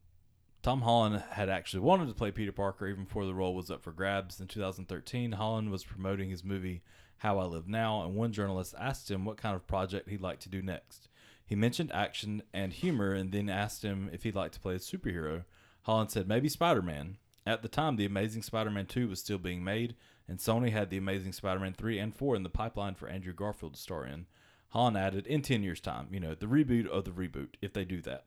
Tom 0.62 0.82
Holland 0.82 1.22
had 1.30 1.48
actually 1.48 1.80
wanted 1.80 2.08
to 2.08 2.14
play 2.14 2.30
Peter 2.30 2.52
Parker 2.52 2.86
even 2.86 3.04
before 3.04 3.24
the 3.24 3.32
role 3.32 3.54
was 3.54 3.70
up 3.70 3.82
for 3.82 3.92
grabs. 3.92 4.38
In 4.38 4.46
2013, 4.46 5.32
Holland 5.32 5.70
was 5.70 5.84
promoting 5.84 6.28
his 6.28 6.44
movie 6.44 6.82
How 7.16 7.38
I 7.38 7.44
Live 7.46 7.66
Now, 7.66 8.02
and 8.02 8.14
one 8.14 8.30
journalist 8.30 8.74
asked 8.78 9.10
him 9.10 9.24
what 9.24 9.38
kind 9.38 9.56
of 9.56 9.66
project 9.66 10.10
he'd 10.10 10.20
like 10.20 10.40
to 10.40 10.50
do 10.50 10.60
next. 10.60 11.08
He 11.46 11.54
mentioned 11.54 11.90
action 11.94 12.42
and 12.52 12.74
humor, 12.74 13.14
and 13.14 13.32
then 13.32 13.48
asked 13.48 13.84
him 13.84 14.10
if 14.12 14.24
he'd 14.24 14.34
like 14.34 14.52
to 14.52 14.60
play 14.60 14.74
a 14.74 14.78
superhero. 14.78 15.44
Holland 15.84 16.10
said 16.10 16.28
maybe 16.28 16.50
Spider 16.50 16.82
Man. 16.82 17.16
At 17.46 17.62
the 17.62 17.68
time, 17.68 17.96
The 17.96 18.04
Amazing 18.04 18.42
Spider 18.42 18.70
Man 18.70 18.84
2 18.84 19.08
was 19.08 19.20
still 19.20 19.38
being 19.38 19.64
made, 19.64 19.94
and 20.28 20.38
Sony 20.38 20.70
had 20.70 20.90
The 20.90 20.96
Amazing 20.96 21.32
Spider 21.32 21.60
Man 21.60 21.72
3 21.72 21.98
and 21.98 22.14
4 22.14 22.36
in 22.36 22.42
the 22.42 22.48
pipeline 22.48 22.94
for 22.94 23.08
Andrew 23.08 23.32
Garfield 23.32 23.74
to 23.74 23.80
star 23.80 24.04
in. 24.04 24.26
Holland 24.70 24.96
added, 24.96 25.26
in 25.26 25.42
10 25.42 25.62
years' 25.62 25.80
time, 25.80 26.08
you 26.10 26.20
know, 26.20 26.34
the 26.34 26.46
reboot 26.46 26.86
of 26.86 27.04
the 27.04 27.10
reboot, 27.10 27.54
if 27.62 27.72
they 27.72 27.84
do 27.84 28.00
that. 28.02 28.24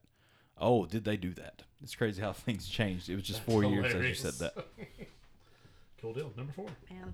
Oh, 0.58 0.86
did 0.86 1.04
they 1.06 1.18
do 1.18 1.34
that? 1.34 1.64
It's 1.82 1.96
crazy 1.96 2.22
how 2.22 2.34
things 2.34 2.68
changed. 2.68 3.10
It 3.10 3.16
was 3.16 3.24
just 3.24 3.42
four 3.42 3.64
years 3.64 3.94
as 3.94 4.06
you 4.06 4.14
said 4.14 4.34
that. 4.36 4.66
cool 6.02 6.14
deal. 6.14 6.32
Number 6.36 6.52
four. 6.54 6.68
Man. 6.90 7.14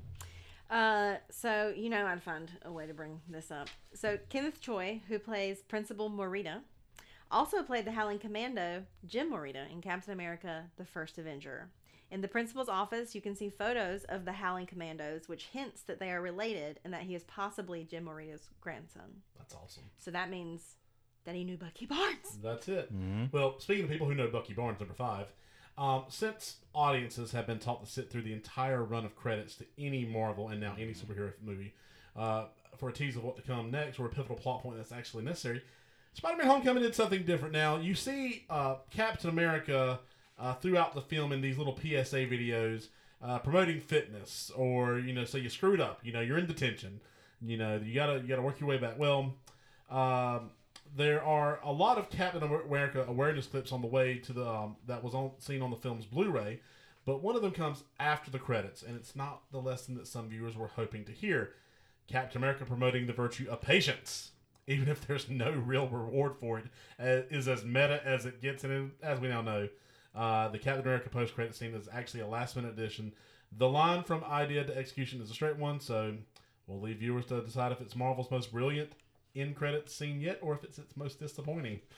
Uh, 0.70 1.18
so 1.30 1.72
you 1.76 1.90
know 1.90 2.06
I'd 2.06 2.24
find 2.24 2.50
a 2.64 2.72
way 2.72 2.88
to 2.88 2.94
bring 2.94 3.22
this 3.30 3.52
up. 3.52 3.70
So 3.94 4.18
Kenneth 4.30 4.60
Choi, 4.60 5.02
who 5.08 5.20
plays 5.20 5.62
Principal 5.62 6.10
Morita, 6.10 6.62
also 7.30 7.62
played 7.62 7.86
the 7.86 7.92
Howling 7.92 8.18
Commando 8.18 8.84
Jim 9.06 9.32
Morita 9.32 9.72
in 9.72 9.82
Captain 9.82 10.14
America: 10.14 10.64
The 10.78 10.86
First 10.86 11.20
Avenger. 11.20 11.70
In 12.12 12.22
the 12.22 12.28
principal's 12.28 12.70
office, 12.70 13.16
you 13.16 13.22
can 13.22 13.36
see 13.36 13.50
photos 13.50 14.04
of 14.06 14.26
the 14.26 14.32
Howling 14.34 14.68
Commandos, 14.68 15.28
which 15.28 15.46
hints 15.52 15.82
that 15.84 16.00
they 16.00 16.12
are 16.12 16.22
related 16.22 16.80
and 16.84 16.94
that 16.94 17.02
he 17.02 17.16
is 17.16 17.24
possibly 17.24 17.84
Jim 17.84 18.06
Morita's 18.06 18.50
grandson. 18.62 19.22
That's 19.38 19.56
awesome. 19.56 19.84
So 19.98 20.12
that 20.12 20.30
means 20.30 20.76
that 21.26 21.34
he 21.36 21.44
knew 21.44 21.58
Bucky 21.58 21.86
Barnes. 21.88 22.38
That's 22.44 22.68
it. 22.68 22.94
Mhm. 22.94 23.34
Well, 23.34 23.60
speaking 23.60 23.86
of 23.86 23.90
people 23.90 24.08
who 24.08 24.14
know 24.16 24.28
Bucky 24.28 24.54
Barnes, 24.54 24.80
number 24.80 24.94
five, 24.94 25.34
um, 25.78 26.06
since 26.08 26.58
audiences 26.74 27.32
have 27.32 27.48
been 27.48 27.60
taught 27.60 27.84
to 27.84 27.92
sit 27.92 28.10
through 28.12 28.22
the 28.22 28.34
entire 28.34 28.84
run 28.84 29.04
of 29.04 29.16
credits 29.16 29.56
to 29.56 29.66
any 29.78 30.06
Marvel 30.06 30.50
and 30.50 30.62
now 30.62 30.74
any 30.80 30.94
superhero 30.94 31.34
movie 31.44 31.74
uh, 32.16 32.46
for 32.78 32.90
a 32.90 32.94
tease 32.94 33.16
of 33.16 33.24
what 33.24 33.36
to 33.36 33.42
come 33.42 33.72
next 33.72 34.00
or 34.00 34.06
a 34.06 34.10
pivotal 34.10 34.36
plot 34.38 34.62
point 34.62 34.78
that's 34.78 34.92
actually 34.92 35.24
necessary, 35.24 35.62
Spider-Man: 36.14 36.48
Homecoming 36.48 36.84
did 36.84 36.96
something 36.96 37.24
different. 37.24 37.52
Now 37.54 37.78
you 37.78 37.94
see 37.96 38.46
uh, 38.50 38.76
Captain 38.90 39.30
America 39.30 40.00
uh, 40.40 40.54
throughout 40.56 40.96
the 40.96 41.02
film 41.02 41.32
in 41.32 41.42
these 41.42 41.58
little 41.58 41.76
PSA 41.76 42.28
videos 42.28 42.88
uh, 43.22 43.40
promoting 43.40 43.80
fitness, 43.80 44.52
or 44.56 45.00
you 45.00 45.14
know, 45.14 45.26
so 45.26 45.38
you 45.38 45.50
screwed 45.50 45.80
up. 45.80 46.00
You 46.04 46.14
know, 46.14 46.22
you're 46.22 46.38
in 46.38 46.46
detention. 46.46 47.02
You 47.42 47.58
know, 47.58 47.80
you 47.84 47.94
gotta 47.94 48.20
you 48.20 48.28
gotta 48.28 48.42
work 48.42 48.60
your 48.60 48.70
way 48.70 48.78
back. 48.78 48.98
Well. 48.98 49.36
Um, 49.90 50.50
there 50.96 51.22
are 51.24 51.60
a 51.64 51.72
lot 51.72 51.98
of 51.98 52.10
Captain 52.10 52.42
America 52.42 53.04
awareness 53.08 53.48
clips 53.48 53.72
on 53.72 53.82
the 53.82 53.88
way 53.88 54.18
to 54.20 54.34
the 54.34 54.48
um, 54.48 54.78
that 54.88 55.04
was 55.04 55.14
on 55.14 55.32
seen 55.40 55.62
on 55.62 55.70
the 55.70 55.76
film's 55.76 56.06
Blu-ray, 56.06 56.62
but 57.06 57.22
one 57.22 57.36
of 57.36 57.42
them 57.42 57.52
comes 57.52 57.84
after 58.00 58.32
the 58.32 58.40
credits, 58.40 58.82
and 58.82 58.96
it's 58.96 59.16
not 59.16 59.42
the 59.52 59.60
lesson 59.60 59.96
that 59.96 60.08
some 60.08 60.30
viewers 60.30 60.56
were 60.56 60.68
hoping 60.68 61.04
to 61.06 61.12
hear. 61.12 61.54
Captain 62.08 62.38
America 62.38 62.66
promoting 62.66 63.08
the 63.08 63.14
virtue 63.14 63.48
of 63.50 63.62
patience, 63.62 64.32
even 64.68 64.88
if 64.88 65.06
there's 65.06 65.30
no 65.30 65.52
real 65.52 65.88
reward 65.88 66.36
for 66.40 66.60
it, 66.60 66.66
uh, 67.00 67.28
is 67.30 67.48
as 67.48 67.64
meta 67.64 68.02
as 68.06 68.26
it 68.26 68.42
gets, 68.42 68.64
and 68.64 68.92
as 69.04 69.20
we 69.20 69.28
now 69.28 69.42
know, 69.42 69.68
uh, 70.16 70.48
the 70.50 70.58
Captain 70.60 70.84
America 70.84 71.10
post-credit 71.10 71.56
scene 71.56 71.74
is 71.74 71.88
actually 71.92 72.22
a 72.22 72.28
last-minute 72.28 72.72
addition. 72.78 73.14
The 73.58 73.68
line 73.70 74.04
from 74.04 74.24
idea 74.24 74.64
to 74.64 74.76
execution 74.78 75.22
is 75.22 75.30
a 75.30 75.34
straight 75.34 75.58
one, 75.58 75.80
so 75.80 76.16
we'll 76.68 76.82
leave 76.82 76.98
viewers 76.98 77.26
to 77.28 77.42
decide 77.42 77.72
if 77.72 77.82
it's 77.82 77.96
Marvel's 77.96 78.32
most 78.32 78.52
brilliant 78.52 78.92
in 79.34 79.54
credits 79.54 79.94
scene 79.94 80.20
yet, 80.22 80.40
or 80.42 80.54
if 80.56 80.64
it's 80.64 80.78
its 80.78 80.96
most 80.98 81.20
disappointing. 81.20 81.80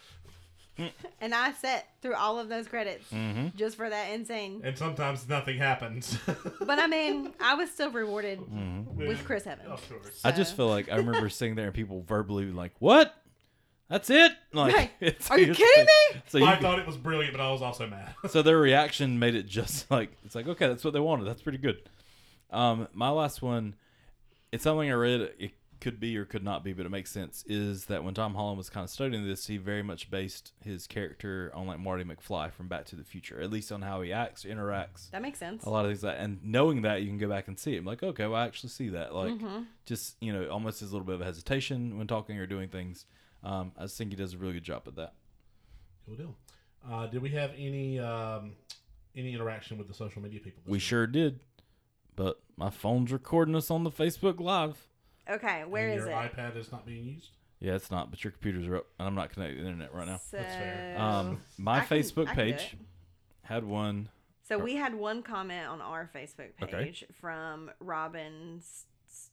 And 1.22 1.34
I 1.34 1.54
sat 1.54 1.88
through 2.04 2.14
all 2.14 2.38
of 2.38 2.50
those 2.50 2.68
credits 2.68 3.12
Mhm. 3.12 3.56
just 3.56 3.76
for 3.76 3.90
that 3.90 4.12
insane. 4.12 4.62
And 4.64 4.78
sometimes 4.78 5.28
nothing 5.28 5.58
happens. 5.58 6.16
But 6.62 6.78
I 6.80 6.86
mean, 6.86 7.34
I 7.40 7.56
was 7.56 7.72
still 7.72 7.90
rewarded 7.90 8.40
Mhm. 8.40 8.86
with 8.94 9.26
Chris 9.26 9.48
Evans. 9.48 9.70
Of 9.70 9.90
course. 9.90 10.22
I 10.24 10.32
just 10.32 10.56
feel 10.56 10.68
like 10.68 10.92
I 10.92 10.98
remember 10.98 11.30
sitting 11.30 11.56
there 11.56 11.66
and 11.66 11.74
people 11.74 12.04
verbally 12.04 12.46
like, 12.52 12.74
"What? 12.78 13.16
That's 13.90 14.10
it?" 14.10 14.32
Like, 14.54 14.76
Right. 14.76 14.92
it's, 15.00 15.30
Are 15.32 15.40
you 15.40 15.52
it's 15.52 15.58
kidding 15.60 15.86
like- 15.86 16.16
me? 16.16 16.22
So, 16.28 16.38
you, 16.40 16.46
I 16.46 16.56
thought 16.58 16.80
it 16.80 16.86
was 16.88 16.98
brilliant, 16.98 17.34
but 17.34 17.42
I 17.42 17.52
was 17.52 17.62
also 17.62 17.88
mad. 17.88 18.14
so 18.30 18.42
their 18.42 18.58
reaction 18.58 19.20
made 19.20 19.36
it 19.36 19.48
just 19.48 19.90
like 19.92 20.12
it's 20.26 20.36
like 20.36 20.48
okay, 20.48 20.68
that's 20.68 20.84
what 20.84 20.94
they 20.94 21.00
wanted. 21.00 21.26
That's 21.26 21.42
pretty 21.42 21.58
good. 21.60 21.78
Um, 22.52 22.88
my 22.94 23.10
last 23.10 23.42
one, 23.42 23.76
it's 24.52 24.64
something 24.64 24.90
I 24.90 24.94
read. 24.94 25.22
It 25.40 25.52
could 25.80 26.00
be 26.00 26.18
or 26.18 26.26
could 26.26 26.44
not 26.44 26.64
be, 26.64 26.74
but 26.74 26.86
it 26.88 26.90
makes 26.90 27.12
sense. 27.12 27.44
Is 27.48 27.86
that 27.86 28.04
when 28.04 28.14
Tom 28.16 28.34
Holland 28.34 28.58
was 28.58 28.68
kind 28.70 28.84
of 28.84 28.90
studying 28.90 29.28
this, 29.28 29.46
he 29.48 29.58
very 29.58 29.84
much 29.84 30.10
based 30.10 30.54
his 30.64 30.88
character 30.88 31.52
on 31.54 31.68
like 31.68 31.80
Marty 31.80 32.04
McFly 32.04 32.52
from 32.52 32.68
Back 32.68 32.86
to 32.86 32.96
the 32.96 33.04
Future, 33.04 33.40
at 33.42 33.52
least 33.52 33.72
on 33.72 33.84
how 33.84 34.02
he 34.02 34.12
acts, 34.12 34.44
interacts. 34.44 35.12
That 35.12 35.22
makes 35.22 35.38
sense. 35.38 35.66
a 35.66 35.70
lot 35.70 35.86
of 35.86 35.92
things 35.92 36.02
that 36.02 36.18
and 36.18 36.40
knowing 36.44 36.82
that 36.82 37.02
you 37.04 37.08
can 37.10 37.20
go 37.20 37.28
back 37.30 37.48
and 37.48 37.60
see 37.60 37.76
it 37.76 37.80
I'm 37.80 37.86
like 37.86 38.02
okay 38.02 38.26
well 38.26 38.42
i 38.42 38.46
actually 38.46 38.70
see 38.70 38.90
that 38.90 39.14
like 39.14 39.34
Mm-hmm. 39.34 39.64
just 39.86 40.16
you 40.20 40.34
know 40.34 40.48
almost 40.50 40.80
his 40.80 40.92
little 40.94 41.06
bit 41.06 41.16
of 41.16 41.22
hesitation 41.22 41.98
when 42.00 42.08
talking 42.08 42.38
or 42.40 42.48
doing 42.48 42.70
things 42.70 43.06
um, 43.44 43.72
i 43.78 43.86
think 43.88 44.10
he 44.12 44.16
does 44.16 44.34
a 44.34 44.38
really 44.38 44.54
good 44.54 44.64
job 44.64 44.84
at 44.88 44.96
that 44.96 45.14
Cool 46.06 46.16
deal. 46.16 46.36
Uh, 46.90 47.06
did 47.08 47.22
we 47.22 47.30
have 47.32 47.52
any 47.58 48.00
um, 48.00 48.54
any 49.16 49.34
interaction 49.34 49.78
with 49.78 49.88
the 49.90 49.94
social 49.94 50.22
media 50.22 50.40
people? 50.40 50.64
we 50.66 50.74
week? 50.74 50.82
sure 50.82 51.06
did 51.08 51.40
but 52.16 52.40
my 52.56 52.70
phone's 52.70 53.12
recording 53.12 53.56
us 53.56 53.70
on 53.70 53.84
the 53.84 53.92
facebook 53.92 54.40
live 54.40 54.78
Okay, 55.30 55.66
where 55.66 55.90
And 55.90 56.00
is 56.00 56.06
your 56.06 56.14
it? 56.14 56.34
iPad 56.34 56.56
is 56.56 56.72
not 56.72 56.86
being 56.86 57.04
used. 57.04 57.32
yeah 57.60 57.76
it's 57.76 57.92
not 57.92 58.10
but 58.10 58.24
your 58.24 58.32
computers 58.32 58.66
are 58.68 58.78
up 58.78 58.86
and 59.00 59.08
i'm 59.08 59.16
not 59.16 59.30
connected 59.32 59.58
to 59.58 59.62
the 59.64 59.68
internet 59.68 59.94
right 59.94 60.08
now 60.08 60.20
So, 60.32 60.38
That's 60.38 60.56
fair. 60.56 60.96
um, 60.98 61.42
my 61.58 61.82
can- 61.82 61.98
facebook 62.00 62.28
I 62.30 62.36
can 62.36 62.46
do 62.48 62.54
page 62.54 62.78
had 63.44 63.64
one 63.66 64.08
So 64.44 64.58
we 64.58 64.76
had 64.76 64.96
one 64.96 65.24
comment 65.24 65.68
on 65.68 65.82
our 65.82 66.10
Facebook 66.16 66.52
Okay. 66.64 66.84
page 66.86 67.04
from 67.20 67.70
Robin 67.82 68.60
S- 68.60 68.86
S- 69.10 69.32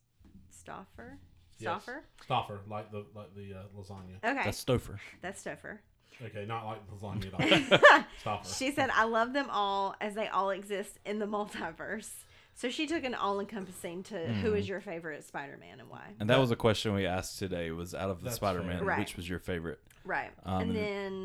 Stoffer. 0.52 1.18
Yes. 1.58 1.84
Stoffer. 1.84 2.00
Stoffer, 2.28 2.58
like 2.68 2.90
the 2.90 3.04
like 3.14 3.34
the 3.34 3.54
uh, 3.54 3.62
lasagna. 3.78 4.16
Okay, 4.24 4.44
that's 4.44 4.64
stouffer 4.64 4.98
that's 5.22 5.42
Stoffer. 5.44 5.78
Okay, 6.24 6.44
not 6.46 6.64
like 6.66 6.78
lasagna 6.90 7.26
at 7.26 7.80
all. 7.92 8.04
Stoffer. 8.24 8.58
She 8.58 8.70
said, 8.72 8.90
"I 8.92 9.04
love 9.04 9.32
them 9.32 9.46
all 9.50 9.94
as 10.00 10.14
they 10.14 10.28
all 10.28 10.50
exist 10.50 10.98
in 11.04 11.18
the 11.18 11.26
multiverse." 11.26 12.10
So 12.56 12.70
she 12.70 12.86
took 12.86 13.02
an 13.02 13.16
all-encompassing 13.16 14.04
to 14.04 14.14
who 14.14 14.48
Mm-hmm. 14.50 14.56
is 14.58 14.68
your 14.68 14.80
favorite 14.80 15.24
Spider-Man 15.24 15.80
and 15.80 15.90
why. 15.90 16.02
and 16.20 16.30
that 16.30 16.38
was 16.38 16.52
a 16.52 16.56
question 16.56 16.94
we 16.94 17.04
asked 17.04 17.36
today 17.40 17.72
was 17.72 17.96
out 17.96 18.10
of 18.10 18.18
the 18.20 18.26
That's 18.26 18.36
spider-man. 18.36 18.84
Right. 18.84 19.00
which 19.00 19.16
was 19.16 19.28
your 19.28 19.40
favorite 19.40 19.80
Right, 20.04 20.30
Um, 20.44 20.60
and 20.62 20.70
and- 20.70 20.76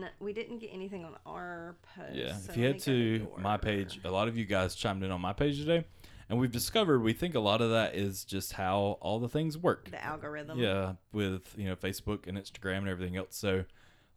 then 0.04 0.10
we 0.20 0.34
didn't 0.34 0.58
get 0.58 0.72
anything 0.74 1.06
on 1.06 1.14
our 1.28 1.76
post. 1.96 2.16
Yeah, 2.16 2.34
so 2.36 2.52
if 2.52 2.58
you 2.58 2.64
let 2.66 2.72
head 2.74 2.82
to 2.86 3.28
my 3.38 3.58
page, 3.58 4.00
a 4.04 4.10
lot 4.10 4.28
of 4.28 4.38
you 4.38 4.46
guys 4.46 4.74
chimed 4.74 5.04
in 5.04 5.12
on 5.12 5.22
my 5.22 5.34
page 5.34 5.60
today, 5.60 5.86
and 6.30 6.40
we've 6.40 6.52
discovered 6.52 7.00
we 7.02 7.14
think 7.14 7.36
a 7.36 7.40
lot 7.40 7.62
of 7.62 7.72
that 7.72 7.96
is 7.96 8.24
just 8.24 8.54
how 8.54 8.98
all 9.02 9.20
the 9.20 9.28
things 9.30 9.58
work. 9.58 9.90
the 9.92 10.04
algorithm. 10.04 10.60
Yeah, 10.60 10.94
with 11.12 11.54
you 11.58 11.66
know 11.68 11.76
Facebook 11.76 12.28
and 12.28 12.38
Instagram 12.38 12.80
and 12.80 12.90
everything 12.90 13.18
else. 13.18 13.36
So, 13.36 13.66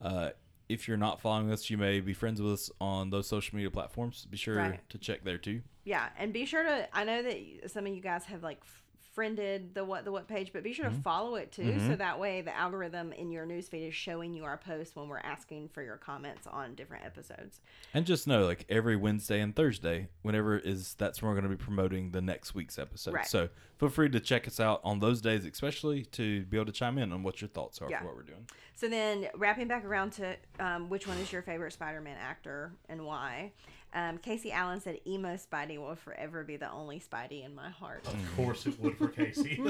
uh, 0.01 0.31
if 0.69 0.87
you're 0.89 0.97
not 0.97 1.21
following 1.21 1.51
us, 1.51 1.69
you 1.71 1.77
may 1.79 2.01
be 2.01 2.15
friends 2.15 2.41
with 2.41 2.53
us 2.53 2.71
on 2.81 3.11
those 3.11 3.27
social 3.29 3.57
media 3.57 3.71
platforms. 3.71 4.27
Be 4.31 4.37
sure 4.37 4.57
Right. 4.57 4.89
to 4.91 4.99
check 4.99 5.25
there 5.25 5.39
too. 5.39 5.63
Yeah, 5.85 6.09
and 6.19 6.33
be 6.33 6.45
sure 6.47 6.63
to. 6.63 6.89
I 6.97 7.05
know 7.05 7.23
that 7.23 7.71
some 7.71 7.87
of 7.87 7.95
you 7.95 8.01
guys 8.01 8.25
have 8.27 8.43
like 8.43 8.59
f- 8.63 8.83
friended 9.13 9.75
the 9.75 9.85
what 9.85 10.05
the 10.05 10.13
what 10.13 10.27
page, 10.27 10.53
but 10.53 10.63
be 10.63 10.73
sure 10.73 10.87
to 10.87 10.91
follow 10.91 11.35
it 11.35 11.53
too, 11.53 11.79
so 11.81 11.91
Mhm. 11.91 11.99
that 11.99 12.19
way 12.19 12.41
the 12.41 12.57
algorithm 12.57 13.13
in 13.13 13.31
your 13.31 13.47
newsfeed 13.47 13.87
is 13.89 13.95
showing 13.95 14.33
you 14.35 14.45
our 14.45 14.57
posts 14.57 14.97
when 14.97 15.09
we're 15.09 15.19
asking 15.19 15.69
for 15.69 15.83
your 15.83 15.97
comments 15.99 16.47
on 16.47 16.75
different 16.75 17.05
episodes. 17.05 17.61
And 17.93 18.07
just 18.07 18.27
know, 18.27 18.47
like 18.47 18.65
every 18.69 18.97
Wednesday 18.97 19.41
and 19.41 19.55
Thursday, 19.55 20.09
whenever 20.23 20.59
is 20.59 20.95
that's 20.95 21.21
when 21.21 21.29
we're 21.29 21.41
going 21.41 21.51
to 21.51 21.57
be 21.57 21.63
promoting 21.63 22.11
the 22.13 22.21
next 22.23 22.55
week's 22.55 22.79
episode. 22.79 23.15
Right. 23.15 23.27
So 23.27 23.49
feel 23.79 23.89
free 23.91 24.09
to 24.09 24.21
check 24.21 24.47
us 24.49 24.59
out 24.59 24.81
on 24.83 25.01
those 25.01 25.21
days, 25.21 25.45
especially 25.45 26.05
to 26.07 26.45
be 26.47 26.57
able 26.57 26.67
to 26.67 26.73
chime 26.73 26.97
in 26.99 27.13
on 27.13 27.23
what 27.23 27.41
your 27.41 27.49
thoughts 27.49 27.83
are 27.83 27.91
Yeah. 27.91 28.01
for 28.01 28.07
what 28.07 28.17
we're 28.17 28.23
doing. 28.23 28.47
So 28.75 28.89
then, 28.89 29.29
wrapping 29.35 29.69
back 29.69 29.85
around 29.85 30.13
to 30.15 30.37
um, 30.59 30.89
which 30.89 31.07
one 31.07 31.19
is 31.19 31.31
your 31.31 31.43
favorite 31.43 31.73
Spider-Man 31.73 32.17
actor 32.17 32.73
and 32.89 33.05
why? 33.05 33.53
Um, 33.95 34.19
Casey 34.19 34.53
Allen 34.53 34.81
said, 34.81 35.01
"Emo 35.07 35.37
Spidey 35.37 35.79
will 35.79 35.97
forever 35.97 36.45
be 36.45 36.57
the 36.57 36.71
only 36.71 37.01
Spidey 37.01 37.45
in 37.45 37.55
my 37.55 37.71
heart." 37.71 38.07
Of 38.07 38.37
course 38.37 38.67
it 38.67 38.79
would 38.81 38.97
for 38.97 39.09
Casey. 39.09 39.61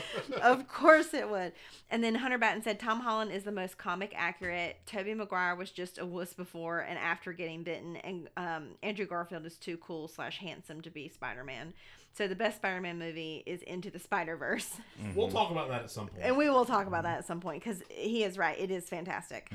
of 0.42 0.68
course 0.68 1.14
it 1.14 1.28
would. 1.28 1.52
And 1.90 2.02
then 2.02 2.14
Hunter 2.14 2.38
Batten 2.38 2.62
said 2.62 2.78
Tom 2.78 3.00
Holland 3.00 3.32
is 3.32 3.44
the 3.44 3.52
most 3.52 3.78
comic 3.78 4.12
accurate. 4.16 4.76
Tobey 4.86 5.14
Maguire 5.14 5.56
was 5.56 5.70
just 5.70 5.98
a 5.98 6.06
wuss 6.06 6.32
before 6.32 6.80
and 6.80 6.98
after 6.98 7.32
getting 7.32 7.62
bitten, 7.62 7.96
and 7.96 8.28
um, 8.36 8.68
Andrew 8.82 9.06
Garfield 9.06 9.46
is 9.46 9.56
too 9.56 9.76
cool 9.78 10.08
slash 10.08 10.38
handsome 10.38 10.80
to 10.82 10.90
be 10.90 11.08
Spider 11.08 11.44
Man. 11.44 11.72
So 12.14 12.28
the 12.28 12.34
best 12.34 12.56
Spider 12.58 12.80
Man 12.80 12.98
movie 12.98 13.42
is 13.46 13.62
Into 13.62 13.90
the 13.90 13.98
Spider 13.98 14.36
Verse, 14.36 14.68
we'll 15.14 15.30
talk 15.30 15.50
about 15.50 15.68
that 15.70 15.82
at 15.82 15.90
some 15.90 16.08
point. 16.08 16.22
and 16.22 16.36
we 16.36 16.50
will 16.50 16.66
talk 16.66 16.86
about 16.86 17.04
that 17.04 17.18
at 17.18 17.26
some 17.26 17.40
point 17.40 17.64
because 17.64 17.82
he 17.88 18.22
is 18.22 18.36
right. 18.36 18.58
It 18.58 18.70
is 18.70 18.88
fantastic. 18.88 19.50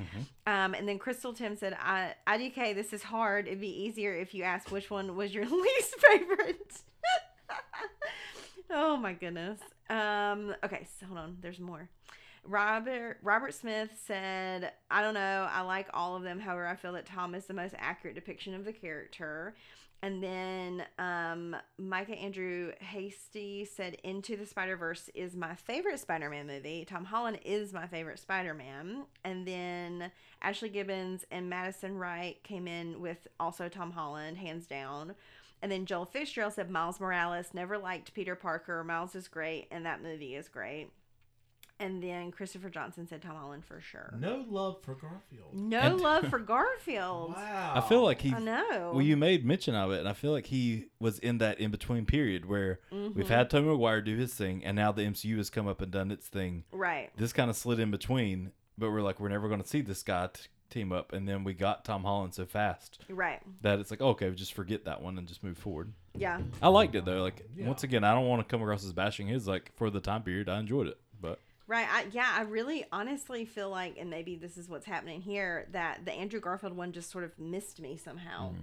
Um, 0.48 0.74
and 0.74 0.88
then 0.90 0.98
Crystal 0.98 1.34
Tim 1.34 1.56
said, 1.56 1.78
I, 1.80 2.16
"IDK, 2.28 2.74
this 2.74 2.94
is 2.94 3.04
hard. 3.04 3.46
It'd 3.48 3.62
be 3.62 3.84
easier 3.84 4.14
if 4.14 4.34
you 4.34 4.44
asked 4.44 4.72
which 4.72 4.90
one 4.90 5.16
was 5.16 5.34
your 5.36 5.46
least 5.50 5.96
favorite." 6.00 6.82
oh 8.72 8.98
my 8.98 9.14
goodness. 9.14 9.60
Um, 9.90 10.56
okay, 10.64 10.88
so 11.00 11.06
hold 11.06 11.20
on. 11.20 11.38
There's 11.42 11.60
more. 11.60 11.90
Robert 12.44 13.18
Robert 13.24 13.54
Smith 13.54 13.90
said, 14.06 14.72
"I 14.90 15.02
don't 15.02 15.14
know. 15.14 15.48
I 15.52 15.62
like 15.62 15.88
all 15.94 16.16
of 16.16 16.24
them. 16.24 16.40
However, 16.40 16.66
I 16.66 16.76
feel 16.76 16.94
that 16.94 17.06
Tom 17.06 17.36
is 17.36 17.46
the 17.46 17.54
most 17.54 17.76
accurate 17.78 18.16
depiction 18.16 18.54
of 18.54 18.66
the 18.66 18.74
character." 18.74 19.54
And 20.04 20.22
then 20.24 20.86
um, 21.00 21.56
Micah 21.80 22.14
Andrew 22.14 22.72
Hasty 22.80 23.66
said, 23.66 23.96
Into 24.04 24.38
the 24.38 24.46
Spider 24.46 24.78
Verse 24.78 25.10
is 25.16 25.36
my 25.36 25.56
favorite 25.56 26.00
Spider 26.00 26.30
Man 26.30 26.46
movie. 26.46 26.86
Tom 26.86 27.06
Holland 27.06 27.40
is 27.44 27.74
my 27.74 27.88
favorite 27.88 28.20
Spider 28.20 28.54
Man. 28.54 29.06
And 29.24 29.48
then 29.48 30.12
Ashley 30.42 30.70
Gibbons 30.70 31.26
and 31.32 31.50
Madison 31.50 31.98
Wright 31.98 32.42
came 32.44 32.68
in 32.68 33.02
with 33.02 33.28
also 33.40 33.70
Tom 33.70 33.92
Holland, 33.92 34.38
hands 34.38 34.68
down. 34.68 35.16
And 35.64 35.72
then 35.72 35.88
Joel 35.88 36.06
Fitzgerald 36.06 36.54
said, 36.54 36.70
Miles 36.70 37.00
Morales 37.00 37.48
never 37.54 37.80
liked 37.80 38.14
Peter 38.14 38.36
Parker. 38.36 38.84
Miles 38.84 39.16
is 39.16 39.28
great, 39.28 39.68
and 39.72 39.86
that 39.88 40.04
movie 40.04 40.36
is 40.36 40.48
great. 40.48 40.92
And 41.80 42.02
then 42.02 42.32
Christopher 42.32 42.70
Johnson 42.72 43.06
said 43.08 43.22
Tom 43.22 43.36
Holland 43.36 43.64
for 43.64 43.80
sure. 43.80 44.12
no 44.20 44.44
love 44.50 44.82
for 44.82 44.96
Garfield. 44.96 45.54
No 45.54 45.80
And- 45.80 46.00
love 46.02 46.28
for 46.28 46.40
Garfield. 46.72 47.36
Wow. 47.36 47.74
I 47.76 47.82
feel 47.82 48.04
like 48.04 48.20
he 48.22 48.34
I 48.34 48.40
know. 48.40 48.92
Well, 48.94 49.02
you 49.04 49.16
made 49.16 49.46
mention 49.46 49.76
of 49.76 49.92
it, 49.92 50.00
and 50.00 50.10
I 50.10 50.14
feel 50.14 50.32
like 50.32 50.48
he 50.48 50.86
was 51.00 51.20
in 51.20 51.38
that 51.38 51.60
in 51.60 51.70
between 51.72 52.06
period 52.06 52.46
where 52.46 52.80
Mm-hmm. 52.92 53.18
we've 53.18 53.30
had 53.30 53.50
Tobey 53.50 53.68
Maguire 53.68 54.02
do 54.02 54.16
his 54.18 54.34
thing, 54.34 54.66
and 54.66 54.76
now 54.76 54.92
the 54.92 55.04
MCU 55.04 55.38
has 55.38 55.50
come 55.50 55.68
up 55.68 55.82
and 55.82 55.92
done 55.92 56.10
its 56.12 56.28
thing. 56.28 56.64
right. 56.72 57.12
This 57.16 57.32
kind 57.34 57.50
of 57.50 57.56
slid 57.56 57.80
in 57.80 57.92
between, 57.92 58.52
but 58.78 58.90
we're 58.92 59.02
like, 59.02 59.20
we're 59.20 59.30
never 59.30 59.48
going 59.48 59.62
to 59.62 59.68
see 59.68 59.82
this 59.82 60.02
guy 60.04 60.30
t- 60.34 60.44
team 60.70 60.92
up, 60.92 61.14
and 61.14 61.28
then 61.28 61.44
we 61.44 61.54
got 61.54 61.86
Tom 61.86 62.04
Holland 62.04 62.34
so 62.34 62.46
fast 62.46 63.00
Right. 63.10 63.40
that 63.62 63.80
it's 63.80 63.90
like, 63.92 64.02
okay, 64.02 64.30
just 64.32 64.54
forget 64.54 64.86
that 64.86 65.02
one 65.02 65.18
and 65.18 65.28
just 65.28 65.44
move 65.44 65.58
forward. 65.58 65.94
Yeah. 66.16 66.42
I 66.62 66.68
liked 66.70 66.96
it 66.96 67.06
though. 67.06 67.22
Like 67.22 67.48
Yeah. 67.56 67.68
once 67.68 67.84
again, 67.84 68.04
I 68.04 68.14
don't 68.16 68.26
want 68.28 68.42
to 68.42 68.52
come 68.52 68.62
across 68.64 68.84
as 68.84 68.92
bashing 68.94 69.28
his. 69.28 69.48
Like 69.48 69.72
for 69.78 69.90
the 69.90 70.00
time 70.02 70.24
period, 70.24 70.50
I 70.50 70.60
enjoyed 70.60 70.88
it, 70.88 70.98
but 71.07 71.07
Right. 71.68 71.88
I, 71.92 72.08
yeah, 72.12 72.30
I 72.34 72.42
really 72.44 72.86
honestly 72.92 73.46
feel 73.46 73.70
like, 73.70 73.98
and 74.00 74.10
maybe 74.10 74.36
this 74.36 74.58
is 74.58 74.70
what's 74.70 74.86
happening 74.86 75.22
here, 75.22 75.68
that 75.74 76.06
the 76.06 76.14
Andrew 76.14 76.40
Garfield 76.40 76.76
one 76.76 76.94
just 76.94 77.12
sort 77.12 77.24
of 77.24 77.38
missed 77.38 77.80
me 77.82 77.98
somehow. 77.98 78.54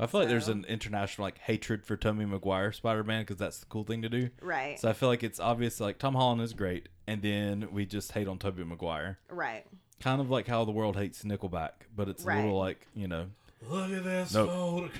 I 0.00 0.06
feel 0.06 0.20
like 0.20 0.28
there's 0.28 0.48
an 0.48 0.64
international 0.68 1.24
like 1.26 1.38
hatred 1.38 1.84
for 1.84 1.96
Tobey 1.96 2.24
Maguire 2.24 2.70
Spider 2.72 3.02
Man 3.04 3.22
because 3.22 3.36
that's 3.36 3.58
the 3.58 3.66
cool 3.66 3.82
thing 3.84 4.02
to 4.02 4.08
do. 4.08 4.30
Right. 4.40 4.78
So 4.78 4.88
I 4.88 4.92
feel 4.92 5.08
like 5.08 5.24
it's 5.24 5.40
obvious 5.40 5.80
like 5.80 5.98
Tom 5.98 6.14
Holland 6.14 6.40
is 6.40 6.52
great, 6.52 6.88
and 7.06 7.20
then 7.20 7.68
we 7.72 7.84
just 7.84 8.12
hate 8.12 8.28
on 8.28 8.38
Tobey 8.38 8.64
Maguire. 8.64 9.18
right. 9.28 9.64
Kind 10.00 10.20
of 10.20 10.30
like 10.30 10.46
how 10.46 10.64
the 10.64 10.70
world 10.70 10.96
hates 10.96 11.24
Nickelback, 11.24 11.70
but 11.96 12.08
it's 12.08 12.22
a 12.24 12.28
little 12.28 12.56
like 12.56 12.86
you 12.94 13.08
know, 13.08 13.26
Look 13.68 13.90
at 13.90 14.04
this 14.04 14.32
Nope. 14.32 14.48
photo. 14.48 14.90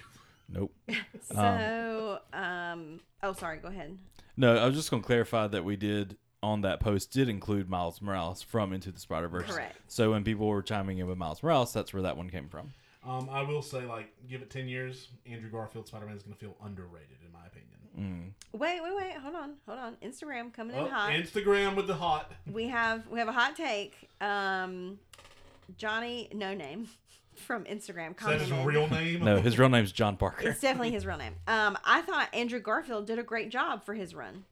nope. 0.48 0.72
So, 1.22 2.18
um, 2.32 2.98
oh, 3.22 3.32
sorry. 3.32 3.58
Go 3.58 3.68
ahead. 3.68 3.96
No, 4.36 4.56
I 4.56 4.66
was 4.66 4.74
just 4.74 4.90
going 4.90 5.02
to 5.02 5.06
clarify 5.06 5.46
that 5.46 5.64
we 5.64 5.76
did 5.76 6.16
on 6.42 6.60
that 6.62 6.80
post 6.80 7.10
did 7.12 7.28
include 7.28 7.68
Miles 7.68 8.00
Morales 8.00 8.42
from 8.42 8.72
Into 8.72 8.90
the 8.92 9.00
Spider 9.00 9.28
Verse. 9.28 9.50
Correct. 9.50 9.76
So 9.88 10.10
when 10.12 10.24
people 10.24 10.46
were 10.46 10.62
chiming 10.62 10.98
in 10.98 11.06
with 11.06 11.18
Miles 11.18 11.42
Morales, 11.42 11.72
that's 11.72 11.92
where 11.92 12.02
that 12.02 12.16
one 12.16 12.30
came 12.30 12.48
from. 12.48 12.72
Um, 13.06 13.28
I 13.30 13.42
will 13.42 13.62
say, 13.62 13.84
like, 13.86 14.12
give 14.28 14.42
it 14.42 14.50
ten 14.50 14.68
years, 14.68 15.08
Andrew 15.26 15.50
Garfield 15.50 15.86
Spider 15.86 16.06
Man 16.06 16.16
is 16.16 16.22
going 16.22 16.34
to 16.34 16.38
feel 16.40 16.56
underrated, 16.64 17.16
in 17.24 17.32
my 17.32 17.46
opinion. 17.46 17.64
Wait, 18.52 18.80
wait, 18.80 18.94
wait. 18.96 19.12
Hold 19.14 19.34
on. 19.34 19.54
Hold 19.66 19.78
on. 19.80 19.96
Instagram 20.04 20.52
coming 20.52 20.76
in 20.76 20.84
Oh, 20.84 20.88
hot. 20.88 21.10
Instagram 21.10 21.74
with 21.74 21.88
the 21.88 21.94
hot. 21.94 22.30
we 22.52 22.68
have 22.68 23.04
we 23.08 23.18
have 23.18 23.26
a 23.26 23.32
hot 23.32 23.56
take. 23.56 24.08
Um, 24.20 25.00
Johnny 25.76 26.28
No 26.32 26.54
Name 26.54 26.88
from 27.34 27.64
Instagram 27.64 28.16
Is 28.20 28.24
that 28.26 28.40
his 28.40 28.52
real 28.64 28.88
name? 28.88 29.24
No, 29.24 29.40
his 29.40 29.58
real 29.58 29.68
name's 29.68 29.90
John 29.90 30.16
Parker. 30.16 30.48
It's 30.50 30.60
definitely 30.60 30.92
his 30.92 31.06
real 31.06 31.16
name. 31.18 31.34
Um, 31.48 31.76
I 31.84 32.02
thought 32.02 32.28
Andrew 32.32 32.60
Garfield 32.60 33.06
did 33.06 33.18
a 33.18 33.24
great 33.24 33.48
job 33.48 33.84
for 33.84 33.94
his 33.94 34.14
run. 34.14 34.44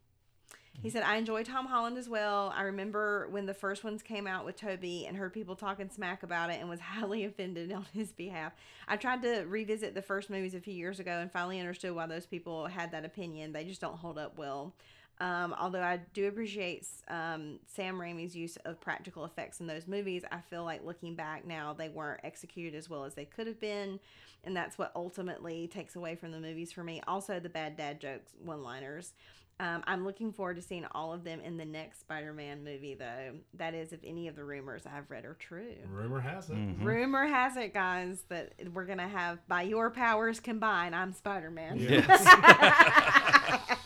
He 0.83 0.91
said, 0.91 1.03
I 1.03 1.16
enjoy 1.16 1.43
Tom 1.43 1.66
Holland 1.66 1.99
as 1.99 2.09
well. 2.09 2.53
I 2.55 2.62
remember 2.62 3.29
when 3.31 3.47
the 3.47 3.55
first 3.55 3.83
ones 3.83 4.03
came 4.03 4.27
out 4.27 4.45
with 4.45 4.57
Tobey 4.57 5.07
and 5.07 5.16
heard 5.16 5.33
people 5.33 5.57
talking 5.57 5.89
smack 5.89 6.22
about 6.22 6.51
it 6.51 6.61
and 6.61 6.68
was 6.68 6.81
highly 6.97 7.24
offended 7.24 7.72
on 7.72 7.87
his 7.93 8.12
behalf. 8.12 8.53
I 8.87 8.97
tried 8.97 9.22
to 9.22 9.45
revisit 9.47 9.95
the 9.95 10.03
first 10.03 10.31
movies 10.31 10.55
a 10.55 10.61
few 10.61 10.74
years 10.74 11.01
ago 11.01 11.18
and 11.18 11.31
finally 11.31 11.59
understood 11.59 11.95
why 11.95 12.07
those 12.07 12.27
people 12.27 12.66
had 12.66 12.93
that 12.93 13.05
opinion. 13.05 13.53
They 13.53 13.64
just 13.64 13.81
don't 13.81 13.97
hold 13.97 14.18
up 14.18 14.39
well. 14.39 14.74
Um, 15.18 15.55
although 15.59 15.83
I 15.83 16.01
do 16.12 16.29
appreciate 16.29 16.87
um, 17.09 17.59
Sam 17.66 17.99
Raimi's 17.99 18.37
use 18.37 18.57
of 18.66 18.79
practical 18.81 19.24
effects 19.24 19.61
in 19.61 19.66
those 19.66 19.87
movies, 19.87 20.24
I 20.31 20.41
feel 20.41 20.62
like 20.62 20.85
looking 20.85 21.14
back 21.14 21.47
now, 21.47 21.72
they 21.72 21.89
weren't 21.89 22.20
executed 22.22 22.77
as 22.77 22.91
well 22.91 23.05
as 23.05 23.14
they 23.14 23.24
could 23.24 23.47
have 23.47 23.59
been. 23.59 23.99
And 24.45 24.55
that's 24.55 24.77
what 24.79 24.93
ultimately 24.95 25.68
takes 25.68 25.97
away 25.97 26.16
from 26.16 26.33
the 26.33 26.39
movies 26.39 26.70
for 26.70 26.85
me. 26.85 27.01
Also, 27.09 27.41
the 27.41 27.49
bad 27.49 27.77
dad 27.77 28.01
jokes, 28.01 28.33
one 28.45 28.62
liners. 28.62 29.14
Um, 29.59 29.82
I'm 29.86 30.04
looking 30.04 30.32
forward 30.32 30.57
to 30.57 30.62
seeing 30.62 30.84
all 30.92 31.14
of 31.14 31.24
them 31.24 31.40
in 31.40 31.57
the 31.57 31.64
next 31.64 32.00
Spider 32.00 32.34
Man 32.34 32.62
movie, 32.62 32.94
though. 32.94 33.32
That 33.54 33.72
is, 33.74 33.92
if 33.94 34.00
any 34.04 34.28
of 34.28 34.36
the 34.36 34.44
rumors 34.44 34.82
I've 34.86 35.11
read 35.11 35.24
are 35.24 35.32
true. 35.34 35.74
Rumor 35.90 36.20
has 36.20 36.50
it. 36.50 36.57
Mm-hmm. 36.57 36.84
Rumor 36.84 37.26
has 37.26 37.57
it, 37.57 37.72
guys, 37.72 38.22
that 38.28 38.52
we're 38.74 38.84
going 38.84 38.98
to 38.98 39.09
have, 39.09 39.38
by 39.48 39.62
your 39.62 39.88
powers 39.90 40.40
combined, 40.40 40.94
I'm 40.94 41.14
Spider 41.14 41.50
Man. 41.50 41.78
Yes. 41.78 42.07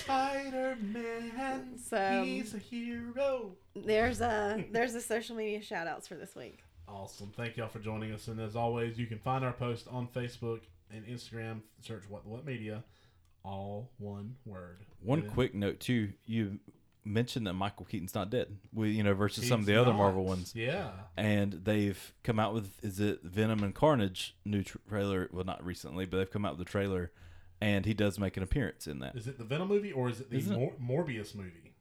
Spider 0.00 0.76
Man. 0.80 1.78
So- 1.78 2.22
he's 2.24 2.54
a 2.54 2.58
hero. 2.58 3.52
There's 3.76 4.20
a 4.20 4.64
there's 4.70 4.94
a 4.94 5.00
social 5.00 5.36
media 5.36 5.62
shout 5.62 5.86
outs 5.86 6.08
for 6.08 6.14
this 6.16 6.34
week. 6.34 6.60
Awesome. 6.88 7.32
Thank 7.36 7.56
y'all 7.56 7.68
for 7.68 7.78
joining 7.78 8.12
us. 8.12 8.28
And 8.28 8.38
as 8.40 8.54
always, 8.56 8.98
you 8.98 9.06
can 9.06 9.18
find 9.18 9.44
our 9.44 9.52
post 9.52 9.86
on 9.90 10.08
Facebook 10.08 10.60
and 10.90 11.06
Instagram. 11.06 11.60
Search 11.80 12.02
What 12.08 12.26
What 12.26 12.44
Media. 12.44 12.82
All 13.44 13.90
one 13.98 14.36
word. 14.44 14.84
One 15.00 15.22
quick 15.28 15.54
note 15.54 15.80
too, 15.80 16.12
you 16.26 16.58
mentioned 17.04 17.46
that 17.48 17.54
Michael 17.54 17.84
Keaton's 17.84 18.14
not 18.14 18.30
dead. 18.30 18.56
We 18.72 18.90
you 18.90 19.02
know 19.02 19.14
versus 19.14 19.42
He's 19.42 19.48
some 19.50 19.60
of 19.60 19.66
the 19.66 19.74
other. 19.80 19.92
Marvel 19.92 20.24
ones, 20.24 20.52
Yeah. 20.54 20.90
and 21.16 21.52
they've 21.64 22.12
come 22.22 22.38
out 22.38 22.54
with 22.54 22.72
is 22.84 23.00
it 23.00 23.20
Venom 23.24 23.64
and 23.64 23.74
Carnage 23.74 24.36
new 24.44 24.62
tra- 24.62 24.80
trailer? 24.88 25.28
Well, 25.32 25.44
not 25.44 25.64
recently, 25.64 26.06
but 26.06 26.18
they've 26.18 26.30
come 26.30 26.44
out 26.44 26.56
with 26.56 26.64
the 26.66 26.70
trailer, 26.70 27.10
and 27.60 27.84
he 27.84 27.94
does 27.94 28.18
make 28.20 28.36
an 28.36 28.44
appearance 28.44 28.86
in 28.86 29.00
that. 29.00 29.16
Is 29.16 29.26
it 29.26 29.38
the 29.38 29.44
Venom 29.44 29.66
movie 29.68 29.90
or 29.90 30.08
is 30.08 30.20
it 30.20 30.30
the? 30.30 30.40
Mor- 30.54 30.74
Morbius 30.80 31.34
movie? 31.34 31.71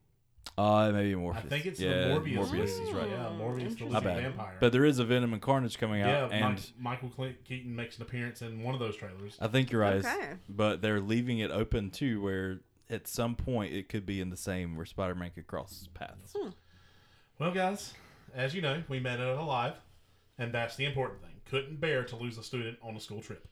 Uh, 0.58 0.92
maybe 0.92 1.16
Morpheus. 1.16 1.46
I 1.46 1.48
think 1.48 1.66
it's 1.66 1.80
yeah, 1.80 1.90
the 1.90 2.14
Morbius. 2.16 2.38
Morbius 2.38 2.52
movie. 2.52 2.64
is 2.64 2.92
right. 2.94 3.10
Yeah, 3.10 3.30
Morbius 3.40 3.56
the 3.56 3.62
Interesting. 3.62 3.92
My 3.92 4.00
living 4.00 4.24
vampire. 4.24 4.58
But 4.60 4.72
there 4.72 4.86
is 4.86 5.00
a 5.00 5.06
Venom 5.06 5.34
and 5.34 5.42
Carnage 5.42 5.78
coming 5.78 6.02
out. 6.02 6.10
yeah, 6.10 6.24
out, 6.26 6.32
and 6.32 6.44
Mike, 6.44 6.62
Michael 6.80 7.10
Cle- 7.10 7.34
Keaton 7.46 7.76
makes 7.76 7.98
an 7.98 8.04
appearance 8.04 8.42
in 8.42 8.62
one 8.62 8.74
of 8.74 8.80
those 8.80 8.96
trailers. 8.96 9.38
I 9.40 9.48
think 9.48 9.72
you're 9.72 9.82
right. 9.82 10.06
Okay. 10.06 10.34
But 10.50 10.82
they're 10.82 11.00
leaving 11.02 11.40
it 11.40 11.52
open 11.52 11.90
too, 11.90 12.22
where 12.22 12.60
at 12.90 13.08
some 13.08 13.36
point 13.36 13.74
it 13.74 13.90
could 13.90 14.06
be 14.06 14.20
in 14.20 14.30
the 14.30 14.38
same 14.38 14.76
where 14.76 14.86
Spider-Man 14.86 15.32
could 15.34 15.48
cross 15.48 15.88
paths. 15.94 16.36
Well, 17.40 17.52
guys, 17.52 17.94
as 18.36 18.54
you 18.54 18.62
know, 18.62 18.84
we 18.90 19.00
met 19.00 19.20
at 19.20 19.28
alive, 19.28 19.74
and 20.38 20.54
that's 20.54 20.76
the 20.76 20.86
important 20.86 21.22
thing. 21.22 21.32
Couldn't 21.50 21.80
bear 21.82 22.04
to 22.04 22.16
lose 22.16 22.38
a 22.38 22.44
student 22.44 22.78
on 22.84 22.96
a 22.96 23.00
school 23.00 23.22
trip. 23.22 23.48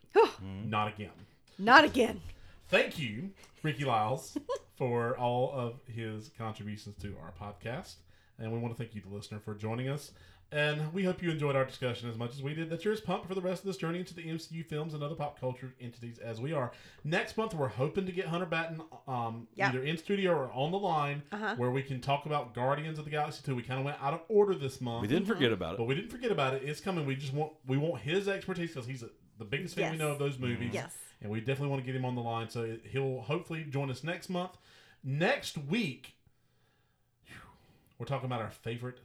Not 0.65 0.93
again. 0.93 1.11
Not 1.57 1.85
again. 1.85 2.21
Thank 2.69 2.99
you, 2.99 3.31
Ricky 3.63 3.83
Lyles, 3.83 4.37
for 4.79 5.15
all 5.17 5.51
of 5.53 5.81
his 5.85 6.31
contributions 6.37 6.95
to 7.03 7.15
our 7.21 7.31
podcast. 7.39 7.95
And 8.39 8.51
we 8.51 8.57
want 8.57 8.75
to 8.75 8.81
thank 8.81 8.95
you, 8.95 9.01
the 9.01 9.13
listener, 9.13 9.39
for 9.39 9.53
joining 9.53 9.89
us. 9.89 10.11
And 10.51 10.91
we 10.93 11.03
hope 11.03 11.21
you 11.21 11.29
enjoyed 11.29 11.55
our 11.55 11.65
discussion 11.65 12.09
as 12.09 12.17
much 12.17 12.31
as 12.31 12.41
we 12.41 12.55
did. 12.55 12.71
That 12.71 12.83
you're 12.83 12.93
as 12.93 13.01
pumped 13.01 13.27
for 13.27 13.35
the 13.35 13.41
rest 13.41 13.61
of 13.61 13.67
this 13.67 13.77
journey 13.77 13.99
into 13.99 14.15
the 14.15 14.23
MCU 14.23 14.65
films 14.65 14.95
and 14.95 15.03
other 15.03 15.13
pop 15.13 15.39
culture 15.39 15.75
entities 15.79 16.17
as 16.17 16.41
we 16.41 16.53
are. 16.53 16.71
Next 17.03 17.37
month, 17.37 17.53
we're 17.53 17.67
hoping 17.67 18.07
to 18.07 18.11
get 18.11 18.25
Hunter 18.25 18.47
Batten 18.47 18.81
um, 19.07 19.47
Yep. 19.55 19.69
either 19.75 19.83
in 19.83 19.97
studio 19.97 20.31
or 20.31 20.51
on 20.51 20.71
the 20.71 20.79
line 20.79 21.21
Uh-huh. 21.31 21.53
where 21.57 21.69
we 21.69 21.83
can 21.83 22.01
talk 22.01 22.25
about 22.25 22.55
Guardians 22.55 22.97
of 22.97 23.05
the 23.05 23.11
Galaxy 23.11 23.41
2. 23.45 23.55
We 23.55 23.61
kind 23.61 23.79
of 23.79 23.85
went 23.85 24.01
out 24.01 24.15
of 24.15 24.21
order 24.27 24.55
this 24.55 24.81
month. 24.81 25.03
We 25.03 25.07
didn't 25.07 25.27
forget 25.27 25.51
about 25.51 25.73
it. 25.75 25.77
But 25.77 25.83
we 25.83 25.93
didn't 25.93 26.09
forget 26.09 26.31
about 26.31 26.55
it. 26.55 26.63
It's 26.65 26.81
coming. 26.81 27.05
We 27.05 27.15
just 27.15 27.33
want 27.33 27.51
we 27.67 27.77
want 27.77 28.01
his 28.01 28.27
expertise 28.27 28.69
because 28.71 28.87
he's 28.87 29.03
a, 29.03 29.09
the 29.37 29.45
biggest 29.45 29.75
fan 29.75 29.91
we 29.91 29.97
know 29.99 30.09
of 30.13 30.17
those 30.17 30.39
movies. 30.39 30.71
Yes. 30.73 30.95
And 31.21 31.29
we 31.29 31.41
definitely 31.41 31.67
want 31.67 31.83
to 31.83 31.85
get 31.85 31.95
him 31.95 32.05
on 32.05 32.15
the 32.15 32.21
line. 32.21 32.49
So 32.49 32.75
he'll 32.85 33.19
hopefully 33.21 33.65
join 33.69 33.91
us 33.91 34.03
next 34.03 34.29
month. 34.29 34.57
Next 35.03 35.57
week, 35.57 36.15
we're 37.97 38.05
talking 38.05 38.25
about 38.25 38.41
our 38.41 38.51
favorite 38.51 38.99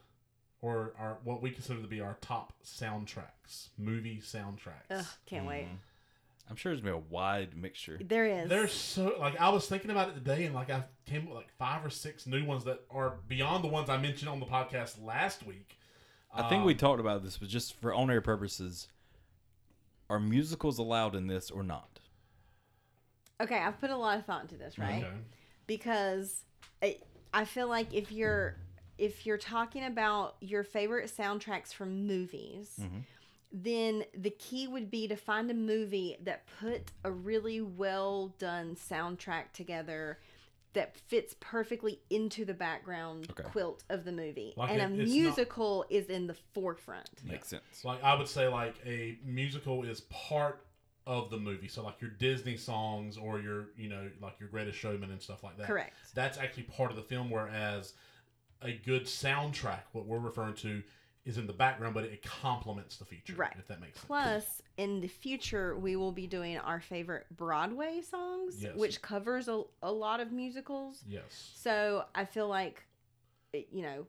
or 0.61 0.93
our 0.99 1.17
what 1.23 1.41
we 1.41 1.51
consider 1.51 1.81
to 1.81 1.87
be 1.87 2.01
our 2.01 2.17
top 2.21 2.53
soundtracks, 2.65 3.69
movie 3.77 4.21
soundtracks. 4.23 4.89
Ugh, 4.91 5.05
can't 5.25 5.45
wait. 5.45 5.67
I'm 6.49 6.55
sure 6.55 6.71
there's 6.71 6.81
gonna 6.81 6.97
be 6.97 6.99
a 7.07 7.11
wide 7.11 7.57
mixture. 7.57 7.99
There 8.03 8.25
is. 8.25 8.49
There's 8.49 8.73
so 8.73 9.15
like 9.19 9.39
I 9.39 9.49
was 9.49 9.67
thinking 9.67 9.89
about 9.91 10.09
it 10.09 10.13
today, 10.15 10.45
and 10.45 10.53
like 10.53 10.69
I 10.69 10.83
came 11.05 11.23
up 11.23 11.27
with 11.29 11.37
like 11.37 11.51
five 11.57 11.83
or 11.85 11.89
six 11.89 12.27
new 12.27 12.45
ones 12.45 12.65
that 12.65 12.81
are 12.91 13.15
beyond 13.27 13.63
the 13.63 13.67
ones 13.69 13.89
I 13.89 13.97
mentioned 13.97 14.29
on 14.29 14.39
the 14.39 14.45
podcast 14.45 15.03
last 15.03 15.45
week. 15.45 15.77
I 16.33 16.49
think 16.49 16.65
we 16.65 16.73
Um, 16.73 16.77
talked 16.77 16.99
about 16.99 17.23
this, 17.23 17.37
but 17.37 17.47
just 17.47 17.79
for 17.79 17.93
on-air 17.93 18.19
purposes, 18.19 18.89
are 20.09 20.19
musicals 20.19 20.77
allowed 20.77 21.15
in 21.15 21.27
this 21.27 21.49
or 21.49 21.63
not? 21.63 21.99
okay, 23.41 23.57
I've 23.57 23.79
put 23.81 23.89
a 23.89 23.95
lot 23.97 24.17
of 24.17 24.25
thought 24.25 24.41
into 24.43 24.55
this, 24.55 24.77
right? 24.77 25.03
Okay. 25.03 25.13
Because 25.67 26.43
I, 26.81 26.97
I 27.33 27.45
feel 27.45 27.67
like 27.67 27.93
if 27.93 28.11
you're 28.11 28.55
if 28.97 29.25
you're 29.25 29.37
talking 29.37 29.83
about 29.85 30.35
your 30.39 30.63
favorite 30.63 31.11
soundtracks 31.15 31.73
from 31.73 32.07
movies 32.07 32.71
mm-hmm. 32.81 32.99
then 33.51 34.03
the 34.17 34.29
key 34.29 34.67
would 34.67 34.89
be 34.89 35.07
to 35.07 35.15
find 35.15 35.49
a 35.51 35.53
movie 35.53 36.17
that 36.23 36.43
put 36.59 36.91
a 37.03 37.11
really 37.11 37.61
well 37.61 38.33
done 38.39 38.75
soundtrack 38.75 39.51
together 39.53 40.19
that 40.73 40.97
fits 41.07 41.35
perfectly 41.39 41.99
into 42.09 42.43
the 42.43 42.53
background 42.53 43.27
Okay. 43.31 43.43
quilt 43.49 43.83
of 43.89 44.03
the 44.05 44.11
movie 44.11 44.53
Like 44.57 44.71
and 44.71 44.81
it- 44.81 44.83
a 44.83 44.87
it's 45.01 45.09
not- 45.11 45.17
musical 45.21 45.85
is 45.89 46.07
in 46.07 46.27
the 46.27 46.35
forefront 46.53 47.09
Makes 47.25 47.47
sense. 47.49 47.83
Like 47.83 48.03
I 48.03 48.15
would 48.15 48.27
say, 48.27 48.47
like 48.47 48.75
a 48.85 49.17
musical 49.25 49.83
is 49.83 50.01
part 50.01 50.65
of 51.07 51.29
the 51.29 51.37
movie. 51.37 51.67
So 51.67 51.83
like 51.83 52.01
your 52.01 52.11
Disney 52.11 52.57
songs 52.57 53.17
or 53.17 53.39
your 53.39 53.67
you 53.77 53.89
know 53.89 54.09
like 54.21 54.39
your 54.39 54.49
Greatest 54.49 54.77
Showman 54.77 55.11
and 55.11 55.21
stuff 55.21 55.43
like 55.43 55.57
that. 55.57 55.67
Correct. 55.67 55.93
That's 56.13 56.37
actually 56.37 56.63
part 56.63 56.89
of 56.91 56.97
the 56.97 57.03
film. 57.03 57.29
Whereas 57.29 57.93
a 58.61 58.71
good 58.73 59.05
soundtrack, 59.05 59.81
what 59.91 60.05
we're 60.05 60.17
referring 60.19 60.55
to, 60.55 60.81
is 61.25 61.37
in 61.37 61.45
the 61.47 61.53
background, 61.53 61.93
but 61.93 62.03
it 62.05 62.23
complements 62.23 62.97
the 62.97 63.05
feature. 63.05 63.35
Right. 63.35 63.53
If 63.57 63.67
that 63.67 63.81
makes 63.81 63.95
sense. 63.99 64.05
Plus, 64.07 64.61
in 64.77 65.01
the 65.01 65.07
future, 65.07 65.75
we 65.77 65.95
will 65.95 66.11
be 66.11 66.25
doing 66.27 66.57
our 66.57 66.79
favorite 66.79 67.25
Broadway 67.35 68.01
songs, 68.01 68.61
Yes. 68.61 68.75
which 68.75 69.01
covers 69.01 69.47
a, 69.47 69.63
a 69.83 69.91
lot 69.91 70.19
of 70.19 70.31
musicals. 70.31 71.03
Yes. 71.07 71.51
So 71.55 72.05
I 72.15 72.25
feel 72.25 72.47
like, 72.47 72.83
you 73.53 73.81
know, 73.83 74.07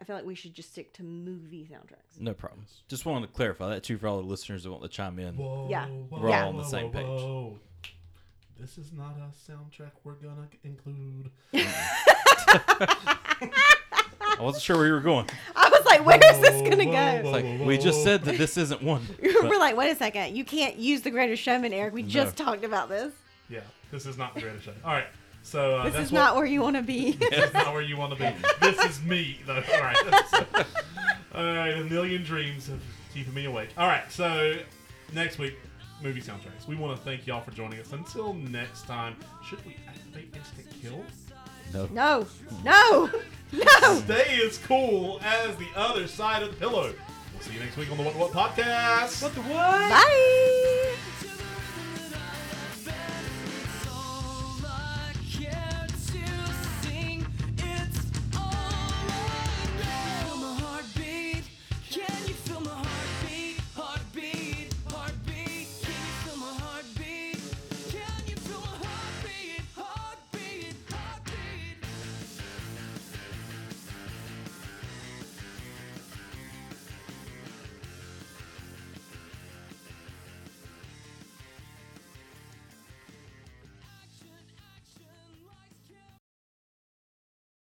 I 0.00 0.04
feel 0.04 0.16
like 0.16 0.24
we 0.24 0.34
should 0.34 0.52
just 0.54 0.72
stick 0.72 0.92
to 0.94 1.02
movie 1.04 1.68
soundtracks. 1.70 2.18
No 2.20 2.34
problems. 2.34 2.82
Just 2.88 3.06
wanted 3.06 3.28
to 3.28 3.32
clarify 3.32 3.68
that 3.70 3.84
too 3.84 3.98
for 3.98 4.08
all 4.08 4.20
the 4.20 4.26
listeners 4.26 4.64
that 4.64 4.70
want 4.70 4.82
to 4.82 4.88
chime 4.88 5.18
in. 5.18 5.36
Whoa, 5.36 5.68
Yeah. 5.70 5.86
whoa, 5.86 6.18
We're 6.20 6.26
all 6.28 6.30
Yeah. 6.30 6.46
on 6.46 6.56
the 6.56 6.62
whoa, 6.64 6.68
same 6.68 6.90
page. 6.90 7.04
whoa. 7.06 7.58
This 8.58 8.78
is 8.78 8.92
not 8.92 9.16
a 9.16 9.30
soundtrack 9.50 9.92
we're 10.04 10.14
gonna 10.14 10.48
include. 10.64 11.30
I 14.34 14.36
wasn't 14.40 14.62
sure 14.62 14.76
where 14.76 14.86
you 14.86 14.92
were 14.92 15.00
going. 15.00 15.28
I 15.54 15.68
was 15.68 15.84
like, 15.84 16.04
where 16.04 16.16
is 16.32 16.40
this 16.40 16.62
gonna 16.62 16.84
Whoa, 16.84 16.92
go? 16.92 17.28
It's 17.28 17.28
like 17.28 17.66
we 17.66 17.78
just 17.78 18.02
said 18.02 18.24
that 18.24 18.38
this 18.38 18.56
isn't 18.56 18.82
one. 18.82 19.06
We're 19.22 19.58
like, 19.58 19.76
wait 19.76 19.90
a 19.92 19.96
second, 19.96 20.36
you 20.36 20.44
can't 20.44 20.76
use 20.76 21.02
the 21.02 21.10
Greatest 21.10 21.42
Showman, 21.42 21.72
Eric. 21.72 21.94
We 21.94 22.02
just 22.02 22.36
talked 22.36 22.64
about 22.64 22.88
this. 22.88 23.12
Yeah, 23.48 23.60
this 23.90 24.06
is 24.06 24.16
not 24.16 24.34
the 24.34 24.40
greatest 24.40 24.64
show. 24.64 24.72
All 24.84 24.92
right. 24.92 25.06
So 25.42 25.76
uh, 25.78 25.84
This 25.84 25.94
that's 25.94 26.06
is 26.06 26.12
what, 26.12 26.18
not 26.20 26.36
where 26.36 26.46
you 26.46 26.60
want 26.62 26.76
to 26.76 26.82
be. 26.82 27.12
This 27.30 27.46
is 27.48 27.54
not 27.54 27.72
where 27.72 27.82
you 27.82 27.96
want 27.96 28.16
to 28.16 28.18
be. 28.18 28.34
This 28.60 28.78
is 28.84 29.02
me, 29.04 29.38
though. 29.46 29.62
All 29.72 29.80
right. 29.80 29.96
So- 30.30 30.46
all 31.34 31.44
right. 31.44 31.76
A 31.78 31.84
million 31.84 32.22
dreams 32.22 32.68
of 32.68 32.80
keeping 33.12 33.34
me 33.34 33.44
awake. 33.46 33.70
All 33.76 33.86
right. 33.88 34.10
So 34.10 34.54
next 35.12 35.38
week, 35.38 35.54
movie 36.02 36.20
soundtracks. 36.20 36.66
We 36.68 36.76
want 36.76 36.96
to 36.96 37.02
thank 37.04 37.26
y'all 37.26 37.42
for 37.42 37.50
joining 37.52 37.80
us. 37.80 37.92
Until 37.92 38.34
next 38.34 38.86
time, 38.86 39.16
should 39.44 39.64
we 39.66 39.76
activate 39.88 40.34
instant 40.34 40.66
kill? 40.80 41.04
No. 41.72 41.86
no, 41.92 42.26
no, 42.64 43.10
no. 43.52 44.00
Stay 44.04 44.40
as 44.46 44.58
cool 44.58 45.20
as 45.24 45.56
the 45.56 45.68
other 45.74 46.06
side 46.06 46.42
of 46.42 46.50
the 46.50 46.56
pillow. 46.56 46.92
We'll 47.32 47.42
see 47.42 47.54
you 47.54 47.60
next 47.60 47.76
week 47.78 47.90
on 47.90 47.96
the 47.96 48.02
What 48.04 48.14
What 48.16 48.30
Podcast. 48.32 49.22
What 49.22 49.34
the 49.34 49.40
what? 49.42 49.90
Bye. 49.90 51.38